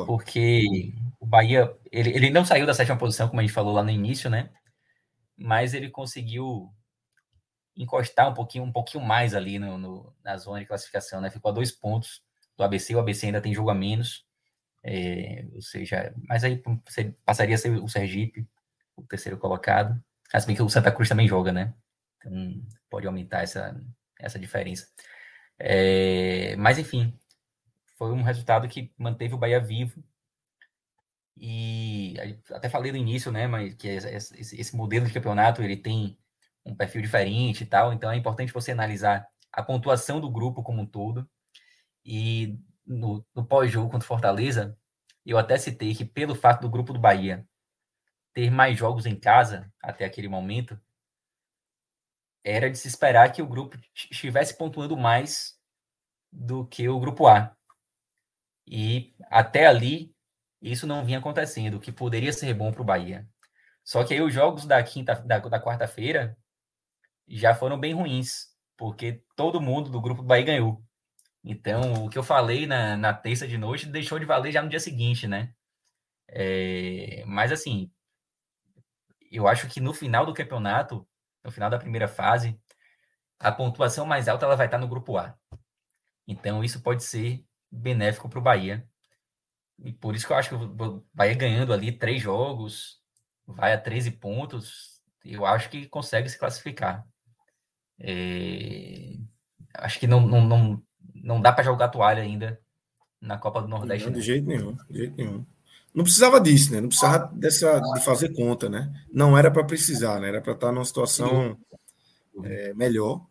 porque 0.07 0.93
o 1.19 1.27
Bahia, 1.27 1.75
ele, 1.91 2.11
ele 2.11 2.31
não 2.31 2.45
saiu 2.45 2.67
da 2.67 2.75
sétima 2.75 2.99
posição, 2.99 3.29
como 3.29 3.41
a 3.41 3.43
gente 3.43 3.53
falou 3.53 3.73
lá 3.73 3.83
no 3.83 3.91
início, 3.91 4.29
né? 4.29 4.51
Mas 5.37 5.75
ele 5.75 5.91
conseguiu 5.91 6.71
encostar 7.77 8.29
um 8.29 8.35
pouquinho, 8.35 8.65
um 8.65 8.73
pouquinho 8.73 9.05
mais 9.05 9.35
ali 9.35 9.59
no, 9.59 9.79
no, 9.79 10.15
na 10.23 10.37
zona 10.37 10.61
de 10.61 10.67
classificação, 10.67 11.21
né? 11.21 11.31
Ficou 11.31 11.51
a 11.51 11.55
dois 11.55 11.73
pontos 11.73 12.23
do 12.57 12.65
ABC, 12.65 12.95
o 12.95 12.99
ABC 12.99 13.27
ainda 13.27 13.41
tem 13.41 13.55
jogo 13.55 13.71
a 13.71 13.75
menos, 13.75 14.25
é, 14.85 15.47
ou 15.55 15.63
seja, 15.63 16.13
mas 16.29 16.45
aí 16.45 16.63
passaria 17.25 17.55
a 17.55 17.59
ser 17.59 17.71
o 17.83 17.89
Sergipe, 17.89 18.47
o 18.97 19.03
terceiro 19.03 19.39
colocado, 19.39 20.03
assim 20.33 20.55
que 20.55 20.63
o 20.63 20.69
Santa 20.69 20.93
Cruz 20.93 21.09
também 21.09 21.29
joga, 21.29 21.53
né? 21.53 21.75
Então 22.19 22.63
pode 22.91 23.07
aumentar 23.07 23.43
essa, 23.43 23.81
essa 24.19 24.39
diferença. 24.39 24.87
É, 25.59 26.57
mas 26.57 26.79
enfim, 26.79 27.19
foi 27.97 28.13
um 28.13 28.23
resultado 28.23 28.69
que 28.69 28.93
manteve 28.99 29.35
o 29.35 29.39
Bahia 29.39 29.61
vivo. 29.61 30.03
E 31.37 32.15
até 32.51 32.69
falei 32.69 32.93
no 32.93 32.99
início, 32.99 33.33
né, 33.33 33.47
mas 33.47 33.75
que 33.75 33.89
esse, 33.89 34.77
modelo 34.77 35.07
de 35.07 35.13
campeonato 35.13 35.63
ele 35.63 35.77
tem 35.77 36.19
um 36.65 36.75
perfil 36.75 37.03
diferente 37.03 37.63
e 37.65 37.67
tal, 37.67 37.93
então 37.93 38.11
é 38.11 38.17
importante 38.17 38.53
você 38.53 38.71
analisar 38.73 39.27
a 39.53 39.63
pontuação 39.63 40.21
do 40.21 40.31
grupo 40.31 40.63
como 40.63 40.83
um 40.83 40.87
todo. 40.87 41.29
E 42.05 42.59
no, 42.87 43.25
no 43.35 43.45
pós-jogo 43.45 43.91
contra 43.91 44.07
Fortaleza, 44.07 44.77
eu 45.25 45.39
até 45.39 45.57
citei 45.57 45.95
que 45.95 46.05
pelo 46.05 46.35
fato 46.35 46.63
do 46.63 46.71
grupo 46.71 46.93
do 46.93 47.01
Bahia 47.01 47.47
ter 48.35 48.51
mais 48.51 48.79
jogos 48.79 49.07
em 49.07 49.19
casa 49.19 49.73
até 49.83 50.05
aquele 50.05 50.29
momento, 50.29 50.81
era 52.45 52.71
de 52.71 52.77
se 52.77 52.89
esperar 52.89 53.33
que 53.33 53.43
o 53.43 53.47
grupo 53.47 53.79
estivesse 54.11 54.57
pontuando 54.57 54.97
mais 54.97 55.59
do 56.31 56.67
que 56.67 56.89
o 56.89 56.99
grupo 56.99 57.27
A. 57.27 57.57
E 58.67 59.15
até 59.31 59.67
ali, 59.67 60.15
isso 60.61 60.87
não 60.87 61.05
vinha 61.05 61.19
acontecendo, 61.19 61.75
o 61.75 61.81
que 61.81 61.93
poderia 61.93 62.33
ser 62.33 62.53
bom 62.55 62.73
para 62.73 62.83
o 62.83 62.85
Bahia. 62.85 63.29
Só 63.85 64.05
que 64.05 64.15
aí 64.15 64.23
os 64.23 64.33
jogos 64.33 64.67
da 64.67 64.83
quinta, 64.83 65.15
da, 65.15 65.39
da 65.39 65.63
quarta-feira 65.63 66.37
já 67.29 67.55
foram 67.55 67.79
bem 67.79 67.95
ruins, 67.95 68.49
porque 68.77 69.23
todo 69.37 69.61
mundo 69.61 69.91
do 69.91 70.01
grupo 70.01 70.23
do 70.23 70.29
Bahia 70.29 70.45
ganhou. 70.45 70.83
Então, 71.45 72.05
o 72.05 72.09
que 72.09 72.19
eu 72.19 72.23
falei 72.23 72.67
na, 72.67 72.97
na 72.97 73.13
terça 73.13 73.47
de 73.49 73.59
noite 73.59 73.87
deixou 73.87 74.19
de 74.19 74.25
valer 74.25 74.53
já 74.53 74.63
no 74.63 74.69
dia 74.69 74.79
seguinte, 74.81 75.27
né? 75.27 75.53
É, 76.29 77.25
mas 77.27 77.53
assim, 77.53 77.91
eu 79.37 79.49
acho 79.49 79.69
que 79.69 79.81
no 79.81 79.95
final 79.95 80.27
do 80.27 80.35
campeonato, 80.35 81.07
no 81.45 81.51
final 81.51 81.71
da 81.71 81.79
primeira 81.79 82.07
fase, 82.07 82.59
a 83.39 83.51
pontuação 83.51 84.07
mais 84.07 84.29
alta 84.29 84.47
ela 84.47 84.57
vai 84.57 84.67
estar 84.67 84.79
no 84.79 84.89
grupo 84.89 85.17
A. 85.17 85.35
Então, 86.27 86.63
isso 86.63 86.83
pode 86.83 87.03
ser 87.03 87.45
benéfico 87.71 88.29
para 88.29 88.39
o 88.39 88.43
Bahia. 88.43 88.87
E 89.85 89.93
por 89.93 90.15
isso 90.15 90.27
que 90.27 90.33
eu 90.33 90.37
acho 90.37 90.49
que 90.51 90.55
o 90.55 91.05
Bahia 91.13 91.35
ganhando 91.35 91.73
ali 91.73 91.91
três 91.91 92.23
jogos, 92.23 93.01
vai 93.47 93.73
a 93.73 93.79
13 93.79 94.13
pontos, 94.13 95.03
eu 95.25 95.45
acho 95.45 95.69
que 95.71 95.87
consegue 95.89 96.29
se 96.29 96.39
classificar. 96.39 97.05
É... 97.99 99.17
Acho 99.75 99.99
que 99.99 100.07
não, 100.07 100.21
não, 100.21 100.41
não, 100.41 100.83
não 101.15 101.41
dá 101.41 101.53
para 101.53 101.65
jogar 101.65 101.89
toalha 101.89 102.23
ainda 102.23 102.61
na 103.21 103.39
Copa 103.39 103.63
do 103.63 103.69
Nordeste. 103.69 104.07
Não, 104.07 104.13
de 104.13 104.23
jeito 104.23 104.47
nenhum, 104.47 104.77
de 104.91 104.99
jeito 104.99 105.17
nenhum. 105.17 105.47
Não 105.95 106.05
precisava 106.05 106.41
disso, 106.41 106.73
né? 106.73 106.81
Não 106.81 106.89
precisava 106.89 107.31
dessa, 107.35 107.79
de 107.81 108.05
fazer 108.05 108.33
conta, 108.33 108.69
né? 108.69 108.91
Não 109.13 109.37
era 109.37 109.51
para 109.51 109.65
precisar, 109.65 110.21
né? 110.21 110.29
Era 110.29 110.41
para 110.41 110.55
estar 110.55 110.73
numa 110.73 110.85
situação 110.85 111.57
é, 112.43 112.73
melhor. 112.75 113.27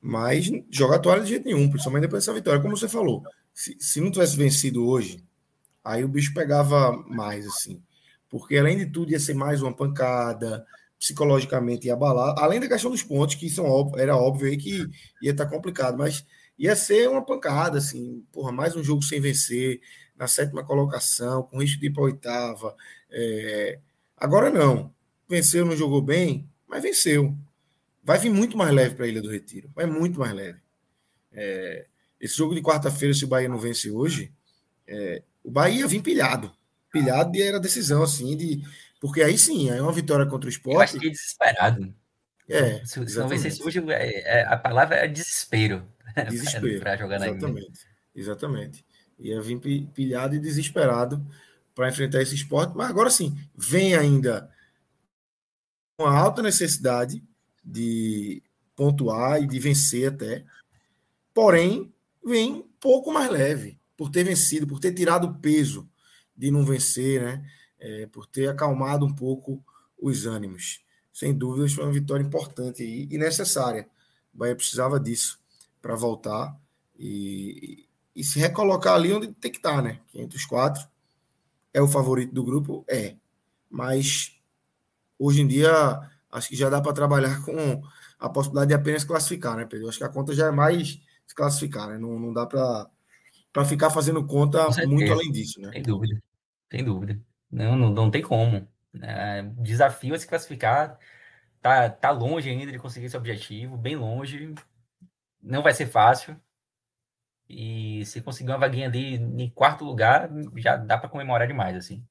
Mas 0.00 0.50
jogar 0.70 0.98
toalha 0.98 1.22
de 1.22 1.30
jeito 1.30 1.46
nenhum, 1.46 1.70
principalmente 1.70 2.02
depois 2.02 2.24
dessa 2.24 2.34
vitória. 2.34 2.60
Como 2.60 2.76
você 2.76 2.88
falou, 2.88 3.22
se, 3.54 3.76
se 3.78 4.00
não 4.00 4.10
tivesse 4.10 4.36
vencido 4.36 4.86
hoje, 4.86 5.24
aí 5.82 6.04
o 6.04 6.08
bicho 6.08 6.34
pegava 6.34 6.92
mais, 7.08 7.46
assim. 7.46 7.80
Porque 8.28 8.56
além 8.56 8.76
de 8.76 8.86
tudo 8.86 9.12
ia 9.12 9.20
ser 9.20 9.34
mais 9.34 9.62
uma 9.62 9.74
pancada, 9.74 10.66
psicologicamente 10.98 11.86
ia 11.86 11.94
abalar. 11.94 12.34
Além 12.38 12.60
da 12.60 12.68
questão 12.68 12.90
dos 12.90 13.02
pontos, 13.02 13.34
que 13.34 13.48
são 13.50 13.64
óbvio, 13.64 14.00
era 14.00 14.16
óbvio 14.16 14.48
aí 14.48 14.56
que 14.56 14.86
ia 15.22 15.32
estar 15.32 15.46
complicado, 15.46 15.98
mas 15.98 16.24
ia 16.58 16.76
ser 16.76 17.08
uma 17.08 17.24
pancada, 17.24 17.78
assim, 17.78 18.24
porra, 18.32 18.52
mais 18.52 18.76
um 18.76 18.84
jogo 18.84 19.02
sem 19.02 19.20
vencer, 19.20 19.80
na 20.22 20.28
sétima 20.28 20.62
colocação, 20.62 21.42
com 21.42 21.60
risco 21.60 21.80
de 21.80 21.86
ir 21.86 21.90
para 21.90 22.02
a 22.02 22.06
oitava. 22.06 22.76
É... 23.10 23.80
Agora 24.16 24.50
não. 24.50 24.94
Venceu, 25.28 25.66
não 25.66 25.76
jogou 25.76 26.00
bem, 26.00 26.48
mas 26.68 26.80
venceu. 26.80 27.36
Vai 28.04 28.18
vir 28.18 28.30
muito 28.30 28.56
mais 28.56 28.72
leve 28.72 28.94
para 28.94 29.04
a 29.04 29.08
Ilha 29.08 29.20
do 29.20 29.30
Retiro. 29.30 29.68
Vai 29.74 29.84
muito 29.84 30.20
mais 30.20 30.32
leve. 30.32 30.60
É... 31.32 31.86
Esse 32.20 32.36
jogo 32.36 32.54
de 32.54 32.62
quarta-feira, 32.62 33.12
se 33.12 33.24
o 33.24 33.28
Bahia 33.28 33.48
não 33.48 33.58
vence 33.58 33.90
hoje, 33.90 34.32
é... 34.86 35.22
o 35.42 35.50
Bahia 35.50 35.88
vem 35.88 36.00
pilhado. 36.00 36.52
Pilhado 36.92 37.36
e 37.36 37.42
era 37.42 37.58
decisão, 37.58 38.02
assim, 38.04 38.36
de. 38.36 38.62
Porque 39.00 39.22
aí 39.22 39.36
sim, 39.36 39.70
aí 39.70 39.78
é 39.78 39.82
uma 39.82 39.92
vitória 39.92 40.24
contra 40.26 40.46
o 40.46 40.50
esporte. 40.50 40.76
Eu 40.76 40.80
acho 40.82 41.00
que 41.00 41.08
é 41.08 41.10
desesperado. 41.10 41.92
É. 42.48 42.84
Se, 42.84 43.08
se 43.08 43.18
não 43.18 43.26
vencesse 43.26 43.60
hoje, 43.60 43.82
é, 43.88 44.40
é, 44.40 44.44
a 44.44 44.56
palavra 44.56 44.96
é 44.96 45.08
desespero. 45.08 45.84
Desespero. 46.28 46.78
para 46.78 46.96
jogar 46.96 47.18
na 47.18 47.28
Exatamente. 47.28 47.86
Exatamente. 48.14 48.84
Ia 49.22 49.40
vir 49.40 49.86
pilhado 49.94 50.34
e 50.34 50.40
desesperado 50.40 51.24
para 51.74 51.88
enfrentar 51.88 52.20
esse 52.20 52.34
esporte. 52.34 52.76
Mas 52.76 52.90
agora 52.90 53.10
sim, 53.10 53.36
vem 53.54 53.94
ainda 53.94 54.50
uma 55.98 56.12
alta 56.12 56.42
necessidade 56.42 57.22
de 57.64 58.42
pontuar 58.74 59.42
e 59.42 59.46
de 59.46 59.58
vencer 59.58 60.12
até. 60.12 60.44
Porém, 61.32 61.92
vem 62.24 62.54
um 62.54 62.68
pouco 62.80 63.12
mais 63.12 63.30
leve 63.30 63.78
por 63.96 64.10
ter 64.10 64.24
vencido, 64.24 64.66
por 64.66 64.80
ter 64.80 64.92
tirado 64.92 65.28
o 65.28 65.34
peso 65.34 65.88
de 66.36 66.50
não 66.50 66.64
vencer, 66.64 67.22
né? 67.22 67.50
É, 67.78 68.06
por 68.06 68.26
ter 68.26 68.48
acalmado 68.48 69.04
um 69.04 69.14
pouco 69.14 69.64
os 70.00 70.26
ânimos. 70.26 70.84
Sem 71.12 71.32
dúvidas, 71.32 71.72
foi 71.72 71.84
uma 71.84 71.92
vitória 71.92 72.24
importante 72.24 72.82
e 72.82 73.18
necessária. 73.18 73.88
O 74.32 74.38
Bahia 74.38 74.56
precisava 74.56 74.98
disso 74.98 75.38
para 75.80 75.94
voltar 75.94 76.58
e, 76.98 77.86
e 78.14 78.22
se 78.22 78.38
recolocar 78.38 78.94
ali 78.94 79.12
onde 79.12 79.28
tem 79.28 79.50
que 79.50 79.58
estar, 79.58 79.76
tá, 79.76 79.82
né? 79.82 80.00
Que 80.08 80.20
entre 80.20 80.36
os 80.36 80.44
quatro. 80.44 80.86
É 81.72 81.80
o 81.80 81.88
favorito 81.88 82.34
do 82.34 82.44
grupo? 82.44 82.84
É. 82.88 83.16
Mas 83.70 84.38
hoje 85.18 85.40
em 85.40 85.46
dia 85.46 85.72
acho 86.30 86.48
que 86.48 86.56
já 86.56 86.68
dá 86.68 86.80
para 86.80 86.92
trabalhar 86.92 87.42
com 87.44 87.82
a 88.18 88.28
possibilidade 88.28 88.68
de 88.68 88.74
apenas 88.74 89.04
classificar, 89.04 89.56
né, 89.56 89.64
Pedro? 89.64 89.88
Acho 89.88 89.98
que 89.98 90.04
a 90.04 90.08
conta 90.08 90.34
já 90.34 90.46
é 90.46 90.50
mais 90.50 91.00
se 91.26 91.34
classificar, 91.34 91.88
né? 91.88 91.98
Não, 91.98 92.18
não 92.18 92.32
dá 92.32 92.46
para 92.46 93.64
ficar 93.64 93.90
fazendo 93.90 94.26
conta 94.26 94.66
muito 94.86 95.12
além 95.12 95.32
disso, 95.32 95.60
né? 95.60 95.72
Sem 95.72 95.82
dúvida. 95.82 96.22
Sem 96.70 96.84
dúvida. 96.84 97.20
Não, 97.50 97.76
não, 97.76 97.90
não 97.90 98.10
tem 98.10 98.22
como. 98.22 98.68
É, 99.00 99.42
desafio 99.58 100.14
é 100.14 100.18
se 100.18 100.26
classificar. 100.26 100.98
Tá, 101.60 101.88
tá 101.88 102.10
longe 102.10 102.50
ainda 102.50 102.72
de 102.72 102.78
conseguir 102.78 103.06
esse 103.06 103.16
objetivo, 103.16 103.76
bem 103.76 103.96
longe. 103.96 104.54
Não 105.40 105.62
vai 105.62 105.72
ser 105.72 105.86
fácil. 105.86 106.36
E 107.52 108.04
se 108.06 108.22
conseguir 108.22 108.50
uma 108.50 108.58
vaguinha 108.58 108.88
ali 108.88 109.16
em 109.16 109.50
quarto 109.50 109.84
lugar, 109.84 110.30
já 110.56 110.74
dá 110.74 110.96
para 110.96 111.10
comemorar 111.10 111.46
demais, 111.46 111.76
assim. 111.76 112.02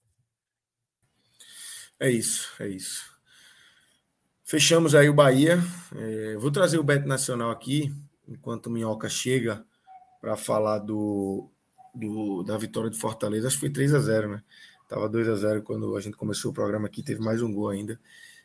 É 2.00 2.10
isso, 2.10 2.52
é 2.60 2.68
isso. 2.68 3.12
Fechamos 4.44 4.94
aí 4.94 5.10
o 5.10 5.14
Bahia. 5.14 5.58
É, 5.96 6.36
vou 6.38 6.52
trazer 6.52 6.78
o 6.78 6.84
Beto 6.84 7.08
Nacional 7.08 7.50
aqui, 7.50 7.92
enquanto 8.28 8.68
o 8.68 8.70
Minhoca 8.70 9.10
chega 9.10 9.64
para 10.20 10.38
falar 10.38 10.78
do, 10.78 11.50
do, 11.96 12.44
da 12.44 12.56
vitória 12.58 12.90
de 12.90 12.98
Fortaleza. 12.98 13.48
Acho 13.48 13.56
que 13.56 13.62
foi 13.62 13.70
3 13.72 13.96
a 13.96 14.00
0 14.00 14.30
né? 14.30 14.44
Tava 14.88 15.10
2 15.10 15.28
a 15.28 15.36
0 15.36 15.64
quando 15.64 15.96
a 15.96 16.02
gente 16.02 16.18
começou 16.18 16.52
o 16.52 16.54
programa 16.54 16.86
aqui, 16.86 17.02
teve 17.02 17.22
mais 17.22 17.42
um 17.42 17.52
gol 17.52 17.70
ainda. 17.70 18.00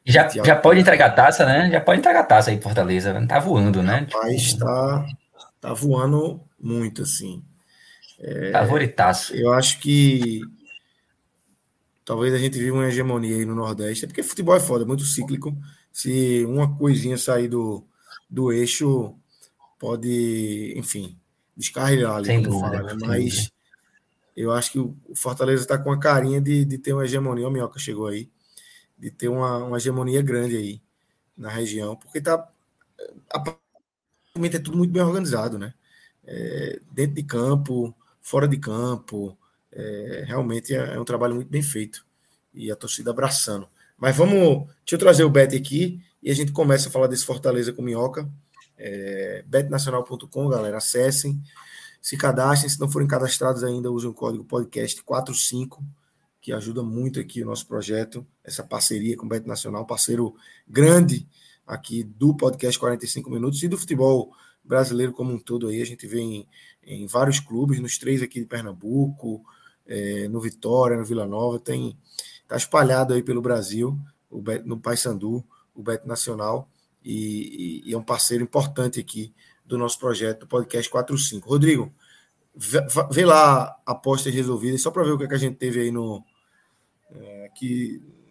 Já, 0.07 0.29
já 0.29 0.55
pode 0.55 0.81
entregar 0.81 1.07
a 1.07 1.13
taça, 1.13 1.45
né? 1.45 1.69
Já 1.71 1.81
pode 1.81 1.99
entregar 1.99 2.21
a 2.21 2.25
taça 2.25 2.51
aí, 2.51 2.61
Fortaleza. 2.61 3.27
Tá 3.27 3.41
voando, 3.41 3.83
né? 3.83 4.07
Rapaz, 4.13 4.55
tá, 4.55 5.05
tá 5.67 5.73
voando 5.75 6.41
muito, 6.61 7.03
assim. 7.03 7.43
É, 8.21 8.53
Favoritaço. 8.53 9.35
Eu 9.35 9.53
acho 9.53 9.81
que 9.81 10.41
talvez 12.05 12.33
a 12.33 12.39
gente 12.39 12.57
viva 12.57 12.77
uma 12.77 12.87
hegemonia 12.87 13.35
aí 13.35 13.45
no 13.45 13.55
Nordeste, 13.55 14.05
é 14.05 14.09
porque 14.09 14.23
futebol 14.23 14.55
é 14.55 14.61
foda, 14.61 14.85
é 14.85 14.87
muito 14.87 15.03
cíclico. 15.03 15.57
Se 15.93 16.45
uma 16.45 16.77
coisinha 16.77 17.19
sair 17.19 17.49
do, 17.49 17.85
do 18.31 18.53
eixo, 18.53 19.17
pode, 19.77 20.73
enfim, 20.77 21.19
descarrilhar 21.57 22.15
ali, 22.15 22.27
sem 22.27 22.43
dúvida, 22.43 22.71
fala, 22.71 22.95
né? 22.95 22.97
Mas 23.05 23.51
eu 24.37 24.53
acho 24.53 24.71
que 24.71 24.79
o 24.79 24.97
Fortaleza 25.17 25.63
está 25.63 25.77
com 25.77 25.91
a 25.91 25.99
carinha 25.99 26.41
de, 26.41 26.65
de 26.65 26.79
ter 26.79 26.93
uma 26.93 27.05
hegemonia, 27.05 27.49
o 27.49 27.51
Minhoca 27.51 27.81
chegou 27.81 28.07
aí, 28.07 28.31
de 28.97 29.11
ter 29.11 29.29
uma, 29.29 29.65
uma 29.65 29.79
hegemonia 29.79 30.23
grande 30.23 30.57
aí 30.57 30.81
na 31.37 31.49
região, 31.49 31.97
porque 31.97 32.21
tá. 32.21 32.49
Aparentemente 34.37 34.57
é 34.57 34.61
tudo 34.61 34.77
muito 34.77 34.93
bem 34.93 35.03
organizado, 35.03 35.59
né? 35.59 35.73
é, 36.27 36.81
dentro 36.91 37.15
de 37.15 37.23
campo, 37.23 37.95
fora 38.21 38.49
de 38.49 38.59
campo. 38.59 39.39
É, 39.73 40.25
realmente 40.27 40.75
é, 40.75 40.95
é, 40.95 41.01
um 41.01 41.05
trabalho 41.05 41.35
muito 41.35 41.49
bem 41.49 41.63
feito. 41.63 42.05
E 42.53 42.71
a 42.71 42.77
torcida 42.77 43.11
abraçando. 43.11 43.69
Mas 43.97 44.17
vamos. 44.17 44.67
Deixa 44.79 44.95
eu 44.95 44.99
trazer 44.99 45.25
o 45.25 45.31
Bet 45.31 45.55
aqui 45.55 46.03
e 46.23 46.31
a 46.31 46.35
gente 46.35 46.53
começa 46.53 46.89
a 46.89 46.93
falar 46.93 47.07
desse 47.07 47.25
Fortaleza 47.25 47.73
com 47.73 47.83
Minhoca. 47.83 48.29
É, 48.77 49.45
betnacional.com, 49.47 50.49
galera. 50.49 50.79
Acessem, 50.79 51.41
se 52.01 52.17
cadastrem. 52.17 52.69
Se 52.69 52.81
não 52.81 52.91
forem 52.91 53.07
cadastrados 53.07 53.63
ainda, 53.63 53.91
usem 53.91 54.11
o 54.11 54.15
código 54.15 54.45
podcast45, 54.45 55.83
que 56.41 56.53
ajuda 56.53 56.83
muito 56.83 57.21
aqui 57.21 57.43
o 57.43 57.47
nosso 57.47 57.67
projeto, 57.67 58.27
essa 58.43 58.63
parceria 58.63 59.17
com 59.17 59.27
o 59.27 59.29
Beto 59.29 59.49
Nacional, 59.49 59.87
parceiro 59.87 60.35
grande 60.67 61.27
aqui 61.67 62.03
do 62.05 62.37
podcast 62.37 62.79
45 62.79 63.31
Minutos 63.31 63.63
e 63.63 63.69
do 63.69 63.77
futebol 63.77 64.33
brasileiro 64.65 65.13
como 65.13 65.33
um 65.33 65.39
todo 65.39 65.69
aí. 65.69 65.83
A 65.83 65.87
gente 65.87 66.07
vê 66.07 66.21
em, 66.21 66.49
em 66.85 67.07
vários 67.07 67.41
clubes, 67.41 67.81
nos 67.81 67.99
três 67.99 68.23
aqui 68.23 68.41
de 68.41 68.47
Pernambuco, 68.47 69.45
é, 69.87 70.29
no 70.29 70.41
Vitória, 70.41 70.97
no 70.97 71.05
Vila 71.05 71.27
Nova, 71.27 71.59
tem 71.59 71.97
tá 72.47 72.57
espalhado 72.57 73.13
aí 73.13 73.23
pelo 73.23 73.43
Brasil, 73.43 73.99
o 74.31 74.41
Beto, 74.41 74.69
no 74.69 74.79
Paysandu, 74.79 75.45
o 75.75 75.83
Beto 75.83 76.07
Nacional, 76.07 76.69
e, 77.05 77.83
e, 77.85 77.91
e, 77.91 77.95
é 77.95 77.99
um 77.99 78.03
parceiro 78.03 78.43
importante 78.43 79.01
aqui 79.01 79.33
do 79.65 79.79
nosso 79.79 79.99
projeto, 79.99 80.47
podcast 80.47 80.91
45. 80.91 81.49
Rodrigo, 81.49 81.93
vê, 82.55 82.81
vê 83.11 83.25
lá 83.25 83.77
apostas 83.85 84.35
resolvidas, 84.35 84.83
só 84.83 84.91
para 84.91 85.05
ver 85.05 85.13
o 85.13 85.19
que, 85.19 85.25
é 85.25 85.29
que, 85.29 85.35
a 85.35 85.39
gente 85.39 85.57
teve 85.57 85.81
aí 85.81 85.91
no. 85.91 86.25
É, 87.11 87.51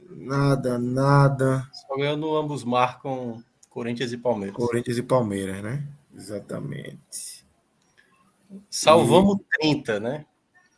nada, 0.10 0.78
nada. 0.78 1.70
Só 1.72 1.96
ganhando 1.96 2.36
ambos 2.36 2.64
marcam 2.64 3.44
Corinthians 3.70 4.12
e 4.12 4.18
Palmeiras. 4.18 4.56
Corinthians 4.56 4.98
e 4.98 5.04
Palmeiras, 5.04 5.62
né? 5.62 5.88
Exatamente. 6.14 7.46
Salvamos 8.70 9.38
e... 9.38 9.60
30, 9.60 10.00
né? 10.00 10.26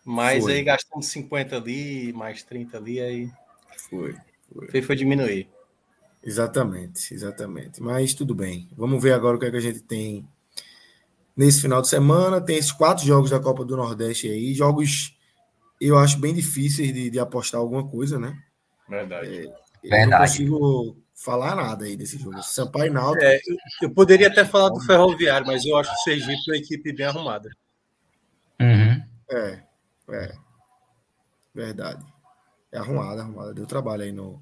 Mas 0.04 0.44
foi. 0.44 0.54
aí 0.54 0.64
gastamos 0.64 1.06
50 1.08 1.56
ali, 1.56 2.14
mais 2.14 2.44
30 2.44 2.78
ali, 2.78 2.99
aí. 2.99 3.32
Foi. 3.90 4.16
Foi, 4.54 4.68
foi, 4.72 4.82
foi 4.82 4.95
diminuir. 4.95 5.49
Exatamente, 6.24 7.14
exatamente. 7.14 7.82
Mas 7.82 8.14
tudo 8.14 8.34
bem. 8.34 8.68
Vamos 8.76 9.02
ver 9.02 9.14
agora 9.14 9.38
o 9.38 9.40
que, 9.40 9.45
é 9.45 9.52
que 9.52 9.58
a 9.58 9.62
gente 9.62 9.82
tem 9.82 10.28
nesse 11.36 11.62
final 11.62 11.82
de 11.82 11.88
semana. 11.88 12.41
Tem 12.41 12.58
esses 12.58 12.72
quatro 12.72 13.06
jogos 13.06 13.30
da 13.30 13.40
Copa 13.40 13.64
do 13.64 13.78
Nordeste 13.78 14.28
aí. 14.28 14.54
Jogos, 14.54 15.16
eu 15.80 15.98
acho, 15.98 16.20
bem 16.20 16.34
difíceis 16.34 16.94
de, 16.94 17.10
de 17.10 17.20
apostar 17.20 17.62
alguma 17.62 17.88
coisa, 17.88 18.18
né? 18.20 18.41
Verdade. 18.88 19.48
É, 19.84 19.90
Verdade. 19.90 20.12
não 20.12 20.18
consigo 20.20 20.98
falar 21.14 21.56
nada 21.56 21.86
aí 21.86 21.98
desse 21.98 22.18
jogo. 22.18 22.42
Sampaio 22.44 22.94
Náutico. 22.94 23.26
É, 23.26 23.40
eu 23.82 23.90
poderia 23.92 24.28
até 24.28 24.46
falar 24.46 24.70
do 24.70 24.80
Ferroviário, 24.82 25.48
mas 25.48 25.66
eu 25.66 25.76
acho 25.78 25.92
o 25.92 25.98
Sergipe 25.98 26.52
uma 26.52 26.58
equipe 26.58 26.94
bem 26.94 27.06
arrumada. 27.06 27.50
Uhum. 28.60 29.04
É, 29.30 29.64
é. 30.10 30.36
Verdade. 31.54 32.06
É 32.72 32.78
arrumada, 32.78 33.22
arrumada. 33.22 33.54
Deu 33.54 33.66
trabalho 33.66 34.04
aí 34.04 34.12
no, 34.12 34.42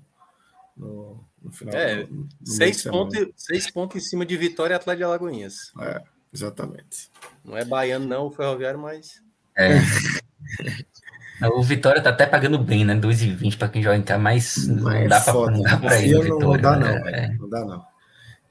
no, 0.75 1.23
no 1.41 1.51
final. 1.51 1.75
É, 1.75 2.03
do, 2.03 2.13
no 2.13 2.27
seis, 2.43 2.83
pontos, 2.83 3.27
seis 3.37 3.71
pontos 3.71 3.97
em 3.97 4.05
cima 4.05 4.25
de 4.25 4.35
Vitória 4.35 4.73
e 4.73 4.75
Atlético 4.75 4.97
de 4.97 5.03
Alagoinhas. 5.03 5.71
É, 5.79 6.03
exatamente. 6.33 7.09
Não 7.43 7.57
é 7.57 7.63
baiano, 7.63 8.05
não, 8.05 8.27
o 8.27 8.31
Ferroviário, 8.31 8.79
mas. 8.79 9.23
É. 9.57 9.69
O 11.41 11.61
Vitória 11.61 12.01
tá 12.01 12.11
até 12.11 12.25
pagando 12.25 12.57
bem, 12.57 12.85
né? 12.85 12.95
2,20 12.95 13.57
para 13.57 13.67
quem 13.67 13.83
joga 13.83 13.97
em 13.97 14.01
casa, 14.01 14.21
mas, 14.21 14.67
mas 14.67 15.01
não 15.01 15.07
dá 15.09 15.21
para 15.21 15.77
para 15.77 16.01
ir. 16.01 16.13
Não, 16.13 16.21
Vitória, 16.21 16.45
não 16.45 16.57
dá, 16.61 16.75
não. 16.77 17.07
É. 17.07 17.37
Não 17.37 17.49
dá, 17.49 17.65
não. 17.65 17.85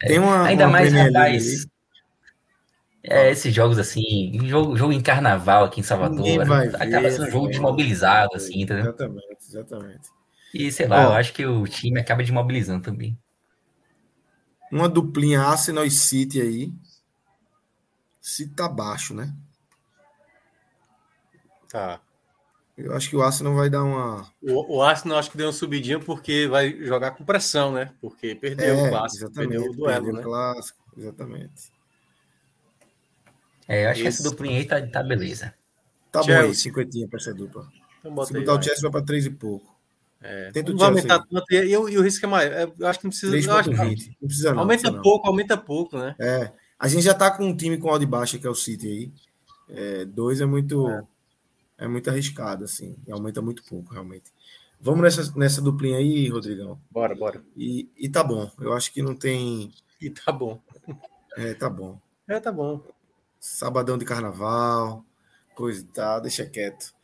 É. 0.02 0.06
Tem 0.06 0.18
uma, 0.18 0.44
Ainda 0.44 0.64
uma 0.64 0.72
mais, 0.72 0.92
rapaz. 0.92 1.66
É, 3.06 3.30
esses 3.30 3.54
jogos 3.54 3.78
assim, 3.78 4.32
jogo, 4.48 4.76
jogo 4.76 4.92
em 4.92 5.00
carnaval 5.00 5.64
aqui 5.64 5.80
em 5.80 5.82
Salvador, 5.82 6.26
acaba 6.80 7.10
sendo 7.10 7.26
um 7.26 7.30
jogo 7.30 7.48
desmobilizado, 7.48 8.34
assim, 8.34 8.62
entendeu? 8.62 8.84
Exatamente, 8.84 9.38
exatamente. 9.46 10.08
E 10.54 10.72
sei 10.72 10.86
lá, 10.86 11.08
Ó, 11.08 11.10
eu 11.10 11.12
acho 11.12 11.34
que 11.34 11.44
o 11.44 11.66
time 11.66 12.00
acaba 12.00 12.22
desmobilizando 12.22 12.82
também. 12.82 13.18
Uma 14.72 14.88
duplinha 14.88 15.42
Arsenal 15.42 15.84
e 15.84 15.90
City 15.90 16.40
aí. 16.40 16.72
City 18.22 18.54
tá 18.54 18.68
baixo, 18.68 19.12
né? 19.14 19.34
Tá. 21.68 22.00
Eu 22.76 22.92
acho 22.94 23.08
que 23.08 23.16
o 23.16 23.22
Arsenal 23.22 23.54
vai 23.54 23.70
dar 23.70 23.84
uma. 23.84 24.26
O, 24.42 24.78
o 24.78 24.82
Arsenal 24.82 25.18
acho 25.18 25.30
que 25.30 25.36
deu 25.36 25.46
uma 25.46 25.52
subidinha 25.52 26.00
porque 26.00 26.48
vai 26.48 26.76
jogar 26.84 27.12
com 27.12 27.24
pressão, 27.24 27.72
né? 27.72 27.92
Porque 28.00 28.34
perdeu 28.34 28.66
é, 28.66 28.82
o 28.82 28.90
clássico, 28.90 29.30
perdeu 29.32 29.62
o 29.62 29.72
duelo, 29.72 30.04
perdeu 30.04 30.12
né? 30.14 30.20
O 30.20 30.24
clássico, 30.24 30.78
exatamente. 30.96 31.72
É, 33.68 33.84
eu 33.84 33.90
acho 33.90 34.00
Esse... 34.00 34.02
que 34.02 34.08
essa 34.08 34.22
duplinha 34.24 34.58
aí 34.58 34.66
tá, 34.66 34.84
tá 34.84 35.02
beleza. 35.04 35.54
Tá 36.10 36.22
Chelsea. 36.22 36.42
bom 36.42 36.48
aí, 36.48 36.54
cinquentinha 36.54 37.08
pra 37.08 37.18
essa 37.18 37.32
dupla. 37.32 37.68
Então, 38.00 38.24
Se 38.26 38.32
botar 38.32 38.52
aí, 38.52 38.58
o 38.58 38.62
Chelsea 38.62 38.82
vai 38.82 38.90
pra 38.90 39.02
três 39.02 39.24
e 39.24 39.30
pouco. 39.30 39.72
É, 40.20 40.50
Tenta 40.50 40.72
o 40.72 40.82
aumentar 40.82 41.20
tanto, 41.20 41.44
e, 41.50 41.70
e, 41.70 41.76
o 41.76 42.02
risco 42.02 42.26
é 42.26 42.28
maior. 42.28 42.52
É, 42.52 42.72
eu 42.78 42.86
acho 42.88 42.98
que 42.98 43.04
não 43.04 43.10
precisa. 43.10 43.30
3, 43.30 43.48
acho, 43.48 43.70
20. 43.70 44.16
Não 44.20 44.26
precisa 44.26 44.52
não, 44.52 44.60
aumenta 44.60 44.90
não. 44.90 45.00
pouco, 45.02 45.28
aumenta 45.28 45.56
pouco, 45.56 45.96
né? 45.96 46.16
É. 46.18 46.50
A 46.78 46.88
gente 46.88 47.02
já 47.02 47.14
tá 47.14 47.30
com 47.30 47.44
um 47.44 47.56
time 47.56 47.78
com 47.78 47.88
odd 47.88 48.04
baixa, 48.04 48.38
que 48.38 48.46
é 48.46 48.50
o 48.50 48.54
City 48.54 48.86
aí. 48.88 49.12
É, 49.68 50.04
dois 50.04 50.40
é 50.40 50.46
muito. 50.46 50.88
É 50.88 51.13
é 51.76 51.88
muito 51.88 52.08
arriscado, 52.08 52.64
assim, 52.64 52.96
e 53.06 53.12
aumenta 53.12 53.42
muito 53.42 53.64
pouco, 53.64 53.92
realmente. 53.92 54.32
Vamos 54.80 55.02
nessa, 55.02 55.32
nessa 55.36 55.62
duplinha 55.62 55.98
aí, 55.98 56.28
Rodrigão. 56.28 56.78
Bora, 56.90 57.14
bora. 57.14 57.42
E, 57.56 57.88
e 57.96 58.08
tá 58.08 58.22
bom. 58.22 58.50
Eu 58.60 58.72
acho 58.74 58.92
que 58.92 59.02
não 59.02 59.14
tem. 59.14 59.72
E 60.00 60.10
tá 60.10 60.30
bom. 60.30 60.60
É, 61.36 61.54
tá 61.54 61.70
bom. 61.70 61.98
É, 62.28 62.38
tá 62.38 62.52
bom. 62.52 62.82
Sabadão 63.40 63.98
de 63.98 64.04
carnaval, 64.04 65.04
coisa 65.54 65.80
e 65.80 65.84
tal, 65.84 66.20
deixa 66.20 66.46
quieto. 66.46 66.94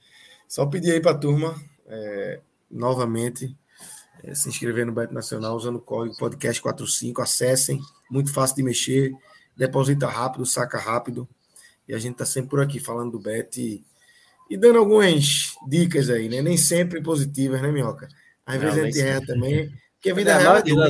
Só 0.46 0.66
pedir 0.66 0.92
aí 0.92 1.00
pra 1.00 1.14
turma, 1.14 1.54
é, 1.86 2.40
novamente, 2.70 3.56
é, 4.22 4.34
se 4.34 4.48
inscrever 4.48 4.84
no 4.86 4.92
Beto 4.92 5.14
Nacional 5.14 5.56
usando 5.56 5.76
o 5.76 5.80
código 5.80 6.16
podcast45. 6.16 7.22
Acessem, 7.22 7.80
muito 8.10 8.32
fácil 8.32 8.56
de 8.56 8.62
mexer, 8.62 9.12
deposita 9.56 10.06
rápido, 10.06 10.44
saca 10.46 10.78
rápido. 10.78 11.28
E 11.88 11.94
a 11.94 11.98
gente 11.98 12.16
tá 12.16 12.26
sempre 12.26 12.50
por 12.50 12.60
aqui 12.60 12.78
falando 12.78 13.12
do 13.12 13.18
Bet. 13.18 13.84
E, 14.50 14.56
dando 14.56 14.80
algumas 14.80 15.54
dicas 15.68 16.10
aí, 16.10 16.28
né? 16.28 16.42
Nem 16.42 16.56
sempre 16.56 17.00
positivas, 17.00 17.62
né, 17.62 17.70
Minhoca? 17.70 18.08
Às 18.44 18.56
não, 18.56 18.62
vezes 18.62 18.78
a 18.78 18.84
gente 18.84 19.00
erra 19.00 19.24
também, 19.24 19.70
porque 19.94 20.10
a 20.10 20.14
vida 20.14 20.32
é, 20.32 20.38
real 20.38 20.56
é 20.56 20.62
dura, 20.62 20.88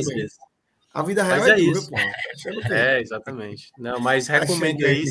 A 0.93 1.03
vida 1.03 1.23
real 1.23 1.45
é, 1.45 1.51
é 1.51 1.55
dura, 1.55 1.81
pô. 1.81 2.73
É, 2.73 3.01
exatamente. 3.01 3.71
Não, 3.77 3.99
mas 3.99 4.27
recomendo 4.27 4.83
aí. 4.83 5.05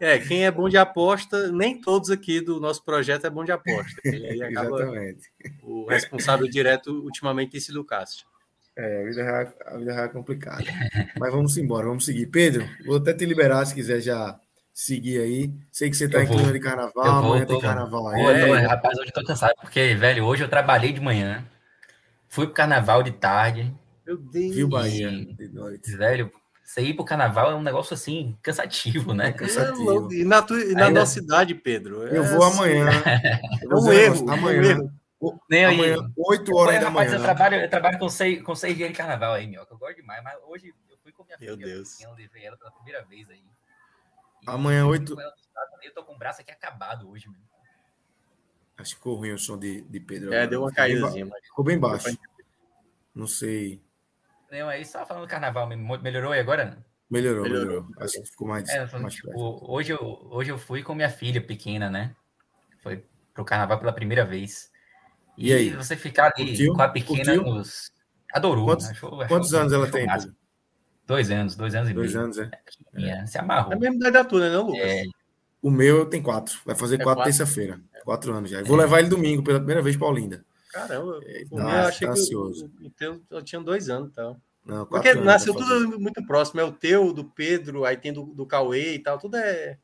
É, 0.00 0.18
quem 0.18 0.44
é 0.44 0.50
bom 0.50 0.68
de 0.68 0.76
aposta, 0.76 1.50
nem 1.50 1.80
todos 1.80 2.10
aqui 2.10 2.40
do 2.40 2.60
nosso 2.60 2.84
projeto 2.84 3.26
é 3.26 3.30
bom 3.30 3.44
de 3.44 3.52
aposta. 3.52 4.00
Exatamente. 4.04 5.30
O 5.62 5.86
responsável 5.86 6.48
direto 6.48 6.90
ultimamente 6.90 7.52
tem 7.52 7.60
sido 7.60 7.80
o 7.80 7.84
Cássio. 7.84 8.26
É, 8.76 9.02
a 9.02 9.04
vida, 9.04 9.22
real, 9.22 9.54
a 9.66 9.78
vida 9.78 9.92
real 9.94 10.04
é 10.04 10.08
complicada. 10.08 10.64
Mas 11.18 11.32
vamos 11.32 11.56
embora, 11.56 11.86
vamos 11.86 12.04
seguir. 12.04 12.26
Pedro, 12.26 12.68
vou 12.84 12.96
até 12.96 13.14
te 13.14 13.24
liberar 13.24 13.64
se 13.64 13.74
quiser 13.74 14.00
já 14.00 14.38
seguir 14.74 15.20
aí. 15.20 15.54
Sei 15.70 15.88
que 15.88 15.96
você 15.96 16.08
tá 16.08 16.18
eu 16.18 16.24
em 16.24 16.26
clima 16.26 16.52
de 16.52 16.58
carnaval, 16.58 17.06
amanhã 17.06 17.46
tem 17.46 17.60
carnaval 17.60 18.08
aí. 18.08 18.20
É, 18.20 18.56
rapaz, 18.66 18.98
hoje 18.98 19.08
eu 19.08 19.14
tô 19.14 19.24
cansado, 19.24 19.54
porque, 19.60 19.94
velho, 19.94 20.24
hoje 20.24 20.42
eu 20.42 20.48
trabalhei 20.48 20.92
de 20.92 21.00
manhã, 21.00 21.46
fui 22.28 22.46
pro 22.46 22.54
carnaval 22.54 23.02
de 23.02 23.12
tarde. 23.12 23.72
Meu 24.04 24.18
Deus. 24.18 24.54
Viu 24.54 24.68
Bahia 24.68 25.10
de 25.10 25.48
noite. 25.48 25.96
Velho, 25.96 26.30
você 26.62 26.82
ir 26.82 26.94
pro 26.94 27.04
carnaval 27.04 27.52
é 27.52 27.54
um 27.54 27.62
negócio 27.62 27.94
assim, 27.94 28.36
cansativo, 28.42 29.14
né? 29.14 29.28
É 29.28 29.32
cansativo. 29.32 30.12
É, 30.12 30.16
e 30.16 30.24
na, 30.24 30.42
tu, 30.42 30.54
na 30.54 30.86
Ainda... 30.86 31.00
nossa 31.00 31.12
cidade, 31.12 31.54
Pedro. 31.54 32.06
É 32.06 32.18
eu 32.18 32.24
vou 32.24 32.42
assim. 32.42 32.56
amanhã. 32.56 32.90
é 33.62 33.74
um 33.74 33.92
erro. 33.92 34.30
Amanhã. 34.30 34.60
Um 34.60 34.64
erro. 34.64 35.04
Nem 35.48 35.64
amanhã, 35.64 35.96
8 36.18 36.54
horas 36.54 36.80
da 36.80 36.90
manhã. 36.90 37.14
Eu 37.14 37.22
trabalho, 37.22 37.56
eu 37.56 37.70
trabalho 37.70 37.98
com, 37.98 38.08
seis, 38.10 38.42
com 38.42 38.54
seis 38.54 38.76
dias 38.76 38.90
de 38.90 38.94
carnaval 38.94 39.32
aí, 39.32 39.46
meu. 39.46 39.66
Eu 39.70 39.78
gosto 39.78 39.96
demais, 39.96 40.22
mas 40.22 40.36
hoje 40.46 40.74
eu 40.90 40.98
fui 41.02 41.12
com 41.12 41.24
minha 41.24 41.38
Meu 41.40 41.56
filha. 41.56 41.66
Deus. 41.66 41.98
Eu 42.02 42.12
levei 42.12 42.44
ela 42.44 42.58
pela 42.58 42.70
primeira 42.72 43.02
vez 43.04 43.30
aí. 43.30 43.42
Amanhã, 44.46 44.86
8. 44.86 45.16
Eu 45.82 45.94
tô 45.94 46.04
com 46.04 46.14
o 46.14 46.18
braço 46.18 46.40
aqui 46.40 46.50
acabado 46.50 47.10
hoje, 47.10 47.28
mano. 47.28 47.42
Acho 48.76 48.90
que 48.90 48.96
ficou 48.96 49.16
ruim 49.16 49.32
o 49.32 49.38
som 49.38 49.58
de, 49.58 49.82
de 49.82 50.00
Pedro. 50.00 50.32
É, 50.32 50.38
agora. 50.38 50.48
deu 50.48 50.60
uma 50.62 50.72
caída. 50.72 51.10
Ficou 51.42 51.64
bem 51.64 51.78
baixo. 51.78 52.16
Não 53.14 53.26
sei. 53.26 53.80
Não, 54.50 54.68
aí 54.68 54.84
só 54.84 55.06
falando 55.06 55.24
do 55.24 55.28
carnaval, 55.28 55.66
melhorou 55.66 56.32
aí 56.32 56.40
agora? 56.40 56.84
Melhorou, 57.10 57.42
melhorou. 57.42 57.66
melhorou. 57.66 57.90
Acho 57.98 58.20
que 58.20 58.30
ficou 58.30 58.48
mais. 58.48 58.68
É, 58.68 58.86
mais 58.98 59.14
tipo, 59.14 59.72
hoje, 59.72 59.92
eu, 59.92 60.28
hoje 60.30 60.50
eu 60.50 60.58
fui 60.58 60.82
com 60.82 60.94
minha 60.94 61.10
filha 61.10 61.40
pequena, 61.40 61.88
né? 61.88 62.14
Foi 62.82 63.04
pro 63.32 63.44
carnaval 63.44 63.78
pela 63.78 63.92
primeira 63.92 64.24
vez. 64.24 64.70
E, 65.36 65.50
e 65.50 65.52
aí? 65.52 65.70
Você 65.70 65.96
ficar 65.96 66.32
ali 66.34 66.48
Curtiu? 66.48 66.74
com 66.74 66.82
a 66.82 66.88
pequena 66.88 67.36
Curtiu? 67.36 67.42
nos. 67.42 67.92
Adorou. 68.32 68.66
Quantos, 68.66 68.86
né? 68.86 68.92
achou, 68.92 69.26
quantos 69.26 69.54
anos 69.54 69.72
ela 69.72 69.90
tem? 69.90 70.06
Pedro? 70.06 70.34
Dois 71.06 71.30
anos, 71.30 71.54
dois 71.54 71.74
anos 71.74 71.90
e 71.90 71.94
dois 71.94 72.14
meio. 72.14 72.24
Dois 72.24 72.38
anos, 72.38 72.52
é. 72.94 73.10
é. 73.10 73.26
Se 73.26 73.38
amarrou. 73.38 73.72
É 73.72 73.76
mesmo 73.76 73.98
da 73.98 74.24
tua, 74.24 74.40
né, 74.40 74.50
não, 74.50 74.66
Lucas? 74.66 74.82
É. 74.82 75.04
O 75.60 75.70
meu 75.70 76.06
tem 76.06 76.22
quatro. 76.22 76.58
Vai 76.64 76.74
fazer 76.74 77.00
é 77.00 77.04
quatro, 77.04 77.24
terça-feira. 77.24 77.80
Quatro 78.04 78.32
anos 78.32 78.50
já. 78.50 78.60
Eu 78.60 78.66
vou 78.66 78.76
levar 78.76 79.00
ele 79.00 79.08
domingo 79.08 79.42
pela 79.42 79.58
primeira 79.58 79.82
vez 79.82 79.96
para 79.96 80.08
Olinda. 80.08 80.44
Caramba, 80.70 81.20
é, 81.24 81.44
tá, 81.44 81.56
eu 81.56 81.68
achei 81.88 82.08
tá 82.08 82.14
que 82.14 82.20
ansioso. 82.20 82.70
Eu, 82.82 83.12
eu, 83.12 83.22
eu, 83.30 83.42
tinha 83.42 83.60
dois 83.60 83.88
anos 83.88 84.10
e 84.10 84.12
tal. 84.12 84.40
Não, 84.64 84.84
Porque 84.86 85.14
nasceu 85.14 85.54
tudo 85.54 86.00
muito 86.00 86.24
próximo. 86.26 86.60
É 86.60 86.64
o 86.64 86.72
teu, 86.72 87.12
do 87.12 87.24
Pedro, 87.24 87.84
aí 87.84 87.96
tem 87.96 88.12
do, 88.12 88.24
do 88.24 88.44
Cauê 88.46 88.94
e 88.94 88.98
tal. 88.98 89.18
Tudo 89.18 89.36
é. 89.36 89.78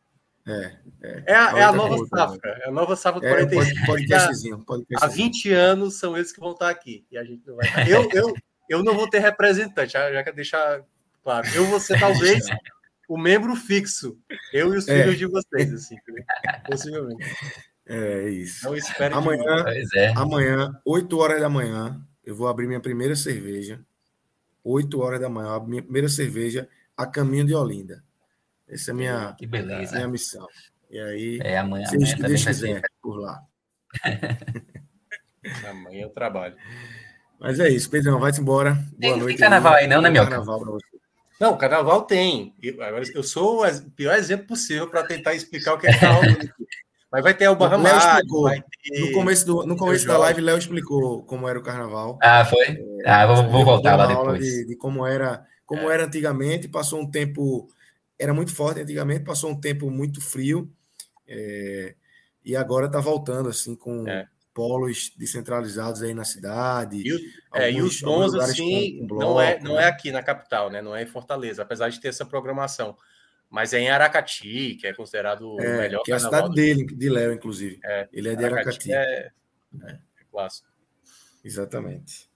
É, 0.46 0.76
é. 1.02 1.22
é 1.26 1.34
a, 1.34 1.58
é 1.58 1.62
a 1.62 1.72
nova 1.72 2.06
safra. 2.06 2.60
É 2.62 2.68
a 2.68 2.72
nova 2.72 2.96
safra 2.96 3.20
do 3.20 3.26
é, 3.26 3.30
45. 3.30 3.86
Pode, 3.86 4.06
pode, 4.06 4.64
pode 4.66 4.86
Há 5.04 5.06
20 5.06 5.52
anos 5.52 5.98
são 5.98 6.16
eles 6.16 6.32
que 6.32 6.40
vão 6.40 6.52
estar 6.52 6.70
aqui. 6.70 7.06
E 7.10 7.16
a 7.16 7.24
gente 7.24 7.46
não 7.46 7.56
vai. 7.56 7.66
Eu, 7.86 8.08
eu, 8.12 8.34
eu 8.68 8.82
não 8.82 8.94
vou 8.94 9.08
ter 9.08 9.18
representante, 9.18 9.92
já, 9.92 10.12
já 10.12 10.22
quero 10.22 10.36
deixar 10.36 10.82
claro. 11.22 11.46
Eu 11.54 11.66
vou 11.66 11.80
ser 11.80 11.98
talvez 11.98 12.44
o 13.08 13.18
membro 13.18 13.54
fixo. 13.56 14.18
Eu 14.52 14.74
e 14.74 14.78
os 14.78 14.88
é. 14.88 15.02
filhos 15.02 15.18
de 15.18 15.26
vocês, 15.26 15.72
assim, 15.72 15.96
possivelmente. 16.66 17.24
É 17.86 18.28
isso. 18.28 18.64
Não 18.64 18.76
espero 18.76 19.16
amanhã, 19.16 19.64
é. 19.94 20.12
amanhã, 20.16 20.70
8 20.84 21.18
horas 21.18 21.40
da 21.40 21.48
manhã, 21.48 22.00
eu 22.24 22.36
vou 22.36 22.46
abrir 22.46 22.68
minha 22.68 22.80
primeira 22.80 23.16
cerveja. 23.16 23.80
8 24.62 25.00
horas 25.00 25.20
da 25.20 25.28
manhã, 25.28 25.56
a 25.56 25.60
minha 25.60 25.82
primeira 25.82 26.08
cerveja 26.08 26.68
a 26.96 27.06
caminho 27.06 27.46
de 27.46 27.54
Olinda. 27.54 28.04
Essa 28.68 28.90
é 28.90 28.92
a 28.92 28.94
minha, 28.94 29.34
que 29.36 29.46
beleza. 29.46 29.96
minha 29.96 30.06
missão. 30.06 30.46
E 30.90 31.00
aí, 31.00 31.40
é, 31.42 31.58
amanhã, 31.58 31.86
seja 31.86 31.96
amanhã 31.96 32.16
que 32.16 32.22
Deus 32.22 32.44
quiser, 32.44 32.82
por 33.02 33.16
lá. 33.18 33.42
amanhã 35.68 36.02
eu 36.02 36.10
trabalho. 36.10 36.54
Mas 37.40 37.58
é 37.58 37.68
isso, 37.70 37.88
Pedrão, 37.88 38.20
vai-te 38.20 38.40
embora. 38.40 38.74
Boa 38.74 38.90
tem, 38.98 39.16
noite. 39.16 39.26
Tem 39.26 39.36
carnaval 39.38 39.74
aí, 39.74 39.86
não, 39.86 40.02
né, 40.02 40.10
meu? 40.10 40.22
Carnaval 40.24 40.60
pra 40.60 40.72
você. 40.72 40.89
Não, 41.40 41.56
carnaval 41.56 42.02
tem. 42.02 42.54
Eu, 42.62 42.76
eu 43.14 43.22
sou 43.22 43.64
o 43.66 43.90
pior 43.92 44.14
exemplo 44.14 44.46
possível 44.46 44.86
para 44.88 45.06
tentar 45.06 45.34
explicar 45.34 45.72
o 45.72 45.78
que 45.78 45.86
é 45.86 45.98
carnaval. 45.98 46.22
Mas 47.10 47.24
vai 47.24 47.34
ter 47.34 47.48
o 47.48 47.56
Barra 47.56 47.76
ter... 47.76 49.00
No 49.00 49.12
começo, 49.12 49.44
do, 49.44 49.66
no 49.66 49.76
começo 49.76 50.06
da 50.06 50.16
live, 50.18 50.40
Léo 50.40 50.58
explicou 50.58 51.24
como 51.24 51.48
era 51.48 51.58
o 51.58 51.62
carnaval. 51.62 52.18
Ah, 52.22 52.44
foi? 52.44 52.78
ah, 53.04 53.26
vou, 53.26 53.48
vou 53.48 53.64
voltar 53.64 53.96
lá 53.96 54.06
depois. 54.06 54.44
De, 54.44 54.66
de, 54.66 54.76
como 54.76 55.04
era, 55.04 55.44
como 55.66 55.90
é. 55.90 55.94
era 55.94 56.04
antigamente, 56.04 56.68
passou 56.68 57.00
um 57.00 57.10
tempo. 57.10 57.68
Era 58.16 58.32
muito 58.32 58.54
forte 58.54 58.80
antigamente, 58.80 59.24
passou 59.24 59.50
um 59.50 59.58
tempo 59.58 59.90
muito 59.90 60.20
frio. 60.20 60.70
É, 61.26 61.94
e 62.44 62.54
agora 62.54 62.86
está 62.86 63.00
voltando, 63.00 63.48
assim, 63.48 63.74
com. 63.74 64.06
É 64.06 64.28
polos 64.60 65.10
descentralizados 65.16 66.02
aí 66.02 66.12
na 66.12 66.22
cidade. 66.22 67.02
E, 67.02 67.12
alguns, 67.12 67.30
é, 67.54 67.72
e 67.72 67.80
os 67.80 68.00
bons, 68.02 68.34
assim, 68.34 68.92
com, 68.92 69.00
com 69.00 69.06
bloco, 69.06 69.24
não, 69.24 69.40
é, 69.40 69.58
não 69.58 69.74
né? 69.76 69.84
é 69.84 69.86
aqui 69.86 70.12
na 70.12 70.22
capital, 70.22 70.68
né? 70.68 70.82
Não 70.82 70.94
é 70.94 71.02
em 71.02 71.06
Fortaleza, 71.06 71.62
apesar 71.62 71.88
de 71.88 71.98
ter 71.98 72.08
essa 72.08 72.26
programação. 72.26 72.94
Mas 73.48 73.72
é 73.72 73.78
em 73.78 73.88
Aracati, 73.88 74.76
que 74.78 74.86
é 74.86 74.92
considerado 74.92 75.58
é, 75.58 75.76
o 75.76 75.78
melhor 75.78 76.02
que 76.02 76.12
é 76.12 76.14
a 76.14 76.20
cidade 76.20 76.54
dele, 76.54 76.84
de 76.84 77.08
Léo, 77.08 77.32
inclusive. 77.32 77.80
É, 77.82 78.06
Ele 78.12 78.28
é 78.28 78.36
de 78.36 78.44
Aracati. 78.44 78.92
Aracati. 78.92 78.92
É, 78.92 79.32
é, 79.82 79.92
é 79.92 80.24
clássico. 80.30 80.68
Exatamente. 81.42 82.28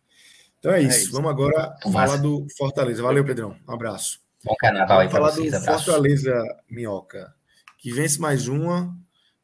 Então 0.58 0.72
é, 0.72 0.78
é 0.78 0.82
isso. 0.84 1.00
isso. 1.00 1.12
Vamos 1.12 1.30
agora 1.30 1.76
um 1.84 1.92
falar 1.92 2.16
do 2.16 2.46
Fortaleza. 2.56 3.02
Valeu, 3.02 3.22
Pedrão. 3.22 3.54
Um 3.68 3.72
abraço. 3.74 4.18
Bom 4.42 4.54
carnaval 4.58 5.00
aí 5.00 5.10
falar 5.10 5.30
vocês, 5.30 5.50
do 5.50 5.58
abraço. 5.58 5.84
Fortaleza 5.84 6.42
Minhoca, 6.70 7.34
que 7.76 7.92
vence 7.92 8.18
mais 8.18 8.48
uma 8.48 8.96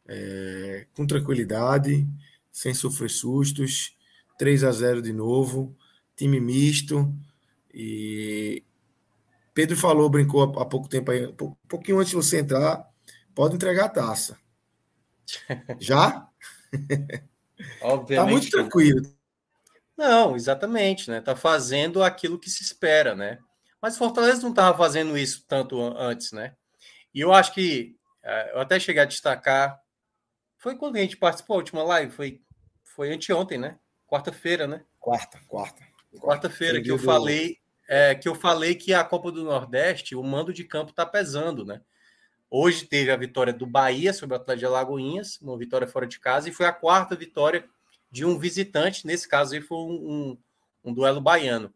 é, 0.08 0.86
com 0.94 1.06
tranquilidade 1.06 2.08
sem 2.52 2.74
sofrer 2.74 3.10
sustos. 3.10 3.96
3 4.38 4.64
a 4.64 4.72
0 4.72 5.02
de 5.02 5.12
novo, 5.12 5.76
time 6.16 6.40
misto. 6.40 7.14
E 7.74 8.64
Pedro 9.52 9.76
falou, 9.76 10.08
brincou 10.08 10.42
há 10.58 10.64
pouco 10.64 10.88
tempo 10.88 11.10
aí, 11.10 11.26
um 11.26 11.54
pouquinho 11.68 11.98
antes 11.98 12.10
de 12.10 12.16
você 12.16 12.40
entrar, 12.40 12.88
pode 13.34 13.54
entregar 13.54 13.84
a 13.84 13.90
taça. 13.90 14.38
Já? 15.78 16.26
Obviamente. 17.82 18.16
Tá 18.16 18.30
muito 18.30 18.50
tranquilo. 18.50 19.02
Não, 19.96 20.34
exatamente, 20.34 21.10
né? 21.10 21.20
Tá 21.20 21.36
fazendo 21.36 22.02
aquilo 22.02 22.38
que 22.38 22.48
se 22.48 22.62
espera, 22.62 23.14
né? 23.14 23.38
Mas 23.82 23.98
Fortaleza 23.98 24.40
não 24.40 24.50
estava 24.50 24.76
fazendo 24.76 25.16
isso 25.18 25.44
tanto 25.46 25.78
antes, 25.78 26.32
né? 26.32 26.54
E 27.14 27.20
eu 27.20 27.32
acho 27.32 27.52
que 27.52 27.94
eh, 28.22 28.52
eu 28.54 28.60
até 28.60 28.80
cheguei 28.80 29.02
a 29.02 29.06
destacar 29.06 29.78
foi 30.60 30.76
quando 30.76 30.96
a 30.96 31.00
gente 31.00 31.16
participou, 31.16 31.54
a 31.54 31.58
última 31.58 31.82
live? 31.82 32.12
Foi, 32.12 32.40
foi 32.84 33.12
anteontem, 33.12 33.58
né? 33.58 33.78
Quarta-feira, 34.06 34.66
né? 34.66 34.84
Quarta, 35.00 35.40
quarta. 35.48 35.82
Quarta-feira 36.20 36.82
que 36.82 36.90
eu 36.90 36.98
do... 36.98 37.02
falei 37.02 37.58
é, 37.88 38.14
que 38.14 38.28
eu 38.28 38.36
falei 38.36 38.76
que 38.76 38.94
a 38.94 39.02
Copa 39.02 39.32
do 39.32 39.42
Nordeste, 39.42 40.14
o 40.14 40.22
mando 40.22 40.52
de 40.52 40.62
campo 40.62 40.90
está 40.90 41.04
pesando, 41.04 41.64
né? 41.64 41.80
Hoje 42.48 42.86
teve 42.86 43.10
a 43.10 43.16
vitória 43.16 43.52
do 43.52 43.66
Bahia 43.66 44.12
sobre 44.12 44.36
o 44.36 44.40
Atlético 44.40 44.60
de 44.60 44.66
Alagoinhas, 44.66 45.40
uma 45.40 45.56
vitória 45.56 45.88
fora 45.88 46.06
de 46.06 46.20
casa, 46.20 46.48
e 46.48 46.52
foi 46.52 46.66
a 46.66 46.72
quarta 46.72 47.16
vitória 47.16 47.64
de 48.10 48.24
um 48.24 48.38
visitante. 48.38 49.06
Nesse 49.06 49.26
caso 49.26 49.54
aí 49.54 49.60
foi 49.60 49.78
um, 49.78 49.90
um, 49.90 50.38
um 50.84 50.94
duelo 50.94 51.20
baiano. 51.20 51.72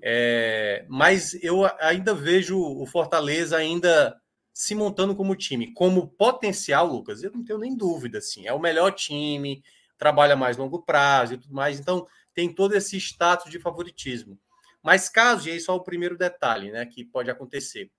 É, 0.00 0.86
mas 0.88 1.34
eu 1.42 1.68
ainda 1.80 2.14
vejo 2.14 2.58
o 2.58 2.86
Fortaleza 2.86 3.56
ainda 3.56 4.18
se 4.52 4.74
montando 4.74 5.14
como 5.14 5.36
time, 5.36 5.72
como 5.72 6.08
potencial, 6.08 6.86
Lucas, 6.86 7.22
eu 7.22 7.30
não 7.30 7.44
tenho 7.44 7.58
nem 7.58 7.76
dúvida, 7.76 8.18
assim, 8.18 8.46
é 8.46 8.52
o 8.52 8.58
melhor 8.58 8.90
time, 8.92 9.62
trabalha 9.96 10.36
mais 10.36 10.56
longo 10.56 10.82
prazo 10.82 11.34
e 11.34 11.38
tudo 11.38 11.54
mais, 11.54 11.78
então 11.78 12.06
tem 12.34 12.52
todo 12.52 12.74
esse 12.74 12.96
status 12.96 13.50
de 13.50 13.58
favoritismo. 13.58 14.38
Mas 14.82 15.08
caso, 15.08 15.48
e 15.48 15.52
aí 15.52 15.60
só 15.60 15.76
o 15.76 15.84
primeiro 15.84 16.16
detalhe, 16.16 16.70
né, 16.70 16.86
que 16.86 17.04
pode 17.04 17.30
acontecer, 17.30 17.90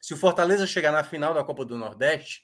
se 0.00 0.14
o 0.14 0.16
Fortaleza 0.16 0.66
chegar 0.66 0.92
na 0.92 1.04
final 1.04 1.34
da 1.34 1.44
Copa 1.44 1.64
do 1.64 1.76
Nordeste, 1.76 2.42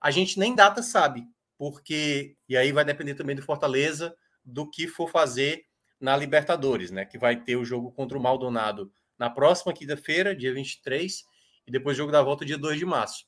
a 0.00 0.10
gente 0.10 0.38
nem 0.38 0.54
data 0.54 0.82
sabe, 0.82 1.24
porque, 1.56 2.36
e 2.48 2.56
aí 2.56 2.72
vai 2.72 2.84
depender 2.84 3.14
também 3.14 3.36
do 3.36 3.42
Fortaleza, 3.42 4.14
do 4.44 4.68
que 4.68 4.86
for 4.86 5.08
fazer 5.10 5.64
na 6.00 6.16
Libertadores, 6.16 6.90
né, 6.90 7.04
que 7.04 7.18
vai 7.18 7.42
ter 7.42 7.56
o 7.56 7.64
jogo 7.64 7.92
contra 7.92 8.16
o 8.16 8.22
Maldonado 8.22 8.92
na 9.18 9.30
próxima 9.30 9.72
quinta-feira, 9.72 10.34
dia 10.34 10.52
23, 10.52 11.24
e 11.66 11.70
depois 11.70 11.96
jogo 11.96 12.12
da 12.12 12.22
volta 12.22 12.44
dia 12.44 12.58
2 12.58 12.78
de 12.78 12.86
março. 12.86 13.26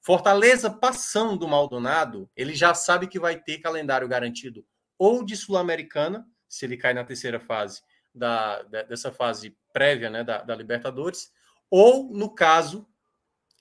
Fortaleza 0.00 0.70
passando 0.70 1.42
o 1.42 1.48
Maldonado, 1.48 2.30
ele 2.36 2.54
já 2.54 2.72
sabe 2.74 3.06
que 3.06 3.18
vai 3.18 3.38
ter 3.40 3.58
calendário 3.58 4.08
garantido 4.08 4.64
ou 4.98 5.24
de 5.24 5.36
Sul-Americana, 5.36 6.26
se 6.48 6.66
ele 6.66 6.76
cai 6.76 6.92
na 6.92 7.04
terceira 7.04 7.38
fase 7.38 7.82
da, 8.12 8.62
dessa 8.62 9.12
fase 9.12 9.56
prévia 9.72 10.10
né, 10.10 10.24
da, 10.24 10.42
da 10.42 10.56
Libertadores, 10.56 11.30
ou, 11.70 12.10
no 12.12 12.34
caso, 12.34 12.86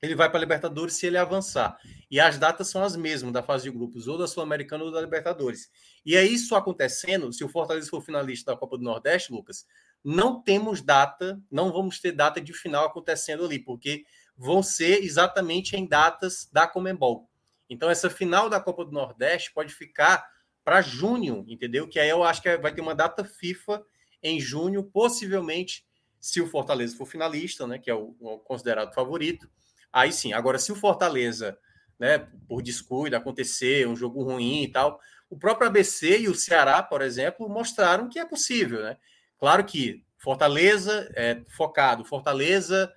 ele 0.01 0.15
vai 0.15 0.29
para 0.29 0.39
a 0.39 0.41
Libertadores 0.41 0.95
se 0.95 1.05
ele 1.05 1.17
avançar. 1.17 1.77
E 2.09 2.19
as 2.19 2.37
datas 2.37 2.69
são 2.69 2.83
as 2.83 2.95
mesmas 2.95 3.31
da 3.31 3.43
fase 3.43 3.65
de 3.65 3.71
grupos, 3.71 4.07
ou 4.07 4.17
da 4.17 4.25
Sul-Americana 4.25 4.83
ou 4.83 4.91
da 4.91 5.01
Libertadores. 5.01 5.69
E 6.05 6.15
é 6.15 6.23
isso 6.23 6.55
acontecendo, 6.55 7.31
se 7.31 7.43
o 7.43 7.49
Fortaleza 7.49 7.89
for 7.89 8.01
finalista 8.01 8.51
da 8.51 8.57
Copa 8.57 8.77
do 8.77 8.83
Nordeste, 8.83 9.31
Lucas, 9.31 9.65
não 10.03 10.41
temos 10.41 10.81
data, 10.81 11.39
não 11.51 11.71
vamos 11.71 11.99
ter 11.99 12.13
data 12.13 12.39
de 12.39 12.53
final 12.53 12.85
acontecendo 12.85 13.45
ali, 13.45 13.59
porque 13.59 14.05
vão 14.37 14.61
ser 14.61 15.03
exatamente 15.03 15.75
em 15.75 15.85
datas 15.85 16.47
da 16.51 16.67
Comembol. 16.67 17.27
Então, 17.69 17.89
essa 17.89 18.09
final 18.09 18.49
da 18.49 18.59
Copa 18.59 18.85
do 18.85 18.91
Nordeste 18.91 19.51
pode 19.53 19.73
ficar 19.73 20.25
para 20.63 20.81
junho, 20.81 21.45
entendeu? 21.47 21.87
Que 21.87 21.99
aí 21.99 22.09
eu 22.09 22.23
acho 22.23 22.41
que 22.41 22.57
vai 22.57 22.73
ter 22.73 22.81
uma 22.81 22.95
data 22.95 23.23
FIFA 23.23 23.83
em 24.21 24.39
junho, 24.39 24.83
possivelmente, 24.83 25.85
se 26.19 26.41
o 26.41 26.47
Fortaleza 26.47 26.95
for 26.95 27.05
finalista, 27.05 27.65
né? 27.65 27.77
Que 27.79 27.89
é 27.89 27.95
o, 27.95 28.15
o 28.19 28.39
considerado 28.39 28.93
favorito. 28.93 29.49
Aí 29.91 30.11
sim. 30.11 30.33
Agora, 30.33 30.59
se 30.59 30.71
o 30.71 30.75
Fortaleza, 30.75 31.57
né, 31.97 32.27
por 32.47 32.61
descuido, 32.61 33.15
acontecer 33.15 33.87
um 33.87 33.95
jogo 33.95 34.23
ruim 34.23 34.63
e 34.63 34.71
tal, 34.71 34.99
o 35.29 35.37
próprio 35.37 35.67
ABC 35.67 36.19
e 36.19 36.29
o 36.29 36.35
Ceará, 36.35 36.81
por 36.83 37.01
exemplo, 37.01 37.49
mostraram 37.49 38.09
que 38.09 38.19
é 38.19 38.25
possível, 38.25 38.81
né? 38.81 38.97
Claro 39.39 39.63
que 39.63 40.03
Fortaleza 40.17 41.09
é 41.15 41.41
focado, 41.49 42.03
Fortaleza, 42.03 42.91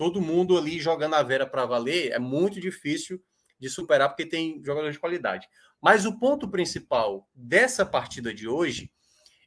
todo 0.00 0.18
mundo 0.18 0.56
ali 0.56 0.80
jogando 0.80 1.12
a 1.12 1.22
Vera 1.22 1.46
para 1.46 1.66
valer, 1.66 2.10
é 2.10 2.18
muito 2.18 2.58
difícil 2.58 3.22
de 3.58 3.68
superar 3.68 4.08
porque 4.08 4.24
tem 4.24 4.58
jogadores 4.64 4.94
de 4.94 4.98
qualidade. 4.98 5.46
Mas 5.78 6.06
o 6.06 6.18
ponto 6.18 6.48
principal 6.48 7.28
dessa 7.34 7.84
partida 7.84 8.32
de 8.32 8.48
hoje 8.48 8.90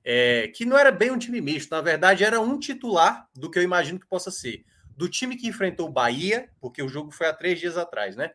é 0.06 0.48
que 0.50 0.64
não 0.64 0.78
era 0.78 0.92
bem 0.92 1.10
um 1.10 1.18
time 1.18 1.42
misto, 1.42 1.72
na 1.72 1.82
verdade 1.82 2.24
era 2.24 2.40
um 2.40 2.60
titular 2.60 3.28
do 3.34 3.50
que 3.50 3.58
eu 3.58 3.64
imagino 3.64 4.00
que 4.00 4.06
possa 4.06 4.30
ser. 4.30 4.64
Do 4.96 5.10
time 5.10 5.36
que 5.36 5.48
enfrentou 5.48 5.88
o 5.88 5.92
Bahia, 5.92 6.48
porque 6.62 6.84
o 6.84 6.88
jogo 6.88 7.10
foi 7.10 7.26
há 7.26 7.34
três 7.34 7.60
dias 7.60 7.76
atrás, 7.76 8.16
né? 8.16 8.30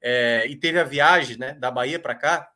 É, 0.00 0.44
e 0.48 0.56
teve 0.56 0.80
a 0.80 0.84
viagem 0.84 1.38
né, 1.38 1.52
da 1.54 1.70
Bahia 1.70 2.00
para 2.00 2.16
cá, 2.16 2.50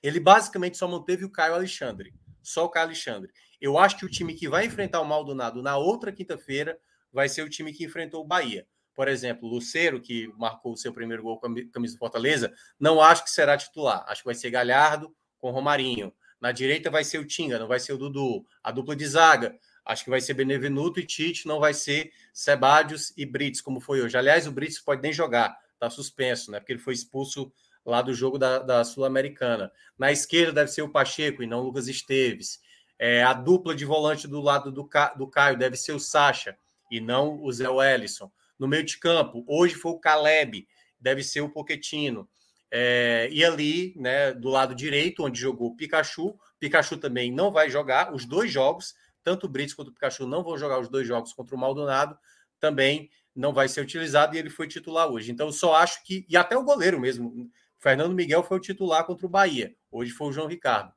ele 0.00 0.20
basicamente 0.20 0.76
só 0.76 0.86
manteve 0.86 1.24
o 1.24 1.32
Caio 1.32 1.54
Alexandre. 1.54 2.14
Só 2.40 2.66
o 2.66 2.68
Caio 2.68 2.86
Alexandre. 2.86 3.32
Eu 3.60 3.76
acho 3.76 3.96
que 3.96 4.06
o 4.06 4.08
time 4.08 4.32
que 4.32 4.48
vai 4.48 4.64
enfrentar 4.64 5.00
o 5.00 5.04
Maldonado 5.04 5.60
na 5.60 5.76
outra 5.76 6.12
quinta-feira 6.12 6.78
vai 7.12 7.28
ser 7.28 7.42
o 7.42 7.48
time 7.48 7.72
que 7.72 7.84
enfrentou 7.84 8.22
o 8.22 8.26
Bahia. 8.26 8.66
Por 8.94 9.06
exemplo, 9.06 9.48
Luceiro, 9.48 10.00
que 10.00 10.26
marcou 10.36 10.72
o 10.72 10.76
seu 10.76 10.92
primeiro 10.92 11.22
gol 11.22 11.38
com 11.38 11.46
a 11.46 11.54
camisa 11.72 11.94
do 11.94 11.98
Fortaleza, 11.98 12.52
não 12.80 13.00
acho 13.00 13.22
que 13.22 13.30
será 13.30 13.56
titular. 13.56 14.04
Acho 14.08 14.22
que 14.22 14.26
vai 14.26 14.34
ser 14.34 14.50
Galhardo 14.50 15.14
com 15.38 15.52
Romarinho. 15.52 16.12
Na 16.40 16.52
direita 16.52 16.90
vai 16.90 17.04
ser 17.04 17.18
o 17.18 17.24
Tinga, 17.24 17.58
não 17.58 17.68
vai 17.68 17.78
ser 17.78 17.92
o 17.92 17.96
Dudu. 17.96 18.44
A 18.62 18.72
dupla 18.72 18.96
de 18.96 19.06
zaga, 19.06 19.56
acho 19.84 20.04
que 20.04 20.10
vai 20.10 20.20
ser 20.20 20.34
Benevenuto 20.34 20.98
e 20.98 21.06
Tite, 21.06 21.46
não 21.46 21.60
vai 21.60 21.74
ser 21.74 22.12
Sebadios 22.32 23.12
e 23.16 23.24
Brits, 23.24 23.60
como 23.60 23.80
foi 23.80 24.00
hoje. 24.00 24.16
Aliás, 24.16 24.46
o 24.46 24.52
Brits 24.52 24.80
pode 24.80 25.00
nem 25.00 25.12
jogar, 25.12 25.56
está 25.74 25.88
suspenso, 25.88 26.50
né? 26.50 26.58
Porque 26.58 26.72
ele 26.72 26.80
foi 26.80 26.94
expulso 26.94 27.52
lá 27.84 28.02
do 28.02 28.12
jogo 28.12 28.36
da, 28.38 28.58
da 28.58 28.84
Sul-Americana. 28.84 29.72
Na 29.96 30.12
esquerda 30.12 30.52
deve 30.52 30.72
ser 30.72 30.82
o 30.82 30.90
Pacheco 30.90 31.42
e 31.42 31.46
não 31.46 31.60
o 31.60 31.62
Lucas 31.62 31.88
Esteves. 31.88 32.60
É, 32.98 33.22
a 33.22 33.32
dupla 33.32 33.74
de 33.74 33.84
volante 33.84 34.26
do 34.26 34.40
lado 34.40 34.72
do, 34.72 34.84
Ca... 34.84 35.14
do 35.14 35.28
Caio 35.28 35.56
deve 35.56 35.76
ser 35.76 35.92
o 35.92 36.00
Sacha 36.00 36.56
e 36.90 37.00
não 37.00 37.42
o 37.42 37.52
Zé 37.52 37.68
Wellison. 37.68 38.30
No 38.58 38.66
meio 38.66 38.84
de 38.84 38.98
campo, 38.98 39.44
hoje 39.46 39.74
foi 39.74 39.92
o 39.92 39.98
Caleb, 39.98 40.66
deve 41.00 41.22
ser 41.22 41.40
o 41.40 41.50
Poquetino. 41.50 42.28
É, 42.70 43.28
e 43.30 43.44
ali, 43.44 43.94
né, 43.96 44.32
do 44.32 44.48
lado 44.48 44.74
direito, 44.74 45.24
onde 45.24 45.40
jogou 45.40 45.68
o 45.68 45.76
Pikachu, 45.76 46.38
Pikachu 46.58 46.98
também 46.98 47.32
não 47.32 47.50
vai 47.50 47.70
jogar 47.70 48.12
os 48.12 48.26
dois 48.26 48.52
jogos, 48.52 48.94
tanto 49.22 49.46
o 49.46 49.48
Brits 49.48 49.74
quanto 49.74 49.88
o 49.88 49.92
Pikachu 49.92 50.26
não 50.26 50.42
vão 50.42 50.58
jogar 50.58 50.78
os 50.78 50.88
dois 50.88 51.06
jogos 51.06 51.32
contra 51.32 51.54
o 51.54 51.58
Maldonado, 51.58 52.18
também 52.60 53.10
não 53.34 53.52
vai 53.52 53.68
ser 53.68 53.80
utilizado 53.80 54.34
e 54.34 54.38
ele 54.38 54.50
foi 54.50 54.66
titular 54.66 55.08
hoje. 55.08 55.30
Então, 55.30 55.50
só 55.52 55.76
acho 55.76 56.02
que, 56.04 56.26
e 56.28 56.36
até 56.36 56.56
o 56.56 56.64
goleiro 56.64 57.00
mesmo, 57.00 57.48
Fernando 57.78 58.14
Miguel 58.14 58.42
foi 58.42 58.58
o 58.58 58.60
titular 58.60 59.04
contra 59.04 59.26
o 59.26 59.30
Bahia. 59.30 59.74
Hoje 59.90 60.10
foi 60.10 60.28
o 60.28 60.32
João 60.32 60.48
Ricardo. 60.48 60.92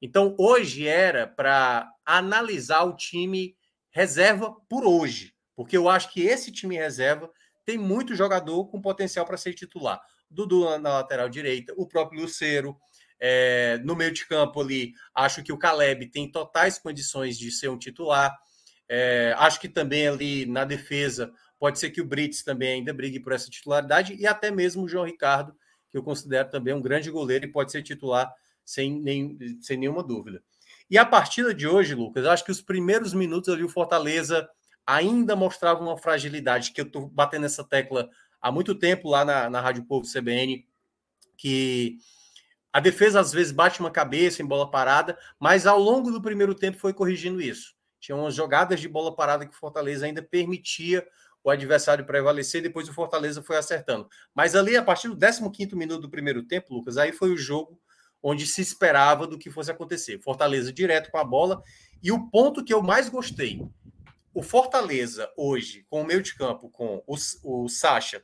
Então, 0.00 0.34
hoje 0.38 0.86
era 0.86 1.26
para 1.26 1.90
analisar 2.06 2.84
o 2.84 2.96
time 2.96 3.56
reserva 3.90 4.54
por 4.68 4.84
hoje, 4.84 5.34
porque 5.54 5.76
eu 5.76 5.88
acho 5.88 6.12
que 6.12 6.22
esse 6.22 6.50
time 6.50 6.76
reserva 6.76 7.30
tem 7.64 7.76
muito 7.76 8.14
jogador 8.14 8.66
com 8.68 8.80
potencial 8.80 9.26
para 9.26 9.36
ser 9.36 9.54
titular. 9.54 10.00
Dudu 10.30 10.78
na 10.78 10.94
lateral 10.94 11.28
direita, 11.28 11.72
o 11.76 11.86
próprio 11.86 12.22
Luceiro. 12.22 12.76
É, 13.22 13.78
no 13.84 13.94
meio 13.94 14.12
de 14.12 14.26
campo 14.26 14.62
ali, 14.62 14.94
acho 15.14 15.42
que 15.42 15.52
o 15.52 15.58
Caleb 15.58 16.06
tem 16.06 16.30
totais 16.30 16.78
condições 16.78 17.38
de 17.38 17.52
ser 17.52 17.68
um 17.68 17.76
titular. 17.76 18.34
É, 18.88 19.34
acho 19.36 19.60
que 19.60 19.68
também 19.68 20.08
ali 20.08 20.46
na 20.46 20.64
defesa 20.64 21.30
pode 21.58 21.78
ser 21.78 21.90
que 21.90 22.00
o 22.00 22.06
Brits 22.06 22.42
também 22.42 22.72
ainda 22.72 22.94
brigue 22.94 23.20
por 23.20 23.32
essa 23.32 23.50
titularidade 23.50 24.14
e 24.14 24.26
até 24.26 24.50
mesmo 24.50 24.84
o 24.84 24.88
João 24.88 25.04
Ricardo, 25.04 25.54
que 25.90 25.98
eu 25.98 26.02
considero 26.02 26.48
também 26.48 26.72
um 26.72 26.80
grande 26.80 27.10
goleiro 27.10 27.44
e 27.44 27.52
pode 27.52 27.70
ser 27.70 27.82
titular 27.82 28.32
sem, 28.64 28.98
nem, 28.98 29.36
sem 29.60 29.76
nenhuma 29.76 30.02
dúvida. 30.02 30.42
E 30.90 30.98
a 30.98 31.06
partida 31.06 31.54
de 31.54 31.68
hoje, 31.68 31.94
Lucas, 31.94 32.26
acho 32.26 32.44
que 32.44 32.50
os 32.50 32.60
primeiros 32.60 33.14
minutos 33.14 33.48
ali 33.48 33.62
o 33.62 33.68
Fortaleza 33.68 34.48
ainda 34.84 35.36
mostrava 35.36 35.80
uma 35.80 35.96
fragilidade, 35.96 36.72
que 36.72 36.80
eu 36.80 36.86
estou 36.86 37.06
batendo 37.08 37.46
essa 37.46 37.62
tecla 37.62 38.10
há 38.40 38.50
muito 38.50 38.74
tempo 38.74 39.08
lá 39.08 39.24
na, 39.24 39.48
na 39.48 39.60
Rádio 39.60 39.84
Povo 39.84 40.04
CBN, 40.04 40.66
que 41.36 41.98
a 42.72 42.80
defesa 42.80 43.20
às 43.20 43.32
vezes 43.32 43.52
bate 43.52 43.78
uma 43.78 43.90
cabeça 43.90 44.42
em 44.42 44.46
bola 44.46 44.68
parada, 44.68 45.16
mas 45.38 45.64
ao 45.64 45.78
longo 45.78 46.10
do 46.10 46.20
primeiro 46.20 46.56
tempo 46.56 46.78
foi 46.78 46.92
corrigindo 46.92 47.40
isso. 47.40 47.74
Tinha 48.00 48.16
umas 48.16 48.34
jogadas 48.34 48.80
de 48.80 48.88
bola 48.88 49.14
parada 49.14 49.46
que 49.46 49.54
o 49.54 49.58
Fortaleza 49.58 50.06
ainda 50.06 50.22
permitia 50.22 51.06
o 51.44 51.50
adversário 51.50 52.04
prevalecer, 52.04 52.62
depois 52.62 52.88
o 52.88 52.92
Fortaleza 52.92 53.42
foi 53.42 53.56
acertando. 53.56 54.08
Mas 54.34 54.56
ali, 54.56 54.76
a 54.76 54.82
partir 54.82 55.08
do 55.08 55.16
15 55.16 55.76
minuto 55.76 56.02
do 56.02 56.10
primeiro 56.10 56.42
tempo, 56.42 56.74
Lucas, 56.74 56.96
aí 56.96 57.12
foi 57.12 57.30
o 57.30 57.36
jogo 57.36 57.80
onde 58.22 58.46
se 58.46 58.60
esperava 58.60 59.26
do 59.26 59.38
que 59.38 59.50
fosse 59.50 59.70
acontecer. 59.70 60.20
Fortaleza 60.20 60.72
direto 60.72 61.10
com 61.10 61.18
a 61.18 61.24
bola. 61.24 61.62
E 62.02 62.12
o 62.12 62.28
ponto 62.30 62.64
que 62.64 62.72
eu 62.72 62.82
mais 62.82 63.08
gostei, 63.08 63.66
o 64.32 64.42
Fortaleza 64.42 65.30
hoje, 65.36 65.84
com 65.88 66.02
o 66.02 66.06
meio 66.06 66.22
de 66.22 66.34
campo, 66.34 66.70
com 66.70 67.02
o, 67.06 67.16
o 67.44 67.68
Sacha, 67.68 68.22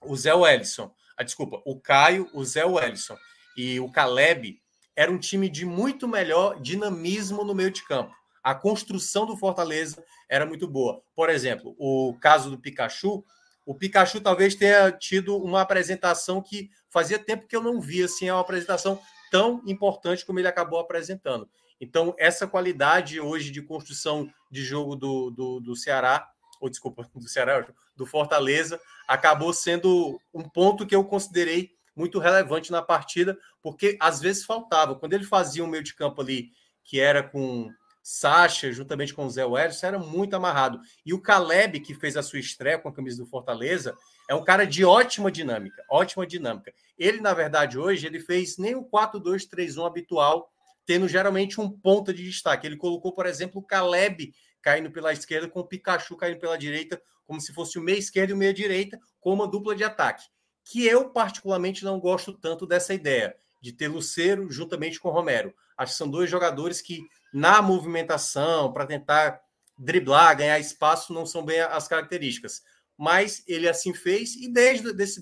o 0.00 0.16
Zé 0.16 0.34
Wellison, 0.34 0.84
a 1.16 1.22
ah, 1.22 1.22
desculpa, 1.22 1.62
o 1.64 1.78
Caio, 1.78 2.28
o 2.32 2.44
Zé 2.44 2.64
Wellison 2.64 3.16
e 3.56 3.78
o 3.80 3.90
Caleb, 3.90 4.60
era 4.96 5.10
um 5.10 5.18
time 5.18 5.48
de 5.48 5.64
muito 5.64 6.06
melhor 6.06 6.60
dinamismo 6.60 7.44
no 7.44 7.54
meio 7.54 7.70
de 7.70 7.84
campo. 7.84 8.14
A 8.42 8.54
construção 8.54 9.26
do 9.26 9.36
Fortaleza 9.36 10.04
era 10.28 10.44
muito 10.44 10.68
boa. 10.68 11.02
Por 11.14 11.30
exemplo, 11.30 11.74
o 11.78 12.16
caso 12.20 12.50
do 12.50 12.58
Pikachu, 12.58 13.24
o 13.64 13.74
Pikachu 13.74 14.20
talvez 14.20 14.54
tenha 14.54 14.92
tido 14.92 15.36
uma 15.36 15.62
apresentação 15.62 16.42
que 16.42 16.68
fazia 16.94 17.18
tempo 17.18 17.48
que 17.48 17.56
eu 17.56 17.60
não 17.60 17.80
via 17.80 18.04
assim, 18.04 18.30
uma 18.30 18.40
apresentação 18.40 19.00
tão 19.28 19.60
importante 19.66 20.24
como 20.24 20.38
ele 20.38 20.46
acabou 20.46 20.78
apresentando. 20.78 21.50
Então, 21.80 22.14
essa 22.16 22.46
qualidade 22.46 23.18
hoje 23.18 23.50
de 23.50 23.60
construção 23.60 24.30
de 24.48 24.62
jogo 24.62 24.94
do, 24.94 25.28
do, 25.32 25.58
do 25.58 25.74
Ceará, 25.74 26.30
ou 26.60 26.70
desculpa, 26.70 27.04
do 27.12 27.28
Ceará, 27.28 27.66
do 27.96 28.06
Fortaleza, 28.06 28.80
acabou 29.08 29.52
sendo 29.52 30.20
um 30.32 30.48
ponto 30.48 30.86
que 30.86 30.94
eu 30.94 31.04
considerei 31.04 31.72
muito 31.96 32.20
relevante 32.20 32.70
na 32.70 32.80
partida, 32.80 33.36
porque 33.60 33.96
às 34.00 34.20
vezes 34.20 34.44
faltava. 34.44 34.94
Quando 34.94 35.14
ele 35.14 35.24
fazia 35.24 35.64
um 35.64 35.68
meio 35.68 35.82
de 35.82 35.94
campo 35.94 36.20
ali, 36.20 36.52
que 36.84 37.00
era 37.00 37.24
com 37.24 37.68
Sacha, 38.06 38.70
juntamente 38.70 39.14
com 39.14 39.24
o 39.24 39.30
Zé 39.30 39.46
Wellison, 39.46 39.86
era 39.86 39.98
muito 39.98 40.36
amarrado. 40.36 40.78
E 41.06 41.14
o 41.14 41.20
Caleb, 41.22 41.80
que 41.80 41.94
fez 41.94 42.18
a 42.18 42.22
sua 42.22 42.38
estreia 42.38 42.78
com 42.78 42.86
a 42.86 42.92
camisa 42.92 43.16
do 43.16 43.26
Fortaleza, 43.26 43.96
é 44.28 44.34
um 44.34 44.44
cara 44.44 44.66
de 44.66 44.84
ótima 44.84 45.32
dinâmica, 45.32 45.82
ótima 45.90 46.26
dinâmica. 46.26 46.70
Ele, 46.98 47.22
na 47.22 47.32
verdade, 47.32 47.78
hoje, 47.78 48.06
ele 48.06 48.20
fez 48.20 48.58
nem 48.58 48.74
o 48.74 48.84
4-2-3-1 48.84 49.86
habitual, 49.86 50.52
tendo 50.84 51.08
geralmente 51.08 51.58
um 51.58 51.70
ponta 51.70 52.12
de 52.12 52.22
destaque. 52.22 52.66
Ele 52.66 52.76
colocou, 52.76 53.10
por 53.10 53.24
exemplo, 53.24 53.62
o 53.62 53.64
Caleb 53.64 54.34
caindo 54.60 54.90
pela 54.90 55.10
esquerda, 55.10 55.48
com 55.48 55.60
o 55.60 55.66
Pikachu 55.66 56.14
caindo 56.14 56.38
pela 56.38 56.58
direita, 56.58 57.00
como 57.26 57.40
se 57.40 57.54
fosse 57.54 57.78
o 57.78 57.82
meia 57.82 57.98
esquerda 57.98 58.32
e 58.32 58.34
o 58.34 58.36
meia 58.36 58.52
direita, 58.52 59.00
com 59.18 59.32
uma 59.32 59.48
dupla 59.48 59.74
de 59.74 59.82
ataque. 59.82 60.26
Que 60.62 60.86
eu, 60.86 61.08
particularmente, 61.08 61.82
não 61.82 61.98
gosto 61.98 62.34
tanto 62.34 62.66
dessa 62.66 62.92
ideia 62.92 63.34
de 63.62 63.72
ter 63.72 63.88
Luceiro 63.88 64.50
juntamente 64.50 65.00
com 65.00 65.08
Romero. 65.08 65.54
Acho 65.74 65.92
que 65.92 65.98
são 65.98 66.08
dois 66.08 66.28
jogadores 66.28 66.82
que 66.82 67.00
na 67.34 67.60
movimentação, 67.60 68.72
para 68.72 68.86
tentar 68.86 69.40
driblar, 69.76 70.36
ganhar 70.36 70.60
espaço, 70.60 71.12
não 71.12 71.26
são 71.26 71.44
bem 71.44 71.60
as 71.60 71.88
características. 71.88 72.62
Mas 72.96 73.42
ele 73.48 73.68
assim 73.68 73.92
fez, 73.92 74.36
e 74.36 74.48
desde 74.48 74.90
esse 75.02 75.20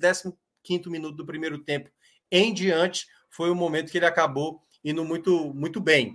15 0.63 0.91
minuto 0.91 1.17
do 1.17 1.25
primeiro 1.25 1.65
tempo 1.65 1.91
em 2.31 2.53
diante, 2.53 3.07
foi 3.31 3.51
o 3.51 3.55
momento 3.55 3.91
que 3.91 3.97
ele 3.97 4.05
acabou 4.05 4.61
indo 4.85 5.03
muito, 5.03 5.55
muito 5.55 5.81
bem. 5.81 6.15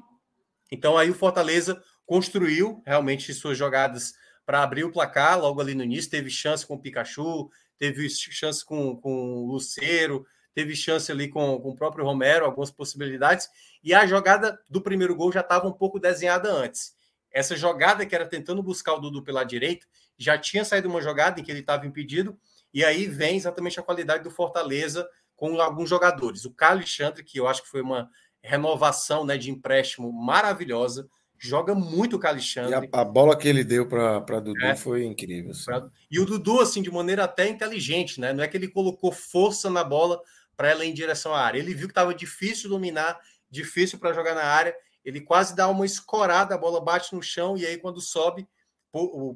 Então 0.72 0.96
aí 0.96 1.10
o 1.10 1.16
Fortaleza 1.16 1.82
construiu 2.06 2.84
realmente 2.86 3.34
suas 3.34 3.58
jogadas 3.58 4.14
para 4.46 4.62
abrir 4.62 4.84
o 4.84 4.92
placar 4.92 5.40
logo 5.40 5.60
ali 5.60 5.74
no 5.74 5.84
início, 5.84 6.12
teve 6.12 6.30
chance 6.30 6.66
com 6.66 6.76
o 6.76 6.80
Pikachu, 6.80 7.50
teve 7.80 8.08
chance 8.08 8.64
com, 8.64 8.96
com 8.98 9.44
o 9.44 9.52
Luceiro, 9.52 10.26
teve 10.58 10.76
chance 10.76 11.12
ali 11.12 11.28
com, 11.28 11.62
com 11.62 11.70
o 11.70 11.76
próprio 11.76 12.04
Romero, 12.04 12.44
algumas 12.44 12.72
possibilidades, 12.72 13.48
e 13.84 13.94
a 13.94 14.08
jogada 14.08 14.60
do 14.68 14.82
primeiro 14.82 15.16
gol 15.16 15.32
já 15.32 15.42
estava 15.42 15.68
um 15.68 15.72
pouco 15.72 16.00
desenhada 16.00 16.52
antes. 16.52 16.96
Essa 17.32 17.56
jogada 17.56 18.08
que 18.08 18.16
era 18.16 18.26
tentando 18.26 18.64
buscar 18.64 18.96
o 18.96 19.00
Dudu 19.00 19.22
pela 19.22 19.44
direita, 19.44 19.86
já 20.18 20.36
tinha 20.36 20.66
saído 20.66 20.90
uma 20.90 21.00
jogada 21.00 21.40
em 21.40 21.44
que 21.44 21.52
ele 21.52 21.60
estava 21.60 21.86
impedido, 21.86 22.36
e 22.74 22.84
aí 22.84 23.06
vem 23.06 23.38
exatamente 23.38 23.80
a 23.80 23.84
qualidade 23.84 24.24
do 24.24 24.32
Fortaleza 24.32 25.08
com 25.36 25.62
alguns 25.62 25.92
jogadores. 25.92 26.44
O 26.44 26.52
Carlos 26.52 26.98
que 27.24 27.40
eu 27.40 27.48
acho 27.48 27.62
que 27.62 27.70
foi 27.70 27.84
uma 27.84 28.10
renovação 28.42 29.24
né, 29.24 29.38
de 29.38 29.52
empréstimo 29.52 30.12
maravilhosa, 30.12 31.08
joga 31.38 31.76
muito 31.76 32.18
o 32.18 32.28
Alexandre. 32.28 32.90
A, 32.92 33.02
a, 33.02 33.06
bola 33.06 33.38
que 33.38 33.48
ele 33.48 33.64
deu 33.64 33.88
para 33.88 34.40
Dudu 34.40 34.66
é. 34.66 34.76
foi 34.76 35.06
incrível. 35.06 35.52
Assim. 35.52 35.70
E 36.10 36.20
o 36.20 36.26
Dudu, 36.26 36.62
assim, 36.62 36.82
de 36.82 36.90
maneira 36.90 37.26
até 37.26 37.48
inteligente, 37.48 38.20
né? 38.20 38.34
Não 38.34 38.44
é 38.44 38.48
que 38.48 38.58
ele 38.58 38.68
colocou 38.68 39.12
força 39.12 39.70
na 39.70 39.84
bola 39.84 40.20
para 40.58 40.70
ela 40.70 40.84
em 40.84 40.94
direção 40.94 41.34
à 41.34 41.40
área. 41.40 41.60
Ele 41.60 41.74
viu 41.74 41.88
que 41.88 41.92
estava 41.92 42.14
difícil 42.14 42.70
dominar, 42.70 43.18
difícil 43.50 44.00
para 44.00 44.12
jogar 44.12 44.34
na 44.34 44.44
área. 44.44 44.76
Ele 45.06 45.22
quase 45.22 45.56
dá 45.56 45.70
uma 45.70 45.86
escorada, 45.86 46.56
a 46.56 46.58
bola 46.58 46.84
bate 46.84 47.16
no 47.16 47.22
chão 47.22 47.56
e 47.56 47.66
aí 47.66 47.78
quando 47.78 48.02
sobe 48.02 48.48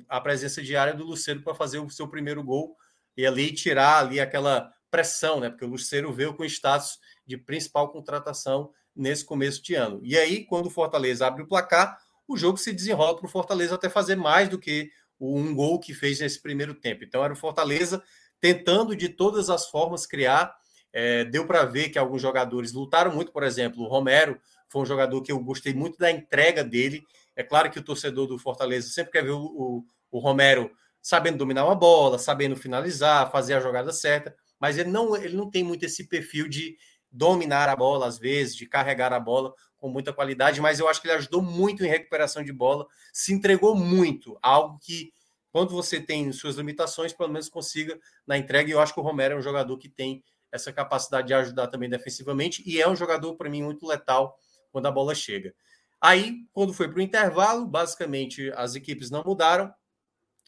a 0.09 0.19
presença 0.19 0.61
diária 0.61 0.93
do 0.93 1.05
Luceiro 1.05 1.43
para 1.43 1.53
fazer 1.53 1.79
o 1.79 1.89
seu 1.89 2.07
primeiro 2.07 2.43
gol 2.43 2.75
e 3.15 3.25
ali 3.25 3.53
tirar 3.53 3.99
ali 3.99 4.19
aquela 4.19 4.73
pressão, 4.89 5.39
né? 5.39 5.49
Porque 5.49 5.63
o 5.63 5.69
Luceiro 5.69 6.11
veio 6.11 6.33
com 6.33 6.43
status 6.43 6.99
de 7.25 7.37
principal 7.37 7.89
contratação 7.91 8.71
nesse 8.95 9.23
começo 9.23 9.61
de 9.61 9.75
ano. 9.75 10.01
E 10.03 10.17
aí, 10.17 10.45
quando 10.45 10.65
o 10.65 10.69
Fortaleza 10.69 11.27
abre 11.27 11.43
o 11.43 11.47
placar, 11.47 11.97
o 12.27 12.35
jogo 12.35 12.57
se 12.57 12.73
desenrola 12.73 13.15
para 13.15 13.25
o 13.25 13.29
Fortaleza 13.29 13.75
até 13.75 13.89
fazer 13.89 14.15
mais 14.15 14.49
do 14.49 14.59
que 14.59 14.91
um 15.19 15.53
gol 15.53 15.79
que 15.79 15.93
fez 15.93 16.19
nesse 16.19 16.41
primeiro 16.41 16.73
tempo. 16.73 17.03
Então, 17.03 17.23
era 17.23 17.33
o 17.33 17.37
Fortaleza 17.37 18.03
tentando 18.39 18.95
de 18.95 19.07
todas 19.07 19.49
as 19.49 19.69
formas 19.69 20.05
criar 20.05 20.53
é, 20.93 21.23
deu 21.25 21.45
para 21.45 21.63
ver 21.65 21.89
que 21.89 21.99
alguns 21.99 22.21
jogadores 22.21 22.73
lutaram 22.73 23.13
muito, 23.13 23.31
por 23.31 23.43
exemplo, 23.43 23.83
o 23.83 23.87
Romero 23.87 24.39
foi 24.69 24.81
um 24.81 24.85
jogador 24.85 25.21
que 25.21 25.31
eu 25.31 25.39
gostei 25.39 25.73
muito 25.73 25.97
da 25.97 26.09
entrega 26.09 26.63
dele. 26.63 27.03
É 27.35 27.43
claro 27.43 27.69
que 27.69 27.79
o 27.79 27.83
torcedor 27.83 28.27
do 28.27 28.37
Fortaleza 28.37 28.89
sempre 28.89 29.11
quer 29.11 29.23
ver 29.23 29.31
o, 29.31 29.43
o, 29.43 29.85
o 30.11 30.19
Romero 30.19 30.71
sabendo 31.01 31.39
dominar 31.39 31.65
uma 31.65 31.75
bola, 31.75 32.19
sabendo 32.19 32.55
finalizar, 32.55 33.31
fazer 33.31 33.55
a 33.55 33.59
jogada 33.59 33.91
certa, 33.91 34.35
mas 34.59 34.77
ele 34.77 34.89
não, 34.89 35.15
ele 35.15 35.35
não 35.35 35.49
tem 35.49 35.63
muito 35.63 35.83
esse 35.83 36.07
perfil 36.07 36.47
de 36.47 36.77
dominar 37.11 37.67
a 37.67 37.75
bola, 37.75 38.07
às 38.07 38.17
vezes, 38.17 38.55
de 38.55 38.65
carregar 38.65 39.11
a 39.11 39.19
bola 39.19 39.53
com 39.77 39.89
muita 39.89 40.13
qualidade, 40.13 40.61
mas 40.61 40.79
eu 40.79 40.87
acho 40.87 41.01
que 41.01 41.07
ele 41.07 41.17
ajudou 41.17 41.41
muito 41.41 41.83
em 41.83 41.89
recuperação 41.89 42.43
de 42.43 42.53
bola, 42.53 42.85
se 43.11 43.33
entregou 43.33 43.75
muito, 43.75 44.37
algo 44.41 44.77
que, 44.79 45.11
quando 45.51 45.71
você 45.71 45.99
tem 45.99 46.31
suas 46.31 46.55
limitações, 46.55 47.11
pelo 47.11 47.29
menos 47.29 47.49
consiga 47.49 47.99
na 48.25 48.37
entrega, 48.37 48.69
e 48.69 48.73
eu 48.73 48.79
acho 48.79 48.93
que 48.93 48.99
o 48.99 49.03
Romero 49.03 49.33
é 49.33 49.37
um 49.37 49.41
jogador 49.41 49.75
que 49.77 49.89
tem 49.89 50.23
essa 50.51 50.73
capacidade 50.73 51.27
de 51.27 51.33
ajudar 51.33 51.67
também 51.67 51.89
defensivamente 51.89 52.63
e 52.65 52.81
é 52.81 52.87
um 52.87 52.95
jogador, 52.95 53.35
para 53.35 53.49
mim, 53.49 53.63
muito 53.63 53.87
letal 53.87 54.37
quando 54.71 54.85
a 54.87 54.91
bola 54.91 55.15
chega. 55.15 55.53
Aí, 56.01 56.47
quando 56.51 56.73
foi 56.73 56.89
para 56.89 56.97
o 56.97 57.01
intervalo, 57.01 57.65
basicamente 57.67 58.51
as 58.55 58.73
equipes 58.73 59.11
não 59.11 59.23
mudaram. 59.23 59.71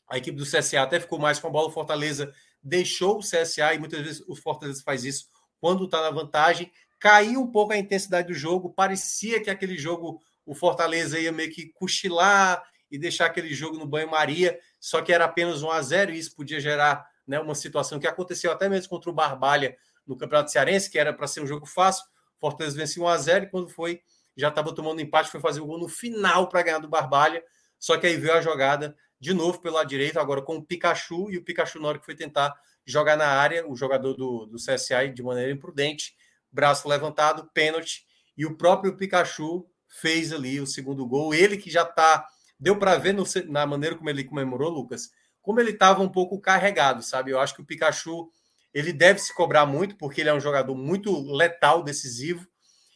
A 0.10 0.18
equipe 0.18 0.38
do 0.38 0.46
CSA 0.46 0.82
até 0.82 1.00
ficou 1.00 1.20
mais 1.20 1.40
com 1.40 1.48
a 1.48 1.50
bola. 1.50 1.68
O 1.68 1.72
Fortaleza 1.72 2.34
deixou 2.62 3.18
o 3.18 3.22
CSA 3.22 3.74
e 3.76 3.80
muitas 3.80 4.02
vezes 4.02 4.24
o 4.28 4.36
Fortaleza 4.36 4.82
faz 4.84 5.04
isso 5.04 5.28
quando 5.60 5.86
está 5.86 6.02
na 6.02 6.10
vantagem. 6.10 6.72
Caiu 7.00 7.42
um 7.42 7.52
pouco 7.52 7.74
a 7.74 7.78
intensidade 7.78 8.30
do 8.30 8.34
jogo. 8.34 8.74
Parecia 8.74 9.42
que 9.42 9.50
aquele 9.50 9.78
jogo 9.78 10.20
o 10.46 10.56
Fortaleza 10.56 11.20
ia 11.20 11.32
meio 11.32 11.52
que 11.52 11.68
cochilar 11.74 12.64
e 12.90 12.98
deixar 12.98 13.28
aquele 13.28 13.54
jogo 13.54 13.78
no 13.78 13.86
banho-maria. 13.86 14.60
Só 14.80 15.02
que 15.02 15.14
era 15.14 15.26
apenas 15.26 15.62
um 15.62 15.70
a 15.70 15.82
0 15.82 16.12
e 16.12 16.18
isso 16.18 16.36
podia 16.36 16.60
gerar 16.60 17.08
né, 17.28 17.40
uma 17.40 17.56
situação 17.56 18.00
que 18.00 18.08
aconteceu 18.08 18.52
até 18.52 18.68
mesmo 18.68 18.90
contra 18.90 19.10
o 19.10 19.14
Barbalha 19.14 19.78
no 20.06 20.18
Campeonato 20.18 20.52
Cearense, 20.52 20.90
que 20.90 21.00
era 21.00 21.14
para 21.14 21.28
ser 21.28 21.42
um 21.42 21.48
jogo 21.48 21.66
fácil. 21.66 22.06
Fortaleza 22.40 22.76
venceu 22.76 23.04
1 23.04 23.08
a 23.08 23.18
0 23.18 23.46
e 23.46 23.50
quando 23.50 23.70
foi, 23.70 24.02
já 24.36 24.50
estava 24.50 24.74
tomando 24.74 25.02
empate, 25.02 25.30
foi 25.30 25.40
fazer 25.40 25.62
o 25.62 25.66
gol 25.66 25.80
no 25.80 25.88
final 25.88 26.50
para 26.50 26.62
ganhar 26.62 26.80
do 26.80 26.90
Barbalha. 26.90 27.44
Só 27.80 27.98
que 27.98 28.08
aí 28.08 28.18
veio 28.18 28.34
a 28.34 28.42
jogada 28.42 28.96
de 29.20 29.34
novo 29.34 29.62
pelo 29.62 29.76
lado 29.76 29.88
direito, 29.88 30.20
agora 30.20 30.42
com 30.42 30.58
o 30.58 30.64
Pikachu, 30.64 31.32
e 31.32 31.38
o 31.38 31.44
Pikachu, 31.44 31.80
na 31.80 31.88
hora 31.88 32.00
que 32.00 32.06
foi 32.06 32.16
tentar 32.16 32.54
jogar 32.86 33.16
na 33.16 33.28
área, 33.28 33.66
o 33.66 33.76
jogador 33.76 34.14
do, 34.14 34.46
do 34.46 34.58
CSA 34.58 35.08
de 35.08 35.24
maneira 35.24 35.52
imprudente, 35.52 36.14
braço 36.52 36.88
levantado, 36.90 37.50
pênalti, 37.54 38.06
e 38.38 38.46
o 38.46 38.58
próprio 38.58 38.98
Pikachu 38.98 39.66
fez 39.88 40.34
ali 40.34 40.60
o 40.60 40.68
segundo 40.68 41.06
gol. 41.08 41.34
Ele 41.34 41.58
que 41.58 41.70
já 41.70 41.86
tá. 41.86 42.28
Deu 42.60 42.78
para 42.78 42.98
ver 42.98 43.14
no, 43.14 43.24
na 43.48 43.66
maneira 43.66 43.96
como 43.96 44.10
ele 44.10 44.24
comemorou, 44.24 44.70
Lucas, 44.70 45.12
como 45.42 45.60
ele 45.60 45.72
estava 45.72 46.02
um 46.02 46.10
pouco 46.10 46.40
carregado, 46.40 47.04
sabe? 47.04 47.32
Eu 47.32 47.40
acho 47.40 47.56
que 47.56 47.62
o 47.62 47.66
Pikachu 47.66 48.30
ele 48.74 48.91
deve 48.91 49.20
se 49.20 49.34
cobrar 49.34 49.66
muito, 49.66 49.95
porque 49.98 50.22
ele 50.22 50.30
é 50.30 50.34
um 50.34 50.40
jogador 50.40 50.76
muito 50.76 51.12
letal, 51.32 51.84
decisivo, 51.84 52.48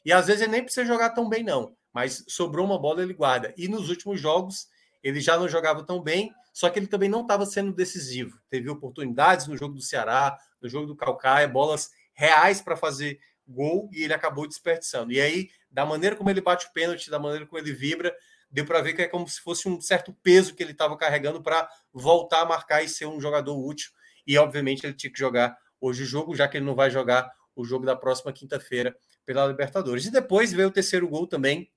e 0.04 0.12
às 0.12 0.28
vezes 0.28 0.42
ele 0.42 0.52
nem 0.52 0.64
precisa 0.64 0.86
jogar 0.86 1.10
tão 1.12 1.28
bem, 1.30 1.44
não. 1.44 1.76
Mas 1.94 2.24
sobrou 2.28 2.66
uma 2.66 2.80
bola, 2.80 3.02
ele 3.02 3.14
guarda. 3.14 3.54
E 3.58 3.68
nos 3.68 3.90
últimos 3.90 4.20
jogos, 4.20 4.68
ele 5.04 5.20
já 5.20 5.38
não 5.38 5.48
jogava 5.48 5.84
tão 5.84 6.02
bem, 6.02 6.32
só 6.54 6.70
que 6.70 6.80
ele 6.80 6.88
também 6.88 7.10
não 7.10 7.22
estava 7.22 7.46
sendo 7.46 7.74
decisivo. 7.74 8.40
Teve 8.50 8.70
oportunidades 8.70 9.48
no 9.48 9.58
jogo 9.58 9.76
do 9.76 9.82
Ceará, 9.82 10.38
no 10.62 10.68
jogo 10.68 10.88
do 10.88 10.96
Calcaia, 10.96 11.48
bolas 11.48 11.90
reais 12.14 12.62
para 12.62 12.76
fazer 12.76 13.20
gol 13.48 13.90
e 13.94 14.04
ele 14.04 14.14
acabou 14.14 14.48
desperdiçando. 14.48 15.12
E 15.12 15.22
aí, 15.22 15.50
da 15.70 15.86
maneira 15.86 16.16
como 16.16 16.30
ele 16.30 16.42
bate 16.42 16.66
o 16.66 16.74
pênalti, 16.74 17.10
da 17.10 17.20
maneira 17.20 17.46
como 17.46 17.62
ele 17.62 17.72
vibra, 17.72 18.16
deu 18.50 18.66
para 18.66 18.82
ver 18.82 18.94
que 18.94 19.04
é 19.04 19.08
como 19.08 19.28
se 19.28 19.40
fosse 19.40 19.70
um 19.70 19.80
certo 19.80 20.14
peso 20.24 20.56
que 20.56 20.64
ele 20.64 20.72
estava 20.72 20.98
carregando 20.98 21.42
para 21.42 21.70
voltar 21.94 22.42
a 22.42 22.46
marcar 22.46 22.84
e 22.84 22.90
ser 22.90 23.06
um 23.06 23.22
jogador 23.22 23.58
útil. 23.58 23.92
E 24.26 24.38
obviamente 24.38 24.86
ele 24.86 24.94
tinha 24.94 25.12
que 25.12 25.20
jogar 25.20 25.56
hoje 25.80 26.04
o 26.04 26.06
jogo, 26.06 26.36
já 26.36 26.48
que 26.48 26.58
ele 26.58 26.66
não 26.66 26.76
vai 26.76 26.90
jogar 26.90 27.32
o 27.56 27.66
jogo 27.66 27.86
da 27.86 27.96
próxima 27.96 28.32
quinta-feira 28.32 28.96
pela 29.26 29.46
Libertadores. 29.48 30.06
E 30.06 30.12
depois 30.12 30.54
veio 30.54 30.68
o 30.68 30.72
terceiro 30.72 31.08
gol 31.08 31.28
também, 31.28 31.70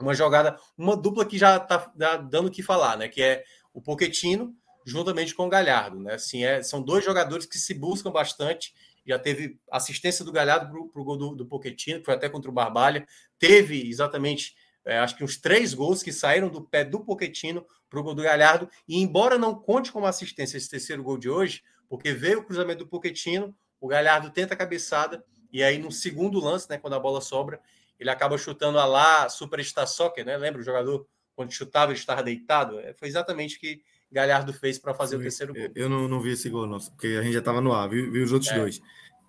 uma 0.00 0.14
jogada, 0.14 0.58
uma 0.76 0.96
dupla 0.96 1.26
que 1.26 1.38
já 1.38 1.56
está 1.56 1.92
dando 2.28 2.46
o 2.46 2.50
que 2.50 2.62
falar, 2.62 2.96
né? 2.96 3.08
Que 3.08 3.22
é 3.22 3.44
o 3.72 3.82
Poquetino 3.82 4.54
juntamente 4.86 5.34
com 5.34 5.46
o 5.46 5.48
Galhardo, 5.48 6.00
né? 6.00 6.14
Assim, 6.14 6.44
é, 6.44 6.62
são 6.62 6.82
dois 6.82 7.04
jogadores 7.04 7.46
que 7.46 7.58
se 7.58 7.74
buscam 7.74 8.10
bastante. 8.10 8.74
Já 9.06 9.18
teve 9.18 9.58
assistência 9.70 10.24
do 10.24 10.32
Galhardo 10.32 10.70
para 10.90 11.00
o 11.00 11.04
gol 11.04 11.16
do, 11.16 11.34
do 11.34 11.46
Poquetino, 11.46 12.00
que 12.00 12.06
foi 12.06 12.14
até 12.14 12.28
contra 12.28 12.50
o 12.50 12.54
Barbalha. 12.54 13.06
Teve 13.38 13.88
exatamente, 13.88 14.54
é, 14.84 14.98
acho 14.98 15.16
que 15.16 15.24
uns 15.24 15.36
três 15.36 15.74
gols 15.74 16.02
que 16.02 16.12
saíram 16.12 16.48
do 16.48 16.62
pé 16.62 16.84
do 16.84 17.00
Poquetino 17.00 17.64
para 17.88 18.00
o 18.00 18.02
gol 18.02 18.14
do 18.14 18.22
Galhardo. 18.22 18.68
E 18.88 18.98
embora 19.00 19.38
não 19.38 19.54
conte 19.54 19.92
como 19.92 20.06
assistência 20.06 20.56
esse 20.56 20.70
terceiro 20.70 21.02
gol 21.02 21.18
de 21.18 21.28
hoje, 21.28 21.62
porque 21.90 22.12
veio 22.12 22.38
o 22.38 22.44
cruzamento 22.44 22.84
do 22.84 22.86
Poquetino, 22.88 23.52
o 23.80 23.88
Galhardo 23.88 24.30
tenta 24.30 24.54
a 24.54 24.56
cabeçada, 24.56 25.24
e 25.52 25.60
aí 25.60 25.76
no 25.76 25.90
segundo 25.90 26.38
lance, 26.38 26.70
né, 26.70 26.78
quando 26.78 26.94
a 26.94 27.00
bola 27.00 27.20
sobra, 27.20 27.60
ele 27.98 28.08
acaba 28.08 28.38
chutando 28.38 28.78
a 28.78 28.84
lá 28.86 29.28
Superstar 29.28 29.88
Soccer, 29.88 30.24
né? 30.24 30.36
Lembra 30.36 30.60
o 30.60 30.64
jogador 30.64 31.06
quando 31.34 31.52
chutava 31.52 31.90
ele 31.90 31.98
estava 31.98 32.22
deitado? 32.22 32.78
É, 32.78 32.94
foi 32.94 33.08
exatamente 33.08 33.56
o 33.56 33.60
que 33.60 33.82
Galhardo 34.10 34.52
fez 34.52 34.78
para 34.78 34.94
fazer 34.94 35.16
Foi, 35.16 35.24
o 35.24 35.28
terceiro 35.28 35.52
gol. 35.52 35.68
Eu 35.74 35.88
não, 35.88 36.06
não 36.06 36.20
vi 36.20 36.30
esse 36.30 36.48
gol, 36.48 36.66
não, 36.66 36.78
porque 36.78 37.08
a 37.08 37.22
gente 37.22 37.32
já 37.32 37.40
estava 37.40 37.60
no 37.60 37.72
ar, 37.72 37.88
vi, 37.88 38.08
vi 38.08 38.22
os 38.22 38.32
outros 38.32 38.52
é. 38.52 38.58
dois. 38.58 38.80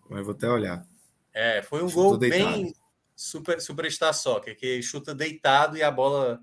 Mas 0.08 0.24
vou 0.24 0.36
até 0.36 0.48
olhar. 0.48 0.86
É, 1.34 1.64
foi 1.64 1.84
um 1.84 1.90
Chutou 1.90 2.10
gol 2.12 2.18
deitado. 2.18 2.52
bem 2.52 2.76
super, 3.16 3.60
Superstar 3.60 4.14
Soccer, 4.14 4.56
que 4.56 4.82
chuta 4.84 5.16
deitado 5.16 5.76
e 5.76 5.84
a 5.84 5.90
bola 5.90 6.40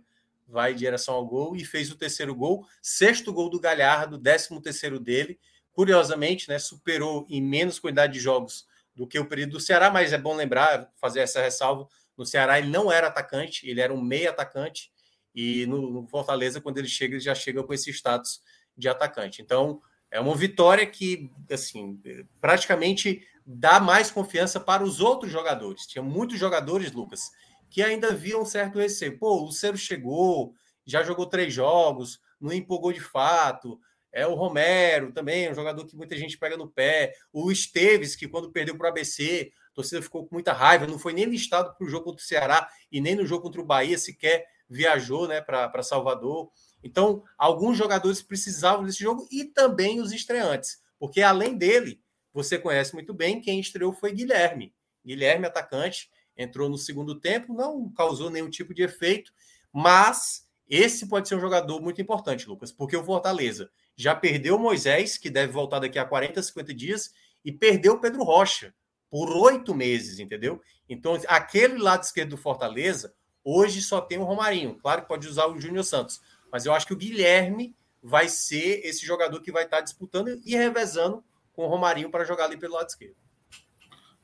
vai 0.48 0.72
em 0.72 0.76
direção 0.76 1.14
ao 1.14 1.26
gol 1.26 1.54
e 1.54 1.64
fez 1.64 1.90
o 1.92 1.96
terceiro 1.96 2.34
gol, 2.34 2.66
sexto 2.82 3.32
gol 3.32 3.48
do 3.48 3.60
Galhardo, 3.60 4.18
décimo 4.18 4.60
terceiro 4.60 4.98
dele 4.98 5.38
curiosamente, 5.78 6.48
né, 6.48 6.58
superou 6.58 7.24
em 7.30 7.40
menos 7.40 7.78
quantidade 7.78 8.12
de 8.12 8.18
jogos 8.18 8.66
do 8.96 9.06
que 9.06 9.16
o 9.16 9.24
período 9.24 9.52
do 9.52 9.60
Ceará, 9.60 9.92
mas 9.92 10.12
é 10.12 10.18
bom 10.18 10.34
lembrar, 10.34 10.90
fazer 10.96 11.20
essa 11.20 11.40
ressalva, 11.40 11.86
no 12.16 12.26
Ceará 12.26 12.58
ele 12.58 12.68
não 12.68 12.90
era 12.90 13.06
atacante, 13.06 13.64
ele 13.70 13.80
era 13.80 13.94
um 13.94 14.02
meio 14.02 14.28
atacante, 14.28 14.90
e 15.32 15.66
no, 15.66 16.04
Fortaleza, 16.08 16.60
quando 16.60 16.78
ele 16.78 16.88
chega, 16.88 17.14
ele 17.14 17.20
já 17.20 17.32
chega 17.32 17.62
com 17.62 17.72
esse 17.72 17.90
status 17.90 18.40
de 18.76 18.88
atacante. 18.88 19.40
Então, 19.40 19.80
é 20.10 20.18
uma 20.18 20.34
vitória 20.34 20.84
que, 20.84 21.30
assim, 21.48 22.02
praticamente 22.40 23.24
dá 23.46 23.78
mais 23.78 24.10
confiança 24.10 24.58
para 24.58 24.82
os 24.82 24.98
outros 24.98 25.30
jogadores. 25.30 25.86
Tinha 25.86 26.02
muitos 26.02 26.40
jogadores, 26.40 26.90
Lucas, 26.90 27.30
que 27.70 27.84
ainda 27.84 28.12
viam 28.12 28.42
um 28.42 28.44
certo 28.44 28.80
receio. 28.80 29.16
Pô, 29.16 29.36
o 29.36 29.44
Lucero 29.44 29.76
chegou, 29.76 30.56
já 30.84 31.04
jogou 31.04 31.26
três 31.26 31.54
jogos, 31.54 32.18
não 32.40 32.52
empolgou 32.52 32.92
de 32.92 33.00
fato. 33.00 33.78
É 34.12 34.26
o 34.26 34.34
Romero 34.34 35.12
também, 35.12 35.50
um 35.50 35.54
jogador 35.54 35.84
que 35.86 35.96
muita 35.96 36.16
gente 36.16 36.38
pega 36.38 36.56
no 36.56 36.68
pé. 36.68 37.12
O 37.32 37.52
Esteves, 37.52 38.16
que 38.16 38.26
quando 38.26 38.50
perdeu 38.50 38.76
para 38.76 38.86
o 38.86 38.88
ABC, 38.88 39.52
a 39.70 39.74
torcida 39.74 40.02
ficou 40.02 40.26
com 40.26 40.34
muita 40.34 40.52
raiva, 40.52 40.86
não 40.86 40.98
foi 40.98 41.12
nem 41.12 41.24
listado 41.24 41.74
para 41.76 41.86
o 41.86 41.90
jogo 41.90 42.06
contra 42.06 42.22
o 42.22 42.26
Ceará 42.26 42.68
e 42.90 43.00
nem 43.00 43.14
no 43.14 43.26
jogo 43.26 43.42
contra 43.42 43.60
o 43.60 43.66
Bahia 43.66 43.98
sequer 43.98 44.46
viajou 44.68 45.26
né, 45.26 45.40
para 45.40 45.82
Salvador. 45.82 46.50
Então, 46.82 47.24
alguns 47.36 47.76
jogadores 47.76 48.22
precisavam 48.22 48.84
desse 48.84 49.00
jogo 49.00 49.26
e 49.30 49.44
também 49.44 50.00
os 50.00 50.12
estreantes, 50.12 50.80
porque 50.98 51.22
além 51.22 51.56
dele, 51.56 52.00
você 52.32 52.58
conhece 52.58 52.94
muito 52.94 53.14
bem, 53.14 53.40
quem 53.40 53.58
estreou 53.58 53.92
foi 53.92 54.12
Guilherme. 54.12 54.74
Guilherme, 55.04 55.46
atacante, 55.46 56.10
entrou 56.36 56.68
no 56.68 56.78
segundo 56.78 57.18
tempo, 57.18 57.54
não 57.54 57.90
causou 57.92 58.30
nenhum 58.30 58.50
tipo 58.50 58.74
de 58.74 58.82
efeito, 58.82 59.32
mas 59.72 60.46
esse 60.68 61.08
pode 61.08 61.28
ser 61.28 61.34
um 61.34 61.40
jogador 61.40 61.80
muito 61.80 62.00
importante, 62.00 62.46
Lucas, 62.46 62.70
porque 62.70 62.96
o 62.96 63.04
Fortaleza 63.04 63.70
já 63.98 64.14
perdeu 64.14 64.56
Moisés, 64.56 65.18
que 65.18 65.28
deve 65.28 65.52
voltar 65.52 65.80
daqui 65.80 65.98
a 65.98 66.04
40, 66.04 66.40
50 66.40 66.72
dias, 66.72 67.12
e 67.44 67.50
perdeu 67.50 67.98
Pedro 67.98 68.22
Rocha 68.22 68.72
por 69.10 69.28
oito 69.28 69.74
meses, 69.74 70.20
entendeu? 70.20 70.62
Então, 70.88 71.20
aquele 71.26 71.78
lado 71.78 72.04
esquerdo 72.04 72.30
do 72.30 72.36
Fortaleza, 72.36 73.12
hoje 73.42 73.82
só 73.82 74.00
tem 74.00 74.16
o 74.16 74.22
Romarinho. 74.22 74.76
Claro 74.76 75.02
que 75.02 75.08
pode 75.08 75.26
usar 75.26 75.48
o 75.48 75.58
Júnior 75.58 75.82
Santos, 75.82 76.20
mas 76.52 76.64
eu 76.64 76.72
acho 76.72 76.86
que 76.86 76.92
o 76.92 76.96
Guilherme 76.96 77.74
vai 78.00 78.28
ser 78.28 78.86
esse 78.86 79.04
jogador 79.04 79.40
que 79.40 79.50
vai 79.50 79.64
estar 79.64 79.80
disputando 79.80 80.40
e 80.44 80.54
revezando 80.54 81.24
com 81.52 81.64
o 81.64 81.68
Romarinho 81.68 82.08
para 82.08 82.24
jogar 82.24 82.44
ali 82.44 82.56
pelo 82.56 82.74
lado 82.74 82.88
esquerdo. 82.88 83.16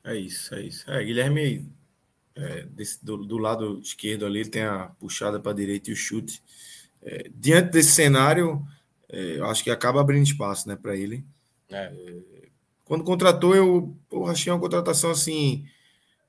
É 0.05 0.15
isso, 0.15 0.55
é 0.55 0.61
isso. 0.61 0.89
É, 0.89 1.03
Guilherme, 1.03 1.69
é, 2.33 2.63
desse, 2.63 3.03
do, 3.03 3.17
do, 3.17 3.37
lado 3.37 3.77
esquerdo 3.79 4.25
ali, 4.25 4.47
tem 4.47 4.63
a 4.63 4.87
puxada 4.99 5.37
para 5.37 5.51
a 5.51 5.55
direita 5.55 5.89
e 5.89 5.93
o 5.93 5.97
chute. 5.97 6.41
É, 7.01 7.29
diante 7.35 7.71
desse 7.71 7.91
cenário, 7.91 8.65
é, 9.09 9.37
eu 9.37 9.45
acho 9.45 9.63
que 9.63 9.71
acaba 9.71 10.01
abrindo 10.01 10.23
espaço 10.23 10.67
né, 10.67 10.75
para 10.75 10.95
ele. 10.95 11.23
É. 11.69 11.85
É, 11.85 12.15
quando 12.83 13.03
contratou, 13.03 13.55
eu, 13.55 13.95
eu 14.11 14.25
achei 14.27 14.51
uma 14.51 14.59
contratação 14.59 15.11
assim, 15.11 15.65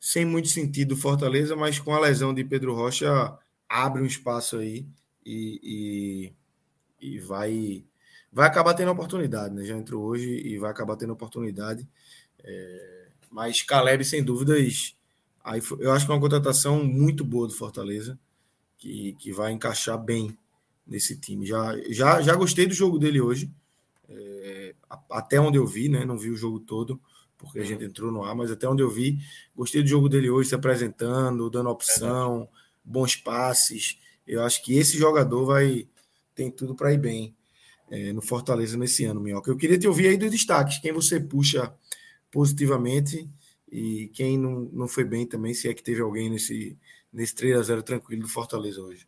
sem 0.01 0.25
muito 0.25 0.49
sentido 0.49 0.97
Fortaleza, 0.97 1.55
mas 1.55 1.79
com 1.79 1.93
a 1.93 2.01
lesão 2.01 2.33
de 2.33 2.45
Pedro 2.45 2.75
Rocha, 2.75 3.39
abre 3.69 4.03
um 4.03 4.07
espaço 4.07 4.57
aí 4.57 4.87
e, 5.25 6.33
e, 7.01 7.15
e 7.15 7.19
vai, 7.21 7.85
vai 8.33 8.47
acabar 8.47 8.75
tendo 8.75 8.91
oportunidade. 8.91 9.55
Né? 9.55 9.65
Já 9.65 9.77
entrou 9.77 10.05
hoje 10.05 10.29
e 10.29 10.59
vai 10.59 10.71
acabar 10.71 10.97
tendo 10.97 11.13
oportunidade. 11.13 11.87
É, 12.43 13.09
mas 13.31 13.63
Caleb, 13.63 14.05
sem 14.05 14.23
dúvidas, 14.23 14.97
aí 15.45 15.61
eu 15.81 15.93
acho 15.93 16.07
que 16.07 16.13
é 16.13 16.15
uma 16.15 16.21
contratação 16.21 16.83
muito 16.85 17.25
boa 17.25 17.47
do 17.47 17.55
Fortaleza, 17.55 18.19
que, 18.79 19.15
que 19.19 19.33
vai 19.33 19.53
encaixar 19.53 19.99
bem 19.99 20.37
nesse 20.87 21.19
time. 21.19 21.47
Já, 21.47 21.77
já, 21.91 22.23
já 22.23 22.35
gostei 22.35 22.67
do 22.67 22.75
jogo 22.75 22.99
dele 22.99 23.21
hoje, 23.21 23.51
é, 24.09 24.75
até 25.11 25.41
onde 25.41 25.59
eu 25.59 25.67
vi, 25.67 25.89
né? 25.89 26.05
Não 26.05 26.17
vi 26.17 26.31
o 26.31 26.37
jogo 26.37 26.61
todo, 26.61 27.01
porque 27.37 27.59
a 27.59 27.65
gente 27.65 27.85
entrou 27.85 28.13
no 28.13 28.25
ar, 28.25 28.35
mas 28.35 28.51
até 28.51 28.69
onde 28.69 28.83
eu 28.83 28.91
vi, 28.91 29.19
gostei 29.55 29.83
do 29.83 29.89
jogo 29.89 30.09
dele 30.09 30.31
hoje, 30.31 30.51
se 30.51 30.55
apresentando, 30.55 31.51
dando 31.51 31.69
opção, 31.71 32.49
bons 32.85 33.17
passes. 33.17 33.99
Eu 34.27 34.43
acho 34.43 34.63
que 34.63 34.77
esse 34.77 34.97
jogador 34.97 35.45
vai 35.45 35.89
tem 36.35 36.51
tudo 36.51 36.75
para 36.75 36.93
ir 36.93 36.99
bem 36.99 37.35
é, 37.91 38.13
no 38.13 38.21
Fortaleza 38.21 38.77
nesse 38.77 39.05
ano, 39.05 39.21
Minhoca. 39.21 39.51
Eu 39.51 39.57
queria 39.57 39.79
te 39.79 39.89
ouvir 39.89 40.09
aí 40.09 40.17
dos 40.17 40.31
destaques, 40.31 40.79
quem 40.79 40.93
você 40.93 41.19
puxa 41.19 41.75
positivamente 42.31 43.29
e 43.73 44.09
quem 44.13 44.39
não, 44.39 44.69
não 44.73 44.87
foi 44.87 45.05
bem 45.05 45.27
também, 45.27 45.55
se 45.55 45.69
é 45.69 45.75
que 45.75 45.83
teve 45.83 46.03
alguém 46.03 46.29
nesse, 46.29 46.77
nesse 47.13 47.35
3 47.35 47.57
a 47.57 47.63
0 47.63 47.83
tranquilo 47.83 48.23
do 48.23 48.29
Fortaleza 48.29 48.81
hoje. 48.81 49.07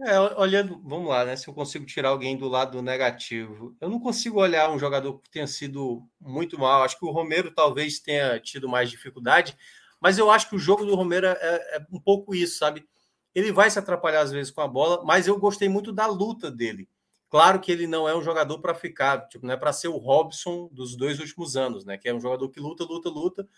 É, 0.00 0.18
olhando, 0.18 0.80
vamos 0.84 1.08
lá, 1.08 1.24
né? 1.24 1.36
Se 1.36 1.46
eu 1.46 1.54
consigo 1.54 1.86
tirar 1.86 2.08
alguém 2.08 2.36
do 2.36 2.48
lado 2.48 2.82
negativo, 2.82 3.76
eu 3.80 3.88
não 3.88 4.00
consigo 4.00 4.40
olhar 4.40 4.68
um 4.70 4.78
jogador 4.78 5.20
que 5.20 5.30
tenha 5.30 5.46
sido 5.46 6.02
muito 6.20 6.58
mal. 6.58 6.82
Acho 6.82 6.98
que 6.98 7.04
o 7.04 7.12
Romero 7.12 7.52
talvez 7.52 8.00
tenha 8.00 8.40
tido 8.40 8.68
mais 8.68 8.90
dificuldade, 8.90 9.56
mas 10.00 10.18
eu 10.18 10.30
acho 10.30 10.48
que 10.48 10.56
o 10.56 10.58
jogo 10.58 10.84
do 10.84 10.96
Romero 10.96 11.26
é, 11.26 11.36
é 11.36 11.86
um 11.92 12.00
pouco 12.00 12.34
isso, 12.34 12.58
sabe? 12.58 12.84
Ele 13.32 13.52
vai 13.52 13.70
se 13.70 13.78
atrapalhar 13.78 14.22
às 14.22 14.32
vezes 14.32 14.50
com 14.50 14.60
a 14.62 14.68
bola, 14.68 15.04
mas 15.04 15.28
eu 15.28 15.38
gostei 15.38 15.68
muito 15.68 15.92
da 15.92 16.06
luta 16.06 16.50
dele. 16.50 16.88
Claro 17.30 17.60
que 17.60 17.70
ele 17.70 17.86
não 17.86 18.08
é 18.08 18.16
um 18.16 18.22
jogador 18.22 18.58
para 18.60 18.74
ficar, 18.74 19.28
tipo, 19.28 19.46
não 19.46 19.54
é 19.54 19.56
para 19.56 19.72
ser 19.72 19.88
o 19.88 19.96
Robson 19.96 20.68
dos 20.72 20.96
dois 20.96 21.20
últimos 21.20 21.56
anos, 21.56 21.84
né? 21.84 21.96
Que 21.98 22.08
é 22.08 22.14
um 22.14 22.20
jogador 22.20 22.48
que 22.48 22.60
luta, 22.60 22.84
luta, 22.84 23.08
luta, 23.08 23.48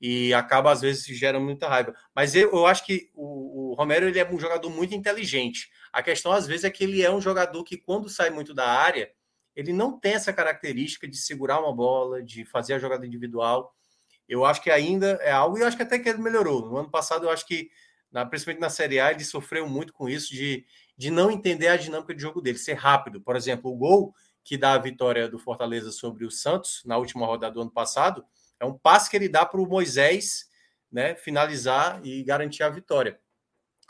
e 0.00 0.32
acaba 0.32 0.72
às 0.72 0.80
vezes 0.80 1.04
gera 1.16 1.38
muita 1.38 1.68
raiva. 1.68 1.94
Mas 2.14 2.34
eu, 2.34 2.50
eu 2.50 2.66
acho 2.66 2.84
que 2.84 3.10
o, 3.14 3.72
o, 3.72 3.74
Romero 3.74 4.08
ele 4.08 4.18
é 4.18 4.28
um 4.28 4.38
jogador 4.38 4.70
muito 4.70 4.94
inteligente. 4.94 5.70
A 5.92 6.02
questão 6.02 6.32
às 6.32 6.46
vezes 6.46 6.64
é 6.64 6.70
que 6.70 6.84
ele 6.84 7.02
é 7.02 7.10
um 7.10 7.20
jogador 7.20 7.64
que 7.64 7.76
quando 7.76 8.08
sai 8.08 8.30
muito 8.30 8.54
da 8.54 8.66
área, 8.66 9.12
ele 9.54 9.72
não 9.72 9.98
tem 9.98 10.14
essa 10.14 10.32
característica 10.32 11.08
de 11.08 11.16
segurar 11.16 11.60
uma 11.60 11.74
bola, 11.74 12.22
de 12.22 12.44
fazer 12.44 12.74
a 12.74 12.78
jogada 12.78 13.06
individual. 13.06 13.74
Eu 14.28 14.44
acho 14.44 14.62
que 14.62 14.70
ainda 14.70 15.18
é 15.22 15.30
algo 15.30 15.58
e 15.58 15.62
eu 15.62 15.66
acho 15.66 15.76
que 15.76 15.82
até 15.82 15.98
que 15.98 16.08
ele 16.08 16.18
melhorou. 16.18 16.66
No 16.66 16.76
ano 16.76 16.90
passado 16.90 17.26
eu 17.26 17.30
acho 17.30 17.46
que 17.46 17.70
na, 18.10 18.24
principalmente 18.24 18.60
na 18.60 18.70
Série 18.70 19.00
A 19.00 19.10
ele 19.10 19.24
sofreu 19.24 19.68
muito 19.68 19.92
com 19.92 20.08
isso 20.08 20.32
de, 20.32 20.64
de 20.96 21.10
não 21.10 21.30
entender 21.30 21.68
a 21.68 21.76
dinâmica 21.76 22.14
de 22.14 22.22
jogo 22.22 22.40
dele, 22.40 22.58
ser 22.58 22.74
rápido. 22.74 23.20
Por 23.20 23.36
exemplo, 23.36 23.70
o 23.70 23.76
gol 23.76 24.14
que 24.42 24.56
dá 24.56 24.72
a 24.72 24.78
vitória 24.78 25.28
do 25.28 25.38
Fortaleza 25.38 25.90
sobre 25.90 26.24
o 26.24 26.30
Santos 26.30 26.82
na 26.84 26.96
última 26.96 27.26
rodada 27.26 27.54
do 27.54 27.60
ano 27.60 27.70
passado 27.70 28.24
é 28.58 28.64
um 28.64 28.76
passe 28.76 29.10
que 29.10 29.16
ele 29.16 29.28
dá 29.28 29.44
para 29.44 29.60
o 29.60 29.66
Moisés 29.66 30.48
né, 30.90 31.14
finalizar 31.14 32.00
e 32.04 32.22
garantir 32.22 32.62
a 32.62 32.68
vitória. 32.68 33.18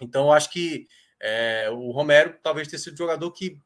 Então, 0.00 0.26
eu 0.26 0.32
acho 0.32 0.50
que 0.50 0.86
é, 1.20 1.68
o 1.70 1.90
Romero 1.90 2.34
talvez 2.42 2.66
tenha 2.66 2.80
sido 2.80 2.94
o 2.94 2.98
jogador 2.98 3.30
que, 3.30 3.60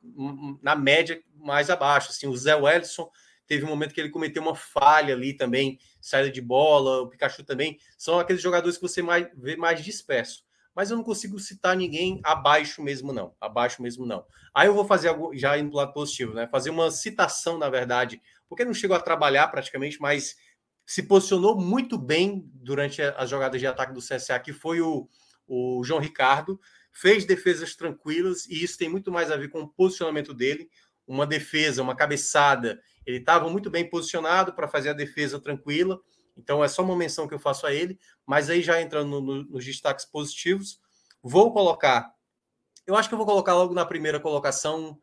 na 0.61 0.75
média, 0.75 1.23
mais 1.37 1.71
abaixo. 1.71 2.11
Assim, 2.11 2.27
o 2.27 2.37
Zé 2.37 2.57
Wellison 2.57 3.09
teve 3.47 3.65
um 3.65 3.69
momento 3.69 3.95
que 3.95 4.01
ele 4.01 4.11
cometeu 4.11 4.43
uma 4.43 4.57
falha 4.57 5.15
ali 5.15 5.35
também, 5.35 5.79
saída 6.01 6.31
de 6.31 6.41
bola, 6.41 7.03
o 7.03 7.09
Pikachu 7.09 7.45
também. 7.45 7.79
São 7.97 8.19
aqueles 8.19 8.43
jogadores 8.43 8.77
que 8.77 8.83
você 8.83 9.01
mais, 9.03 9.29
vê 9.37 9.57
mais 9.57 9.83
disperso. 9.83 10.45
Mas 10.75 10.91
eu 10.91 10.97
não 10.97 11.05
consigo 11.05 11.39
citar 11.39 11.77
ninguém 11.77 12.21
abaixo 12.25 12.83
mesmo, 12.83 13.13
não. 13.13 13.33
Abaixo 13.41 13.81
mesmo, 13.81 14.05
não. 14.05 14.27
Aí 14.53 14.67
eu 14.67 14.75
vou 14.75 14.85
fazer 14.85 15.09
algo, 15.09 15.37
já 15.37 15.57
indo 15.57 15.71
para 15.71 15.77
o 15.77 15.79
lado 15.79 15.93
positivo, 15.93 16.35
né? 16.35 16.49
Fazer 16.49 16.71
uma 16.71 16.91
citação, 16.91 17.57
na 17.57 17.71
verdade, 17.71 18.21
porque 18.49 18.65
não 18.65 18.75
chegou 18.75 18.97
a 18.97 19.01
trabalhar 19.01 19.47
praticamente, 19.49 20.01
mas 20.01 20.37
se 20.85 21.05
posicionou 21.05 21.57
muito 21.57 21.97
bem 21.97 22.51
durante 22.53 23.01
as 23.01 23.31
jogadas 23.31 23.61
de 23.61 23.67
ataque 23.67 23.93
do 23.93 24.01
CSA, 24.01 24.41
que 24.41 24.53
foi 24.53 24.81
o, 24.81 25.09
o 25.47 25.83
João 25.85 26.01
Ricardo 26.01 26.61
fez 26.95 27.25
defesas 27.25 27.75
tranquilas 27.75 28.47
e 28.47 28.63
isso 28.63 28.79
tem 28.79 28.89
muito 28.89 29.11
mais 29.11 29.31
a 29.31 29.37
ver 29.37 29.49
com 29.49 29.61
o 29.61 29.69
posicionamento 29.69 30.33
dele. 30.33 30.71
Uma 31.07 31.27
defesa, 31.27 31.83
uma 31.83 31.97
cabeçada, 31.97 32.81
ele 33.05 33.19
estava 33.19 33.51
muito 33.51 33.69
bem 33.69 33.91
posicionado 33.91 34.55
para 34.55 34.69
fazer 34.69 34.91
a 34.91 34.95
defesa 34.95 35.41
tranquila. 35.41 36.01
Então 36.37 36.63
é 36.63 36.69
só 36.69 36.83
uma 36.83 36.97
menção 36.97 37.27
que 37.27 37.35
eu 37.35 37.39
faço 37.39 37.67
a 37.67 37.75
ele. 37.75 37.99
Mas 38.25 38.49
aí 38.49 38.63
já 38.63 38.81
entrando 38.81 39.09
no, 39.09 39.21
no, 39.21 39.45
nos 39.45 39.65
destaques 39.65 40.05
positivos, 40.07 40.81
vou 41.21 41.53
colocar. 41.53 42.15
Eu 42.87 42.95
acho 42.95 43.09
que 43.09 43.15
eu 43.15 43.19
vou 43.19 43.27
colocar 43.27 43.55
logo 43.55 43.75
na 43.75 43.85
primeira 43.85 44.21
colocação, 44.21 44.99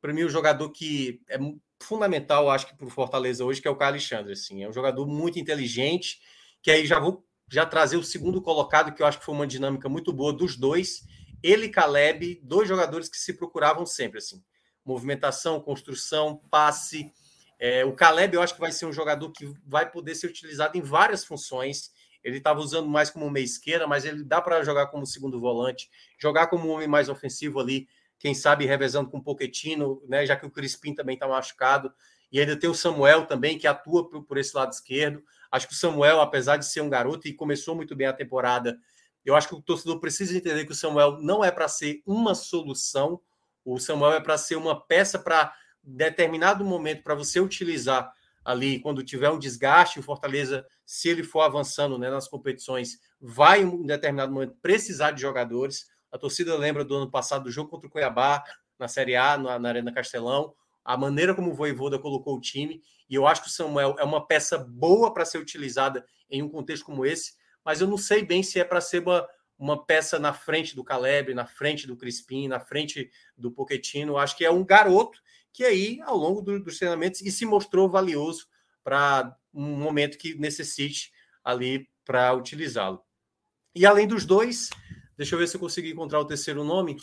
para 0.00 0.12
mim, 0.12 0.24
o 0.24 0.28
jogador 0.28 0.70
que 0.70 1.22
é 1.28 1.38
fundamental, 1.82 2.50
acho 2.50 2.66
que 2.66 2.76
para 2.76 2.86
o 2.86 2.90
Fortaleza 2.90 3.44
hoje, 3.44 3.62
que 3.62 3.68
é 3.68 3.70
o 3.70 3.76
Carlos 3.76 4.02
Alexandre. 4.02 4.34
Assim, 4.34 4.62
é 4.62 4.68
um 4.68 4.72
jogador 4.72 5.06
muito 5.06 5.38
inteligente, 5.38 6.20
que 6.62 6.70
aí 6.70 6.86
já 6.86 6.98
vou 7.00 7.26
já 7.50 7.66
trazer 7.66 7.96
o 7.96 8.04
segundo 8.04 8.40
colocado, 8.40 8.94
que 8.94 9.02
eu 9.02 9.06
acho 9.06 9.18
que 9.18 9.24
foi 9.24 9.34
uma 9.34 9.46
dinâmica 9.46 9.88
muito 9.88 10.12
boa 10.12 10.32
dos 10.32 10.56
dois 10.56 11.02
ele 11.42 11.66
e 11.66 11.70
Caleb, 11.70 12.40
dois 12.42 12.68
jogadores 12.68 13.08
que 13.08 13.16
se 13.16 13.34
procuravam 13.34 13.86
sempre, 13.86 14.18
assim. 14.18 14.42
Movimentação, 14.84 15.60
construção, 15.60 16.40
passe. 16.50 17.12
É, 17.58 17.84
o 17.84 17.92
Caleb, 17.92 18.34
eu 18.34 18.42
acho 18.42 18.54
que 18.54 18.60
vai 18.60 18.72
ser 18.72 18.86
um 18.86 18.92
jogador 18.92 19.30
que 19.30 19.52
vai 19.66 19.90
poder 19.90 20.14
ser 20.14 20.26
utilizado 20.26 20.76
em 20.76 20.82
várias 20.82 21.24
funções. 21.24 21.92
Ele 22.22 22.38
estava 22.38 22.60
usando 22.60 22.88
mais 22.88 23.10
como 23.10 23.30
meia 23.30 23.44
esquerda, 23.44 23.86
mas 23.86 24.04
ele 24.04 24.24
dá 24.24 24.40
para 24.40 24.62
jogar 24.62 24.86
como 24.88 25.06
segundo 25.06 25.40
volante, 25.40 25.90
jogar 26.18 26.48
como 26.48 26.68
um 26.68 26.72
homem 26.72 26.88
mais 26.88 27.08
ofensivo 27.08 27.60
ali, 27.60 27.88
quem 28.18 28.34
sabe 28.34 28.66
revezando 28.66 29.10
com 29.10 29.18
o 29.18 29.22
Poquetino, 29.22 30.02
né, 30.06 30.26
já 30.26 30.36
que 30.36 30.44
o 30.44 30.50
Crispim 30.50 30.94
também 30.94 31.14
está 31.14 31.26
machucado. 31.26 31.92
E 32.30 32.38
ainda 32.38 32.56
tem 32.56 32.70
o 32.70 32.74
Samuel 32.74 33.26
também, 33.26 33.58
que 33.58 33.66
atua 33.66 34.08
por, 34.08 34.22
por, 34.24 34.38
esse 34.38 34.54
lado 34.54 34.72
esquerdo. 34.72 35.22
Acho 35.50 35.66
que 35.66 35.72
o 35.74 35.76
Samuel, 35.76 36.20
apesar 36.20 36.56
de 36.58 36.66
ser 36.66 36.80
um 36.80 36.88
garoto 36.88 37.26
e 37.26 37.32
começou 37.32 37.74
muito 37.74 37.96
bem 37.96 38.06
a 38.06 38.12
temporada, 38.12 38.78
eu 39.24 39.34
acho 39.34 39.48
que 39.48 39.54
o 39.54 39.62
torcedor 39.62 40.00
precisa 40.00 40.36
entender 40.36 40.64
que 40.64 40.72
o 40.72 40.74
Samuel 40.74 41.18
não 41.20 41.44
é 41.44 41.50
para 41.50 41.68
ser 41.68 42.02
uma 42.06 42.34
solução, 42.34 43.20
o 43.64 43.78
Samuel 43.78 44.12
é 44.12 44.20
para 44.20 44.38
ser 44.38 44.56
uma 44.56 44.80
peça 44.80 45.18
para 45.18 45.54
determinado 45.82 46.64
momento 46.64 47.02
para 47.02 47.14
você 47.14 47.40
utilizar 47.40 48.12
ali 48.44 48.80
quando 48.80 49.04
tiver 49.04 49.30
um 49.30 49.38
desgaste, 49.38 50.00
o 50.00 50.02
Fortaleza, 50.02 50.66
se 50.84 51.08
ele 51.08 51.22
for 51.22 51.42
avançando 51.42 51.98
né, 51.98 52.10
nas 52.10 52.26
competições, 52.26 52.98
vai 53.20 53.62
em 53.62 53.86
determinado 53.86 54.32
momento 54.32 54.56
precisar 54.62 55.10
de 55.12 55.20
jogadores. 55.20 55.86
A 56.10 56.18
torcida 56.18 56.56
lembra 56.56 56.84
do 56.84 56.96
ano 56.96 57.10
passado 57.10 57.44
do 57.44 57.50
jogo 57.50 57.70
contra 57.70 57.86
o 57.86 57.90
Cuiabá 57.90 58.42
na 58.78 58.88
Série 58.88 59.14
A, 59.14 59.36
na, 59.36 59.58
na 59.58 59.68
Arena 59.68 59.92
Castelão, 59.92 60.54
a 60.82 60.96
maneira 60.96 61.34
como 61.34 61.50
o 61.50 61.54
Voivoda 61.54 61.98
colocou 61.98 62.36
o 62.36 62.40
time, 62.40 62.82
e 63.08 63.14
eu 63.14 63.26
acho 63.26 63.42
que 63.42 63.48
o 63.48 63.52
Samuel 63.52 63.96
é 63.98 64.04
uma 64.04 64.26
peça 64.26 64.56
boa 64.56 65.12
para 65.12 65.26
ser 65.26 65.38
utilizada 65.38 66.04
em 66.30 66.42
um 66.42 66.48
contexto 66.48 66.86
como 66.86 67.04
esse, 67.04 67.34
mas 67.64 67.80
eu 67.80 67.86
não 67.86 67.98
sei 67.98 68.24
bem 68.24 68.42
se 68.42 68.58
é 68.58 68.64
para 68.64 68.80
ser 68.80 69.02
uma, 69.02 69.26
uma 69.58 69.84
peça 69.84 70.18
na 70.18 70.32
frente 70.32 70.74
do 70.74 70.82
Caleb, 70.84 71.34
na 71.34 71.46
frente 71.46 71.86
do 71.86 71.96
Crispim, 71.96 72.48
na 72.48 72.60
frente 72.60 73.10
do 73.36 73.50
Poquetino. 73.50 74.16
Acho 74.16 74.36
que 74.36 74.44
é 74.44 74.50
um 74.50 74.64
garoto 74.64 75.20
que 75.52 75.64
aí, 75.64 76.00
ao 76.02 76.16
longo 76.16 76.40
do, 76.40 76.62
dos 76.62 76.78
treinamentos, 76.78 77.20
e 77.20 77.30
se 77.30 77.44
mostrou 77.44 77.88
valioso 77.88 78.46
para 78.82 79.36
um 79.52 79.76
momento 79.76 80.16
que 80.16 80.34
necessite 80.34 81.12
ali 81.44 81.88
para 82.04 82.32
utilizá-lo. 82.34 83.02
E 83.74 83.84
além 83.86 84.06
dos 84.06 84.24
dois, 84.24 84.70
deixa 85.16 85.34
eu 85.34 85.38
ver 85.38 85.46
se 85.46 85.56
eu 85.56 85.60
consigo 85.60 85.86
encontrar 85.86 86.20
o 86.20 86.24
terceiro 86.24 86.64
nome. 86.64 86.96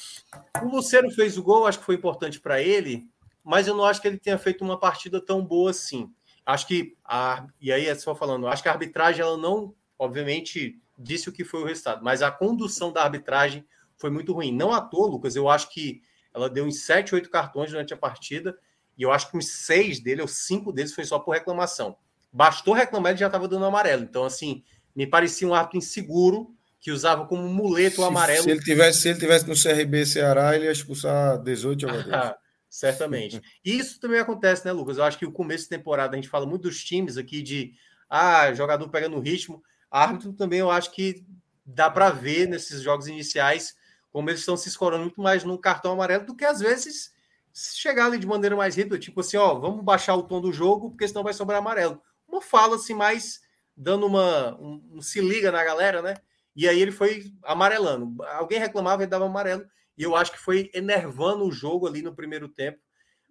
O 0.61 0.67
Luciano 0.67 1.11
fez 1.11 1.37
o 1.37 1.43
gol, 1.43 1.65
acho 1.65 1.79
que 1.79 1.85
foi 1.85 1.95
importante 1.95 2.39
para 2.39 2.61
ele, 2.61 3.07
mas 3.43 3.67
eu 3.67 3.75
não 3.75 3.85
acho 3.85 4.01
que 4.01 4.07
ele 4.07 4.17
tenha 4.17 4.37
feito 4.37 4.63
uma 4.63 4.79
partida 4.79 5.23
tão 5.23 5.45
boa 5.45 5.71
assim. 5.71 6.11
Acho 6.45 6.67
que 6.67 6.97
a, 7.03 7.45
e 7.61 7.71
aí 7.71 7.85
é 7.85 7.95
só 7.95 8.15
falando, 8.15 8.47
acho 8.47 8.63
que 8.63 8.69
a 8.69 8.71
arbitragem 8.71 9.21
ela 9.21 9.37
não 9.37 9.75
obviamente, 9.97 10.79
disse 10.97 11.29
o 11.29 11.31
que 11.31 11.43
foi 11.43 11.61
o 11.61 11.65
resultado, 11.65 12.03
mas 12.03 12.21
a 12.21 12.31
condução 12.31 12.91
da 12.91 13.03
arbitragem 13.03 13.65
foi 13.97 14.09
muito 14.09 14.33
ruim. 14.33 14.51
Não 14.51 14.71
à 14.71 14.81
toa, 14.81 15.07
Lucas, 15.07 15.35
eu 15.35 15.49
acho 15.49 15.69
que 15.69 16.01
ela 16.33 16.49
deu 16.49 16.65
uns 16.65 16.81
7, 16.81 17.15
8 17.15 17.29
cartões 17.29 17.71
durante 17.71 17.93
a 17.93 17.97
partida, 17.97 18.57
e 18.97 19.03
eu 19.03 19.11
acho 19.11 19.29
que 19.29 19.37
uns 19.37 19.49
6 19.65 19.99
dele, 19.99 20.21
ou 20.21 20.27
5 20.27 20.71
deles, 20.71 20.93
foi 20.93 21.05
só 21.05 21.19
por 21.19 21.31
reclamação. 21.31 21.97
Bastou 22.31 22.73
reclamar, 22.73 23.11
ele 23.11 23.19
já 23.19 23.27
estava 23.27 23.47
dando 23.47 23.65
amarelo. 23.65 24.03
Então, 24.03 24.23
assim, 24.23 24.63
me 24.95 25.07
parecia 25.07 25.47
um 25.47 25.53
árbitro 25.53 25.77
inseguro, 25.77 26.55
que 26.79 26.91
usava 26.91 27.25
como 27.25 27.47
muleto 27.47 28.01
o 28.01 28.05
amarelo. 28.05 28.43
Se 28.43 28.51
ele, 28.51 28.61
tivesse, 28.61 29.01
se 29.01 29.09
ele 29.09 29.19
tivesse 29.19 29.47
no 29.47 29.55
CRB 29.55 30.05
Ceará, 30.05 30.55
ele 30.55 30.65
ia 30.65 30.71
expulsar 30.71 31.41
18 31.41 31.81
jogadores. 31.81 32.35
certamente. 32.69 33.41
Isso 33.63 33.99
também 33.99 34.19
acontece, 34.19 34.65
né, 34.65 34.71
Lucas? 34.71 34.97
Eu 34.97 35.03
acho 35.03 35.17
que 35.17 35.25
o 35.25 35.31
começo 35.31 35.63
de 35.63 35.69
temporada, 35.69 36.13
a 36.13 36.15
gente 36.15 36.29
fala 36.29 36.45
muito 36.45 36.63
dos 36.63 36.83
times 36.83 37.17
aqui 37.17 37.41
de 37.41 37.73
ah, 38.09 38.53
jogador 38.53 38.87
pegando 38.89 39.19
ritmo. 39.19 39.63
Árbitro 39.89 40.33
também 40.33 40.59
eu 40.59 40.71
acho 40.71 40.91
que 40.91 41.25
dá 41.65 41.89
para 41.89 42.09
ver 42.09 42.47
nesses 42.47 42.81
jogos 42.81 43.07
iniciais 43.07 43.75
como 44.11 44.29
eles 44.29 44.39
estão 44.39 44.57
se 44.57 44.69
escorando 44.69 45.03
muito 45.03 45.21
mais 45.21 45.43
no 45.43 45.59
cartão 45.59 45.91
amarelo 45.91 46.25
do 46.25 46.35
que 46.35 46.45
às 46.45 46.59
vezes 46.59 47.13
chegar 47.53 48.05
ali 48.05 48.17
de 48.17 48.27
maneira 48.27 48.55
mais 48.55 48.75
rápida, 48.75 48.99
tipo 48.99 49.21
assim, 49.21 49.37
ó, 49.37 49.55
vamos 49.55 49.83
baixar 49.83 50.15
o 50.15 50.23
tom 50.23 50.39
do 50.39 50.53
jogo, 50.53 50.89
porque 50.91 51.07
senão 51.07 51.23
vai 51.23 51.33
sobrar 51.33 51.59
amarelo. 51.59 52.01
Uma 52.27 52.41
fala 52.41 52.75
assim, 52.75 52.93
mais 52.93 53.41
dando 53.75 54.05
uma 54.05 54.55
um, 54.59 54.81
um, 54.93 55.01
se 55.01 55.21
liga 55.21 55.51
na 55.51 55.63
galera, 55.63 56.01
né? 56.01 56.15
E 56.55 56.67
aí 56.67 56.79
ele 56.81 56.91
foi 56.91 57.31
amarelando. 57.43 58.23
Alguém 58.23 58.59
reclamava 58.59 59.03
e 59.03 59.07
dava 59.07 59.25
amarelo, 59.25 59.65
e 59.97 60.03
eu 60.03 60.15
acho 60.15 60.31
que 60.31 60.39
foi 60.39 60.69
enervando 60.73 61.45
o 61.45 61.51
jogo 61.51 61.87
ali 61.87 62.01
no 62.01 62.15
primeiro 62.15 62.47
tempo. 62.47 62.79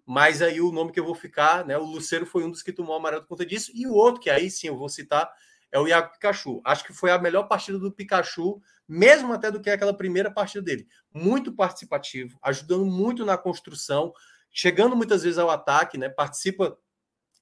Mas 0.05 0.41
aí 0.41 0.61
o 0.61 0.71
nome 0.71 0.93
que 0.93 1.01
eu 1.01 1.05
vou 1.05 1.15
ficar, 1.15 1.65
né? 1.65 1.77
O 1.77 1.85
Luceiro 1.85 2.27
foi 2.27 2.45
um 2.45 2.51
dos 2.51 2.63
que 2.63 2.73
tomou 2.73 2.95
amarelo 2.95 3.23
por 3.23 3.31
conta 3.31 3.47
disso, 3.47 3.73
e 3.75 3.87
o 3.87 3.93
outro, 3.93 4.21
que 4.21 4.31
aí 4.31 4.51
sim 4.51 4.69
eu 4.69 4.77
vou 4.77 4.89
citar, 4.89 5.29
é 5.73 5.79
o 5.79 5.89
Iago 5.89 6.13
Pikachu. 6.13 6.61
Acho 6.65 6.85
que 6.85 6.93
foi 6.93 7.11
a 7.11 7.19
melhor 7.19 7.45
partida 7.45 7.79
do 7.79 7.93
Pikachu, 7.93 8.61
mesmo 8.89 9.33
até 9.33 9.51
do 9.51 9.61
que 9.61 9.71
aquela 9.71 9.97
primeira 9.97 10.31
partida 10.31 10.63
dele. 10.63 10.87
Muito 11.13 11.53
participativo, 11.53 12.39
ajudando 12.43 12.87
muito 12.87 13.25
na 13.25 13.37
construção, 13.37 14.13
chegando 14.51 14.97
muitas 14.97 15.23
vezes 15.23 15.39
ao 15.39 15.51
ataque, 15.51 15.99
né? 15.99 16.09
Participa 16.09 16.79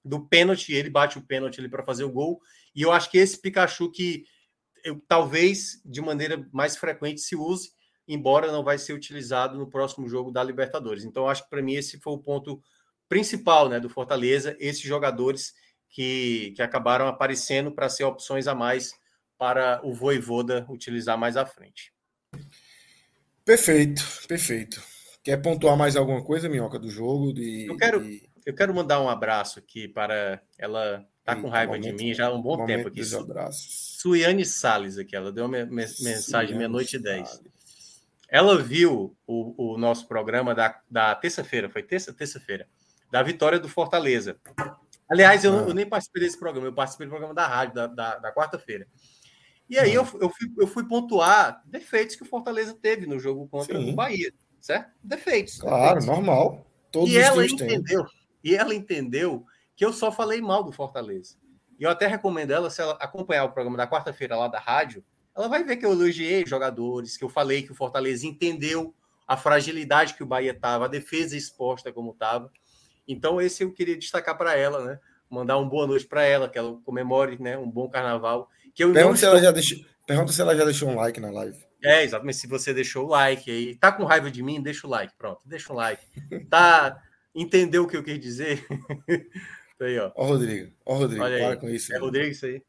do 0.05 0.27
pênalti, 0.27 0.73
ele 0.73 0.91
bate 0.91 1.19
o 1.19 1.23
pênalti 1.23 1.61
ali 1.61 1.69
para 1.69 1.85
fazer 1.85 2.05
o 2.05 2.13
gol. 2.13 2.41
E 2.75 2.83
eu 2.83 2.93
acho 2.93 3.11
que 3.11 3.19
esse 3.19 3.41
Pikachu 3.41 3.91
que 3.91 4.25
eu, 4.85 5.03
talvez 5.09 5.81
de 5.85 6.01
maneira 6.03 6.47
mais 6.53 6.77
frequente 6.77 7.21
se 7.21 7.35
use, 7.35 7.73
embora 8.07 8.53
não 8.53 8.63
vai 8.63 8.77
ser 8.77 8.93
utilizado 8.93 9.59
no 9.59 9.69
próximo 9.69 10.07
jogo 10.07 10.31
da 10.31 10.45
Libertadores. 10.45 11.05
Então 11.05 11.27
acho 11.27 11.45
que 11.45 11.51
para 11.51 11.63
mim 11.63 11.75
esse 11.75 11.99
foi 12.01 12.13
o 12.13 12.19
ponto 12.19 12.61
principal, 13.09 13.69
né, 13.69 13.81
do 13.81 13.89
Fortaleza, 13.89 14.57
esses 14.59 14.83
jogadores 14.83 15.55
que, 15.95 16.53
que 16.57 16.61
acabaram 16.61 17.07
aparecendo 17.07 17.71
para 17.71 17.89
ser 17.89 18.03
opções 18.03 18.49
a 18.49 18.55
mais 18.55 18.93
para 19.39 19.81
o 19.85 19.95
Voivoda 19.95 20.67
utilizar 20.69 21.17
mais 21.17 21.37
à 21.37 21.47
frente. 21.47 21.93
Perfeito, 23.45 24.03
perfeito. 24.27 24.83
Quer 25.23 25.41
pontuar 25.41 25.77
mais 25.77 25.95
alguma 25.95 26.23
coisa, 26.23 26.49
Minhoca, 26.49 26.81
do 26.81 26.91
jogo? 26.91 27.33
De, 27.33 27.67
eu, 27.67 27.77
quero, 27.77 28.03
de... 28.03 28.29
eu 28.45 28.53
quero 28.53 28.75
mandar 28.75 29.01
um 29.01 29.09
abraço 29.09 29.61
aqui 29.61 29.87
para 29.87 30.43
ela. 30.59 31.07
Tá 31.23 31.37
com 31.37 31.49
raiva 31.49 31.73
momento, 31.73 31.97
de 31.97 32.05
mim 32.05 32.13
já 32.13 32.27
há 32.27 32.35
um 32.35 32.43
bom 32.43 32.67
tempo 32.67 32.89
aqui. 32.89 33.01
Suiane 33.53 34.45
Salles 34.45 34.99
aqui, 34.99 35.15
ela 35.15 35.33
deu 35.33 35.47
uma 35.47 35.65
mensagem 35.65 36.57
meia-noite 36.57 36.97
e 36.97 36.99
dez. 36.99 37.41
Ela 38.29 38.61
viu 38.61 39.17
o, 39.27 39.75
o 39.75 39.79
nosso 39.79 40.09
programa 40.09 40.55
da, 40.55 40.79
da 40.91 41.15
terça-feira, 41.15 41.71
foi 41.71 41.83
terça? 41.83 42.13
Terça-feira, 42.13 42.69
da 43.11 43.23
vitória 43.23 43.61
do 43.61 43.69
Fortaleza. 43.69 44.37
Aliás, 45.11 45.45
eu, 45.45 45.53
ah. 45.53 45.69
eu, 45.69 45.75
nem 45.75 45.87
participei 45.87 46.23
desse 46.23 46.39
programa, 46.39 46.69
eu 46.69 46.73
participei 46.73 47.07
do 47.07 47.11
programa 47.11 47.35
da 47.35 47.47
rádio, 47.47 47.75
da, 47.75 47.87
da, 47.87 48.19
da 48.19 48.35
quarta-feira. 48.35 48.87
E 49.69 49.79
aí 49.79 49.93
ah. 49.93 49.95
eu, 49.95 50.09
eu, 50.21 50.31
fui, 50.31 50.53
eu 50.59 50.67
fui 50.67 50.87
pontuar 50.87 51.63
defeitos 51.67 52.17
que 52.17 52.23
o 52.23 52.27
Fortaleza 52.27 52.75
teve 52.75 53.07
no 53.07 53.19
jogo 53.19 53.47
contra 53.49 53.79
Sim. 53.79 53.93
o 53.93 53.95
Bahia, 53.95 54.33
certo? 54.61 54.93
Defeitos. 55.03 55.59
Claro, 55.59 56.01
defeitos. 56.01 56.07
normal. 56.07 56.67
Todos 56.91 57.11
e 57.11 57.19
ela 57.19 57.45
entendeu, 57.45 58.05
e 58.43 58.55
ela 58.55 58.75
entendeu 58.75 59.45
que 59.77 59.85
eu 59.85 59.93
só 59.93 60.13
falei 60.13 60.41
mal 60.41 60.63
do 60.63 60.73
Fortaleza. 60.73 61.37
E 61.79 61.83
eu 61.83 61.91
até 61.91 62.07
recomendo 62.07 62.53
ela, 62.53 62.71
se 62.71 62.81
ela 62.81 62.93
acompanhar 63.01 63.45
o 63.45 63.53
programa 63.53 63.77
da 63.77 63.87
quarta-feira 63.87 64.37
lá 64.37 64.49
da 64.49 64.61
rádio, 64.61 65.05
ela 65.37 65.49
vai 65.49 65.65
ver 65.65 65.77
que 65.77 65.85
eu 65.85 65.91
elogiei 65.91 66.47
jogadores, 66.47 67.17
que 67.17 67.25
eu 67.25 67.29
falei 67.29 67.63
que 67.63 67.73
o 67.73 67.75
Fortaleza 67.75 68.27
entendeu 68.27 68.95
a 69.27 69.37
fragilidade 69.37 70.15
que 70.15 70.23
o 70.23 70.27
Bahia 70.27 70.53
estava, 70.53 70.85
a 70.85 70.89
defesa 70.89 71.37
exposta 71.37 71.93
como 71.93 72.13
estava. 72.13 72.51
Então, 73.07 73.41
esse 73.41 73.63
eu 73.63 73.73
queria 73.73 73.97
destacar 73.97 74.37
para 74.37 74.57
ela, 74.57 74.85
né? 74.85 75.01
Mandar 75.29 75.59
uma 75.59 75.69
boa 75.69 75.87
noite 75.87 76.07
para 76.07 76.23
ela, 76.23 76.49
que 76.49 76.59
ela 76.59 76.79
comemore 76.85 77.41
né, 77.41 77.57
um 77.59 77.71
bom 77.71 77.89
carnaval. 77.89 78.49
Que 78.75 78.85
eu 78.85 78.93
pergunta, 78.93 79.17
se 79.17 79.25
ela 79.27 79.41
já 79.41 79.51
deixou, 79.51 79.79
pergunta 80.07 80.33
se 80.33 80.41
ela 80.41 80.57
já 80.57 80.65
deixou 80.65 80.89
um 80.89 80.97
like 80.97 81.21
na 81.21 81.31
live. 81.31 81.59
É, 81.83 82.03
exatamente. 82.03 82.39
Se 82.39 82.47
você 82.47 82.73
deixou 82.73 83.07
o 83.07 83.11
like 83.11 83.51
aí, 83.51 83.75
tá 83.75 83.93
com 83.93 84.05
raiva 84.05 84.31
de 84.31 84.43
mim, 84.43 84.63
deixa 84.63 84.87
o 84.87 84.91
like. 84.91 85.13
Pronto, 85.17 85.47
deixa 85.47 85.73
o 85.73 85.77
like. 85.77 86.03
Tá. 86.49 87.01
Entendeu 87.35 87.83
o 87.83 87.89
que 87.89 87.97
eu 87.97 88.05
quis 88.05 88.21
dizer? 88.21 88.65
aí, 89.81 89.99
ó. 89.99 90.13
Ó, 90.15 90.27
Rodrigo. 90.27 90.73
Ó, 90.87 90.95
Rodrigo, 90.95 91.25
Olha 91.25 91.39
para 91.39 91.51
aí. 91.51 91.57
com 91.57 91.69
isso. 91.69 91.93
É 91.93 91.99
Rodrigo 91.99 92.31
isso 92.31 92.47
aí? 92.47 92.63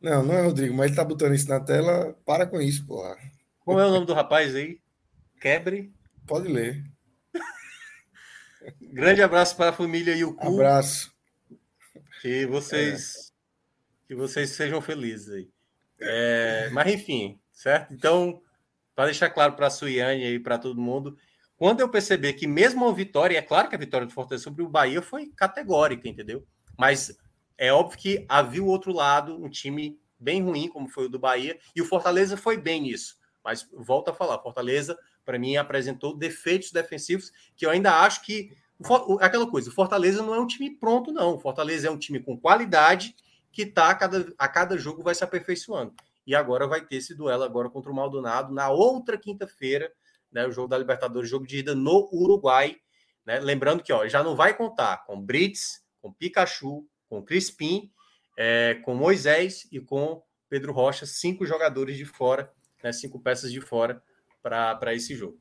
Não, 0.00 0.24
não 0.24 0.34
é 0.34 0.42
Rodrigo, 0.42 0.74
mas 0.74 0.86
ele 0.86 0.96
tá 0.96 1.04
botando 1.04 1.34
isso 1.34 1.48
na 1.48 1.60
tela. 1.60 2.16
Para 2.24 2.46
com 2.46 2.60
isso, 2.60 2.84
porra. 2.86 3.16
Como 3.60 3.78
é 3.78 3.86
o 3.86 3.90
nome 3.90 4.06
do 4.06 4.14
rapaz 4.14 4.54
aí? 4.54 4.80
Quebre? 5.40 5.92
Pode 6.26 6.48
ler. 6.48 6.82
Grande 8.92 9.22
abraço 9.22 9.56
para 9.56 9.70
a 9.70 9.72
família 9.72 10.14
e 10.14 10.22
o 10.22 10.34
cu. 10.34 10.48
Abraço. 10.48 11.10
Que 12.20 12.44
vocês 12.44 13.32
é. 13.32 14.06
que 14.06 14.14
vocês 14.14 14.50
sejam 14.50 14.82
felizes 14.82 15.30
aí. 15.30 15.48
É, 15.98 16.68
mas 16.70 16.92
enfim, 16.92 17.40
certo? 17.50 17.94
Então, 17.94 18.42
para 18.94 19.06
deixar 19.06 19.30
claro 19.30 19.54
para 19.54 19.68
a 19.68 19.70
Suiane 19.70 20.34
e 20.34 20.38
para 20.38 20.58
todo 20.58 20.80
mundo, 20.80 21.16
quando 21.56 21.80
eu 21.80 21.88
perceber 21.88 22.34
que 22.34 22.46
mesmo 22.46 22.86
a 22.86 22.92
vitória, 22.92 23.38
é 23.38 23.42
claro 23.42 23.68
que 23.68 23.74
a 23.74 23.78
vitória 23.78 24.06
do 24.06 24.12
Fortaleza 24.12 24.44
sobre 24.44 24.62
o 24.62 24.68
Bahia 24.68 25.00
foi 25.00 25.28
categórica, 25.34 26.06
entendeu? 26.06 26.46
Mas 26.78 27.16
é 27.56 27.72
óbvio 27.72 27.98
que 27.98 28.26
havia 28.28 28.62
o 28.62 28.66
outro 28.66 28.92
lado, 28.92 29.42
um 29.42 29.48
time 29.48 29.98
bem 30.18 30.42
ruim, 30.42 30.68
como 30.68 30.88
foi 30.88 31.06
o 31.06 31.08
do 31.08 31.18
Bahia, 31.18 31.58
e 31.74 31.80
o 31.80 31.86
Fortaleza 31.86 32.36
foi 32.36 32.58
bem 32.58 32.82
nisso. 32.82 33.16
Mas 33.42 33.68
volto 33.72 34.10
a 34.10 34.14
falar, 34.14 34.38
Fortaleza, 34.40 34.98
para 35.24 35.38
mim, 35.38 35.56
apresentou 35.56 36.16
defeitos 36.16 36.70
defensivos 36.70 37.32
que 37.56 37.64
eu 37.64 37.70
ainda 37.70 38.00
acho 38.00 38.22
que. 38.22 38.56
Aquela 39.20 39.50
coisa, 39.50 39.70
o 39.70 39.72
Fortaleza 39.72 40.22
não 40.22 40.34
é 40.34 40.40
um 40.40 40.46
time 40.46 40.70
pronto, 40.70 41.12
não. 41.12 41.34
O 41.34 41.38
Fortaleza 41.38 41.88
é 41.88 41.90
um 41.90 41.98
time 41.98 42.20
com 42.20 42.38
qualidade 42.38 43.14
que 43.50 43.66
tá 43.66 43.90
a 43.90 43.94
cada, 43.94 44.32
a 44.38 44.48
cada 44.48 44.78
jogo 44.78 45.02
vai 45.02 45.14
se 45.14 45.22
aperfeiçoando. 45.22 45.94
E 46.26 46.34
agora 46.34 46.66
vai 46.66 46.80
ter 46.84 46.96
esse 46.96 47.14
duelo 47.14 47.42
agora 47.42 47.68
contra 47.68 47.90
o 47.90 47.94
Maldonado 47.94 48.52
na 48.52 48.70
outra 48.70 49.18
quinta-feira, 49.18 49.92
né, 50.30 50.46
o 50.46 50.52
jogo 50.52 50.68
da 50.68 50.78
Libertadores, 50.78 51.28
jogo 51.28 51.46
de 51.46 51.58
ida 51.58 51.74
no 51.74 52.08
Uruguai. 52.12 52.76
Né? 53.26 53.38
Lembrando 53.40 53.82
que 53.82 53.92
ó, 53.92 54.06
já 54.08 54.22
não 54.22 54.34
vai 54.34 54.56
contar 54.56 55.04
com 55.04 55.20
Brits, 55.20 55.84
com 56.00 56.12
Pikachu, 56.12 56.86
com 57.08 57.22
Crispim, 57.22 57.92
é, 58.36 58.80
com 58.84 58.94
Moisés 58.94 59.68
e 59.70 59.78
com 59.78 60.22
Pedro 60.48 60.72
Rocha, 60.72 61.04
cinco 61.04 61.44
jogadores 61.44 61.96
de 61.96 62.04
fora, 62.04 62.50
né, 62.82 62.92
cinco 62.92 63.20
peças 63.20 63.52
de 63.52 63.60
fora 63.60 64.02
para 64.42 64.94
esse 64.94 65.14
jogo. 65.14 65.38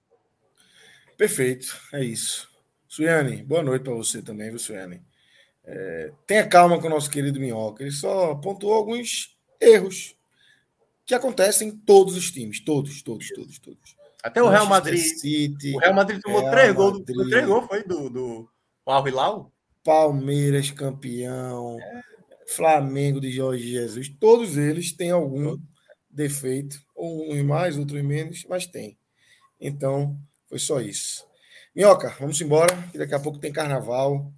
Perfeito, 1.18 1.80
é 1.94 2.04
isso. 2.04 2.51
Suiane, 2.92 3.42
boa 3.44 3.64
noite 3.64 3.84
para 3.84 3.94
você 3.94 4.22
também, 4.22 4.50
viu, 4.50 4.60
Suiane? 4.60 5.02
É, 5.64 6.12
tenha 6.28 6.46
calma 6.46 6.78
com 6.78 6.88
o 6.88 6.90
nosso 6.90 7.10
querido 7.10 7.40
Minhoca. 7.40 7.84
Ele 7.84 7.92
só 7.92 8.36
pontuou 8.36 8.74
alguns 8.74 9.38
erros 9.62 10.14
que 11.06 11.16
acontecem 11.16 11.70
em 11.70 11.72
todos 11.72 12.18
os 12.18 12.30
times. 12.30 12.60
Todos, 12.60 13.02
todos, 13.02 13.30
todos, 13.30 13.60
todos. 13.60 13.96
Até 14.22 14.44
o 14.44 14.50
Real 14.50 14.66
Madrid. 14.66 15.00
City, 15.00 15.74
o 15.74 15.80
Real 15.80 15.94
Madrid 15.94 16.20
tomou 16.20 16.42
Real 16.42 16.52
três 16.52 16.74
gols. 16.74 17.02
Três 17.06 17.46
gols 17.46 17.66
foi 17.66 17.82
do, 17.86 18.10
do 18.10 18.50
Al 18.86 19.08
Hilal? 19.08 19.54
Palmeiras 19.86 20.70
campeão. 20.70 21.80
É. 21.80 22.02
Flamengo 22.46 23.22
de 23.22 23.32
Jorge 23.32 23.72
Jesus. 23.72 24.10
Todos 24.20 24.58
eles 24.58 24.92
têm 24.92 25.12
algum 25.12 25.58
defeito. 26.10 26.78
Uns 26.94 27.42
mais, 27.42 27.78
outros 27.78 28.04
menos, 28.04 28.46
mas 28.50 28.66
tem. 28.66 28.98
Então, 29.62 30.20
foi 30.50 30.60
só 30.60 30.82
isso. 30.82 31.31
Minhoca, 31.76 32.16
vamos 32.20 32.40
embora, 32.42 32.76
que 32.92 32.98
daqui 32.98 33.14
a 33.14 33.20
pouco 33.20 33.40
tem 33.40 33.52
carnaval. 33.52 34.32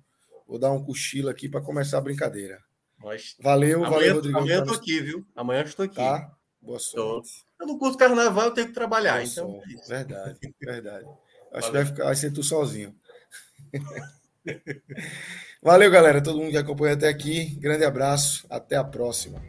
Vou 0.48 0.60
dar 0.60 0.72
um 0.72 0.84
cochilo 0.84 1.30
aqui 1.30 1.50
para 1.50 1.62
começar 1.62 1.98
a 1.98 2.02
brincadeira. 2.02 2.60
Valeu, 3.40 3.84
amanhã, 3.84 3.90
valeu, 3.90 4.16
Rodrigo. 4.16 4.38
Amanhã 4.38 4.56
eu 4.58 4.66
tô 4.66 4.74
aqui, 4.74 5.00
viu? 5.02 5.26
Amanhã 5.36 5.62
eu 5.62 5.66
estou 5.66 5.86
aqui. 5.86 5.96
Tá? 5.96 6.32
Boa 6.62 6.80
sorte. 6.80 7.44
Eu 7.60 7.68
não 7.68 7.78
curto 7.78 7.98
carnaval, 7.98 8.46
eu 8.46 8.54
tenho 8.54 8.68
que 8.68 8.74
trabalhar. 8.74 9.16
Boa 9.16 9.24
então... 9.24 9.52
Sorte. 9.52 9.90
Verdade, 9.90 10.40
verdade. 10.62 11.06
Acho 11.52 11.68
valeu. 11.68 11.72
que 11.72 11.72
vai, 11.72 11.86
ficar, 11.86 12.04
vai 12.06 12.16
ser 12.16 12.32
tu 12.32 12.44
sozinho. 12.44 12.96
valeu, 15.62 15.92
galera. 15.92 16.22
Todo 16.22 16.40
mundo 16.40 16.52
que 16.52 16.58
acompanha 16.58 16.94
até 16.94 17.10
aqui. 17.10 17.56
Grande 17.60 17.84
abraço. 17.84 18.46
Até 18.50 18.76
a 18.76 18.84
próxima. 18.84 19.42